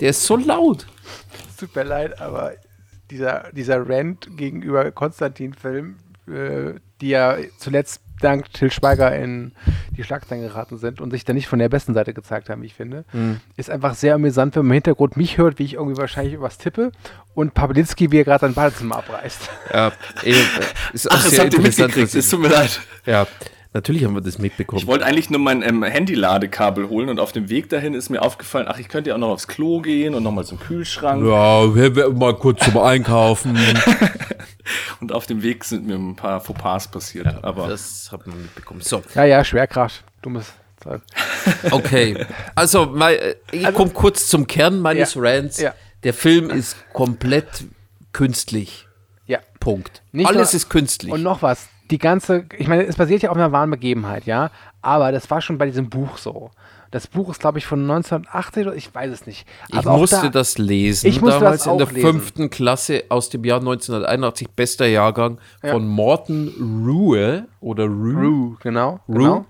Der 0.00 0.10
ist 0.10 0.24
so 0.24 0.36
laut. 0.36 0.86
Tut 1.58 1.74
mir 1.74 1.84
leid, 1.84 2.20
aber 2.20 2.54
dieser, 3.10 3.50
dieser 3.52 3.88
Rant 3.88 4.28
gegenüber 4.36 4.90
Konstantin-Film, 4.90 5.96
äh, 6.28 6.74
die 7.00 7.08
ja 7.08 7.36
zuletzt 7.58 8.00
dank 8.20 8.52
Till 8.52 8.70
Schweiger 8.70 9.14
in 9.14 9.52
die 9.90 10.02
Schlagzeilen 10.02 10.42
geraten 10.42 10.78
sind 10.78 11.00
und 11.00 11.10
sich 11.10 11.24
da 11.24 11.32
nicht 11.32 11.48
von 11.48 11.58
der 11.58 11.68
besten 11.68 11.94
Seite 11.94 12.14
gezeigt 12.14 12.48
haben, 12.48 12.62
wie 12.62 12.66
ich 12.66 12.74
finde, 12.74 13.04
ist 13.56 13.70
einfach 13.70 13.94
sehr 13.94 14.14
amüsant, 14.14 14.56
wenn 14.56 14.62
man 14.62 14.70
im 14.70 14.74
Hintergrund 14.74 15.16
mich 15.16 15.36
hört, 15.38 15.58
wie 15.58 15.64
ich 15.64 15.74
irgendwie 15.74 15.98
wahrscheinlich 15.98 16.40
was 16.40 16.56
tippe 16.56 16.92
und 17.34 17.52
Pawlitzki, 17.52 18.10
wie 18.12 18.18
er 18.18 18.24
gerade 18.24 18.40
sein 18.40 18.54
Badezimmer 18.54 18.96
abreißt. 18.96 19.50
Ja, 19.72 19.92
eben, 20.22 20.38
ist 20.94 21.10
auch 21.10 21.16
Ach, 21.16 21.22
das 21.24 21.30
sehr 21.30 21.44
habt 21.44 21.52
ihr 21.52 21.58
interessant, 21.58 21.88
mitgekriegt. 21.88 22.14
Es 22.14 22.30
tut 22.30 22.40
mir 22.40 22.48
leid. 22.48 22.80
Ja, 23.04 23.26
natürlich 23.76 24.04
haben 24.04 24.14
wir 24.14 24.20
das 24.22 24.38
mitbekommen. 24.38 24.80
Ich 24.80 24.86
wollte 24.86 25.04
eigentlich 25.06 25.30
nur 25.30 25.40
mein 25.40 25.62
ähm, 25.62 25.82
Handy-Ladekabel 25.82 26.88
holen 26.88 27.08
und 27.08 27.20
auf 27.20 27.32
dem 27.32 27.48
Weg 27.48 27.68
dahin 27.68 27.94
ist 27.94 28.08
mir 28.10 28.22
aufgefallen, 28.22 28.66
ach, 28.68 28.78
ich 28.78 28.88
könnte 28.88 29.10
ja 29.10 29.14
auch 29.16 29.20
noch 29.20 29.28
aufs 29.30 29.46
Klo 29.46 29.80
gehen 29.80 30.14
und 30.14 30.22
nochmal 30.22 30.44
zum 30.44 30.58
Kühlschrank. 30.58 31.24
ja, 31.24 31.74
wir, 31.74 31.94
wir 31.94 32.10
mal 32.10 32.34
kurz 32.34 32.64
zum 32.64 32.78
Einkaufen. 32.78 33.56
Und 35.00 35.12
auf 35.12 35.26
dem 35.26 35.42
Weg 35.42 35.64
sind 35.64 35.86
mir 35.86 35.94
ein 35.94 36.16
paar 36.16 36.40
Fauxpas 36.40 36.88
passiert. 36.88 37.26
aber 37.44 37.68
Das 37.68 38.10
hat 38.10 38.26
man 38.26 38.40
mitbekommen. 38.42 38.80
So, 38.80 39.02
Ja, 39.14 39.24
ja, 39.24 39.44
Schwerkraft. 39.44 40.02
Dummes 40.22 40.52
Zeug. 40.82 41.02
okay. 41.70 42.26
Also, 42.56 42.86
mal, 42.86 43.12
äh, 43.14 43.36
ich 43.52 43.72
komme 43.74 43.90
kurz 43.92 44.26
zum 44.26 44.46
Kern 44.48 44.80
meines 44.80 45.14
Ja, 45.14 45.20
Rants. 45.22 45.60
ja. 45.60 45.74
Der 46.02 46.14
Film 46.14 46.50
ist 46.50 46.76
komplett 46.92 47.64
künstlich. 48.12 48.88
Ja. 49.26 49.38
Punkt. 49.60 50.02
Nicht 50.12 50.26
Alles 50.26 50.52
nur- 50.52 50.56
ist 50.56 50.68
künstlich. 50.68 51.12
Und 51.12 51.22
noch 51.22 51.42
was. 51.42 51.68
Die 51.90 51.98
ganze, 51.98 52.46
ich 52.58 52.66
meine, 52.68 52.84
es 52.84 52.96
basiert 52.96 53.22
ja 53.22 53.30
auf 53.30 53.36
einer 53.36 53.52
wahren 53.52 53.70
Begebenheit, 53.70 54.26
ja. 54.26 54.50
Aber 54.82 55.12
das 55.12 55.30
war 55.30 55.40
schon 55.40 55.58
bei 55.58 55.66
diesem 55.66 55.88
Buch 55.88 56.18
so. 56.18 56.50
Das 56.92 57.06
Buch 57.08 57.30
ist, 57.30 57.40
glaube 57.40 57.58
ich, 57.58 57.66
von 57.66 57.80
1980 57.82 58.66
oder 58.66 58.74
ich 58.76 58.94
weiß 58.94 59.10
es 59.12 59.26
nicht. 59.26 59.46
Ich 59.68 59.74
Aber 59.76 59.90
auch 59.92 59.98
musste 59.98 60.22
da- 60.22 60.28
das 60.30 60.56
lesen. 60.56 61.08
Ich 61.08 61.20
musste 61.20 61.40
damals 61.40 61.64
das 61.64 61.72
in 61.72 61.78
der 61.78 61.86
auch 61.88 61.90
fünften 61.92 62.48
Klasse 62.50 63.04
aus 63.08 63.28
dem 63.28 63.44
Jahr 63.44 63.58
1981, 63.58 64.48
bester 64.50 64.86
Jahrgang 64.86 65.38
von 65.62 65.86
Morton 65.86 66.48
Rue 66.86 67.46
oder 67.60 67.84
Rue. 67.86 68.14
Rue, 68.14 68.56
genau. 68.62 69.00
Rue. 69.08 69.14
genau. 69.18 69.46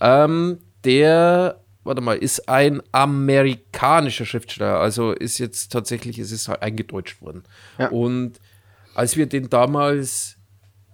Ähm, 0.00 0.58
der, 0.84 1.60
warte 1.84 2.00
mal, 2.02 2.16
ist 2.18 2.48
ein 2.48 2.82
amerikanischer 2.92 4.26
Schriftsteller. 4.26 4.78
Also 4.78 5.12
ist 5.12 5.38
jetzt 5.38 5.72
tatsächlich, 5.72 6.18
es 6.18 6.32
ist 6.32 6.48
halt 6.48 6.62
eingedeutscht 6.62 7.20
worden. 7.22 7.44
Ja. 7.78 7.88
Und 7.88 8.34
als 8.94 9.16
wir 9.16 9.26
den 9.26 9.48
damals, 9.48 10.33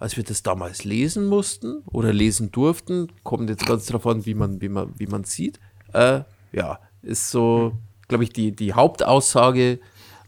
als 0.00 0.16
wir 0.16 0.24
das 0.24 0.42
damals 0.42 0.84
lesen 0.84 1.26
mussten 1.26 1.82
oder 1.92 2.12
lesen 2.12 2.50
durften, 2.50 3.12
kommt 3.22 3.50
jetzt 3.50 3.66
ganz 3.66 3.86
drauf 3.86 4.06
an, 4.06 4.24
wie 4.26 4.34
man, 4.34 4.60
wie 4.60 4.70
man, 4.70 4.94
wie 4.96 5.06
man 5.06 5.24
sieht. 5.24 5.60
Äh, 5.92 6.22
ja, 6.52 6.80
ist 7.02 7.30
so, 7.30 7.72
glaube 8.08 8.24
ich, 8.24 8.30
die, 8.30 8.52
die 8.52 8.72
Hauptaussage, 8.72 9.78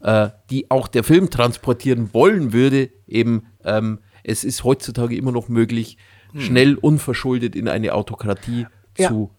äh, 0.03 0.29
die 0.51 0.71
auch 0.71 0.89
der 0.89 1.05
Film 1.05 1.31
transportieren 1.31 2.13
wollen 2.13 2.53
würde, 2.53 2.91
eben, 3.09 3.47
ähm, 3.65 4.01
es 4.23 4.45
ist 4.45 4.63
heutzutage 4.63 5.17
immer 5.17 5.33
noch 5.33 5.49
möglich, 5.49 5.97
schnell 6.37 6.77
unverschuldet 6.77 7.57
in 7.57 7.69
eine 7.69 7.93
Autokratie 7.95 8.67
Ja. 8.97 9.09
zu. 9.09 9.31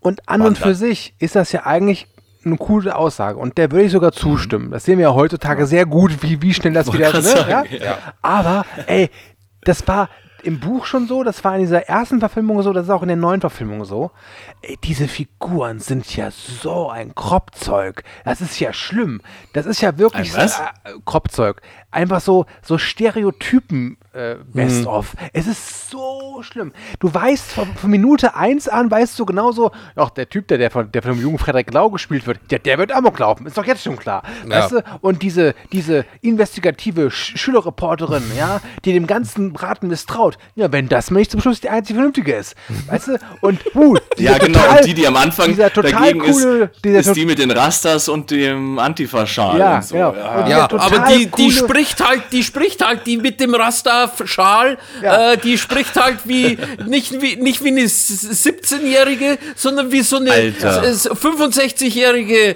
Und 0.00 0.28
an 0.28 0.42
und 0.42 0.58
für 0.58 0.74
sich 0.74 1.14
ist 1.18 1.36
das 1.36 1.52
ja 1.52 1.64
eigentlich 1.64 2.06
eine 2.44 2.56
coole 2.58 2.94
Aussage 2.94 3.38
und 3.38 3.56
der 3.56 3.70
würde 3.72 3.86
ich 3.86 3.92
sogar 3.92 4.12
zustimmen. 4.12 4.70
Das 4.70 4.84
sehen 4.84 4.98
wir 4.98 5.04
ja 5.04 5.14
heutzutage 5.14 5.66
sehr 5.66 5.86
gut, 5.86 6.22
wie, 6.22 6.42
wie 6.42 6.52
schnell 6.52 6.74
das 6.74 6.92
wieder 6.92 7.10
grad 7.10 7.24
ne? 7.24 7.46
ja? 7.48 7.64
ja. 7.64 7.98
Aber 8.20 8.66
ey, 8.86 9.08
das 9.64 9.86
war 9.88 10.08
im 10.44 10.60
Buch 10.60 10.84
schon 10.84 11.06
so, 11.06 11.24
das 11.24 11.42
war 11.42 11.54
in 11.54 11.62
dieser 11.62 11.88
ersten 11.88 12.20
Verfilmung 12.20 12.62
so, 12.62 12.72
das 12.72 12.84
ist 12.84 12.90
auch 12.90 13.02
in 13.02 13.08
der 13.08 13.16
neuen 13.16 13.40
Verfilmung 13.40 13.84
so. 13.84 14.10
Ey, 14.60 14.78
diese 14.84 15.08
Figuren 15.08 15.80
sind 15.80 16.14
ja 16.16 16.30
so 16.30 16.90
ein 16.90 17.14
Kropfzeug. 17.14 18.04
Das 18.24 18.40
ist 18.40 18.60
ja 18.60 18.72
schlimm. 18.72 19.22
Das 19.54 19.66
ist 19.66 19.80
ja 19.80 19.96
wirklich 19.98 20.34
Ein 20.34 20.44
was? 20.44 20.56
so 20.58 20.62
äh, 20.62 20.92
Kropfzeug. 21.04 21.62
Einfach 21.90 22.20
so 22.20 22.46
so 22.62 22.76
Stereotypen 22.78 23.96
äh, 24.14 24.36
best 24.52 24.86
of. 24.86 25.14
Es 25.32 25.46
ist 25.46 25.90
so 25.90 26.40
schlimm. 26.42 26.72
Du 27.00 27.12
weißt 27.12 27.52
von, 27.52 27.66
von 27.74 27.90
Minute 27.90 28.34
1 28.36 28.68
an, 28.68 28.90
weißt 28.90 29.18
du 29.18 29.24
genauso, 29.26 29.70
ach, 29.96 30.10
der 30.10 30.28
Typ, 30.28 30.48
der, 30.48 30.58
der, 30.58 30.70
von, 30.70 30.90
der 30.92 31.02
von 31.02 31.12
dem 31.12 31.20
jungen 31.22 31.38
Frederik 31.38 31.72
Lau 31.72 31.90
gespielt 31.90 32.26
wird, 32.26 32.38
der, 32.50 32.58
der 32.58 32.78
wird 32.78 32.92
Amok 32.92 33.18
laufen. 33.18 33.46
Ist 33.46 33.56
doch 33.58 33.64
jetzt 33.66 33.82
schon 33.82 33.96
klar. 33.96 34.22
Weißt 34.46 34.72
du? 34.72 34.82
Und 35.00 35.22
diese, 35.22 35.54
diese 35.72 36.04
investigative 36.22 37.10
Sch 37.10 37.34
Schülerreporterin, 37.36 38.22
ja, 38.38 38.60
die 38.84 38.92
dem 38.92 39.06
ganzen 39.06 39.52
Braten 39.52 39.88
misstraut. 39.88 40.38
Ja, 40.54 40.70
wenn 40.72 40.88
das 40.88 41.10
nicht 41.10 41.30
zum 41.30 41.40
Schluss 41.40 41.60
die 41.60 41.68
einzige 41.68 41.96
Vernünftige 41.98 42.34
ist. 42.34 42.54
Weißt 42.88 43.08
du? 43.08 43.18
Und, 43.40 43.60
uh, 43.74 43.96
Ja, 44.16 44.38
genau. 44.38 44.58
total- 44.60 44.78
und 44.78 44.86
die, 44.86 44.94
die 44.94 45.06
am 45.06 45.16
Anfang 45.16 45.48
dieser 45.48 45.72
total 45.72 45.90
dagegen 45.92 46.20
coole, 46.20 46.64
ist, 46.72 46.84
dieser 46.84 46.98
ist 47.00 47.14
die 47.16 47.26
mit 47.26 47.38
den 47.38 47.50
Rastas 47.50 48.08
und 48.08 48.30
dem 48.30 48.78
Antifa-Schal. 48.78 49.58
Ja, 49.58 49.76
und 49.76 49.84
so. 49.84 49.94
genau. 49.94 50.14
Ja. 50.14 50.34
Und 50.40 50.48
Ja, 50.48 50.68
der 50.68 50.80
aber 50.80 50.98
die, 51.12 51.24
die 51.26 51.30
coole- 51.30 51.52
spricht 51.52 52.06
halt, 52.06 52.22
die 52.32 52.42
spricht 52.42 52.84
halt, 52.86 53.06
die 53.06 53.16
mit 53.16 53.40
dem 53.40 53.54
Rasta-Schal, 54.04 54.78
Ja. 55.02 55.32
äh, 55.32 55.36
die 55.38 55.58
spricht 55.58 55.96
halt 56.00 56.26
wie, 56.28 56.58
nicht 56.86 57.20
wie, 57.20 57.36
nicht 57.36 57.62
wie 57.64 57.68
eine 57.68 57.82
S- 57.82 58.44
17-Jährige, 58.46 59.38
sondern 59.56 59.90
wie 59.92 60.02
so 60.02 60.16
eine 60.18 60.30
Alter. 60.32 60.82
s- 60.84 61.08
65-jährige 61.08 62.54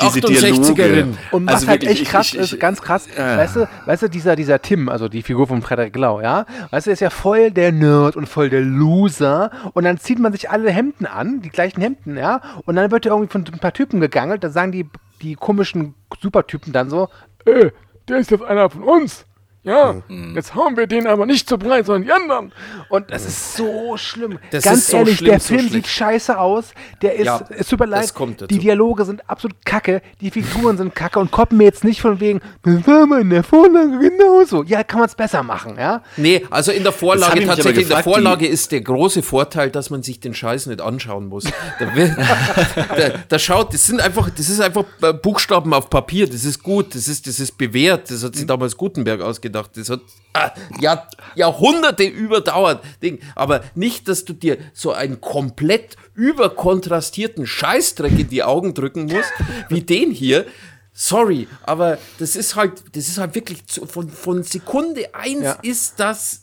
Diese 0.00 0.20
Dialoge. 0.20 0.44
Alt-68erin. 0.44 1.14
Und 1.30 1.46
was 1.46 1.54
Also 1.54 1.66
halt 1.68 1.82
wirklich, 1.82 1.90
echt 2.00 2.02
ich- 2.02 2.08
krass 2.10 2.28
ich- 2.34 2.40
ist, 2.40 2.52
ich- 2.54 2.60
ganz 2.60 2.82
krass, 2.82 3.08
weißt 3.16 3.56
du, 3.56 3.68
weißt 3.86 4.02
du, 4.02 4.08
dieser, 4.08 4.36
dieser 4.36 4.60
Tim, 4.62 4.88
also 4.88 5.08
die 5.08 5.22
Figur 5.22 5.46
von 5.46 5.62
Frederik 5.62 5.96
Lau, 5.96 6.20
ja, 6.20 6.46
weißt 6.70 6.86
du, 6.86 6.90
ist 6.90 7.00
ja 7.00 7.10
voll 7.10 7.50
der 7.50 7.72
Nerd 7.72 8.16
und 8.16 8.28
voll 8.28 8.50
der 8.50 8.60
Loser 8.60 9.50
und 9.74 9.84
dann 9.84 9.98
zieht 9.98 10.18
man 10.18 10.32
sich 10.32 10.50
alle 10.50 10.70
Hemden 10.70 11.06
an, 11.06 11.40
die 11.42 11.50
gleichen 11.50 11.80
Hemden, 11.80 12.16
ja, 12.16 12.40
und 12.64 12.76
dann 12.76 12.90
wird 12.90 13.06
er 13.06 13.12
irgendwie 13.12 13.30
von 13.32 13.44
ein 13.52 13.58
paar 13.58 13.72
Typen 13.72 14.00
gegangelt, 14.00 14.42
da 14.44 14.50
sagen 14.50 14.72
die, 14.72 14.86
die 15.22 15.34
komischen 15.34 15.94
Supertypen 16.20 16.72
dann 16.72 16.90
so, 16.90 17.08
äh, 17.44 17.70
der 18.08 18.18
ist 18.18 18.30
jetzt 18.30 18.44
einer 18.44 18.70
von 18.70 18.82
uns. 18.82 19.24
Ja, 19.68 20.02
Mhm. 20.08 20.34
jetzt 20.34 20.54
hauen 20.54 20.76
wir 20.76 20.86
den 20.86 21.06
aber 21.06 21.26
nicht 21.26 21.48
zu 21.48 21.58
breit, 21.58 21.86
sondern 21.86 22.04
die 22.04 22.12
anderen. 22.12 22.52
Und 22.88 23.10
das 23.10 23.26
ist 23.26 23.54
so 23.56 23.96
schlimm. 23.96 24.38
Das 24.50 24.64
Ganz 24.64 24.78
ist 24.78 24.88
so 24.88 24.96
ehrlich, 24.96 25.18
schlimm, 25.18 25.30
der 25.30 25.40
so 25.40 25.46
Film 25.48 25.60
schlimm. 25.60 25.72
sieht 25.72 25.86
scheiße 25.86 26.38
aus. 26.38 26.72
Der 27.02 27.14
ist, 27.16 27.26
Ja, 27.26 27.40
es 27.50 27.68
tut 27.68 27.80
mir 27.80 27.86
leid, 27.86 28.12
die 28.50 28.58
Dialoge 28.58 29.04
sind 29.04 29.28
absolut 29.28 29.56
kacke, 29.64 30.00
die 30.20 30.30
Figuren 30.30 30.76
sind 30.78 30.94
kacke 30.94 31.18
und 31.18 31.30
kommen 31.30 31.56
mir 31.58 31.64
jetzt 31.64 31.84
nicht 31.84 32.00
von 32.00 32.18
wegen, 32.20 32.40
das 32.62 32.86
war 32.86 33.06
mal 33.06 33.20
in 33.20 33.30
der 33.30 33.42
Vorlage 33.44 33.98
genauso. 33.98 34.62
Ja, 34.64 34.82
kann 34.84 35.00
man 35.00 35.08
es 35.08 35.14
besser 35.14 35.42
machen, 35.42 35.76
ja? 35.78 36.02
Nee, 36.16 36.44
also 36.50 36.72
in 36.72 36.82
der 36.82 36.92
Vorlage, 36.92 37.44
tatsächlich, 37.44 37.82
in 37.84 37.88
der 37.88 37.98
gefragt, 37.98 38.04
Vorlage 38.04 38.46
ist 38.46 38.72
der 38.72 38.80
große 38.80 39.22
Vorteil, 39.22 39.70
dass 39.70 39.90
man 39.90 40.02
sich 40.02 40.20
den 40.20 40.34
Scheiß 40.34 40.66
nicht 40.66 40.80
anschauen 40.80 41.26
muss. 41.26 41.44
Da, 41.78 41.86
da, 42.96 43.08
da 43.28 43.38
schaut, 43.38 43.74
das 43.74 43.86
sind 43.86 44.00
einfach, 44.00 44.30
das 44.30 44.48
ist 44.48 44.60
einfach 44.60 44.84
äh, 45.02 45.12
Buchstaben 45.12 45.72
auf 45.74 45.90
Papier, 45.90 46.26
das 46.28 46.44
ist 46.44 46.62
gut, 46.62 46.94
das 46.94 47.08
ist, 47.08 47.26
das 47.26 47.38
ist 47.40 47.58
bewährt, 47.58 48.10
das 48.10 48.22
hat 48.24 48.34
sich 48.36 48.46
damals 48.46 48.76
Gutenberg 48.76 49.20
ausgedacht, 49.20 49.57
das 49.66 49.90
hat 49.90 50.00
ah, 50.34 50.52
Jahr, 50.80 51.10
Jahrhunderte 51.34 52.04
überdauert. 52.04 52.84
Ding. 53.02 53.18
Aber 53.34 53.62
nicht, 53.74 54.06
dass 54.06 54.24
du 54.24 54.32
dir 54.32 54.58
so 54.72 54.92
einen 54.92 55.20
komplett 55.20 55.96
überkontrastierten 56.14 57.46
Scheißdreck 57.46 58.18
in 58.18 58.28
die 58.28 58.42
Augen 58.44 58.74
drücken 58.74 59.06
musst, 59.06 59.32
wie 59.68 59.80
den 59.82 60.10
hier. 60.12 60.46
Sorry, 60.92 61.46
aber 61.62 61.98
das 62.18 62.34
ist 62.34 62.56
halt, 62.56 62.82
das 62.96 63.08
ist 63.08 63.18
halt 63.18 63.34
wirklich 63.34 63.66
zu, 63.66 63.86
von, 63.86 64.10
von 64.10 64.42
Sekunde 64.42 65.14
eins 65.14 65.42
Ja. 65.42 65.52
ist 65.62 65.94
das, 66.00 66.42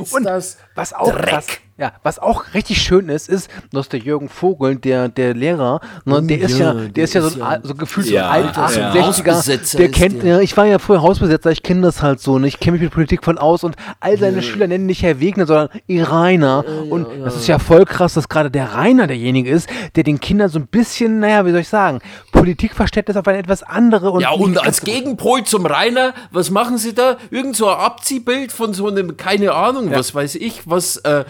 ist 0.00 0.12
Und 0.14 0.24
das 0.24 0.56
was 0.74 0.92
auch 0.94 1.10
Dreck. 1.12 1.28
krass, 1.28 1.46
ja, 1.78 1.92
was 2.02 2.18
auch 2.18 2.54
richtig 2.54 2.82
schön 2.82 3.08
ist, 3.08 3.28
ist, 3.28 3.50
dass 3.72 3.88
der 3.88 3.98
Jürgen 4.00 4.28
Vogel, 4.28 4.76
der, 4.76 5.08
der 5.08 5.34
Lehrer, 5.34 5.80
ne, 6.04 6.22
der 6.22 6.40
ist 6.40 6.58
ja, 6.58 6.74
der, 6.74 7.04
ist 7.04 7.14
ja 7.14 7.22
so, 7.22 7.34
ein, 7.36 7.42
Al- 7.42 7.60
so 7.62 7.74
gefühlt 7.74 8.08
Ja, 8.08 8.24
so 8.24 8.28
ein 8.30 8.44
alt 8.46 8.56
das 8.56 8.70
ist 8.72 8.78
ein 8.78 8.92
68er, 8.92 9.02
Hausbesetzer 9.06 9.78
der 9.78 9.86
ist 9.88 9.94
kennt, 9.94 10.22
der. 10.22 10.34
ja, 10.36 10.40
ich 10.40 10.56
war 10.56 10.66
ja 10.66 10.78
früher 10.78 11.02
Hausbesetzer, 11.02 11.50
ich 11.50 11.62
kenne 11.62 11.80
das 11.82 12.02
halt 12.02 12.20
so, 12.20 12.38
ne, 12.38 12.46
ich 12.46 12.60
kenne 12.60 12.72
mich 12.74 12.82
mit 12.82 12.92
Politik 12.92 13.24
von 13.24 13.38
aus 13.38 13.64
und 13.64 13.76
all 14.00 14.18
seine 14.18 14.42
Schüler 14.42 14.66
nennen 14.66 14.86
nicht 14.86 15.02
Herr 15.02 15.18
Wegner, 15.18 15.46
sondern 15.46 15.68
Rainer. 15.88 16.64
Und 16.90 17.06
das 17.24 17.36
ist 17.36 17.48
ja 17.48 17.58
voll 17.58 17.84
krass, 17.84 18.14
dass 18.14 18.28
gerade 18.28 18.50
der 18.50 18.74
Rainer 18.74 19.06
derjenige 19.06 19.50
ist, 19.50 19.68
der 19.96 20.04
den 20.04 20.20
Kindern 20.20 20.48
so 20.50 20.58
ein 20.58 20.66
bisschen, 20.66 21.20
naja, 21.20 21.46
wie 21.46 21.50
soll 21.52 21.60
ich 21.60 21.68
sagen, 21.68 22.00
Politikverständnis 22.32 23.16
auf 23.16 23.26
eine 23.26 23.38
etwas 23.38 23.62
andere 23.62 24.10
und 24.10 24.20
Ja, 24.20 24.30
und 24.30 24.58
als 24.62 24.82
Gegenpol 24.82 25.44
zum 25.44 25.64
Rainer, 25.66 26.12
was 26.30 26.50
machen 26.50 26.76
sie 26.76 26.94
da? 26.94 27.16
Irgend 27.30 27.56
so 27.56 27.68
ein 27.68 27.78
Abziehbild 27.78 28.52
von 28.52 28.74
so 28.74 28.88
einem, 28.88 29.16
keine 29.16 29.52
Ahnung, 29.52 29.90
was 29.90 30.14
weiß 30.14 30.34
ich, 30.34 30.62
was 30.68 30.96
äh, 30.98 31.24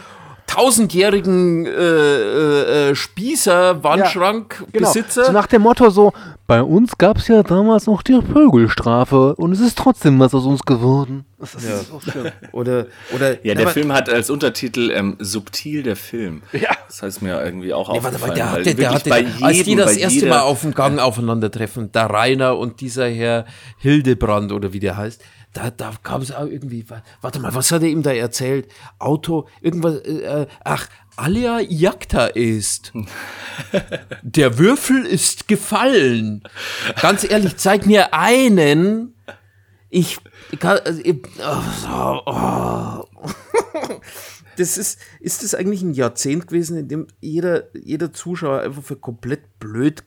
tausendjährigen 0.55 1.67
äh, 1.67 1.71
äh, 1.71 2.91
äh, 2.91 2.95
Spießer, 2.95 3.75
Genau. 3.75 3.85
Wandschrankbesitzer. 3.85 5.25
So 5.27 5.33
nach 5.33 5.47
dem 5.47 5.63
Motto 5.63 5.91
so, 5.91 6.13
bei 6.47 6.63
uns 6.63 6.97
gab 6.99 7.17
es 7.19 7.29
ja 7.29 7.43
damals 7.43 7.87
noch 7.87 8.03
die 8.03 8.19
Prügelstrafe 8.21 9.35
und 9.37 9.53
es 9.53 9.61
ist 9.61 9.79
trotzdem 9.79 10.19
was 10.21 10.35
aus 10.35 10.45
uns 10.45 10.63
geworden. 10.63 11.25
Das 11.39 11.55
ist 11.57 11.89
so 11.89 11.99
schlimm. 12.01 12.31
Oder, 12.53 12.87
oder, 13.15 13.45
Ja, 13.45 13.55
der 13.55 13.65
aber- 13.65 13.71
Film 13.73 13.93
hat 13.93 14.09
als 14.09 14.31
Untertitel 14.31 14.91
ähm, 14.95 15.17
Subtil 15.19 15.83
der 15.83 15.97
Film. 15.97 16.43
Ja. 16.53 16.71
Das 16.87 17.03
heißt 17.03 17.23
mir 17.23 17.43
irgendwie 17.43 17.73
auch 17.75 17.89
Nee, 17.93 18.03
warte 18.03 18.17
aufgefallen. 18.17 18.29
mal, 18.31 18.35
der 18.35 18.53
hatte, 18.53 18.75
der 18.75 18.91
hatte, 18.95 19.13
als 19.41 19.63
die 19.65 19.75
das 19.75 19.87
bei 19.95 20.01
erste 20.01 20.15
jeder- 20.21 20.29
Mal 20.29 20.41
auf 20.43 20.61
dem 20.61 20.73
Gang 20.75 21.01
aufeinandertreffen, 21.01 21.91
der 21.91 22.07
Rainer 22.11 22.57
und 22.59 22.81
dieser 22.81 23.09
Herr 23.09 23.47
Hildebrand 23.79 24.53
oder 24.53 24.73
wie 24.73 24.79
der 24.81 24.97
heißt, 24.97 25.21
da, 25.53 25.71
da 25.71 25.93
kam 26.03 26.23
es 26.23 26.33
auch 26.33 26.47
irgendwie, 26.47 26.89
wa- 26.89 27.03
warte 27.21 27.39
mal, 27.41 27.55
was 27.55 27.71
hat 27.73 27.83
er 27.83 27.89
ihm 27.89 28.03
da 28.03 28.13
erzählt? 28.13 28.69
Auto, 28.99 29.49
irgendwas, 29.61 29.97
äh, 30.01 30.47
ach, 30.65 30.89
Alia 31.17 31.61
Jagda 31.61 32.27
ist. 32.27 32.93
Der 34.23 34.59
Würfel 34.59 35.05
ist 35.05 35.49
gefallen. 35.49 36.43
Ganz 37.01 37.25
ehrlich, 37.29 37.57
zeig 37.59 37.87
mir 37.87 38.15
einen. 38.15 39.15
Ich, 39.91 40.17
ich 40.51 40.59
kann, 40.59 40.79
also, 40.85 41.01
ich, 41.05 41.23
oh, 41.39 42.21
oh. 42.27 43.05
Das 44.59 44.77
ist, 44.77 44.99
ist 45.21 45.43
das 45.43 45.55
eigentlich 45.55 45.81
ein 45.83 45.95
Jahrzehnt 45.95 46.47
gewesen, 46.47 46.77
in 46.77 46.89
dem 46.89 47.07
jeder, 47.21 47.75
jeder 47.75 48.13
Zuschauer 48.13 48.61
einfach 48.61 48.83
für 48.83 48.97
komplett 48.97 49.59
blöd 49.59 50.05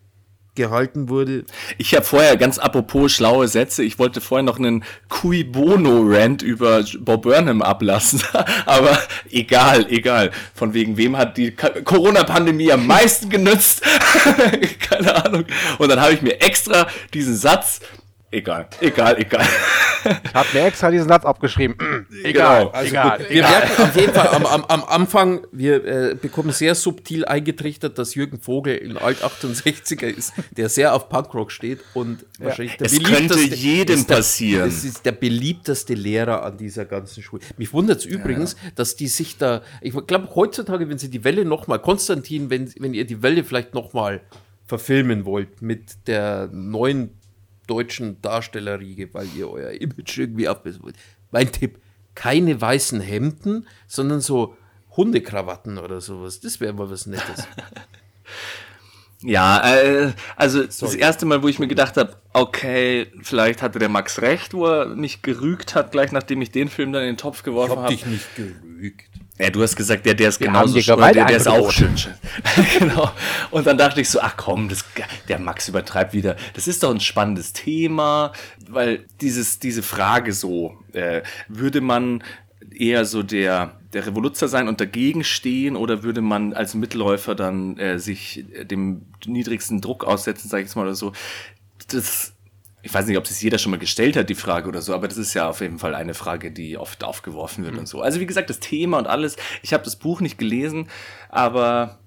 gehalten 0.55 1.09
wurde? 1.09 1.45
Ich 1.77 1.93
habe 1.93 2.05
vorher 2.05 2.37
ganz 2.37 2.57
apropos 2.57 3.11
schlaue 3.11 3.47
Sätze. 3.47 3.83
Ich 3.83 3.99
wollte 3.99 4.21
vorher 4.21 4.43
noch 4.43 4.57
einen 4.57 4.83
Cui 5.09 5.43
Bono 5.43 6.01
Rant 6.05 6.41
über 6.41 6.83
Bob 6.99 7.23
Burnham 7.23 7.61
ablassen, 7.61 8.21
aber 8.65 8.97
egal, 9.31 9.85
egal. 9.89 10.31
Von 10.53 10.73
wegen 10.73 10.97
wem 10.97 11.17
hat 11.17 11.37
die 11.37 11.51
Ka- 11.51 11.81
Corona-Pandemie 11.83 12.71
am 12.71 12.87
meisten 12.87 13.29
genützt? 13.29 13.81
Keine 14.89 15.25
Ahnung. 15.25 15.45
Und 15.77 15.89
dann 15.89 15.99
habe 16.01 16.13
ich 16.13 16.21
mir 16.21 16.39
extra 16.41 16.87
diesen 17.13 17.35
Satz. 17.35 17.81
Egal, 18.35 18.67
egal, 18.81 19.17
egal. 19.19 19.45
Ich 20.23 20.33
habe 20.35 20.47
mir 20.53 20.65
extra 20.65 20.91
diesen 20.91 21.07
Satz 21.07 21.25
abgeschrieben. 21.25 21.75
egal, 22.23 22.65
Genau. 22.65 22.83
egal, 22.83 23.19
Wir 23.27 23.41
merken 23.41 23.81
auf 23.83 23.95
jeden 23.95 24.13
Fall 24.13 24.27
am, 24.27 24.45
am, 24.45 24.63
am 24.65 24.83
Anfang, 24.83 25.41
wir 25.51 25.83
äh, 25.85 26.15
bekommen 26.15 26.51
sehr 26.51 26.75
subtil 26.75 27.25
eingetrichtert, 27.25 27.97
dass 27.97 28.13
Jürgen 28.13 28.39
Vogel 28.39 28.79
ein 28.83 28.97
Alt-68er 28.97 30.05
ist, 30.05 30.33
der 30.55 30.69
sehr 30.69 30.93
auf 30.93 31.09
Punkrock 31.09 31.51
steht 31.51 31.79
und 31.95 32.25
wahrscheinlich 32.39 32.77
der 32.77 32.85
Es 32.87 33.01
könnte 33.01 33.33
beliebteste- 33.35 33.55
jedem 33.55 33.95
ist 33.95 34.09
der, 34.09 34.15
passieren. 34.17 34.65
Das 34.69 34.83
ist 34.83 35.05
der 35.05 35.11
beliebteste 35.13 35.93
Lehrer 35.95 36.43
an 36.43 36.57
dieser 36.57 36.85
ganzen 36.85 37.23
Schule. 37.23 37.41
Mich 37.57 37.73
wundert 37.73 37.99
es 37.99 38.05
übrigens, 38.05 38.55
dass 38.75 38.95
die 38.95 39.07
sich 39.07 39.37
da, 39.37 39.61
ich 39.81 39.93
glaube 40.05 40.29
heutzutage, 40.35 40.87
wenn 40.89 40.97
sie 40.99 41.09
die 41.09 41.23
Welle 41.23 41.45
nochmal, 41.45 41.79
Konstantin, 41.79 42.49
wenn, 42.51 42.71
wenn 42.79 42.93
ihr 42.93 43.05
die 43.05 43.23
Welle 43.23 43.43
vielleicht 43.43 43.73
nochmal 43.73 44.21
verfilmen 44.67 45.25
wollt 45.25 45.61
mit 45.61 46.07
der 46.07 46.49
neuen 46.51 47.09
deutschen 47.67 48.21
Darstellerriege, 48.21 49.13
weil 49.13 49.27
ihr 49.35 49.49
euer 49.49 49.71
Image 49.71 50.17
irgendwie 50.17 50.47
abbessern 50.47 50.83
wollt. 50.83 50.95
Mein 51.31 51.51
Tipp, 51.51 51.79
keine 52.13 52.59
weißen 52.59 53.01
Hemden, 53.01 53.67
sondern 53.87 54.21
so 54.21 54.55
Hundekrawatten 54.95 55.77
oder 55.77 56.01
sowas. 56.01 56.39
Das 56.39 56.59
wäre 56.59 56.73
mal 56.73 56.89
was 56.89 57.05
Nettes. 57.05 57.47
Ja, 59.21 59.73
äh, 59.73 60.13
also 60.35 60.63
das 60.63 60.93
erste 60.93 61.25
Mal, 61.25 61.41
wo 61.41 61.47
ich 61.47 61.57
mir 61.57 61.67
gedacht 61.67 61.97
habe, 61.97 62.15
okay, 62.33 63.07
vielleicht 63.23 63.63
hatte 63.63 63.79
der 63.79 63.89
Max 63.89 64.21
recht, 64.21 64.53
wo 64.53 64.67
er 64.67 64.87
mich 64.87 65.23
gerügt 65.23 65.73
hat, 65.73 65.91
gleich 65.91 66.11
nachdem 66.11 66.41
ich 66.43 66.51
den 66.51 66.69
Film 66.69 66.91
dann 66.91 67.01
in 67.03 67.13
den 67.13 67.17
Topf 67.17 67.41
geworfen 67.41 67.79
habe. 67.79 67.93
nicht 67.93 68.35
gerügt. 68.35 69.09
Ja, 69.37 69.49
du 69.49 69.61
hast 69.61 69.75
gesagt, 69.75 70.05
der, 70.05 70.13
der 70.13 70.29
ist 70.29 70.39
haben 70.39 70.47
genauso 70.47 70.79
schön, 70.79 70.97
der, 70.97 71.25
der 71.25 71.37
ist 71.37 71.47
auch 71.47 71.69
schön. 71.69 71.93
genau. 72.79 73.11
Und 73.51 73.67
dann 73.67 73.77
dachte 73.77 73.99
ich 73.99 74.09
so, 74.09 74.21
ach 74.21 74.37
komm, 74.37 74.69
das, 74.69 74.85
der 75.27 75.39
Max 75.39 75.67
übertreibt 75.67 76.13
wieder. 76.13 76.37
Das 76.53 76.69
ist 76.69 76.83
doch 76.83 76.91
ein 76.91 77.01
spannendes 77.01 77.51
Thema, 77.51 78.31
weil 78.69 79.05
dieses, 79.19 79.59
diese 79.59 79.83
Frage 79.83 80.31
so, 80.31 80.77
äh, 80.93 81.21
würde 81.49 81.81
man 81.81 82.23
eher 82.73 83.03
so 83.03 83.23
der, 83.23 83.79
der 83.93 84.07
Revoluzer 84.07 84.47
sein 84.47 84.69
und 84.69 84.79
dagegen 84.79 85.23
stehen 85.23 85.75
oder 85.75 86.03
würde 86.03 86.21
man 86.21 86.53
als 86.53 86.73
Mitläufer 86.73 87.35
dann 87.35 87.77
äh, 87.77 87.99
sich 87.99 88.45
dem 88.63 89.01
niedrigsten 89.25 89.81
Druck 89.81 90.05
aussetzen, 90.05 90.47
sage 90.47 90.63
ich 90.63 90.69
jetzt 90.69 90.75
mal 90.75 90.83
oder 90.83 90.95
so. 90.95 91.11
Das, 91.89 92.34
ich 92.85 92.93
weiß 92.93 93.07
nicht, 93.07 93.17
ob 93.17 93.25
sich 93.25 93.41
jeder 93.41 93.57
schon 93.57 93.71
mal 93.71 93.79
gestellt 93.79 94.15
hat, 94.15 94.29
die 94.29 94.35
Frage 94.35 94.69
oder 94.69 94.79
so, 94.79 94.93
aber 94.93 95.07
das 95.07 95.17
ist 95.17 95.33
ja 95.33 95.49
auf 95.49 95.59
jeden 95.59 95.79
Fall 95.79 95.95
eine 95.95 96.13
Frage, 96.13 96.51
die 96.51 96.77
oft 96.77 97.03
aufgeworfen 97.03 97.65
wird 97.65 97.79
und 97.79 97.87
so. 97.87 98.01
Also 98.01 98.19
wie 98.19 98.27
gesagt, 98.27 98.51
das 98.51 98.59
Thema 98.59 98.99
und 98.99 99.07
alles, 99.07 99.37
ich 99.63 99.73
habe 99.73 99.83
das 99.83 99.95
Buch 99.95 100.21
nicht 100.21 100.37
gelesen, 100.37 100.87
aber 101.29 101.97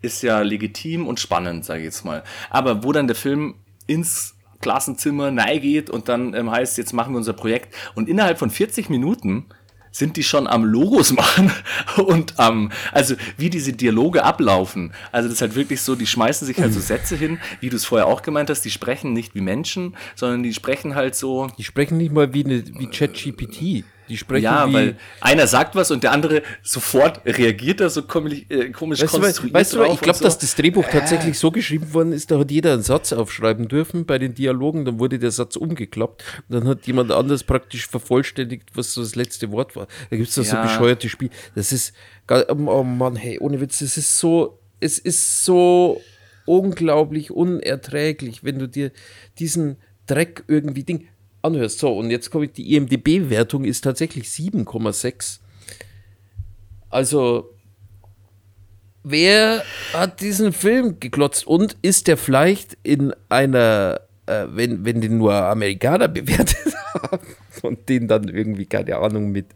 ist 0.00 0.22
ja 0.22 0.40
legitim 0.40 1.06
und 1.06 1.20
spannend, 1.20 1.66
sage 1.66 1.80
ich 1.80 1.84
jetzt 1.84 2.06
mal. 2.06 2.24
Aber 2.48 2.82
wo 2.82 2.92
dann 2.92 3.06
der 3.06 3.16
Film 3.16 3.56
ins 3.86 4.34
Klassenzimmer 4.62 5.30
geht 5.58 5.90
und 5.90 6.08
dann 6.08 6.32
ähm, 6.32 6.50
heißt, 6.50 6.78
jetzt 6.78 6.94
machen 6.94 7.12
wir 7.12 7.18
unser 7.18 7.34
Projekt 7.34 7.74
und 7.94 8.08
innerhalb 8.08 8.38
von 8.38 8.48
40 8.48 8.88
Minuten 8.88 9.44
sind 9.92 10.16
die 10.16 10.22
schon 10.24 10.46
am 10.46 10.64
Logos 10.64 11.12
machen 11.12 11.52
und 11.96 12.40
am, 12.40 12.72
also 12.90 13.14
wie 13.36 13.50
diese 13.50 13.72
Dialoge 13.72 14.24
ablaufen. 14.24 14.92
Also 15.12 15.28
das 15.28 15.36
ist 15.36 15.42
halt 15.42 15.54
wirklich 15.54 15.82
so, 15.82 15.94
die 15.94 16.06
schmeißen 16.06 16.46
sich 16.46 16.58
halt 16.58 16.72
so 16.72 16.80
Sätze 16.80 17.14
hin, 17.14 17.38
wie 17.60 17.68
du 17.68 17.76
es 17.76 17.84
vorher 17.84 18.06
auch 18.06 18.22
gemeint 18.22 18.50
hast, 18.50 18.62
die 18.62 18.70
sprechen 18.70 19.12
nicht 19.12 19.34
wie 19.34 19.42
Menschen, 19.42 19.94
sondern 20.16 20.42
die 20.42 20.54
sprechen 20.54 20.94
halt 20.94 21.14
so, 21.14 21.48
Die 21.58 21.64
sprechen 21.64 21.98
nicht 21.98 22.12
mal 22.12 22.32
wie, 22.34 22.44
eine, 22.44 22.64
wie 22.78 22.86
ChatGPT. 22.86 23.84
Die 24.08 24.16
sprechen 24.16 24.44
ja, 24.44 24.68
wie. 24.68 24.74
weil 24.74 24.96
einer 25.20 25.46
sagt 25.46 25.74
was 25.76 25.90
und 25.90 26.02
der 26.02 26.12
andere 26.12 26.42
sofort 26.62 27.20
reagiert 27.24 27.80
da 27.80 27.88
so 27.88 28.02
komisch, 28.02 28.44
äh, 28.48 28.70
komisch 28.70 29.00
Weißt 29.00 29.14
du, 29.14 29.20
konstruiert 29.20 29.54
weißt 29.54 29.72
du, 29.74 29.84
ich 29.84 30.00
glaube, 30.00 30.18
so. 30.18 30.24
dass 30.24 30.38
das 30.38 30.54
Drehbuch 30.56 30.84
tatsächlich 30.90 31.38
so 31.38 31.50
geschrieben 31.50 31.94
worden 31.94 32.12
ist, 32.12 32.30
da 32.30 32.38
hat 32.38 32.50
jeder 32.50 32.72
einen 32.74 32.82
Satz 32.82 33.12
aufschreiben 33.12 33.68
dürfen 33.68 34.04
bei 34.04 34.18
den 34.18 34.34
Dialogen, 34.34 34.84
dann 34.84 34.98
wurde 34.98 35.18
der 35.18 35.30
Satz 35.30 35.56
umgeklappt 35.56 36.24
und 36.48 36.54
dann 36.56 36.68
hat 36.68 36.86
jemand 36.86 37.12
anders 37.12 37.44
praktisch 37.44 37.86
vervollständigt, 37.86 38.70
was 38.74 38.92
so 38.92 39.02
das 39.02 39.14
letzte 39.14 39.50
Wort 39.52 39.76
war. 39.76 39.86
Da 40.10 40.16
gibt 40.16 40.28
es 40.28 40.34
da 40.34 40.42
so 40.42 40.56
Ja. 40.56 40.62
bescheuerte 40.62 41.08
Spiel. 41.08 41.30
Das 41.54 41.72
ist, 41.72 41.94
ga- 42.26 42.44
oh 42.48 42.82
Mann, 42.82 43.16
hey, 43.16 43.38
ohne 43.38 43.60
Witz, 43.60 43.78
das 43.78 43.96
ist 43.96 44.18
so, 44.18 44.58
es 44.80 44.98
ist 44.98 45.44
so 45.44 46.00
unglaublich 46.44 47.30
unerträglich, 47.30 48.44
wenn 48.44 48.58
du 48.58 48.66
dir 48.68 48.90
diesen 49.38 49.76
Dreck 50.06 50.42
irgendwie 50.48 50.82
Ding 50.82 51.06
anhörst. 51.42 51.78
So, 51.78 51.96
und 51.96 52.10
jetzt 52.10 52.30
komme 52.30 52.46
ich, 52.46 52.52
die 52.52 52.74
IMDB-Wertung 52.74 53.64
ist 53.64 53.82
tatsächlich 53.82 54.28
7,6. 54.28 55.40
Also, 56.88 57.54
wer 59.02 59.62
hat 59.92 60.20
diesen 60.20 60.52
Film 60.52 61.00
geklotzt 61.00 61.46
und 61.46 61.76
ist 61.82 62.06
der 62.06 62.16
vielleicht 62.16 62.76
in 62.82 63.12
einer, 63.28 64.00
äh, 64.26 64.46
wenn, 64.50 64.84
wenn 64.84 65.00
den 65.00 65.18
nur 65.18 65.34
Amerikaner 65.34 66.08
bewertet 66.08 66.74
haben 66.94 67.26
und 67.62 67.88
den 67.88 68.08
dann 68.08 68.28
irgendwie, 68.28 68.66
keine 68.66 68.96
Ahnung, 68.96 69.30
mit, 69.30 69.46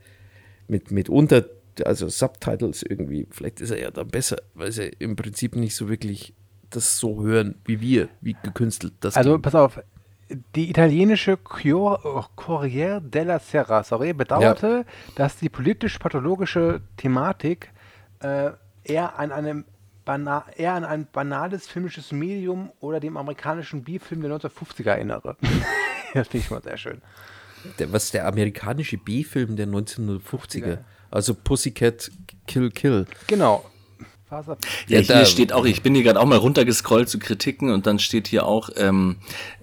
mit, 0.68 0.90
mit 0.90 1.08
unter, 1.08 1.44
also 1.84 2.08
Subtitles 2.08 2.82
irgendwie, 2.82 3.26
vielleicht 3.30 3.60
ist 3.60 3.70
er 3.70 3.80
ja 3.80 3.90
dann 3.90 4.08
besser, 4.08 4.38
weil 4.54 4.72
sie 4.72 4.90
im 4.98 5.14
Prinzip 5.16 5.56
nicht 5.56 5.76
so 5.76 5.88
wirklich 5.88 6.34
das 6.70 6.98
so 6.98 7.22
hören 7.22 7.56
wie 7.64 7.80
wir, 7.80 8.08
wie 8.20 8.36
gekünstelt 8.42 8.94
das 9.00 9.16
Also 9.16 9.30
klingt. 9.30 9.42
pass 9.42 9.54
auf, 9.54 9.78
die 10.28 10.70
italienische 10.70 11.36
Cor 11.36 12.30
Corriere 12.34 13.00
della 13.00 13.38
Sera 13.38 13.82
sorry, 13.84 14.12
bedauerte, 14.12 14.84
dass 15.14 15.36
die 15.36 15.48
politisch-pathologische 15.48 16.80
Thematik 16.96 17.70
äh, 18.20 18.50
eher 18.84 19.18
an 19.18 19.32
einem 19.32 19.64
bana 20.04 20.44
eher 20.56 20.74
an 20.74 20.84
ein 20.84 21.06
banales 21.10 21.68
filmisches 21.68 22.12
Medium 22.12 22.70
oder 22.80 23.00
dem 23.00 23.16
amerikanischen 23.16 23.82
B-Film 23.82 24.22
der 24.22 24.30
1950er 24.38 24.90
erinnere. 24.90 25.36
das 26.14 26.28
finde 26.28 26.44
ich 26.44 26.50
mal 26.50 26.62
sehr 26.62 26.76
schön. 26.76 27.02
der, 27.78 27.92
was 27.92 28.10
der 28.10 28.26
amerikanische 28.26 28.98
B-Film 28.98 29.56
der 29.56 29.66
1950er, 29.66 30.78
also 31.10 31.34
Pussycat 31.34 32.10
Kill 32.46 32.70
Kill. 32.70 33.06
Genau. 33.26 33.64
Faser 34.28 34.56
Ja, 34.88 34.98
Ja, 35.00 35.04
hier 35.06 35.14
da- 35.20 35.24
steht 35.24 35.52
auch, 35.52 35.64
ich 35.66 35.82
bin 35.82 35.94
hier 35.94 36.02
gerade 36.04 36.18
auch 36.20 36.26
mal 36.26 36.38
runtergescrollt 36.38 37.08
zu 37.08 37.18
Kritiken 37.18 37.70
und 37.70 37.86
dann 37.86 37.98
steht 37.98 38.26
hier 38.26 38.44
auch, 38.46 38.70
ähm, 38.76 39.16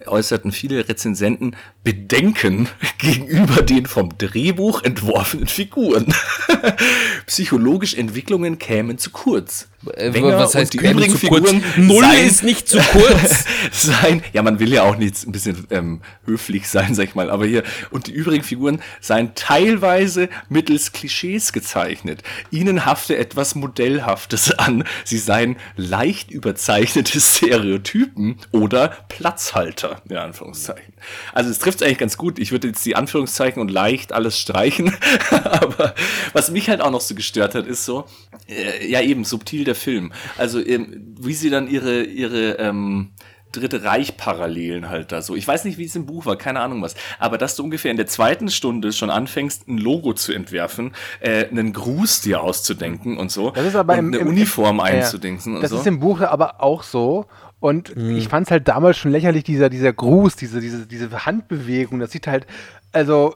äußerten 0.05 0.51
viele 0.51 0.87
Rezensenten 0.87 1.55
Bedenken 1.83 2.69
gegenüber 2.97 3.61
den 3.61 3.85
vom 3.85 4.17
Drehbuch 4.17 4.83
entworfenen 4.83 5.47
Figuren. 5.47 6.13
Psychologische 7.25 7.97
Entwicklungen 7.97 8.57
kämen 8.59 8.97
zu 8.97 9.09
kurz. 9.11 9.67
Äh, 9.95 10.13
Wenger 10.13 10.37
was 10.37 10.55
heißt 10.55 10.73
und 10.73 10.81
die 10.81 10.87
übrigen 10.87 11.17
zu 11.17 11.27
kurz? 11.27 11.49
Figuren 11.49 11.87
Null 11.87 12.03
seien- 12.03 12.27
ist 12.27 12.43
nicht 12.43 12.67
zu 12.67 12.79
kurz. 12.79 13.45
sein, 13.71 14.23
ja, 14.33 14.41
man 14.41 14.59
will 14.59 14.73
ja 14.73 14.83
auch 14.83 14.95
nicht 14.95 15.25
ein 15.27 15.31
bisschen 15.31 15.67
ähm, 15.71 16.01
höflich 16.25 16.67
sein, 16.69 16.95
sag 16.95 17.05
ich 17.05 17.15
mal, 17.15 17.29
aber 17.29 17.45
hier, 17.45 17.63
und 17.91 18.07
die 18.07 18.11
übrigen 18.11 18.43
Figuren 18.43 18.81
seien 19.01 19.35
teilweise 19.35 20.29
mittels 20.49 20.91
Klischees 20.91 21.53
gezeichnet. 21.53 22.23
Ihnen 22.51 22.85
hafte 22.85 23.17
etwas 23.17 23.55
Modellhaftes 23.55 24.51
an. 24.57 24.83
Sie 25.03 25.17
seien 25.17 25.57
leicht 25.75 26.31
überzeichnete 26.31 27.19
Stereotypen 27.19 28.37
oder 28.51 28.89
Platzhalter, 29.09 30.01
in 30.09 30.17
Anführungszeichen. 30.17 30.93
Also 31.33 31.49
es 31.49 31.59
trifft 31.59 31.83
eigentlich 31.83 31.97
ganz 31.97 32.17
gut. 32.17 32.39
Ich 32.39 32.51
würde 32.51 32.67
jetzt 32.67 32.85
die 32.85 32.95
Anführungszeichen 32.95 33.61
und 33.61 33.69
leicht 33.71 34.13
alles 34.13 34.39
streichen. 34.39 34.95
aber 35.31 35.95
was 36.33 36.51
mich 36.51 36.69
halt 36.69 36.81
auch 36.81 36.91
noch 36.91 37.01
so 37.01 37.15
gestört 37.15 37.55
hat, 37.55 37.67
ist 37.67 37.85
so, 37.85 38.05
äh, 38.47 38.87
ja 38.87 39.01
eben 39.01 39.25
subtil 39.25 39.63
der 39.63 39.72
Film. 39.75 40.13
Also 40.37 40.59
ähm, 40.65 41.15
wie 41.19 41.33
sie 41.33 41.49
dann 41.49 41.67
ihre, 41.67 42.03
ihre 42.03 42.59
ähm, 42.59 43.11
Dritte 43.53 43.83
Reich-Parallelen 43.83 44.89
halt 44.89 45.11
da 45.11 45.21
so. 45.21 45.35
Ich 45.35 45.47
weiß 45.47 45.65
nicht, 45.65 45.77
wie 45.77 45.85
es 45.85 45.95
im 45.95 46.07
Buch 46.07 46.25
war, 46.25 46.35
keine 46.37 46.59
Ahnung 46.59 46.81
was. 46.81 46.95
Aber 47.19 47.37
dass 47.37 47.55
du 47.55 47.63
ungefähr 47.63 47.91
in 47.91 47.97
der 47.97 48.07
zweiten 48.07 48.49
Stunde 48.49 48.91
schon 48.91 49.11
anfängst, 49.11 49.67
ein 49.67 49.77
Logo 49.77 50.13
zu 50.13 50.33
entwerfen, 50.33 50.93
äh, 51.19 51.47
einen 51.47 51.71
Gruß 51.71 52.21
dir 52.21 52.41
auszudenken 52.41 53.17
und 53.17 53.31
so. 53.31 53.51
Das 53.51 53.65
ist 53.65 53.75
aber 53.75 53.93
und 53.93 53.99
im, 53.99 54.07
eine 54.07 54.17
im, 54.17 54.27
Uniform 54.27 54.77
ja, 54.77 54.85
einzudingsen 54.85 55.55
und 55.55 55.61
Das 55.61 55.69
so. 55.69 55.77
ist 55.77 55.87
im 55.87 55.99
Buch 55.99 56.21
aber 56.21 56.63
auch 56.63 56.81
so. 56.81 57.27
Und 57.59 57.95
ich 57.95 58.27
fand 58.27 58.47
es 58.47 58.51
halt 58.51 58.67
damals 58.67 58.97
schon 58.97 59.11
lächerlich, 59.11 59.45
dieser, 59.45 59.69
dieser 59.69 59.93
Gruß, 59.93 60.35
diese, 60.35 60.59
diese, 60.59 60.85
diese 60.85 61.25
Handbewegung. 61.25 61.99
Das 61.99 62.11
sieht 62.11 62.27
halt, 62.27 62.45
also, 62.91 63.35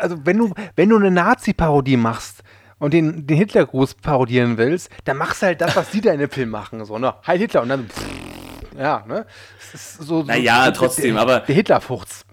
also 0.00 0.24
wenn 0.24 0.38
du, 0.38 0.54
wenn 0.76 0.88
du 0.88 0.96
eine 0.96 1.10
Nazi-Parodie 1.10 1.98
machst 1.98 2.42
und 2.78 2.92
den, 2.94 3.26
den 3.26 3.36
Hitlergruß 3.36 3.94
parodieren 3.94 4.58
willst, 4.58 4.90
dann 5.04 5.16
machst 5.16 5.42
du 5.42 5.46
halt 5.46 5.60
das, 5.60 5.74
was 5.76 5.90
die 5.90 6.00
da 6.00 6.12
in 6.12 6.20
dem 6.20 6.30
Film 6.30 6.50
machen. 6.50 6.84
So, 6.84 6.98
ne? 6.98 7.14
Heil 7.26 7.38
Hitler 7.38 7.62
und 7.62 7.68
dann, 7.70 7.88
pff, 7.88 8.06
ja, 8.78 9.04
ne? 9.06 9.26
Das 9.72 9.74
ist 9.74 9.98
so, 9.98 10.20
so 10.20 10.22
Naja, 10.24 10.64
der- 10.64 10.74
trotzdem, 10.74 11.14
der, 11.14 11.22
aber- 11.22 11.40
Der 11.40 11.54
Hitlerfurz. 11.54 12.24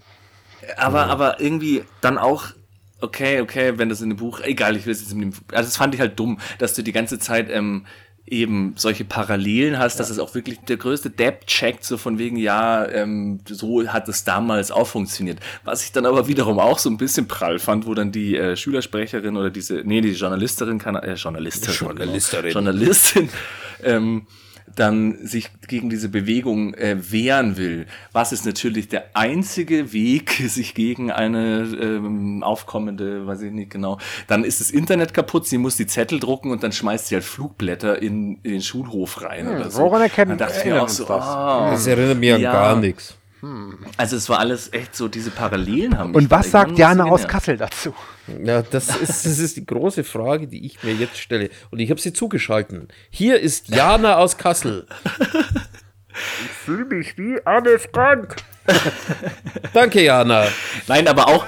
Aber, 0.76 1.06
aber 1.06 1.40
irgendwie 1.40 1.84
dann 2.00 2.16
auch, 2.18 2.46
okay, 3.00 3.40
okay, 3.40 3.74
wenn 3.76 3.88
das 3.90 4.00
in 4.00 4.08
dem 4.10 4.16
Buch, 4.16 4.40
egal, 4.40 4.76
ich 4.76 4.86
will 4.86 4.92
es 4.92 5.00
jetzt 5.02 5.12
in 5.12 5.20
dem, 5.20 5.32
also 5.52 5.66
das 5.68 5.76
fand 5.76 5.94
ich 5.94 6.00
halt 6.00 6.18
dumm, 6.18 6.38
dass 6.58 6.74
du 6.74 6.82
die 6.82 6.92
ganze 6.92 7.18
Zeit 7.18 7.50
ähm, 7.50 7.86
eben 8.26 8.72
solche 8.76 9.04
Parallelen 9.04 9.78
hast, 9.78 10.00
dass 10.00 10.08
es 10.08 10.18
auch 10.18 10.34
wirklich 10.34 10.60
der 10.60 10.78
größte 10.78 11.10
Depp 11.10 11.46
checkt, 11.46 11.84
so 11.84 11.98
von 11.98 12.18
wegen, 12.18 12.36
ja, 12.36 12.86
ähm, 12.88 13.40
so 13.46 13.86
hat 13.86 14.08
es 14.08 14.24
damals 14.24 14.70
auch 14.70 14.86
funktioniert. 14.86 15.40
Was 15.64 15.84
ich 15.84 15.92
dann 15.92 16.06
aber 16.06 16.26
wiederum 16.26 16.58
auch 16.58 16.78
so 16.78 16.88
ein 16.88 16.96
bisschen 16.96 17.28
prall 17.28 17.58
fand, 17.58 17.86
wo 17.86 17.94
dann 17.94 18.12
die 18.12 18.36
äh, 18.36 18.56
Schülersprecherin 18.56 19.36
oder 19.36 19.50
diese, 19.50 19.82
nee, 19.84 20.00
die 20.00 20.12
Journalistin 20.12 20.78
kann, 20.78 20.96
äh, 20.96 21.14
Journalistin, 21.14 21.74
Journalisterin. 21.74 22.52
Genau, 22.52 22.60
Journalistin, 22.60 23.28
ähm, 23.82 24.26
dann 24.74 25.18
sich 25.26 25.50
gegen 25.68 25.90
diese 25.90 26.08
Bewegung 26.08 26.74
äh, 26.74 26.96
wehren 27.10 27.56
will, 27.56 27.86
was 28.12 28.32
ist 28.32 28.44
natürlich 28.46 28.88
der 28.88 29.04
einzige 29.14 29.92
Weg, 29.92 30.30
sich 30.48 30.74
gegen 30.74 31.10
eine 31.10 31.60
ähm, 31.80 32.42
aufkommende, 32.42 33.26
weiß 33.26 33.42
ich 33.42 33.52
nicht 33.52 33.70
genau, 33.70 33.98
dann 34.26 34.44
ist 34.44 34.60
das 34.60 34.70
Internet 34.70 35.14
kaputt, 35.14 35.46
sie 35.46 35.58
muss 35.58 35.76
die 35.76 35.86
Zettel 35.86 36.20
drucken 36.20 36.50
und 36.50 36.62
dann 36.62 36.72
schmeißt 36.72 37.08
sie 37.08 37.14
halt 37.14 37.24
Flugblätter 37.24 38.00
in, 38.02 38.38
in 38.42 38.52
den 38.52 38.62
Schulhof 38.62 39.22
rein 39.22 39.48
oder 39.48 39.70
so. 39.70 39.82
woran 39.82 40.02
erkennen- 40.02 40.30
Dann 40.36 40.48
dachte 40.48 40.58
ich 40.60 40.64
mir 40.66 40.82
auch 40.82 40.88
so, 40.88 41.04
das? 41.04 41.22
ah, 41.24 41.70
Das 41.70 41.86
erinnert 41.86 42.18
mich 42.18 42.32
an 42.32 42.40
Ja. 42.40 42.52
gar 42.52 42.76
nichts. 42.76 43.16
Also 43.96 44.16
es 44.16 44.28
war 44.28 44.38
alles 44.38 44.72
echt 44.72 44.94
so, 44.94 45.08
diese 45.08 45.30
Parallelen 45.30 45.98
haben 45.98 46.14
Und 46.14 46.30
was 46.30 46.50
sagt 46.50 46.78
Jana 46.78 47.04
aus. 47.04 47.26
Kassel 47.26 47.56
dazu? 47.56 47.94
Ja, 48.42 48.62
das 48.62 48.96
ist, 48.96 49.26
das 49.26 49.38
ist 49.38 49.56
die 49.56 49.66
große 49.66 50.04
Frage, 50.04 50.46
die 50.46 50.64
ich 50.66 50.82
mir 50.82 50.94
jetzt 50.94 51.18
stelle. 51.18 51.50
Und 51.70 51.78
ich 51.80 51.90
habe 51.90 52.00
sie 52.00 52.12
zugeschalten. 52.12 52.88
Hier 53.10 53.40
ist 53.40 53.68
Jana 53.68 54.16
aus 54.16 54.36
Kassel. 54.38 54.86
Ich 56.44 56.50
fühle 56.50 56.84
mich 56.84 57.18
wie 57.18 57.38
Anne 57.44 57.78
Frank. 57.78 58.36
Danke, 59.72 60.02
Jana. 60.02 60.46
Nein, 60.86 61.08
aber 61.08 61.28
auch, 61.28 61.44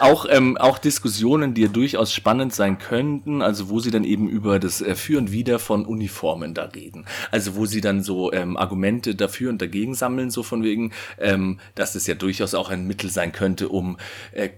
auch, 0.00 0.26
ähm, 0.28 0.56
auch 0.56 0.78
Diskussionen, 0.78 1.54
die 1.54 1.62
ja 1.62 1.68
durchaus 1.68 2.12
spannend 2.12 2.54
sein 2.54 2.78
könnten, 2.78 3.42
also 3.42 3.68
wo 3.68 3.80
sie 3.80 3.90
dann 3.90 4.04
eben 4.04 4.28
über 4.28 4.58
das 4.58 4.80
äh, 4.80 4.94
Für 4.94 5.18
und 5.18 5.32
Wider 5.32 5.58
von 5.58 5.86
Uniformen 5.86 6.54
da 6.54 6.64
reden. 6.64 7.06
Also 7.30 7.56
wo 7.56 7.66
sie 7.66 7.80
dann 7.80 8.02
so 8.02 8.32
ähm, 8.32 8.56
Argumente 8.56 9.14
dafür 9.14 9.50
und 9.50 9.60
dagegen 9.60 9.94
sammeln, 9.94 10.30
so 10.30 10.42
von 10.42 10.62
wegen, 10.62 10.92
ähm, 11.18 11.58
dass 11.74 11.94
es 11.94 12.06
ja 12.06 12.14
durchaus 12.14 12.54
auch 12.54 12.70
ein 12.70 12.86
Mittel 12.86 13.10
sein 13.10 13.32
könnte, 13.32 13.68
um 13.68 13.96
äh, 14.32 14.50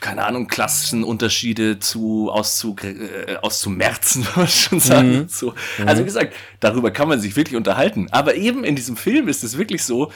keine 0.00 0.24
Ahnung, 0.24 0.48
Klassenunterschiede 0.48 1.78
zu 1.78 2.30
auszu, 2.30 2.76
äh, 2.82 3.36
auszumerzen, 3.36 4.24
würde 4.26 4.40
man 4.40 4.48
schon 4.48 4.80
sagen. 4.80 5.28
So. 5.28 5.54
Also 5.84 6.02
wie 6.02 6.06
gesagt, 6.06 6.34
darüber 6.60 6.90
kann 6.90 7.08
man 7.08 7.20
sich 7.20 7.36
wirklich 7.36 7.56
unterhalten. 7.56 8.08
Aber 8.10 8.34
eben 8.34 8.64
in 8.64 8.76
diesem 8.76 8.96
Film 8.96 9.28
ist 9.28 9.44
es 9.44 9.58
wirklich 9.58 9.84
so, 9.84 10.10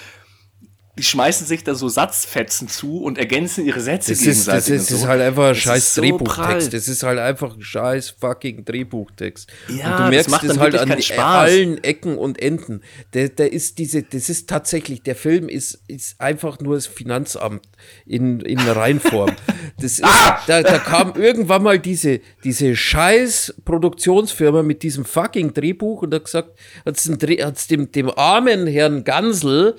die 0.98 1.02
schmeißen 1.02 1.46
sich 1.46 1.64
da 1.64 1.74
so 1.74 1.88
Satzfetzen 1.88 2.68
zu 2.68 3.02
und 3.02 3.16
ergänzen 3.16 3.64
ihre 3.64 3.80
Sätze 3.80 4.10
Das 4.12 4.20
ist, 4.20 4.46
das 4.46 4.66
gegenseitig. 4.66 4.74
ist, 4.74 4.82
das 4.84 4.90
und 4.90 4.96
ist 4.96 5.02
so. 5.02 5.08
halt 5.08 5.22
einfach 5.22 5.42
ein 5.44 5.48
Das 5.54 5.58
scheiß 5.58 5.94
so 5.94 6.00
Drehbuchtext. 6.02 6.36
prall. 6.36 6.68
Das 6.68 6.88
ist 6.88 7.02
halt 7.02 7.18
einfach 7.18 7.54
ein 7.54 7.62
scheiß 7.62 8.10
fucking 8.20 8.64
Drehbuchtext. 8.66 9.50
Ja, 9.68 9.74
und 9.74 9.98
du 9.98 10.02
das 10.02 10.10
merkst 10.10 10.30
macht 10.30 10.42
es 10.44 10.48
dann 10.50 10.60
halt 10.60 10.74
an 10.76 10.92
allen 11.18 11.82
Ecken 11.82 12.18
und 12.18 12.42
Enden. 12.42 12.82
Der, 13.14 13.30
der 13.30 13.52
ist 13.54 13.78
diese, 13.78 14.02
das 14.02 14.28
ist 14.28 14.50
tatsächlich, 14.50 15.02
der 15.02 15.16
Film 15.16 15.48
ist, 15.48 15.82
ist 15.88 16.20
einfach 16.20 16.60
nur 16.60 16.74
das 16.74 16.86
Finanzamt 16.86 17.62
in, 18.04 18.40
in 18.40 18.58
Reinform. 18.58 19.30
Das 19.80 19.92
ist, 19.92 20.02
da, 20.46 20.62
da 20.62 20.78
kam 20.78 21.14
irgendwann 21.16 21.62
mal 21.62 21.78
diese, 21.78 22.20
diese 22.44 22.76
scheiß 22.76 23.54
Produktionsfirma 23.64 24.62
mit 24.62 24.82
diesem 24.84 25.04
fucking 25.04 25.54
Drehbuch 25.54 26.02
und 26.02 26.14
hat 26.14 26.26
gesagt, 26.26 26.50
hat's 26.84 27.04
Dreh- 27.18 27.42
hat's 27.42 27.66
dem, 27.66 27.90
dem 27.90 28.08
armen 28.10 28.66
Herrn 28.68 29.02
Gansel, 29.02 29.74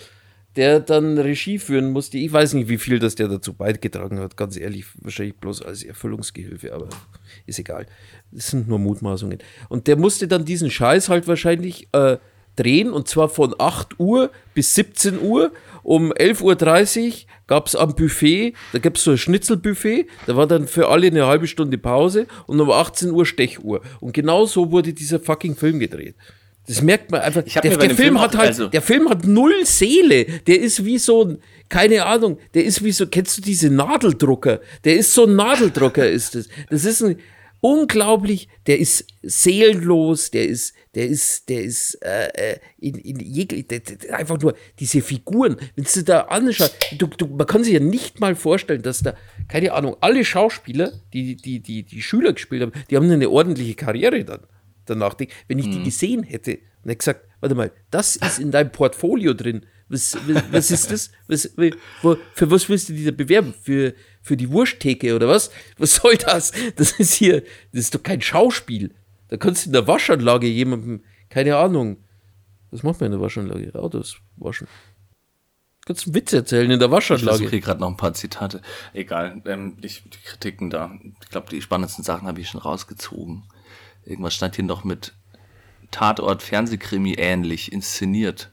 der 0.55 0.80
dann 0.80 1.17
Regie 1.17 1.57
führen 1.59 1.91
musste. 1.91 2.17
Ich 2.17 2.31
weiß 2.31 2.53
nicht, 2.53 2.69
wie 2.69 2.77
viel 2.77 2.99
das 2.99 3.15
der 3.15 3.27
dazu 3.27 3.53
beigetragen 3.53 4.19
hat, 4.19 4.38
ganz 4.38 4.57
ehrlich, 4.57 4.85
wahrscheinlich 5.01 5.35
bloß 5.38 5.63
als 5.63 5.84
Erfüllungsgehilfe, 5.84 6.73
aber 6.73 6.89
ist 7.45 7.59
egal. 7.59 7.88
Das 8.31 8.47
sind 8.47 8.67
nur 8.67 8.80
Mutmaßungen. 8.80 9.39
Und 9.69 9.88
der 9.88 9.95
musste 9.95 10.27
dann 10.27 10.45
diesen 10.45 10.69
Scheiß 10.69 11.09
halt 11.09 11.27
wahrscheinlich 11.27 11.88
äh, 11.93 12.17
drehen 12.55 12.91
und 12.91 13.07
zwar 13.07 13.30
von 13.30 13.55
8 13.57 13.99
Uhr 13.99 14.31
bis 14.53 14.75
17 14.75 15.19
Uhr. 15.21 15.51
Um 15.81 16.13
11.30 16.13 17.07
Uhr 17.07 17.13
gab 17.47 17.67
es 17.67 17.75
am 17.75 17.95
Buffet, 17.95 18.53
da 18.71 18.80
gab 18.80 18.95
es 18.95 19.03
so 19.03 19.11
ein 19.11 19.17
Schnitzelbuffet, 19.17 20.07
da 20.27 20.38
war 20.38 20.47
dann 20.47 20.67
für 20.67 20.88
alle 20.88 21.07
eine 21.07 21.25
halbe 21.27 21.47
Stunde 21.47 21.77
Pause 21.77 22.27
und 22.47 22.61
um 22.61 22.71
18 22.71 23.11
Uhr 23.11 23.25
Stechuhr. 23.25 23.81
Und 23.99 24.13
genau 24.13 24.45
so 24.45 24.71
wurde 24.71 24.93
dieser 24.93 25.19
fucking 25.19 25.55
Film 25.55 25.80
gedreht. 25.80 26.15
Das 26.68 26.81
merkt 26.81 27.11
man 27.11 27.22
einfach. 27.22 27.44
Der, 27.44 27.61
der 27.61 27.72
Film 27.80 27.95
Film 27.98 28.22
hat 28.22 28.38
halt, 28.38 28.48
also- 28.49 28.68
der 28.69 28.81
Film 28.81 29.10
hat 29.10 29.26
null 29.26 29.65
Seele. 29.65 30.26
Der 30.48 30.60
ist 30.61 30.85
wie 30.85 30.98
so 30.98 31.26
ein, 31.26 31.38
keine 31.69 32.06
Ahnung, 32.06 32.38
der 32.53 32.64
ist 32.64 32.84
wie 32.84 32.91
so, 32.91 33.07
kennst 33.07 33.38
du 33.38 33.41
diese 33.41 33.69
Nadeldrucker? 33.69 34.61
Der 34.84 34.95
ist 34.95 35.14
so 35.14 35.26
ein 35.26 35.35
Nadeldrucker, 35.35 36.10
ist 36.10 36.35
das. 36.35 36.48
Das 36.69 36.85
ist 36.85 37.02
ein 37.03 37.18
unglaublich, 37.60 38.49
der 38.68 38.77
ist 38.80 39.06
seelenlos, 39.22 40.31
der 40.31 40.48
ist, 40.48 40.73
der 40.95 41.07
ist, 41.07 41.48
der 41.48 41.64
ist 41.64 41.95
äh, 42.03 42.27
äh, 42.34 42.60
in, 42.77 42.95
in 42.95 43.19
jeglich, 43.22 43.65
einfach 44.11 44.38
nur 44.40 44.53
diese 44.80 45.02
Figuren, 45.02 45.56
wenn 45.76 45.85
du 45.85 46.03
da 46.03 46.22
anschaust, 46.23 46.76
du, 46.98 47.07
du, 47.07 47.26
man 47.27 47.48
kann 47.48 47.64
sich 47.64 47.73
ja 47.73 47.80
nicht 47.80 48.19
mal 48.19 48.35
vorstellen, 48.35 48.81
dass 48.81 49.02
da, 49.02 49.15
keine 49.48 49.72
Ahnung, 49.72 49.95
alle 50.02 50.26
Schauspieler, 50.26 50.91
die 51.14 51.35
die, 51.38 51.61
die, 51.61 51.84
die 51.84 52.02
Schüler 52.02 52.34
gespielt 52.34 52.64
haben, 52.64 52.73
die 52.90 52.98
haben 52.98 53.10
eine 53.10 53.30
ordentliche 53.30 53.76
Karriere 53.76 54.26
dann 54.26 54.41
danach. 54.85 55.15
Wenn 55.47 55.60
ich 55.60 55.69
die 55.69 55.84
gesehen 55.84 56.23
hätte 56.23 56.60
und 56.84 56.89
hätte 56.89 56.97
gesagt, 56.97 57.27
warte 57.39 57.55
mal, 57.55 57.72
das 57.91 58.15
ist 58.15 58.39
in 58.39 58.51
deinem 58.51 58.72
Portfolio 58.72 59.34
drin. 59.34 59.65
Was, 59.89 60.18
was, 60.27 60.43
was 60.51 60.72
ist 60.72 60.91
das? 60.91 61.11
Was, 61.27 61.53
wo, 62.01 62.18
für 62.34 62.49
was 62.49 62.68
willst 62.69 62.89
du 62.89 62.93
dich 62.93 63.05
da 63.05 63.11
bewerben? 63.11 63.53
Für, 63.61 63.93
für 64.22 64.38
die 64.38 64.49
Wursttheke 64.49 65.15
oder 65.15 65.27
was? 65.27 65.51
Was 65.77 65.95
soll 65.95 66.18
das? 66.18 66.51
Das 66.76 66.93
ist 66.99 67.14
hier, 67.14 67.41
das 67.72 67.81
ist 67.85 67.95
doch 67.95 68.03
kein 68.03 68.22
Schauspiel. 68.22 68.93
Da 69.27 69.38
kannst 69.38 69.65
du 69.65 69.69
in 69.69 69.73
der 69.73 69.88
Waschanlage 69.88 70.47
jemandem, 70.47 71.03
keine 71.30 71.57
Ahnung, 71.57 71.97
was 72.72 72.81
macht 72.81 73.01
man 73.01 73.07
in 73.07 73.11
der 73.11 73.22
Waschanlage? 73.22 73.76
Autos 73.76 74.18
waschen. 74.38 74.68
Kannst 75.85 76.05
du 76.05 76.10
einen 76.10 76.15
Witz 76.15 76.34
erzählen 76.34 76.72
in 76.72 76.80
der 76.80 76.88
Ich 76.88 76.91
Waschanlage. 76.91 77.49
hier 77.49 77.60
gerade 77.60 77.81
noch 77.81 77.89
ein 77.89 77.97
paar 77.97 78.14
Zitate. 78.14 78.61
Egal, 78.93 79.41
ähm, 79.45 79.77
ich, 79.81 80.01
die 80.03 80.18
Kritiken 80.26 80.69
da. 80.69 80.91
Ich 81.22 81.30
glaube, 81.30 81.49
die 81.49 81.61
spannendsten 81.61 82.03
Sachen 82.03 82.27
habe 82.27 82.39
ich 82.39 82.47
schon 82.49 82.61
rausgezogen. 82.61 83.43
Irgendwas 84.05 84.34
stand 84.34 84.55
hier 84.55 84.65
noch 84.65 84.84
mit 84.84 85.13
Tatort 85.91 86.41
Fernsehkrimi 86.41 87.15
ähnlich 87.17 87.71
inszeniert. 87.71 88.52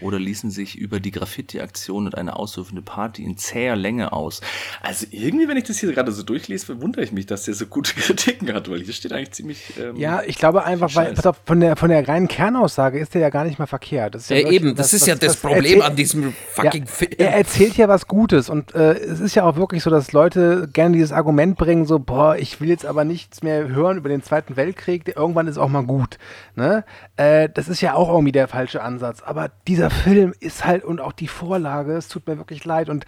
Oder 0.00 0.18
ließen 0.18 0.50
sich 0.50 0.76
über 0.76 1.00
die 1.00 1.10
Graffiti-Aktion 1.10 2.06
und 2.06 2.16
eine 2.16 2.36
ausrufende 2.36 2.82
Party 2.82 3.24
in 3.24 3.36
zäher 3.36 3.76
Länge 3.76 4.12
aus. 4.12 4.40
Also 4.82 5.06
irgendwie, 5.10 5.48
wenn 5.48 5.56
ich 5.56 5.64
das 5.64 5.78
hier 5.78 5.92
gerade 5.92 6.12
so 6.12 6.22
durchlese, 6.22 6.80
wundere 6.80 7.04
ich 7.04 7.12
mich, 7.12 7.26
dass 7.26 7.44
der 7.44 7.54
so 7.54 7.66
gute 7.66 7.94
Kritiken 8.00 8.52
hat, 8.52 8.70
weil 8.70 8.80
hier 8.82 8.92
steht 8.92 9.12
eigentlich 9.12 9.32
ziemlich. 9.32 9.62
Ähm, 9.78 9.96
Ja, 9.96 10.22
ich 10.26 10.38
glaube 10.38 10.64
einfach, 10.64 10.94
weil 10.94 11.14
pass 11.14 11.26
auf, 11.26 11.40
von 11.44 11.60
der 11.60 11.76
von 11.76 11.90
der 11.90 12.06
reinen 12.06 12.28
Kernaussage 12.28 12.98
ist 12.98 13.14
der 13.14 13.20
ja 13.22 13.30
gar 13.30 13.44
nicht 13.44 13.58
mal 13.58 13.66
verkehrt. 13.66 14.14
Das 14.14 14.22
ist 14.22 14.30
Ja, 14.30 14.36
wirklich 14.36 14.54
eben, 14.54 14.74
das 14.74 14.92
ist 14.92 15.06
ja 15.06 15.14
das 15.14 15.42
was 15.42 15.52
Problem 15.52 15.82
an 15.82 15.96
diesem 15.96 16.34
fucking 16.52 16.84
ja, 16.84 16.90
Film. 16.90 17.12
Er 17.18 17.34
erzählt 17.34 17.76
ja 17.76 17.88
was 17.88 18.06
Gutes 18.06 18.48
und 18.48 18.74
äh, 18.74 18.92
es 18.94 19.20
ist 19.20 19.34
ja 19.34 19.44
auch 19.44 19.56
wirklich 19.56 19.82
so, 19.82 19.90
dass 19.90 20.12
Leute 20.12 20.68
gerne 20.72 20.94
dieses 20.94 21.12
Argument 21.12 21.56
bringen, 21.56 21.86
so, 21.86 21.98
boah, 21.98 22.36
ich 22.36 22.60
will 22.60 22.68
jetzt 22.68 22.86
aber 22.86 23.04
nichts 23.04 23.42
mehr 23.42 23.68
hören 23.68 23.98
über 23.98 24.08
den 24.08 24.22
Zweiten 24.22 24.56
Weltkrieg, 24.56 25.04
der, 25.04 25.16
irgendwann 25.16 25.46
ist 25.46 25.58
auch 25.58 25.68
mal 25.68 25.84
gut. 25.84 26.18
Ne? 26.54 26.84
Äh, 27.16 27.48
das 27.52 27.68
ist 27.68 27.80
ja 27.80 27.94
auch 27.94 28.08
irgendwie 28.08 28.32
der 28.32 28.48
falsche 28.48 28.82
Ansatz. 28.82 29.22
Aber 29.22 29.50
dieser 29.66 29.87
Film 29.90 30.34
ist 30.40 30.64
halt 30.64 30.84
und 30.84 31.00
auch 31.00 31.12
die 31.12 31.28
Vorlage, 31.28 31.96
es 31.96 32.08
tut 32.08 32.26
mir 32.26 32.38
wirklich 32.38 32.64
leid 32.64 32.88
und 32.88 33.04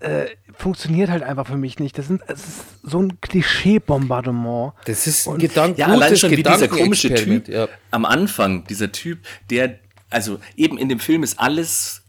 äh, 0.00 0.26
funktioniert 0.54 1.10
halt 1.10 1.22
einfach 1.22 1.46
für 1.46 1.56
mich 1.56 1.78
nicht. 1.78 1.96
Das, 1.96 2.08
sind, 2.08 2.22
es 2.26 2.40
ist 2.40 2.64
so 2.82 3.00
ein 3.00 3.20
Klischee-Bombardement. 3.20 4.72
Das 4.84 5.06
ist 5.06 5.26
ein 5.26 5.34
Und- 5.34 5.38
Gedank 5.40 5.78
Ja, 5.78 5.86
allein 5.86 6.16
schon 6.16 6.30
wie 6.30 6.42
dieser 6.42 6.68
komische 6.68 7.14
Typ 7.14 7.48
ja. 7.48 7.68
am 7.90 8.04
Anfang, 8.04 8.64
dieser 8.66 8.90
Typ, 8.92 9.20
der, 9.50 9.78
also 10.10 10.38
eben 10.56 10.78
in 10.78 10.88
dem 10.88 10.98
Film 10.98 11.22
ist 11.22 11.38
alles 11.38 12.02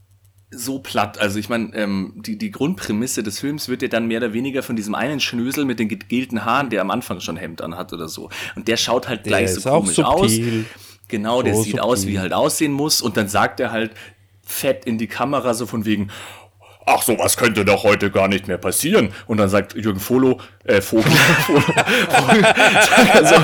so 0.55 0.79
platt. 0.79 1.17
Also 1.19 1.39
ich 1.39 1.49
meine, 1.49 1.73
ähm, 1.75 2.13
die, 2.15 2.37
die 2.37 2.51
Grundprämisse 2.51 3.23
des 3.23 3.39
Films 3.39 3.69
wird 3.69 3.81
ja 3.81 3.87
dann 3.87 4.07
mehr 4.07 4.19
oder 4.19 4.33
weniger 4.33 4.61
von 4.63 4.75
diesem 4.75 4.93
einen 4.95 5.19
Schnösel 5.19 5.65
mit 5.65 5.79
den 5.79 5.87
gegelten 5.87 6.45
Haaren, 6.45 6.69
der 6.69 6.81
am 6.81 6.91
Anfang 6.91 7.19
schon 7.21 7.37
Hemd 7.37 7.61
anhat 7.61 7.91
oder 7.93 8.07
so. 8.07 8.29
Und 8.55 8.67
der 8.67 8.77
schaut 8.77 9.07
halt 9.07 9.23
gleich 9.23 9.45
ist 9.45 9.61
so 9.61 9.69
auch 9.71 9.81
komisch 9.83 9.99
aus. 9.99 10.31
Genau, 11.13 11.43
der 11.43 11.53
sieht 11.53 11.79
aus, 11.79 12.07
wie 12.07 12.15
er 12.15 12.21
halt 12.21 12.33
aussehen 12.33 12.71
muss. 12.71 12.99
Und 12.99 13.17
dann 13.17 13.27
sagt 13.27 13.59
er 13.59 13.71
halt 13.71 13.91
fett 14.43 14.85
in 14.85 14.97
die 14.97 15.05
Kamera 15.05 15.53
so 15.53 15.67
von 15.67 15.85
wegen, 15.85 16.09
ach, 16.87 17.03
sowas 17.03 17.37
könnte 17.37 17.65
doch 17.65 17.83
heute 17.83 18.09
gar 18.09 18.27
nicht 18.27 18.47
mehr 18.47 18.57
passieren. 18.57 19.13
Und 19.27 19.37
dann 19.37 19.47
sagt 19.47 19.75
Jürgen 19.75 20.01
Volo, 20.01 20.41
äh, 20.63 20.81
Vogel, 20.81 21.11
Vogel, 21.45 21.61
Vogel 22.09 22.41
sagt 22.41 23.13
er 23.13 23.25
so, 23.27 23.35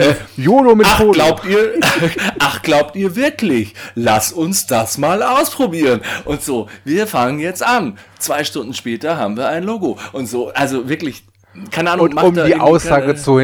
äh, 0.00 0.14
YOLO 0.36 0.76
mit 0.76 0.86
Ach, 0.88 1.02
glaubt 1.10 1.44
ihr, 1.46 1.80
ach, 2.38 2.62
glaubt 2.62 2.94
ihr 2.94 3.16
wirklich? 3.16 3.74
Lass 3.96 4.30
uns 4.30 4.66
das 4.68 4.96
mal 4.96 5.20
ausprobieren. 5.20 6.02
Und 6.26 6.42
so, 6.42 6.68
wir 6.84 7.08
fangen 7.08 7.40
jetzt 7.40 7.64
an. 7.64 7.98
Zwei 8.20 8.44
Stunden 8.44 8.72
später 8.72 9.16
haben 9.16 9.36
wir 9.36 9.48
ein 9.48 9.64
Logo. 9.64 9.98
Und 10.12 10.28
so, 10.28 10.52
also 10.52 10.88
wirklich, 10.88 11.24
keine 11.70 11.90
Ahnung, 11.92 12.08
Und 12.12 12.18
um 12.18 12.34
die 12.34 12.54
Aussage 12.56 13.06
keine- 13.06 13.16
zu 13.16 13.38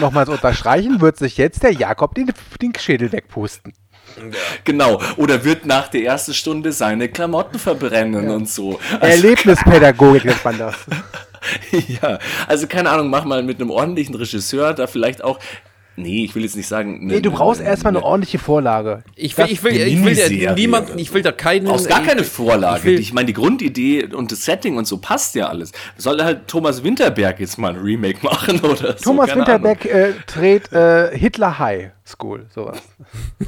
nochmal 0.00 0.26
zu 0.26 0.32
unterstreichen, 0.32 1.00
wird 1.00 1.16
sich 1.18 1.36
jetzt 1.36 1.62
der 1.62 1.72
Jakob 1.72 2.14
den, 2.14 2.32
den 2.60 2.72
Schädel 2.78 3.12
wegpusten. 3.12 3.72
Genau. 4.64 5.00
Oder 5.16 5.44
wird 5.44 5.66
nach 5.66 5.88
der 5.88 6.04
ersten 6.04 6.34
Stunde 6.34 6.72
seine 6.72 7.08
Klamotten 7.08 7.58
verbrennen 7.58 8.30
und 8.30 8.48
so. 8.48 8.78
Also, 9.00 9.06
Erlebnispädagogik 9.06 10.24
nennt 10.24 10.44
man 10.44 10.58
das. 10.58 10.74
ja, 11.88 12.18
also 12.46 12.66
keine 12.66 12.90
Ahnung, 12.90 13.10
mach 13.10 13.24
mal 13.24 13.42
mit 13.42 13.60
einem 13.60 13.70
ordentlichen 13.70 14.14
Regisseur 14.14 14.72
da 14.72 14.86
vielleicht 14.86 15.22
auch. 15.24 15.38
Nee, 15.96 16.24
ich 16.24 16.34
will 16.34 16.42
jetzt 16.42 16.56
nicht 16.56 16.66
sagen. 16.66 17.06
Nee, 17.06 17.20
du 17.20 17.30
brauchst 17.30 17.60
erstmal 17.60 17.96
eine 17.96 18.04
ordentliche 18.04 18.38
Vorlage. 18.38 19.04
Ich 19.14 19.38
will, 19.38 19.46
ich 19.48 19.62
will, 19.62 19.72
ich 19.76 20.04
will 20.04 20.18
ja 20.18 20.54
niemanden, 20.54 20.98
ich 20.98 21.14
will 21.14 21.22
da 21.22 21.30
keinen. 21.30 21.68
Aus 21.68 21.86
gar 21.86 22.02
keine 22.02 22.22
ich, 22.22 22.26
Vorlage. 22.28 22.78
ich 22.78 22.84
will- 22.84 22.98
Ich, 23.00 23.12
meine, 23.12 23.26
die 23.26 23.32
Grundidee 23.32 24.06
und 24.06 24.32
das 24.32 24.44
Setting 24.44 24.76
und 24.76 24.86
so 24.88 24.98
passt 24.98 25.36
ja 25.36 25.46
alles. 25.48 25.70
Soll 25.96 26.20
halt 26.22 26.48
Thomas 26.48 26.82
Winterberg 26.82 27.38
jetzt 27.38 27.58
mal 27.58 27.70
ein 27.70 27.76
Remake 27.80 28.24
machen 28.26 28.58
oder 28.60 28.96
so? 28.98 29.04
Thomas 29.04 29.28
Keine 29.28 29.42
Winterbeck 29.42 29.84
äh, 29.84 30.12
dreht 30.26 30.72
äh, 30.72 31.16
Hitler 31.16 31.58
High 31.60 31.90
School, 32.04 32.46
sowas. 32.52 32.78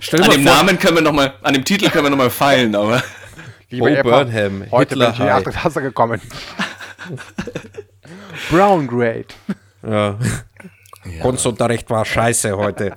Stell 0.00 0.22
An 0.22 0.30
dem 0.30 0.42
vor, 0.42 0.52
Namen 0.52 0.78
können 0.78 0.96
wir 0.96 1.02
noch 1.02 1.12
mal, 1.12 1.34
an 1.42 1.54
dem 1.54 1.64
Titel 1.64 1.88
können 1.90 2.04
wir 2.04 2.10
noch 2.10 2.16
mal 2.18 2.30
feilen, 2.30 2.74
aber 2.74 3.02
Lieber 3.70 3.88
Bo 3.88 3.94
Eppa, 3.94 4.24
Burnham, 4.24 4.64
Heute 4.70 4.90
Hitler 4.90 5.06
bin 5.06 5.14
ich 5.14 5.20
in 5.20 5.26
die 5.26 5.32
High. 5.56 5.74
gekommen. 5.74 6.20
Brown 8.50 8.86
Grade. 8.86 9.26
Ja. 9.86 10.18
Kunstunterricht 11.20 11.90
war 11.90 12.04
scheiße 12.04 12.56
heute. 12.56 12.94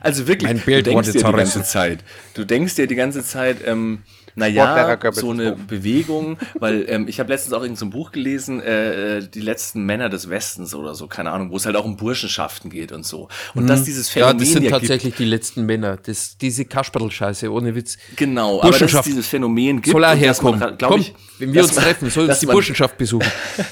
Also 0.00 0.26
wirklich, 0.26 0.52
Mein 0.52 0.60
Bild 0.60 0.86
du 0.86 0.90
denkst 0.90 1.08
wurde 1.08 1.18
dir 1.18 1.24
die 1.24 1.36
ganze 1.36 1.62
Zeit. 1.62 2.04
Du 2.34 2.44
denkst 2.44 2.74
dir 2.74 2.86
die 2.86 2.94
ganze 2.94 3.24
Zeit, 3.24 3.58
ähm, 3.64 4.02
naja, 4.34 4.98
so 5.12 5.30
eine. 5.30 5.52
Bewegung, 5.52 6.38
weil 6.58 6.86
ähm, 6.88 7.06
ich 7.06 7.20
habe 7.20 7.30
letztens 7.30 7.52
auch 7.52 7.60
irgendein 7.60 7.76
so 7.76 7.86
ein 7.86 7.90
Buch 7.90 8.12
gelesen, 8.12 8.62
äh, 8.62 9.18
äh, 9.18 9.28
die 9.28 9.40
letzten 9.40 9.84
Männer 9.84 10.08
des 10.08 10.30
Westens 10.30 10.74
oder 10.74 10.94
so, 10.94 11.06
keine 11.06 11.30
Ahnung, 11.30 11.50
wo 11.50 11.56
es 11.56 11.66
halt 11.66 11.76
auch 11.76 11.84
um 11.84 11.96
Burschenschaften 11.96 12.70
geht 12.70 12.92
und 12.92 13.04
so. 13.04 13.28
Und 13.54 13.66
dass 13.66 13.84
dieses 13.84 14.14
Mhm. 14.14 14.20
Ja, 14.20 14.26
Phänomen 14.26 14.38
das 14.40 14.52
sind 14.52 14.62
ja 14.64 14.70
tatsächlich 14.70 15.14
die 15.14 15.24
letzten 15.24 15.66
Männer. 15.66 15.98
Das, 16.02 16.38
diese 16.38 16.64
Kasperl-Scheiße, 16.64 17.50
ohne 17.52 17.74
Witz. 17.74 17.96
gibt, 17.96 18.16
genau, 18.16 18.60
aber 18.62 18.78
dass 18.78 18.92
es 18.92 19.02
dieses 19.02 19.26
Phänomen 19.26 19.82
gibt 19.82 19.92
Soll 19.92 20.04
er 20.04 20.12
und 20.12 20.22
dass 20.22 20.42
man, 20.42 20.54
herkommen? 20.58 20.78
glaub 20.78 20.90
Komm, 20.92 21.00
ich, 21.00 21.14
wenn 21.48 21.54
wir 21.54 21.62
uns 21.62 21.74
man- 21.74 21.84
treffen, 21.84 22.10
soll 22.10 22.24
uns 22.24 22.30
dass 22.32 22.40
die 22.40 22.46
man- 22.46 22.54
Burschenschaft 22.54 22.96
besuchen. 22.98 23.30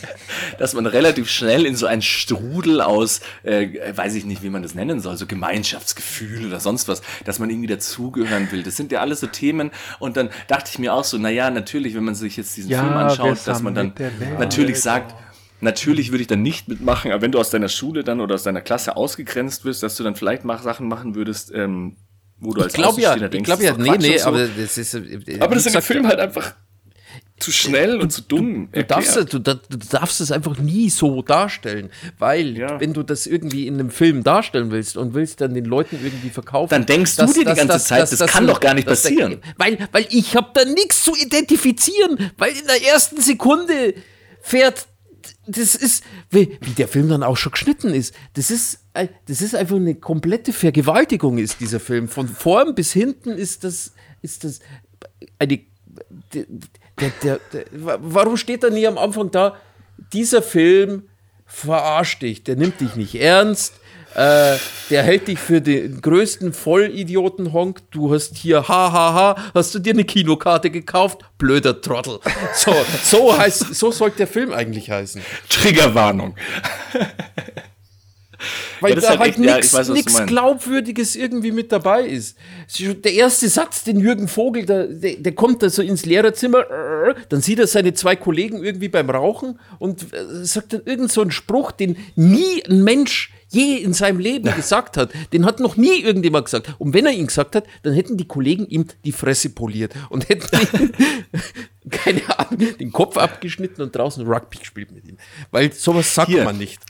dass 0.58 0.74
man 0.74 0.86
relativ 0.86 1.30
schnell 1.30 1.64
in 1.66 1.76
so 1.76 1.86
einen 1.86 2.02
Strudel 2.02 2.80
aus, 2.80 3.20
äh, 3.42 3.68
weiß 3.96 4.14
ich 4.14 4.24
nicht, 4.24 4.42
wie 4.42 4.50
man 4.50 4.62
das 4.62 4.74
nennen 4.74 5.00
soll, 5.00 5.16
so 5.16 5.26
Gemeinschaftsgefühl 5.26 6.46
oder 6.46 6.60
sonst 6.60 6.88
was, 6.88 7.02
dass 7.24 7.38
man 7.38 7.50
irgendwie 7.50 7.68
dazugehören 7.68 8.50
will. 8.52 8.62
Das 8.62 8.76
sind 8.76 8.92
ja 8.92 9.00
alles 9.00 9.20
so 9.20 9.26
Themen. 9.26 9.70
Und 9.98 10.16
dann 10.16 10.30
dachte 10.48 10.70
ich 10.72 10.78
mir 10.78 10.92
auch 10.94 11.04
so, 11.04 11.18
naja, 11.18 11.50
natürlich, 11.50 11.94
wenn 11.94 12.04
man 12.04 12.14
sich 12.14 12.36
jetzt 12.36 12.56
diesen 12.56 12.70
Ja, 12.70 12.82
Film 12.82 12.94
anschaut, 12.96 13.38
dass 13.46 13.62
man 13.62 13.74
dann 13.74 13.92
natürlich 14.38 14.80
sagt, 14.80 15.14
Natürlich 15.62 16.10
würde 16.10 16.22
ich 16.22 16.26
dann 16.26 16.40
nicht 16.40 16.68
mitmachen, 16.68 17.12
aber 17.12 17.20
wenn 17.20 17.32
du 17.32 17.38
aus 17.38 17.50
deiner 17.50 17.68
Schule 17.68 18.02
dann 18.02 18.22
oder 18.22 18.34
aus 18.36 18.44
deiner 18.44 18.62
Klasse 18.62 18.96
ausgegrenzt 18.96 19.66
wirst, 19.66 19.82
dass 19.82 19.94
du 19.94 20.02
dann 20.02 20.14
vielleicht 20.16 20.42
mach, 20.42 20.62
Sachen 20.62 20.88
machen 20.88 21.14
würdest, 21.14 21.52
ähm, 21.54 21.98
wo 22.38 22.54
du 22.54 22.62
als 22.62 22.72
Ich 22.72 22.80
glaube 22.80 22.98
ja, 22.98 23.10
Außenstehender 23.10 23.26
ich 23.26 23.30
denkst, 23.44 23.46
glaube 23.46 23.64
ja, 23.64 23.76
nee, 23.76 23.98
nee, 23.98 24.16
so. 24.16 24.28
aber 24.28 24.46
das 24.48 24.78
ist. 24.78 24.94
äh, 24.94 25.00
aber 25.38 25.54
das 25.54 25.66
ist 25.66 25.66
in 25.66 25.72
dem 25.72 25.80
gesagt, 25.80 25.84
Film 25.84 26.06
halt 26.08 26.18
einfach 26.18 26.54
zu 27.40 27.50
schnell 27.52 27.96
und 28.00 28.10
zu 28.12 28.22
dumm. 28.22 28.68
Du 28.72 28.84
darfst, 28.84 29.16
erklärt. 29.16 29.46
du, 29.46 29.54
du 29.78 29.78
darfst 29.90 30.20
es 30.20 30.30
einfach 30.30 30.58
nie 30.58 30.90
so 30.90 31.22
darstellen, 31.22 31.90
weil 32.18 32.56
Ja. 32.56 32.78
wenn 32.80 32.92
du 32.92 33.02
das 33.02 33.26
irgendwie 33.26 33.66
in 33.66 33.74
einem 33.74 33.90
Film 33.90 34.22
darstellen 34.22 34.70
willst 34.70 34.96
und 34.96 35.14
willst 35.14 35.40
dann 35.40 35.54
den 35.54 35.64
Leuten 35.64 35.98
irgendwie 36.02 36.30
verkaufen, 36.30 36.70
Dann 36.70 36.86
denkst 36.86 37.16
du 37.16 37.26
dir 37.26 37.32
die 37.32 37.44
ganze 37.44 37.78
Zeit, 37.80 38.12
das 38.12 38.18
kann 38.30 38.46
doch 38.46 38.60
gar 38.60 38.74
nicht 38.74 38.88
dass 38.88 39.02
der- 39.02 39.10
passieren. 39.10 39.40
weil, 39.56 39.78
weil 39.92 40.06
ich 40.10 40.36
habe 40.36 40.50
da 40.54 40.64
nichts 40.64 41.02
zu 41.04 41.16
identifizieren, 41.16 42.30
weil 42.38 42.52
in 42.52 42.66
der 42.66 42.82
ersten 42.92 43.20
Sekunde 43.20 43.94
fährt, 44.42 44.86
das 45.46 45.74
ist, 45.74 46.04
wie, 46.30 46.58
wie 46.60 46.70
der 46.72 46.86
Film 46.88 47.08
dann 47.08 47.22
auch 47.22 47.36
schon 47.36 47.52
geschnitten 47.52 47.92
ist, 47.92 48.14
das 48.34 48.50
ist, 48.50 48.80
äh, 48.94 49.08
das 49.26 49.40
ist 49.42 49.54
einfach 49.54 49.76
eine 49.76 49.94
komplette 49.94 50.52
Vergewaltigung 50.52 51.38
ist 51.38 51.60
dieser 51.60 51.80
Film. 51.80 52.08
Von 52.08 52.28
vorn 52.28 52.74
bis 52.74 52.92
hinten 52.92 53.30
ist 53.30 53.64
das, 53.64 53.92
ist 54.22 54.44
das 54.44 54.60
eine 55.38 55.60
der, 57.00 57.10
der, 57.22 57.40
der, 57.52 57.64
der, 57.64 57.84
wa- 57.84 57.98
warum 58.00 58.36
steht 58.36 58.62
da 58.62 58.70
nie 58.70 58.86
am 58.86 58.98
Anfang 58.98 59.30
da, 59.30 59.56
dieser 60.12 60.42
Film 60.42 61.04
verarscht 61.46 62.22
dich, 62.22 62.44
der 62.44 62.56
nimmt 62.56 62.80
dich 62.80 62.94
nicht 62.96 63.14
ernst, 63.16 63.74
äh, 64.14 64.56
der 64.90 65.02
hält 65.04 65.28
dich 65.28 65.38
für 65.38 65.60
den 65.60 66.00
größten 66.00 66.52
Vollidioten 66.52 67.52
Honk, 67.52 67.80
du 67.92 68.12
hast 68.12 68.36
hier 68.36 68.66
hahaha, 68.66 69.36
hast 69.54 69.74
du 69.74 69.78
dir 69.78 69.92
eine 69.92 70.04
Kinokarte 70.04 70.70
gekauft? 70.70 71.20
Blöder 71.38 71.80
Trottel. 71.80 72.18
So, 72.54 72.74
so 73.04 73.36
heißt, 73.38 73.72
so 73.74 73.90
sollte 73.92 74.18
der 74.18 74.26
Film 74.26 74.52
eigentlich 74.52 74.90
heißen. 74.90 75.22
Triggerwarnung. 75.48 76.34
Weil 78.80 78.94
Ja, 78.94 79.00
da 79.00 79.08
halt 79.10 79.20
halt 79.20 79.38
ja, 79.38 79.56
nichts 79.56 79.72
weiß, 79.72 79.88
meinst. 79.88 80.26
Glaubwürdiges 80.26 81.16
irgendwie 81.16 81.52
mit 81.52 81.72
dabei 81.72 82.04
ist. 82.04 82.36
Der 82.78 83.12
erste 83.12 83.48
Satz, 83.48 83.84
den 83.84 84.00
Jürgen 84.00 84.28
Vogel, 84.28 84.66
der, 84.66 84.86
der, 84.86 85.16
der 85.16 85.32
kommt 85.32 85.62
da 85.62 85.70
so 85.70 85.82
ins 85.82 86.06
Lehrerzimmer, 86.06 86.60
äh, 86.60 87.14
dann 87.28 87.40
sieht 87.40 87.58
er 87.58 87.66
seine 87.66 87.94
zwei 87.94 88.16
Kollegen 88.16 88.62
irgendwie 88.62 88.88
beim 88.88 89.10
Rauchen 89.10 89.58
und 89.78 90.12
äh, 90.12 90.44
sagt 90.44 90.72
dann 90.72 90.82
irgend 90.84 91.12
so 91.12 91.20
einen 91.20 91.30
Spruch, 91.30 91.72
den 91.72 91.96
nie 92.16 92.62
ein 92.68 92.82
Mensch 92.82 93.32
je 93.50 93.76
in 93.76 93.92
seinem 93.92 94.18
Leben 94.18 94.54
gesagt 94.56 94.96
hat. 94.96 95.10
Den 95.32 95.44
hat 95.44 95.60
noch 95.60 95.76
nie 95.76 96.00
irgendjemand 96.00 96.46
gesagt. 96.46 96.74
Und 96.78 96.94
wenn 96.94 97.06
er 97.06 97.12
ihn 97.12 97.26
gesagt 97.26 97.56
hat, 97.56 97.64
dann 97.82 97.92
hätten 97.94 98.16
die 98.16 98.26
Kollegen 98.26 98.66
ihm 98.66 98.86
die 99.04 99.12
Fresse 99.12 99.50
poliert 99.50 99.94
und 100.08 100.28
hätten 100.28 100.48
ihm, 100.80 100.92
keine 101.90 102.38
Ahnung, 102.38 102.78
den 102.78 102.92
Kopf 102.92 103.16
abgeschnitten 103.16 103.82
und 103.82 103.94
draußen 103.94 104.26
Rugby 104.26 104.58
gespielt 104.58 104.92
mit 104.92 105.06
ihm. 105.06 105.16
Weil 105.50 105.72
sowas 105.72 106.14
sagt 106.14 106.30
Hier. 106.30 106.44
man 106.44 106.58
nicht. 106.58 106.80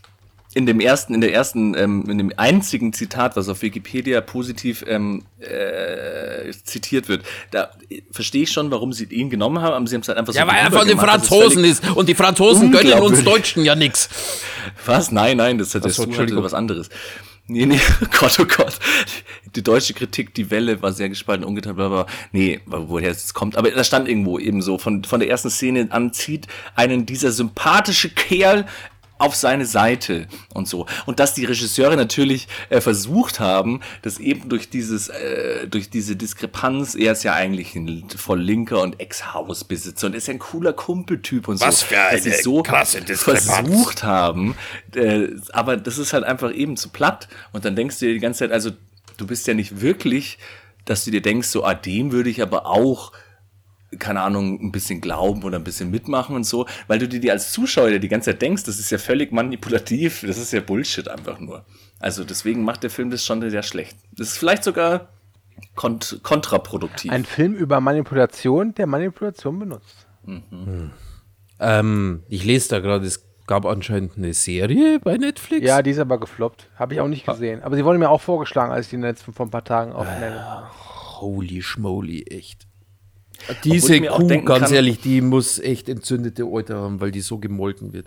In 0.53 0.67
dem 0.67 0.81
ersten, 0.81 1.15
in 1.15 1.21
der 1.21 1.33
ersten, 1.33 1.77
ähm, 1.77 2.05
in 2.09 2.19
dem 2.19 2.33
einzigen 2.37 2.93
Zitat, 2.93 3.37
was 3.37 3.49
auf 3.49 3.63
Wikipedia 3.63 4.21
positiv 4.21 4.85
ähm, 4.89 5.23
äh, 5.39 6.51
zitiert 6.65 7.09
wird, 7.09 7.23
da 7.53 7.71
äh, 7.89 8.03
verstehe 8.11 8.43
ich 8.43 8.51
schon, 8.53 8.71
warum 8.71 8.93
sie 8.93 9.05
ihn 9.05 9.31
genommen 9.31 9.61
haben, 9.63 9.75
aber 9.75 9.87
sie 9.87 9.95
haben 9.95 10.03
es 10.03 10.09
halt 10.09 10.19
einfach 10.19 10.35
Ja, 10.35 10.43
so 10.43 10.49
weil 10.49 10.57
er 10.59 10.73
von 10.73 10.89
den 10.89 10.99
ist 10.99 11.05
Franzosen 11.05 11.53
völlig- 11.63 11.71
ist. 11.73 11.91
Und 11.91 12.09
die 12.09 12.15
Franzosen 12.15 12.73
gönnen 12.73 12.93
uns. 12.95 13.23
Deutschen 13.23 13.65
ja 13.65 13.75
nichts. 13.77 14.09
Was? 14.87 15.13
Nein, 15.13 15.37
nein, 15.37 15.59
das 15.59 15.75
hat 15.75 15.83
so, 15.85 15.89
hatte 15.91 16.03
Entschuldigung. 16.05 16.43
was 16.43 16.55
anderes. 16.55 16.89
Nee, 17.47 17.67
nee, 17.67 17.81
oh 18.03 18.07
Gott, 18.19 18.39
oh 18.41 18.45
Gott. 18.45 18.79
Die 19.57 19.63
deutsche 19.63 19.93
Kritik, 19.95 20.35
die 20.35 20.51
Welle 20.51 20.81
war 20.83 20.93
sehr 20.93 21.09
gespalten, 21.09 21.45
ungetan, 21.45 21.75
bla, 21.75 21.89
bla. 21.89 22.03
bla. 22.05 22.13
Nee, 22.31 22.61
woher 22.67 23.11
es 23.11 23.23
jetzt 23.23 23.35
kommt. 23.35 23.57
Aber 23.57 23.71
da 23.71 23.83
stand 23.83 24.09
irgendwo 24.09 24.39
eben 24.39 24.63
so, 24.63 24.79
von, 24.79 25.03
von 25.03 25.19
der 25.19 25.29
ersten 25.29 25.51
Szene 25.51 25.89
an 25.91 26.13
zieht 26.13 26.47
einen 26.77 27.07
dieser 27.07 27.33
sympathische 27.33 28.09
Kerl 28.11 28.67
auf 29.21 29.37
seine 29.37 29.67
Seite 29.67 30.27
und 30.55 30.67
so. 30.67 30.87
Und 31.07 31.21
dass 31.21 31.35
die 31.35 31.45
Regisseure 31.45 31.97
natürlich 31.97 32.49
äh, 32.71 32.81
versucht 32.81 33.39
haben, 33.41 33.81
das 34.03 34.19
eben 34.19 34.49
durch 34.49 34.71
dieses, 34.71 35.09
äh, 35.09 35.67
durch 35.69 35.91
diese 35.91 36.17
Diskrepanz, 36.17 36.95
er 36.95 37.13
ist 37.13 37.23
ja 37.23 37.35
eigentlich 37.35 37.75
ein 37.75 38.09
voll 38.17 38.41
linker 38.41 38.81
und 38.81 38.99
Ex-Hausbesitzer 39.01 40.07
und 40.07 40.15
ist 40.15 40.29
ja 40.29 40.35
ein 40.35 40.39
cooler 40.39 40.73
Kumpeltyp 40.73 41.49
und 41.49 41.59
so. 41.59 41.67
Was 41.67 41.83
für 41.83 41.95
dass 41.95 42.23
sie 42.23 42.33
eine 42.33 42.43
so 42.43 42.63
krasse 42.63 43.03
Diskrepanz. 43.03 43.45
versucht 43.45 44.03
haben, 44.03 44.55
äh, 44.95 45.29
aber 45.53 45.77
das 45.77 45.99
ist 45.99 46.13
halt 46.13 46.25
einfach 46.25 46.53
eben 46.53 46.77
zu 46.77 46.89
platt. 46.89 47.29
Und 47.53 47.65
dann 47.65 47.77
denkst 47.77 47.99
du 47.99 48.07
dir 48.07 48.15
die 48.15 48.21
ganze 48.21 48.41
Zeit, 48.41 48.53
also 48.53 48.71
du 49.17 49.27
bist 49.27 49.47
ja 49.47 49.55
nicht 49.55 49.81
wirklich, 49.81 50.39
dass 50.85 51.05
du 51.05 51.11
dir 51.11 51.23
denkst, 51.23 51.49
so, 51.49 51.65
ah, 51.65 51.75
dem 51.75 52.13
würde 52.13 52.31
ich 52.31 52.43
aber 52.43 52.67
auch 52.67 53.13
keine 53.99 54.21
Ahnung, 54.21 54.61
ein 54.61 54.73
bisschen 54.73 55.01
glauben 55.01 55.43
oder 55.43 55.59
ein 55.59 55.65
bisschen 55.65 55.91
mitmachen 55.91 56.37
und 56.37 56.45
so, 56.45 56.67
weil 56.87 56.99
du 56.99 57.09
dir 57.09 57.21
die 57.21 57.31
als 57.31 57.53
Zuschauer 57.53 57.99
die 57.99 58.09
ganze 58.09 58.31
Zeit 58.31 58.43
denkst, 58.43 58.65
das 58.65 58.79
ist 58.79 58.91
ja 58.91 58.99
völlig 58.99 59.33
manipulativ, 59.33 60.23
das 60.27 60.39
ist 60.39 60.53
ja 60.53 60.61
Bullshit 60.61 61.09
einfach 61.09 61.41
nur. 61.41 61.65
Also 61.99 62.25
deswegen 62.25 62.65
macht 62.65 62.83
der 62.83 62.91
Film 62.91 63.11
das 63.11 63.25
schon 63.25 63.49
sehr 63.49 63.63
schlecht. 63.63 63.99
Das 64.13 64.29
ist 64.29 64.39
vielleicht 64.39 64.65
sogar 64.65 65.09
kont 65.75 66.21
kontraproduktiv. 66.23 67.11
Ein 67.11 67.25
Film 67.25 67.55
über 67.55 67.81
Manipulation, 67.81 68.75
der 68.75 68.87
Manipulation 68.87 69.59
benutzt. 69.59 70.07
Ähm, 71.59 72.23
ich 72.29 72.45
lese 72.45 72.69
da 72.69 72.79
gerade, 72.81 73.07
es 73.07 73.27
gab 73.47 73.67
anscheinend 73.67 74.17
eine 74.17 74.33
Serie 74.33 75.01
bei 75.01 75.17
Netflix. 75.17 75.67
Ja, 75.67 75.83
die 75.83 75.91
ist 75.91 75.99
aber 75.99 76.19
gefloppt. 76.19 76.69
Habe 76.77 76.95
ich 76.95 77.01
auch 77.01 77.09
nicht 77.09 77.27
gesehen. 77.27 77.63
Aber 77.63 77.77
sie 77.77 77.85
wurde 77.85 77.99
mir 77.99 78.09
auch 78.09 78.21
vorgeschlagen, 78.21 78.73
als 78.73 78.87
ich 78.87 78.91
den 78.91 79.03
letzten 79.03 79.33
vor 79.33 79.47
ein 79.47 79.51
paar 79.51 79.65
Tagen 79.65 79.93
aufnehme. 79.93 80.69
Holy 81.21 81.61
schmoly, 81.61 82.23
echt. 82.23 82.70
Diese 83.65 84.01
Kuh, 84.03 84.29
ganz 84.45 84.67
kann- 84.67 84.75
ehrlich, 84.75 85.01
die 85.01 85.21
muss 85.21 85.59
echt 85.59 85.89
entzündete 85.89 86.47
Euter 86.47 86.77
haben, 86.77 87.01
weil 87.01 87.11
die 87.11 87.21
so 87.21 87.39
gemolken 87.39 87.93
wird. 87.93 88.07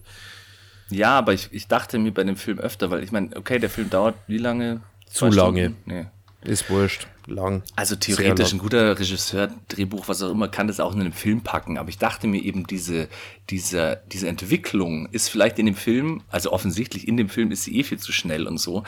Ja, 0.89 1.17
aber 1.17 1.33
ich, 1.33 1.49
ich 1.51 1.67
dachte 1.67 1.97
mir 1.97 2.13
bei 2.13 2.23
dem 2.23 2.35
Film 2.35 2.59
öfter, 2.59 2.91
weil 2.91 3.03
ich 3.03 3.11
meine, 3.11 3.35
okay, 3.35 3.59
der 3.59 3.69
Film 3.69 3.89
dauert 3.89 4.15
wie 4.27 4.37
lange? 4.37 4.81
Zu 5.09 5.27
lange. 5.27 5.73
Nee. 5.85 6.05
Ist 6.43 6.69
wurscht. 6.69 7.07
Lang. 7.25 7.63
Also 7.77 7.95
theoretisch 7.95 8.51
lang. 8.51 8.59
ein 8.59 8.63
guter 8.63 8.99
Regisseur, 8.99 9.49
Drehbuch, 9.69 10.09
was 10.09 10.21
auch 10.21 10.31
immer, 10.31 10.49
kann 10.49 10.67
das 10.67 10.81
auch 10.81 10.93
in 10.93 10.99
einen 10.99 11.13
Film 11.13 11.41
packen. 11.41 11.77
Aber 11.77 11.87
ich 11.87 11.97
dachte 11.97 12.27
mir 12.27 12.41
eben, 12.43 12.67
diese, 12.67 13.07
diese, 13.49 14.01
diese 14.11 14.27
Entwicklung 14.27 15.07
ist 15.11 15.29
vielleicht 15.29 15.57
in 15.57 15.65
dem 15.65 15.75
Film, 15.75 16.21
also 16.29 16.51
offensichtlich 16.51 17.07
in 17.07 17.15
dem 17.15 17.29
Film 17.29 17.51
ist 17.51 17.63
sie 17.63 17.79
eh 17.79 17.83
viel 17.83 17.99
zu 17.99 18.11
schnell 18.11 18.45
und 18.45 18.57
so. 18.57 18.83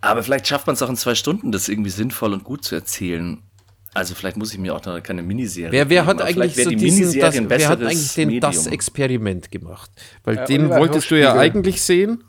Aber 0.00 0.22
vielleicht 0.22 0.46
schafft 0.48 0.66
man 0.66 0.74
es 0.74 0.82
auch 0.82 0.88
in 0.88 0.96
zwei 0.96 1.14
Stunden, 1.14 1.52
das 1.52 1.68
irgendwie 1.68 1.90
sinnvoll 1.90 2.32
und 2.32 2.42
gut 2.42 2.64
zu 2.64 2.74
erzählen. 2.74 3.42
Also 3.94 4.14
vielleicht 4.14 4.36
muss 4.38 4.52
ich 4.52 4.58
mir 4.58 4.74
auch 4.74 4.84
noch 4.86 5.02
keine 5.02 5.22
Miniserie. 5.22 5.70
Wer, 5.72 5.90
wer 5.90 6.06
hat 6.06 6.22
eigentlich 6.22 6.56
so 6.56 6.70
die 6.70 6.76
diesen, 6.76 7.20
das, 7.20 7.36
wer 7.38 7.68
hat 7.68 7.82
eigentlich 7.82 8.14
den 8.14 8.28
Medium. 8.28 8.52
das 8.52 8.66
Experiment 8.66 9.50
gemacht? 9.50 9.90
Weil 10.24 10.38
Äh, 10.38 10.44
den 10.46 10.70
wolltest 10.70 11.10
du 11.10 11.20
ja 11.20 11.34
eigentlich 11.34 11.82
sehen. 11.82 12.24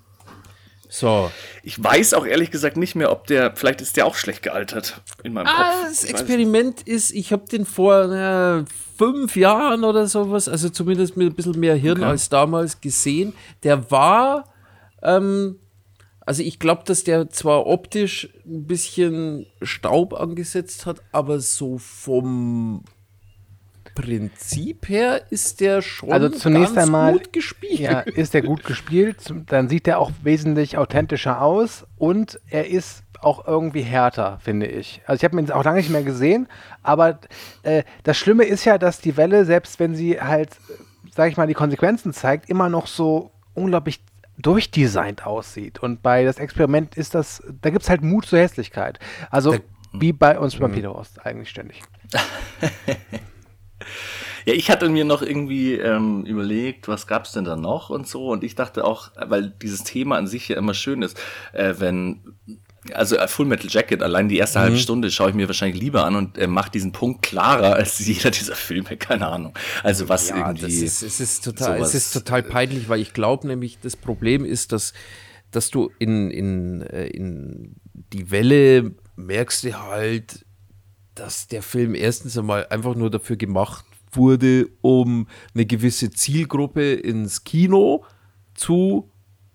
So. 0.89 1.31
Ich 1.63 1.81
weiß 1.81 2.13
auch 2.13 2.25
ehrlich 2.25 2.51
gesagt 2.51 2.77
nicht 2.77 2.93
mehr, 2.95 3.11
ob 3.11 3.25
der, 3.27 3.55
vielleicht 3.55 3.81
ist 3.81 3.97
der 3.97 4.05
auch 4.05 4.13
schlecht 4.15 4.43
gealtert 4.43 5.01
in 5.23 5.33
meinem 5.33 5.47
Ah, 5.47 5.71
Kopf. 5.71 5.87
das 5.89 6.03
Experiment 6.03 6.81
ist, 6.81 7.11
ich 7.11 7.31
habe 7.31 7.47
den 7.49 7.65
vor 7.65 8.11
äh, 8.11 8.63
fünf 8.97 9.35
Jahren 9.35 9.85
oder 9.85 10.05
sowas, 10.05 10.47
also 10.47 10.69
zumindest 10.69 11.17
mit 11.17 11.27
ein 11.31 11.33
bisschen 11.33 11.59
mehr 11.59 11.75
Hirn 11.75 12.03
als 12.03 12.29
damals 12.29 12.79
gesehen. 12.79 13.33
Der 13.63 13.89
war, 13.89 14.53
ähm, 15.01 15.57
also 16.25 16.41
ich 16.43 16.59
glaube, 16.59 16.83
dass 16.85 17.03
der 17.03 17.29
zwar 17.29 17.65
optisch 17.65 18.29
ein 18.45 18.65
bisschen 18.65 19.45
Staub 19.61 20.13
angesetzt 20.13 20.85
hat, 20.85 21.01
aber 21.11 21.39
so 21.39 21.77
vom 21.77 22.83
Prinzip 23.95 24.89
her 24.89 25.21
ist 25.29 25.59
der 25.61 25.81
schon 25.81 26.11
Also 26.11 26.29
zunächst 26.29 26.75
ganz 26.75 26.87
einmal 26.87 27.13
gut 27.13 27.33
gespielt. 27.33 27.79
Ja, 27.79 27.99
ist 27.99 28.33
er 28.33 28.41
gut 28.41 28.63
gespielt, 28.63 29.33
dann 29.47 29.69
sieht 29.69 29.87
er 29.87 29.99
auch 29.99 30.11
wesentlich 30.23 30.77
authentischer 30.77 31.41
aus 31.41 31.85
und 31.97 32.39
er 32.49 32.67
ist 32.67 33.03
auch 33.21 33.47
irgendwie 33.47 33.81
härter, 33.81 34.39
finde 34.41 34.65
ich. 34.65 35.01
Also 35.05 35.19
ich 35.19 35.23
habe 35.23 35.39
ihn 35.39 35.51
auch 35.51 35.63
lange 35.63 35.77
nicht 35.77 35.89
mehr 35.89 36.03
gesehen, 36.03 36.47
aber 36.81 37.19
äh, 37.63 37.83
das 38.03 38.17
Schlimme 38.17 38.43
ist 38.43 38.65
ja, 38.65 38.77
dass 38.77 38.99
die 38.99 39.15
Welle, 39.15 39.45
selbst 39.45 39.79
wenn 39.79 39.95
sie 39.95 40.19
halt, 40.19 40.57
sage 41.13 41.31
ich 41.31 41.37
mal, 41.37 41.47
die 41.47 41.53
Konsequenzen 41.53 42.13
zeigt, 42.13 42.49
immer 42.49 42.69
noch 42.69 42.87
so 42.87 43.31
unglaublich 43.53 44.01
durchdesignt 44.37 45.25
aussieht. 45.25 45.79
Und 45.79 46.01
bei 46.01 46.23
das 46.23 46.37
Experiment 46.37 46.95
ist 46.95 47.15
das, 47.15 47.43
da 47.61 47.69
gibt 47.69 47.83
es 47.83 47.89
halt 47.89 48.01
Mut 48.01 48.25
zur 48.25 48.39
Hässlichkeit. 48.39 48.99
Also 49.29 49.55
wie 49.93 50.11
bei 50.11 50.39
uns 50.39 50.55
beim 50.55 50.71
Peter 50.71 50.93
Horst 50.93 51.25
eigentlich 51.25 51.49
ständig. 51.49 51.81
Ja, 54.45 54.53
ich 54.53 54.69
hatte 54.69 54.89
mir 54.89 55.05
noch 55.05 55.21
irgendwie 55.21 55.73
ähm, 55.75 56.25
überlegt, 56.25 56.87
was 56.87 57.07
gab's 57.07 57.31
denn 57.31 57.45
da 57.45 57.55
noch 57.55 57.89
und 57.89 58.07
so. 58.07 58.27
Und 58.27 58.43
ich 58.43 58.55
dachte 58.55 58.83
auch, 58.83 59.11
weil 59.15 59.49
dieses 59.61 59.83
Thema 59.83 60.17
an 60.17 60.27
sich 60.27 60.49
ja 60.49 60.57
immer 60.57 60.73
schön 60.73 61.01
ist, 61.01 61.19
äh, 61.53 61.75
wenn, 61.77 62.35
also 62.91 63.15
äh, 63.17 63.27
Full 63.27 63.45
Metal 63.45 63.67
Jacket, 63.69 64.01
allein 64.01 64.27
die 64.29 64.37
erste 64.37 64.59
Mhm. 64.59 64.63
halbe 64.63 64.77
Stunde 64.77 65.09
schaue 65.11 65.29
ich 65.29 65.35
mir 65.35 65.47
wahrscheinlich 65.47 65.79
lieber 65.81 66.03
an 66.05 66.15
und 66.15 66.37
äh, 66.37 66.47
macht 66.47 66.73
diesen 66.73 66.91
Punkt 66.91 67.21
klarer 67.21 67.75
als 67.77 67.99
jeder 67.99 68.31
dieser 68.31 68.55
Filme, 68.55 68.97
keine 68.97 69.27
Ahnung. 69.27 69.53
Also 69.83 70.09
was 70.09 70.29
Ja, 70.29 70.37
irgendwie. 70.37 70.61
das 70.63 70.73
ist, 70.73 71.01
es, 71.03 71.19
ist 71.19 71.43
total, 71.43 71.73
es 71.73 71.77
sowas, 71.77 71.95
ist 71.95 72.11
total 72.13 72.43
peinlich, 72.43 72.89
weil 72.89 72.99
ich 72.99 73.13
glaube 73.13 73.47
nämlich, 73.47 73.79
das 73.81 73.95
Problem 73.95 74.43
ist, 74.45 74.71
dass, 74.71 74.93
dass 75.51 75.69
du 75.69 75.91
in, 75.99 76.29
in, 76.31 76.81
äh, 76.81 77.07
in 77.07 77.75
die 78.11 78.29
Welle 78.31 78.91
merkst 79.15 79.63
du 79.63 79.79
halt, 79.81 80.45
dass 81.15 81.47
der 81.47 81.61
Film 81.61 81.93
erstens 81.95 82.37
einmal 82.37 82.65
einfach 82.69 82.95
nur 82.95 83.09
dafür 83.11 83.35
gemacht 83.37 83.85
wurde, 84.11 84.67
um 84.81 85.27
eine 85.53 85.65
gewisse 85.65 86.11
Zielgruppe 86.11 86.93
ins 86.93 87.43
Kino 87.43 88.03
zu 88.55 89.11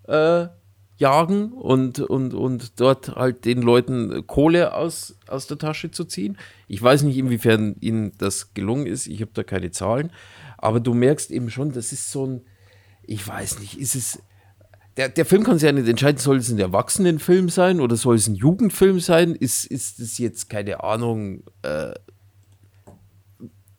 äh, 0.07 0.47
jagen 0.99 1.53
und, 1.53 2.01
und, 2.01 2.35
und 2.35 2.81
dort 2.81 3.15
halt 3.15 3.45
den 3.45 3.63
Leuten 3.63 4.27
Kohle 4.27 4.75
aus, 4.75 5.17
aus 5.29 5.47
der 5.47 5.59
Tasche 5.59 5.91
zu 5.91 6.05
ziehen. 6.05 6.37
Ich 6.67 6.83
weiß 6.83 7.03
nicht, 7.03 7.17
inwiefern 7.17 7.77
ihnen 7.81 8.13
das 8.19 8.53
gelungen 8.53 8.87
ist. 8.87 9.07
Ich 9.07 9.21
habe 9.21 9.31
da 9.33 9.45
keine 9.45 9.71
Zahlen. 9.71 10.11
Aber 10.59 10.81
du 10.81 10.95
merkst 10.95 11.31
eben 11.31 11.51
schon, 11.51 11.73
das 11.73 11.93
ist 11.93 12.11
so 12.11 12.27
ein, 12.27 12.41
ich 13.05 13.27
weiß 13.27 13.61
nicht, 13.61 13.79
ist 13.79 13.95
es. 13.95 14.23
Der, 14.97 15.09
der 15.09 15.25
Film 15.25 15.45
kann 15.45 15.59
sich 15.59 15.67
ja 15.67 15.73
nicht 15.73 15.89
entscheiden, 15.89 16.19
soll 16.19 16.39
es 16.39 16.51
ein 16.51 16.59
Erwachsenenfilm 16.59 17.49
sein 17.49 17.79
oder 17.79 17.97
soll 17.97 18.17
es 18.17 18.27
ein 18.27 18.35
Jugendfilm 18.35 18.99
sein? 18.99 19.37
Ist, 19.37 19.65
ist 19.67 20.01
es 20.01 20.19
jetzt, 20.19 20.51
keine 20.51 20.83
Ahnung, 20.83 21.45
äh, 21.63 21.95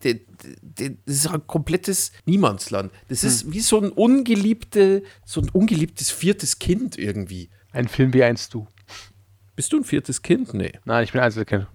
das 0.01 0.89
ist 1.05 1.27
ein 1.27 1.45
komplettes 1.45 2.11
Niemandsland. 2.25 2.91
Das 3.09 3.23
ist 3.23 3.51
wie 3.51 3.59
so 3.59 3.81
ein 3.81 3.89
ungeliebte, 3.91 5.03
so 5.25 5.41
ein 5.41 5.49
ungeliebtes 5.49 6.09
viertes 6.09 6.59
Kind 6.59 6.97
irgendwie. 6.97 7.49
Ein 7.71 7.87
Film 7.87 8.13
wie 8.13 8.23
einst 8.23 8.53
du. 8.53 8.67
Bist 9.55 9.73
du 9.73 9.77
ein 9.77 9.83
viertes 9.83 10.21
Kind? 10.21 10.53
Nee. 10.53 10.71
Nein, 10.85 11.03
ich 11.03 11.11
bin 11.11 11.19
Einzelkind. 11.21 11.67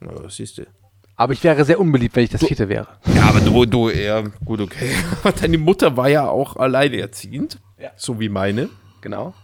Na, 0.00 0.28
siehst 0.28 0.58
du. 0.58 0.66
Aber 1.14 1.32
ich 1.32 1.44
wäre 1.44 1.64
sehr 1.64 1.78
unbeliebt, 1.78 2.16
wenn 2.16 2.24
ich 2.24 2.30
das 2.30 2.42
vierte 2.44 2.68
wäre. 2.68 2.88
Ja, 3.14 3.24
aber 3.28 3.40
du, 3.40 3.66
du, 3.66 3.90
ja, 3.90 4.22
gut, 4.44 4.60
okay. 4.60 4.90
Deine 5.40 5.58
Mutter 5.58 5.96
war 5.96 6.08
ja 6.08 6.26
auch 6.28 6.56
alleinerziehend, 6.56 7.58
so 7.96 8.18
wie 8.18 8.28
meine. 8.30 8.68
Genau. 9.00 9.34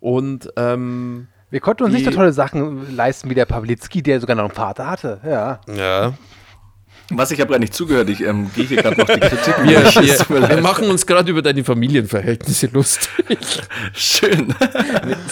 Und, 0.00 0.52
ähm, 0.56 1.28
Wir 1.50 1.60
konnten 1.60 1.84
uns 1.84 1.92
nicht 1.94 2.04
so 2.04 2.10
Die- 2.10 2.16
tolle 2.16 2.32
Sachen 2.32 2.94
leisten 2.96 3.30
wie 3.30 3.34
der 3.34 3.46
Pawlitzki, 3.46 4.02
der 4.02 4.20
sogar 4.20 4.36
noch 4.36 4.44
einen 4.44 4.52
Vater 4.54 4.88
hatte. 4.88 5.20
Ja. 5.24 5.60
ja. 5.72 6.14
Was 7.16 7.30
ich 7.30 7.40
habe 7.40 7.50
gar 7.50 7.58
nicht 7.58 7.74
zugehört, 7.74 8.08
ich 8.10 8.20
ähm, 8.20 8.50
gehe 8.54 8.64
hier 8.64 8.82
gerade 8.82 8.98
noch 8.98 9.06
die 9.06 9.20
Kritik. 9.20 9.54
Wir, 9.64 9.80
wir, 9.80 10.48
wir 10.48 10.60
machen 10.60 10.88
uns 10.88 11.06
gerade 11.06 11.30
über 11.30 11.42
deine 11.42 11.64
Familienverhältnisse 11.64 12.68
lustig. 12.68 13.38
Schön. 13.92 14.54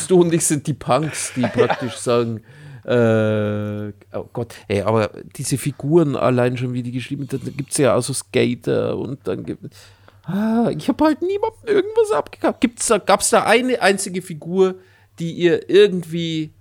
du 0.08 0.20
und 0.20 0.32
ich 0.32 0.44
sind 0.44 0.66
die 0.66 0.74
Punks, 0.74 1.32
die 1.34 1.42
praktisch 1.42 1.94
sagen, 1.94 2.42
äh, 2.84 3.92
oh 4.16 4.28
Gott, 4.32 4.54
ey, 4.68 4.82
aber 4.82 5.10
diese 5.36 5.58
Figuren 5.58 6.16
allein 6.16 6.56
schon, 6.56 6.72
wie 6.72 6.82
die 6.82 6.92
geschrieben 6.92 7.26
sind, 7.30 7.46
da 7.46 7.50
gibt 7.50 7.72
es 7.72 7.78
ja 7.78 7.94
auch 7.94 8.02
so 8.02 8.12
Skater 8.12 8.96
und 8.96 9.20
dann 9.24 9.44
gibt 9.44 9.64
ah, 10.24 10.70
ich 10.76 10.88
habe 10.88 11.04
halt 11.04 11.22
niemandem 11.22 11.66
irgendwas 11.66 12.12
abgekauft. 12.12 12.60
Gibt's 12.60 12.86
da, 12.86 12.98
Gab 12.98 13.20
es 13.20 13.30
da 13.30 13.44
eine 13.44 13.80
einzige 13.82 14.22
Figur, 14.22 14.76
die 15.18 15.32
ihr 15.32 15.68
irgendwie 15.68 16.54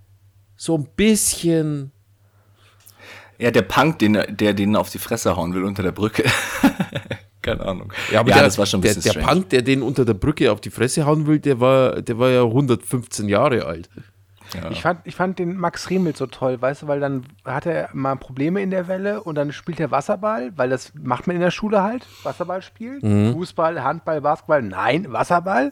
so 0.56 0.76
ein 0.76 0.88
bisschen 0.96 1.92
Ja, 3.40 3.52
der 3.52 3.62
Punk, 3.64 4.00
den, 4.00 4.16
er- 4.16 4.32
der 4.32 4.54
den 4.54 4.76
auf 4.76 4.90
die 4.90 5.00
Fresse 5.00 5.36
hauen 5.36 5.54
will 5.54 5.64
unter 5.64 5.82
der 5.82 5.92
Brücke. 5.94 6.24
Keine 7.42 7.62
Ahnung. 7.66 7.94
Ja, 8.12 8.20
aber 8.20 8.30
ja 8.30 8.36
der, 8.36 8.44
das 8.44 8.58
war 8.58 8.66
schon 8.66 8.80
ein 8.80 8.84
der, 8.84 8.90
bisschen 8.90 9.04
der 9.14 9.22
strange. 9.22 9.28
Punk, 9.42 9.50
der 9.50 9.62
den 9.62 9.82
unter 9.82 10.04
der 10.06 10.14
Brücke 10.14 10.52
auf 10.52 10.60
die 10.62 10.70
Fresse 10.70 11.06
hauen 11.06 11.26
will, 11.26 11.40
der 11.40 11.60
war, 11.62 12.02
der 12.02 12.20
war 12.20 12.30
ja 12.30 12.44
115 12.44 13.30
Jahre 13.30 13.66
alt. 13.66 13.90
Ich, 14.72 14.82
fand, 14.82 15.02
ich 15.06 15.16
fand 15.16 15.40
den 15.40 15.58
Max 15.58 15.90
Riemel 15.90 16.16
so 16.16 16.26
toll, 16.26 16.62
weißt 16.62 16.84
du, 16.84 16.88
weil 16.88 17.00
dann 17.00 17.26
hat 17.46 17.66
er 17.66 17.90
mal 17.94 18.16
Probleme 18.16 18.62
in 18.62 18.72
der 18.72 18.88
Welle 18.88 19.22
und 19.22 19.36
dann 19.36 19.52
spielt 19.52 19.80
er 19.80 19.92
Wasserball, 19.92 20.52
weil 20.56 20.70
das 20.70 20.92
macht 20.96 21.28
man 21.28 21.36
in 21.36 21.42
der 21.42 21.52
Schule 21.52 21.84
halt, 21.84 22.06
Wasserball 22.24 22.62
spielen, 22.62 23.00
Mhm. 23.02 23.34
Fußball, 23.34 23.84
Handball, 23.84 24.22
Basketball, 24.22 24.62
nein, 24.62 25.12
Wasserball. 25.12 25.72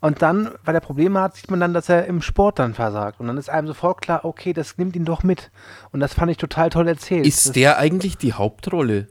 Und 0.00 0.22
dann, 0.22 0.50
weil 0.64 0.74
er 0.74 0.80
Probleme 0.80 1.20
hat, 1.20 1.36
sieht 1.36 1.50
man 1.50 1.60
dann, 1.60 1.74
dass 1.74 1.88
er 1.88 2.06
im 2.06 2.22
Sport 2.22 2.58
dann 2.58 2.74
versagt. 2.74 3.20
Und 3.20 3.26
dann 3.28 3.38
ist 3.38 3.48
einem 3.50 3.66
sofort 3.66 4.00
klar, 4.00 4.24
okay, 4.24 4.52
das 4.52 4.76
nimmt 4.78 4.96
ihn 4.96 5.04
doch 5.04 5.22
mit. 5.22 5.50
Und 5.92 6.00
das 6.00 6.14
fand 6.14 6.30
ich 6.30 6.36
total 6.36 6.70
toll 6.70 6.88
erzählt. 6.88 7.26
Ist 7.26 7.46
das, 7.46 7.52
der 7.52 7.78
eigentlich 7.78 8.18
die 8.18 8.32
Hauptrolle? 8.32 9.08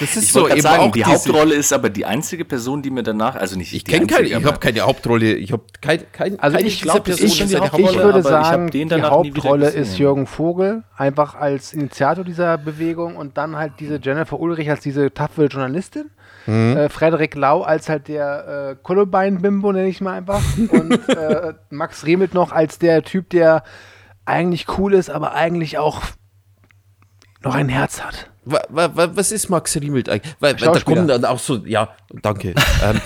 Das 0.00 0.16
ist 0.16 0.24
Ich 0.24 0.34
wollte 0.34 0.52
eben 0.54 0.62
sagen, 0.62 0.82
auch 0.82 0.92
die 0.92 1.04
Hauptrolle 1.04 1.54
ist 1.54 1.72
aber 1.72 1.88
die 1.88 2.04
einzige 2.04 2.44
Person, 2.44 2.82
die 2.82 2.90
mir 2.90 3.04
danach, 3.04 3.36
also 3.36 3.56
nicht 3.56 3.72
Ich 3.72 3.84
kenne 3.84 4.06
keine, 4.08 4.26
ich 4.26 4.34
habe 4.44 4.58
keine 4.58 4.80
Hauptrolle. 4.80 5.34
Ich 5.34 5.52
habe 5.52 5.62
kein, 5.80 6.00
kein, 6.10 6.40
Also 6.40 6.56
keine 6.56 6.68
ich 6.68 6.80
dieser 6.80 6.92
glaub, 6.94 7.04
Personen 7.04 7.28
ich- 7.30 7.40
ist 7.40 7.50
ich- 7.50 7.54
ich 7.54 7.60
Hauptrolle. 7.60 7.94
würde 7.94 8.08
aber 8.18 8.18
ich 8.18 8.34
hab 8.34 8.44
sagen, 8.44 8.70
den 8.70 8.88
die 8.88 9.02
Hauptrolle 9.02 9.68
ist 9.68 9.98
Jürgen 9.98 10.26
Vogel, 10.26 10.82
einfach 10.96 11.36
als 11.36 11.72
Initiator 11.72 12.24
dieser 12.24 12.58
Bewegung 12.58 13.14
und 13.16 13.36
dann 13.36 13.56
halt 13.56 13.74
diese 13.78 14.00
Jennifer 14.02 14.40
Ulrich 14.40 14.68
als 14.68 14.80
diese 14.80 15.14
tapfere 15.14 15.46
Journalistin. 15.46 16.10
Mhm. 16.46 16.76
Äh, 16.76 16.88
Frederik 16.88 17.36
Lau 17.36 17.62
als 17.62 17.88
halt 17.88 18.08
der 18.08 18.72
äh, 18.72 18.76
Kolobein-Bimbo, 18.82 19.70
nenne 19.72 19.88
ich 19.88 20.00
mal 20.00 20.14
einfach. 20.14 20.42
Und 20.70 20.92
äh, 21.08 21.54
Max 21.70 22.04
Remelt 22.04 22.34
noch 22.34 22.50
als 22.50 22.78
der 22.80 23.02
Typ, 23.04 23.30
der 23.30 23.62
eigentlich 24.24 24.66
cool 24.76 24.92
ist, 24.94 25.08
aber 25.08 25.34
eigentlich 25.34 25.78
auch 25.78 26.02
noch 27.42 27.54
ein 27.54 27.68
Herz 27.68 28.02
hat. 28.02 28.30
Wa, 28.44 28.62
wa, 28.68 28.90
wa, 28.94 29.10
was 29.14 29.32
ist 29.32 29.48
Max 29.48 29.76
Riemelt 29.76 30.08
eigentlich? 30.08 30.34
Weil, 30.40 30.60
weil 30.60 30.72
da 30.72 30.80
kommen 30.80 31.08
dann 31.08 31.24
auch 31.24 31.38
so, 31.38 31.64
ja, 31.66 31.94
danke. 32.22 32.54
ähm, 32.82 33.00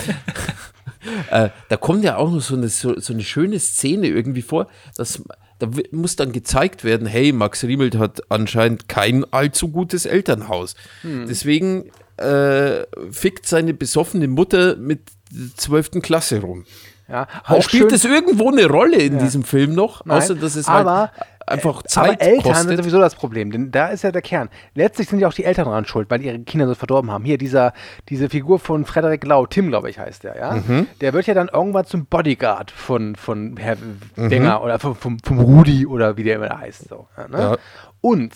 äh, 1.30 1.50
da 1.68 1.76
kommt 1.76 2.04
ja 2.04 2.16
auch 2.16 2.30
noch 2.30 2.40
so 2.40 2.54
eine, 2.54 2.68
so, 2.68 2.98
so 2.98 3.12
eine 3.12 3.22
schöne 3.22 3.58
Szene 3.58 4.08
irgendwie 4.08 4.42
vor, 4.42 4.68
dass 4.96 5.22
da 5.58 5.68
muss 5.90 6.14
dann 6.14 6.30
gezeigt 6.32 6.84
werden, 6.84 7.06
hey, 7.06 7.32
Max 7.32 7.64
Riemelt 7.64 7.98
hat 7.98 8.22
anscheinend 8.30 8.88
kein 8.88 9.24
allzu 9.32 9.68
gutes 9.68 10.06
Elternhaus. 10.06 10.76
Deswegen 11.02 11.90
äh, 12.16 12.84
fickt 13.10 13.46
seine 13.46 13.74
besoffene 13.74 14.28
Mutter 14.28 14.76
mit 14.76 15.00
der 15.32 15.56
12. 15.56 16.00
Klasse 16.02 16.40
rum. 16.40 16.64
Ja, 17.08 17.26
Auch 17.44 17.62
spielt 17.62 17.84
schön- 17.84 17.88
das 17.88 18.04
irgendwo 18.04 18.50
eine 18.50 18.66
Rolle 18.66 18.98
in 18.98 19.18
diesem 19.18 19.42
Film 19.42 19.74
noch? 19.74 20.04
Nein, 20.04 20.18
außer 20.18 20.34
dass 20.34 20.56
es 20.56 20.68
aber, 20.68 21.00
halt 21.00 21.10
einfach 21.48 21.82
Zeit 21.84 22.20
aber 22.20 22.22
Eltern 22.22 22.42
sind 22.54 22.66
kostet. 22.66 22.76
sowieso 22.78 23.00
das 23.00 23.14
Problem, 23.14 23.50
denn 23.50 23.70
da 23.70 23.88
ist 23.88 24.02
ja 24.02 24.12
der 24.12 24.22
Kern. 24.22 24.48
Letztlich 24.74 25.08
sind 25.08 25.18
ja 25.18 25.28
auch 25.28 25.32
die 25.32 25.44
Eltern 25.44 25.64
dran 25.66 25.84
schuld, 25.84 26.10
weil 26.10 26.22
ihre 26.22 26.38
Kinder 26.40 26.66
so 26.66 26.74
verdorben 26.74 27.10
haben. 27.10 27.24
Hier 27.24 27.38
dieser, 27.38 27.72
diese 28.08 28.28
Figur 28.28 28.58
von 28.58 28.84
Frederik 28.84 29.24
Lau, 29.26 29.46
Tim, 29.46 29.68
glaube 29.68 29.90
ich, 29.90 29.98
heißt 29.98 30.24
der, 30.24 30.36
ja. 30.36 30.52
Mhm. 30.54 30.86
Der 31.00 31.12
wird 31.12 31.26
ja 31.26 31.34
dann 31.34 31.48
irgendwann 31.48 31.84
zum 31.86 32.06
Bodyguard 32.06 32.70
von, 32.70 33.16
von 33.16 33.56
Herr 33.56 33.76
Mhm. 34.16 34.30
Wenger 34.30 34.62
oder 34.62 34.78
vom, 34.78 34.96
vom, 34.96 35.18
vom 35.20 35.38
Rudi 35.38 35.86
oder 35.86 36.16
wie 36.16 36.22
der 36.24 36.36
immer 36.36 36.58
heißt. 36.58 36.88
So, 36.88 37.06
ja, 37.16 37.28
ne? 37.28 37.38
Ja. 37.38 37.56
Und 38.00 38.32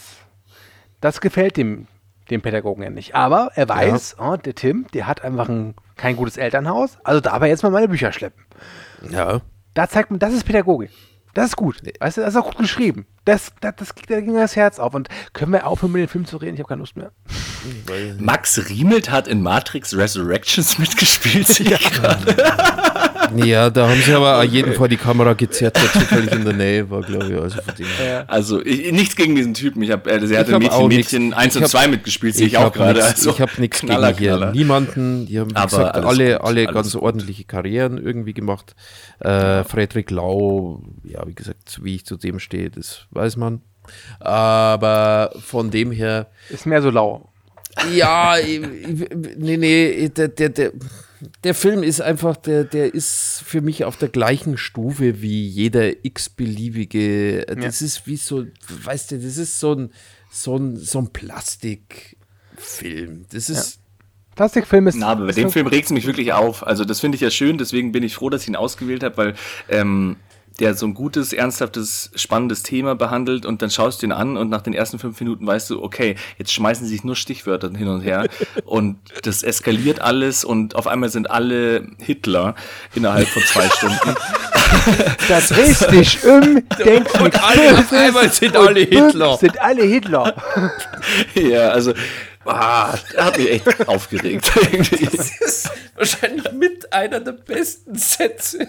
das 1.00 1.20
gefällt 1.20 1.56
dem, 1.56 1.86
dem 2.30 2.40
Pädagogen 2.42 2.82
ja 2.82 2.90
nicht. 2.90 3.14
Aber 3.14 3.50
er 3.54 3.68
weiß, 3.68 4.16
oh, 4.20 4.36
der 4.36 4.54
Tim, 4.54 4.86
der 4.94 5.06
hat 5.06 5.22
einfach 5.24 5.48
ein, 5.48 5.74
kein 5.96 6.16
gutes 6.16 6.36
Elternhaus, 6.36 6.98
also 7.04 7.20
darf 7.20 7.40
er 7.42 7.48
jetzt 7.48 7.62
mal 7.62 7.70
meine 7.70 7.88
Bücher 7.88 8.12
schleppen. 8.12 8.44
Ja. 9.10 9.40
Da 9.74 9.88
zeigt 9.88 10.10
man, 10.10 10.20
das 10.20 10.32
ist 10.32 10.44
Pädagogik. 10.44 10.90
Das 11.34 11.46
ist 11.46 11.56
gut. 11.56 11.80
Weißt 12.00 12.18
du, 12.18 12.20
das 12.20 12.30
ist 12.34 12.36
auch 12.36 12.46
gut 12.46 12.58
geschrieben. 12.58 13.06
Das, 13.24 13.52
das, 13.60 13.74
das, 13.76 13.88
da 14.08 14.20
ging 14.20 14.34
das 14.34 14.56
Herz 14.56 14.78
auf. 14.78 14.94
Und 14.94 15.08
können 15.32 15.52
wir 15.52 15.66
aufhören, 15.66 15.92
mit 15.92 16.02
dem 16.02 16.08
Film 16.08 16.26
zu 16.26 16.36
reden? 16.36 16.54
Ich 16.54 16.60
habe 16.60 16.68
keine 16.68 16.80
Lust 16.80 16.96
mehr. 16.96 17.12
Max 18.18 18.68
Riemelt 18.68 19.10
hat 19.10 19.28
in 19.28 19.42
Matrix 19.42 19.96
Resurrections 19.96 20.78
mitgespielt, 20.78 21.46
gerade. 21.64 23.11
Ja, 23.44 23.70
da 23.70 23.88
haben 23.88 24.00
sie 24.00 24.12
aber 24.14 24.38
auf 24.38 24.44
jeden 24.44 24.72
Fall 24.74 24.88
die 24.88 24.96
Kamera 24.96 25.32
gezerrt, 25.34 25.76
der 25.76 25.90
zufällig 25.92 26.32
in 26.32 26.44
der 26.44 26.54
Nähe 26.54 26.90
war, 26.90 27.02
glaube 27.02 27.26
ich. 27.32 27.40
Also 27.40 27.60
von 27.62 27.74
dem 27.76 27.86
her. 27.86 28.24
Also, 28.28 28.64
ich, 28.64 28.92
nichts 28.92 29.16
gegen 29.16 29.34
diesen 29.34 29.54
Typen. 29.54 29.82
Ich 29.82 29.90
hab, 29.90 30.06
äh, 30.06 30.26
sie 30.26 30.36
hatte 30.38 30.58
Mädchen, 30.58 30.70
auch 30.70 30.88
Mädchen 30.88 31.24
nix. 31.28 31.36
1 31.38 31.56
und 31.56 31.62
Ich 31.62 31.64
hab- 31.64 31.70
2 31.82 31.88
mitgespielt, 31.88 32.34
sehe 32.34 32.46
ich, 32.46 32.52
Ich 32.52 32.58
auch 32.58 32.64
habe 32.64 32.78
gerade. 32.78 32.94
nichts 33.00 33.08
Also, 33.26 33.30
ich 33.30 33.40
hab 33.40 33.58
nix 33.58 33.80
Knaller, 33.80 34.08
gegen 34.12 34.18
hier. 34.18 34.36
Knaller. 34.36 34.52
Niemanden. 34.52 35.26
Die 35.26 35.38
haben, 35.40 35.50
wie 35.50 35.56
Aber 35.56 35.66
gesagt, 35.66 35.94
alles 35.96 36.08
alle, 36.08 36.32
gut, 36.36 36.40
alle 36.46 36.66
ganz 36.66 36.92
gut. 36.92 37.02
ordentliche 37.02 37.44
Karrieren 37.44 37.98
irgendwie 37.98 38.34
gemacht. 38.34 38.74
Äh, 39.20 39.64
Friedrich 39.64 40.10
Lau, 40.10 40.82
ja, 41.04 41.26
wie 41.26 41.34
gesagt, 41.34 41.80
wie 41.82 41.96
ich 41.96 42.04
zu 42.06 42.16
dem 42.16 42.38
stehe, 42.38 42.70
das 42.70 43.06
weiß 43.10 43.36
man. 43.36 43.60
Aber 44.20 45.32
von 45.40 45.70
dem 45.70 45.90
her, 45.90 46.28
Ist 46.48 46.66
mehr 46.66 46.82
so 46.82 46.90
lau. 46.90 47.31
Ja, 47.92 48.38
ich- 48.38 48.60
ich- 48.62 49.08
nee, 49.36 49.56
nee, 49.56 50.08
der, 50.08 50.28
der, 50.28 50.48
der, 50.50 50.72
der 51.44 51.54
Film 51.54 51.82
ist 51.82 52.00
einfach, 52.00 52.36
der, 52.36 52.64
der 52.64 52.94
ist 52.94 53.42
für 53.46 53.60
mich 53.60 53.84
auf 53.84 53.96
der 53.96 54.08
gleichen 54.08 54.56
Stufe 54.58 55.22
wie 55.22 55.46
jeder 55.46 56.04
x-beliebige. 56.04 57.46
Das 57.60 57.80
ist 57.82 58.06
wie 58.06 58.16
so, 58.16 58.44
weißt 58.84 59.12
du, 59.12 59.18
das 59.18 59.36
ist 59.36 59.60
so 59.60 59.74
ein, 59.74 59.92
so 60.30 60.56
ein, 60.56 60.76
so 60.76 60.98
ein 60.98 61.12
Plastikfilm. 61.12 63.26
Das 63.32 63.48
ist. 63.50 63.78
Plastikfilm 64.34 64.86
ist. 64.86 64.94
Na, 64.96 65.08
aber 65.08 65.26
bei 65.26 65.32
dem 65.32 65.48
so- 65.48 65.52
Film 65.52 65.66
regt 65.66 65.84
es 65.86 65.90
mich 65.92 66.06
wirklich 66.06 66.32
auf. 66.32 66.66
Also 66.66 66.86
das 66.86 67.00
finde 67.00 67.16
ich 67.16 67.20
ja 67.20 67.30
schön, 67.30 67.58
deswegen 67.58 67.92
bin 67.92 68.02
ich 68.02 68.14
froh, 68.14 68.30
dass 68.30 68.42
ich 68.42 68.48
ihn 68.48 68.56
ausgewählt 68.56 69.02
habe, 69.02 69.16
weil 69.18 69.34
ähm, 69.68 70.16
der 70.62 70.74
so 70.76 70.86
ein 70.86 70.94
gutes, 70.94 71.32
ernsthaftes, 71.32 72.12
spannendes 72.14 72.62
Thema 72.62 72.94
behandelt 72.94 73.44
und 73.46 73.62
dann 73.62 73.70
schaust 73.70 74.00
du 74.00 74.06
ihn 74.06 74.12
an 74.12 74.36
und 74.36 74.48
nach 74.48 74.62
den 74.62 74.74
ersten 74.74 75.00
fünf 75.00 75.18
Minuten 75.18 75.44
weißt 75.44 75.68
du, 75.70 75.82
okay, 75.82 76.14
jetzt 76.38 76.52
schmeißen 76.52 76.86
sie 76.86 76.92
sich 76.94 77.02
nur 77.02 77.16
Stichwörter 77.16 77.68
hin 77.76 77.88
und 77.88 78.00
her 78.02 78.28
und 78.64 78.96
das 79.24 79.42
eskaliert 79.42 80.00
alles 80.00 80.44
und 80.44 80.76
auf 80.76 80.86
einmal 80.86 81.08
sind 81.08 81.32
alle 81.32 81.88
Hitler 81.98 82.54
innerhalb 82.94 83.26
von 83.26 83.42
zwei 83.42 83.68
Stunden. 83.70 84.14
Da 85.28 85.40
drehst 85.40 85.90
dich 85.90 86.24
um, 86.24 86.62
denkst 86.78 87.20
nichts 87.20 87.40
alle- 87.42 87.78
auf 87.78 87.92
einmal 87.92 88.30
sind 88.32 88.56
und 88.56 88.68
alle 88.68 88.80
Hitler. 88.80 89.36
Sind 89.38 89.60
alle 89.60 89.82
Hitler. 89.82 90.34
ja, 91.34 91.70
also 91.70 91.92
ah, 92.44 92.94
der 93.14 93.24
hat 93.24 93.38
mich 93.38 93.50
echt 93.50 93.88
aufgeregt. 93.88 94.50
irgendwie. 94.72 95.04
ist 95.40 95.70
wahrscheinlich 95.96 96.50
mit 96.52 96.92
einer 96.92 97.20
der 97.20 97.32
besten 97.32 97.94
Sätze, 97.96 98.66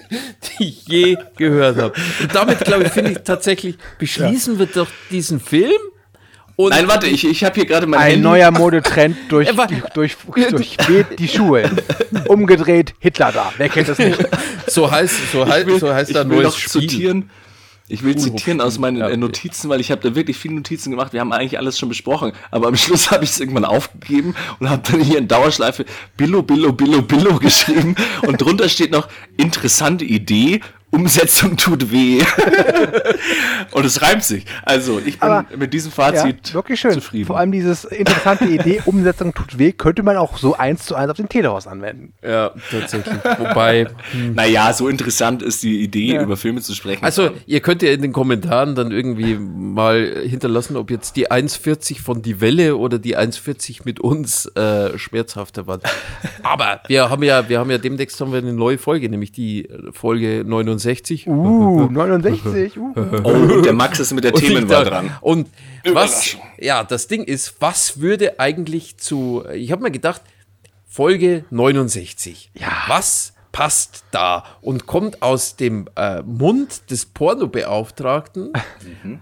die 0.60 0.64
ich 0.70 0.88
je 0.88 1.18
gehört 1.38 1.78
habe. 1.78 1.94
Und 2.22 2.36
damit, 2.36 2.60
glaube 2.66 2.84
ich, 2.84 2.90
finde 2.92 3.12
ich 3.12 3.20
tatsächlich, 3.20 3.78
beschließen 4.00 4.60
wir 4.60 4.66
doch 4.68 4.88
diesen 5.12 5.40
Film. 5.40 5.72
Und 6.56 6.70
Nein, 6.70 6.88
warte, 6.88 7.08
ich, 7.08 7.26
ich 7.26 7.44
habe 7.44 7.56
hier 7.56 7.66
gerade 7.66 7.88
mein 7.88 8.00
Ein 8.00 8.06
Handy. 8.12 8.22
neuer 8.22 8.52
Modetrend 8.52 9.18
durch, 9.30 9.58
war- 9.58 9.68
durch, 9.96 10.16
durchweht 10.52 11.18
die 11.18 11.28
Schulen. 11.28 11.82
Umgedreht, 12.28 12.94
Hitler 13.00 13.32
da. 13.32 13.52
Wer 13.58 13.70
kennt 13.70 13.90
das 13.90 13.98
nicht? 13.98 14.20
so 14.68 14.90
heißt, 14.92 15.32
so 15.32 15.48
heißt, 15.48 15.68
so 15.80 15.92
heißt 15.92 16.12
ich 16.12 16.16
da 16.16 16.30
will 16.30 16.36
neues 16.38 16.46
noch 16.50 16.58
Spiel. 16.60 16.82
zitieren. 16.82 17.30
Ich 17.90 18.04
will 18.04 18.16
zitieren 18.18 18.62
aus 18.62 18.80
meinen 18.80 18.98
Ja, 18.98 19.06
äh, 19.06 19.12
okay. 19.12 19.18
Notizen, 19.18 19.70
weil 19.70 19.82
ich 19.82 19.92
habe 19.92 20.02
da 20.02 20.16
wirklich 20.16 20.38
viele 20.38 20.56
Notizen 20.56 20.90
gemacht. 20.90 21.12
Wir 21.12 21.20
haben 21.20 21.34
eigentlich 21.34 21.58
alles 21.58 21.78
schon 21.78 21.90
besprochen, 21.90 22.32
aber 22.50 22.68
am 22.68 22.76
Schluss 22.78 23.12
habe 23.12 23.24
ich 23.24 23.32
es 23.32 23.40
irgendwann 23.40 23.66
aufgegeben 23.66 24.36
und 24.60 24.70
habe 24.70 24.82
dann 24.90 25.02
hier 25.02 25.18
in 25.18 25.28
Dauerschleife 25.28 25.86
Billo, 26.16 26.44
Billo, 26.44 26.72
Billo, 26.72 27.02
Billo 27.02 27.38
geschrieben 27.40 27.96
und 28.26 28.42
drunter 28.42 28.70
steht 28.70 28.92
noch 28.92 29.10
interessante 29.38 30.06
Idee. 30.06 30.62
Umsetzung 30.94 31.58
tut 31.58 31.92
weh. 31.92 32.22
und 33.72 33.86
es 33.86 34.02
reimt 34.02 34.24
sich. 34.24 34.46
Also, 34.64 35.00
ich 35.00 35.20
bin 35.20 35.30
Aber- 35.30 35.46
mit 35.58 35.74
diesem 35.74 35.92
Ja, 35.92 35.96
Fazit 35.96 36.54
wirklich 36.54 36.80
schön. 36.80 36.92
zufrieden. 36.94 37.26
Vor 37.26 37.38
allem 37.40 37.52
dieses 37.52 37.84
interessante 37.86 38.46
Idee, 38.46 38.82
Umsetzung 38.86 39.34
tut 39.34 39.58
weh, 39.58 39.72
könnte 39.72 40.04
man 40.04 40.18
auch 40.18 40.38
so 40.38 40.56
eins 40.56 40.86
zu 40.86 40.96
eins 40.96 41.10
auf 41.12 41.18
den 41.18 41.30
Telehaus 41.30 41.68
anwenden. 41.68 42.14
Ja, 42.24 42.52
tatsächlich. 42.72 43.16
Wobei, 43.40 43.88
naja, 44.34 44.72
so 44.74 44.88
interessant 44.88 45.42
ist 45.42 45.64
die 45.64 45.82
Idee, 45.82 46.18
über 46.22 46.38
Filme 46.38 46.62
zu 46.62 46.74
sprechen. 46.76 47.04
also 47.04 47.32
ihr 47.46 47.60
könnt 47.62 47.82
ja 47.82 47.92
in 47.92 48.02
den 48.02 48.14
Kommentaren 48.14 48.76
dann 48.76 48.92
irgendwie 48.92 49.36
mal 49.36 50.22
hinterlassen, 50.26 50.78
ob 50.78 50.92
jetzt 50.92 51.16
die 51.16 51.30
1,40 51.32 52.02
von 52.02 52.22
Die 52.22 52.40
Welle 52.42 52.78
oder 52.78 53.00
die 53.00 53.18
1,40 53.18 53.82
mit 53.86 54.00
uns 54.00 54.46
äh, 54.56 54.98
schmerzhafter 54.98 55.68
waren. 55.68 55.82
Aber 56.44 56.82
wir 56.88 57.10
haben 57.10 57.24
ja, 57.24 57.50
wir 57.50 57.60
haben 57.60 57.72
ja 57.72 57.78
demnächst 57.78 58.20
haben 58.22 58.32
wir 58.32 58.40
eine 58.40 58.54
neue 58.54 58.78
Folge, 58.78 59.10
nämlich 59.10 59.32
die 59.32 59.68
Folge 59.92 60.44
69. 60.84 61.28
Uh, 61.28 61.88
69. 61.92 62.78
Uh. 62.78 62.94
oh, 63.24 63.30
und 63.30 63.66
der 63.66 63.74
Max 63.74 64.00
ist 64.00 64.14
mit 64.14 64.24
der 64.24 64.34
Themenwahl 64.34 64.84
da- 64.84 64.90
dran. 64.90 65.12
Und 65.22 65.50
was, 65.86 66.38
ja, 66.60 66.84
das 66.84 67.08
Ding 67.08 67.24
ist, 67.24 67.56
was 67.60 68.00
würde 68.00 68.40
eigentlich 68.40 68.98
zu, 68.98 69.44
ich 69.54 69.72
habe 69.72 69.84
mir 69.84 69.92
gedacht, 69.92 70.22
Folge 70.86 71.46
69. 71.50 72.52
Ja. 72.54 72.68
Was 72.88 73.34
passt 73.52 74.04
da 74.12 74.44
und 74.62 74.86
kommt 74.88 75.22
aus 75.22 75.56
dem 75.56 75.88
äh, 75.96 76.22
Mund 76.24 76.90
des 76.92 77.06
Pornobeauftragten 77.06 78.52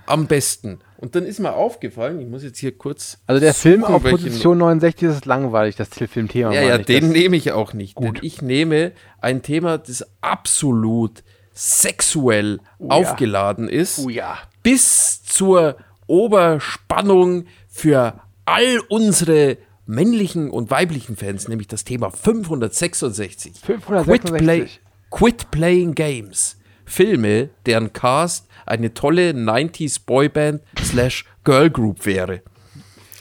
am 0.05 0.27
besten? 0.27 0.79
Und 0.97 1.15
dann 1.15 1.25
ist 1.25 1.39
mir 1.39 1.53
aufgefallen, 1.53 2.19
ich 2.19 2.27
muss 2.27 2.43
jetzt 2.43 2.59
hier 2.59 2.77
kurz. 2.77 3.17
Also 3.25 3.39
der 3.39 3.53
Film 3.53 3.83
auf 3.83 4.03
Position 4.03 4.59
69 4.59 5.09
ist 5.09 5.25
langweilig, 5.25 5.75
das 5.75 5.89
Filmthema. 5.89 6.53
Ja, 6.53 6.61
ja, 6.61 6.77
nicht 6.77 6.89
den 6.89 7.05
das. 7.05 7.11
nehme 7.11 7.38
ich 7.38 7.51
auch 7.51 7.73
nicht. 7.73 7.99
Denn 7.99 8.19
ich 8.21 8.41
nehme 8.41 8.91
ein 9.19 9.41
Thema, 9.41 9.77
das 9.79 10.05
absolut 10.21 11.23
sexuell 11.53 12.59
aufgeladen 12.79 13.67
ist. 13.69 13.99
Oh 13.99 14.09
ja. 14.09 14.37
Bis 14.63 15.23
zur 15.23 15.77
Oberspannung 16.07 17.45
für 17.69 18.19
all 18.45 18.79
unsere 18.89 19.57
männlichen 19.85 20.49
und 20.49 20.71
weiblichen 20.71 21.17
Fans, 21.17 21.47
nämlich 21.47 21.67
das 21.67 21.83
Thema 21.83 22.09
566. 22.11 23.53
566. 23.61 24.31
Quit, 24.31 24.43
play, 24.43 24.69
quit 25.09 25.51
Playing 25.51 25.95
Games. 25.95 26.57
Filme, 26.85 27.49
deren 27.65 27.93
Cast 27.93 28.47
eine 28.65 28.93
tolle 28.93 29.31
90s 29.31 30.01
Boyband 30.05 30.61
slash 30.83 31.25
Girlgroup 31.43 32.05
wäre. 32.05 32.41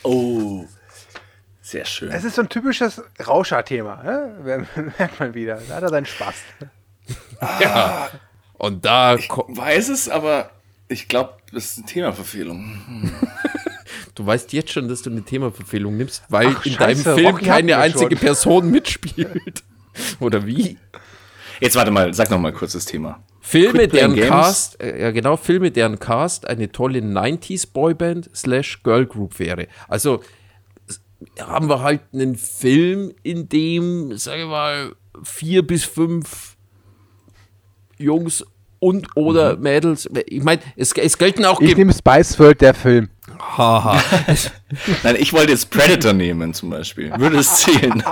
Oh, 0.03 0.65
sehr 1.61 1.85
schön. 1.85 2.11
Es 2.11 2.25
ist 2.25 2.35
so 2.35 2.43
ein 2.43 2.49
typisches 2.49 3.01
Rauscher-Thema. 3.25 4.03
ne? 4.03 4.67
Merkt 4.99 5.21
man 5.21 5.35
wieder. 5.35 5.61
Da 5.69 5.77
hat 5.77 5.83
er 5.85 5.89
seinen 5.89 6.07
Spaß. 6.07 6.35
Und 8.59 8.85
da 8.85 9.17
ko- 9.29 9.47
weiß 9.49 9.89
es, 9.89 10.09
aber 10.09 10.51
ich 10.89 11.09
glaube, 11.09 11.35
das 11.53 11.65
ist 11.73 11.79
eine 11.79 11.87
Themaverfehlung. 11.87 13.13
Du 14.17 14.27
weißt 14.27 14.53
jetzt 14.53 14.73
schon, 14.73 14.87
dass 14.89 15.03
du 15.03 15.09
eine 15.11 15.23
Themaverfehlung 15.23 15.97
nimmst, 15.97 16.25
weil 16.29 16.49
Ach, 16.49 16.67
in 16.67 16.73
scheiße, 16.73 17.05
deinem 17.05 17.17
Film 17.17 17.27
Rocky 17.35 17.45
keine 17.47 17.77
einzige 17.79 18.17
schon. 18.17 18.27
Person 18.27 18.71
mitspielt. 18.71 19.63
Oder 20.21 20.45
wie? 20.47 20.77
Jetzt 21.61 21.77
warte 21.77 21.91
mal, 21.91 22.13
sag 22.13 22.29
noch 22.31 22.39
mal 22.39 22.53
kurz 22.53 22.73
das 22.73 22.85
Thema. 22.85 23.23
Filme, 23.41 23.89
deren 23.89 24.15
Games? 24.15 24.29
Cast, 24.29 24.81
äh, 24.83 25.01
ja 25.01 25.11
genau, 25.13 25.37
Filme, 25.37 25.71
deren 25.71 25.99
Cast 26.01 26.47
eine 26.47 26.71
tolle 26.71 26.99
90s 26.99 27.73
Boyband 27.73 28.31
slash 28.35 28.83
Girlgroup 28.83 29.39
wäre. 29.39 29.69
Also 29.89 30.23
haben 31.41 31.69
wir 31.69 31.81
halt 31.81 32.03
einen 32.13 32.37
Film, 32.37 33.15
in 33.23 33.49
dem, 33.49 34.17
sag 34.19 34.39
ich 34.39 34.47
mal, 34.47 34.95
vier 35.23 35.67
bis 35.67 35.85
fünf 35.85 36.50
Jungs 38.01 38.45
und 38.79 39.15
oder 39.15 39.57
Mhm. 39.57 39.63
Mädels, 39.63 40.09
ich 40.27 40.43
meine, 40.43 40.61
es, 40.77 40.93
es 40.93 41.19
gelten 41.19 41.45
auch 41.45 41.61
Ich 41.61 41.77
nehme 41.77 41.93
Spice 41.93 42.39
World, 42.39 42.61
der 42.61 42.75
Film. 42.75 43.09
Haha. 43.39 44.03
Nein, 45.03 45.17
ich 45.19 45.33
wollte 45.33 45.53
jetzt 45.53 45.71
Predator 45.71 46.13
nehmen 46.13 46.53
zum 46.55 46.71
Beispiel. 46.71 47.13
Würde 47.19 47.39
es 47.39 47.57
zählen? 47.57 48.03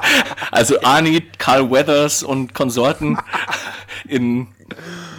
Also 0.50 0.80
Arnie, 0.82 1.22
Carl 1.38 1.70
Weathers 1.70 2.22
und 2.22 2.54
Konsorten 2.54 3.18
in. 4.06 4.48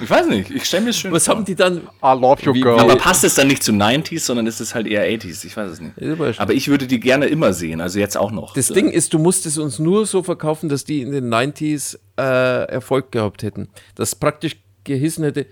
Ich 0.02 0.10
weiß 0.10 0.28
nicht, 0.28 0.52
ich 0.52 0.64
stelle 0.66 0.84
mir 0.84 0.90
es 0.92 0.98
schön 0.98 1.12
Was 1.12 1.26
vor. 1.26 1.36
haben 1.36 1.46
die 1.46 1.56
dann? 1.56 1.78
I 2.04 2.14
love 2.20 2.42
you, 2.44 2.54
girl. 2.54 2.80
Aber 2.80 2.96
passt 2.96 3.24
es 3.24 3.36
dann 3.36 3.48
nicht 3.48 3.64
zu 3.64 3.72
90s, 3.72 4.22
sondern 4.22 4.46
ist 4.48 4.60
es 4.60 4.76
halt 4.76 4.88
eher 4.88 5.04
80s? 5.04 5.44
Ich 5.46 5.58
weiß 5.58 5.72
es 5.72 5.82
nicht. 5.82 5.94
Aber- 6.40 6.54
ich 6.54 6.68
würde 6.68 6.88
die 6.88 7.00
gerne 7.00 7.26
immer 7.26 7.54
sehen, 7.54 7.82
also 7.82 8.00
jetzt 8.00 8.16
auch 8.18 8.32
noch. 8.32 8.54
Das 8.54 8.68
Ding 8.68 8.90
ist, 8.90 9.14
du 9.14 9.20
musst 9.20 9.46
es 9.46 9.58
uns 9.58 9.80
nur 9.80 10.06
so 10.06 10.24
verkaufen, 10.24 10.70
dass 10.70 10.86
die 10.86 11.02
in 11.02 11.12
den 11.12 11.34
90s 11.34 11.98
äh, 12.18 12.66
Erfolg 12.72 13.12
gehabt 13.12 13.44
hätten. 13.44 13.70
Das 13.96 14.16
praktisch 14.16 14.56
gehissen 14.84 15.24
hätte: 15.24 15.48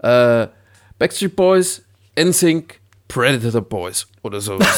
äh, 0.00 0.48
Backstreet 0.98 1.36
Boys, 1.36 1.82
NSYNC, 2.18 2.80
Predator 3.08 3.60
Boys 3.62 4.06
oder 4.22 4.40
so. 4.40 4.58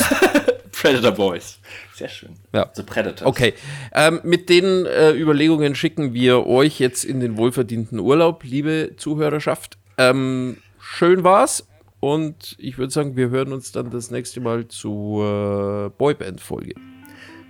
Predator 0.81 1.13
Boys. 1.13 1.59
Sehr 1.95 2.09
schön. 2.09 2.31
Ja. 2.55 2.71
The 2.75 2.83
Predators. 2.83 3.27
Okay, 3.27 3.55
ähm, 3.93 4.21
mit 4.23 4.49
den 4.49 4.87
äh, 4.87 5.13
Überlegungen 5.13 5.75
schicken 5.75 6.15
wir 6.15 6.47
euch 6.47 6.81
jetzt 6.81 7.05
in 7.05 7.21
den 7.21 7.37
wohlverdienten 7.37 7.99
Urlaub, 7.99 8.45
liebe 8.45 8.93
Zuhörerschaft. 8.97 9.77
Ähm, 9.99 10.57
schön 10.81 11.23
war's 11.23 11.67
und 12.01 12.57
ich 12.59 12.79
würde 12.79 12.93
sagen, 12.93 13.17
wir 13.17 13.29
hören 13.29 13.53
uns 13.53 13.73
dann 13.73 13.91
das 13.91 14.11
nächste 14.11 14.41
Mal 14.41 14.69
zur 14.69 15.87
äh, 15.87 15.99
Boyband-Folge. 15.99 16.75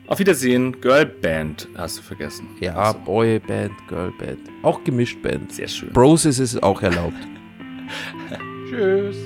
Auf 0.09 0.19
Wiedersehen. 0.19 0.81
Girlband 0.81 1.69
hast 1.77 1.99
du 1.99 2.03
vergessen. 2.03 2.49
Ja, 2.59 2.93
Boyband, 2.93 3.71
Girlband, 3.87 4.41
auch 4.65 4.83
gemischt 4.83 5.23
Band. 5.23 5.53
Sehr 5.53 5.69
schön. 5.69 5.93
Bros 5.93 6.25
ist 6.25 6.41
es 6.41 6.61
auch 6.61 6.83
erlaubt. 6.83 7.15
Tschüss. 8.69 9.17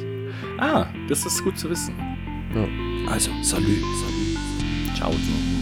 Ah, 0.58 0.86
das 1.08 1.24
ist 1.24 1.42
gut 1.42 1.58
zu 1.58 1.70
wissen. 1.70 2.13
Also, 3.08 3.30
salü, 3.42 3.80
salü. 4.00 4.94
Ciao. 4.98 5.53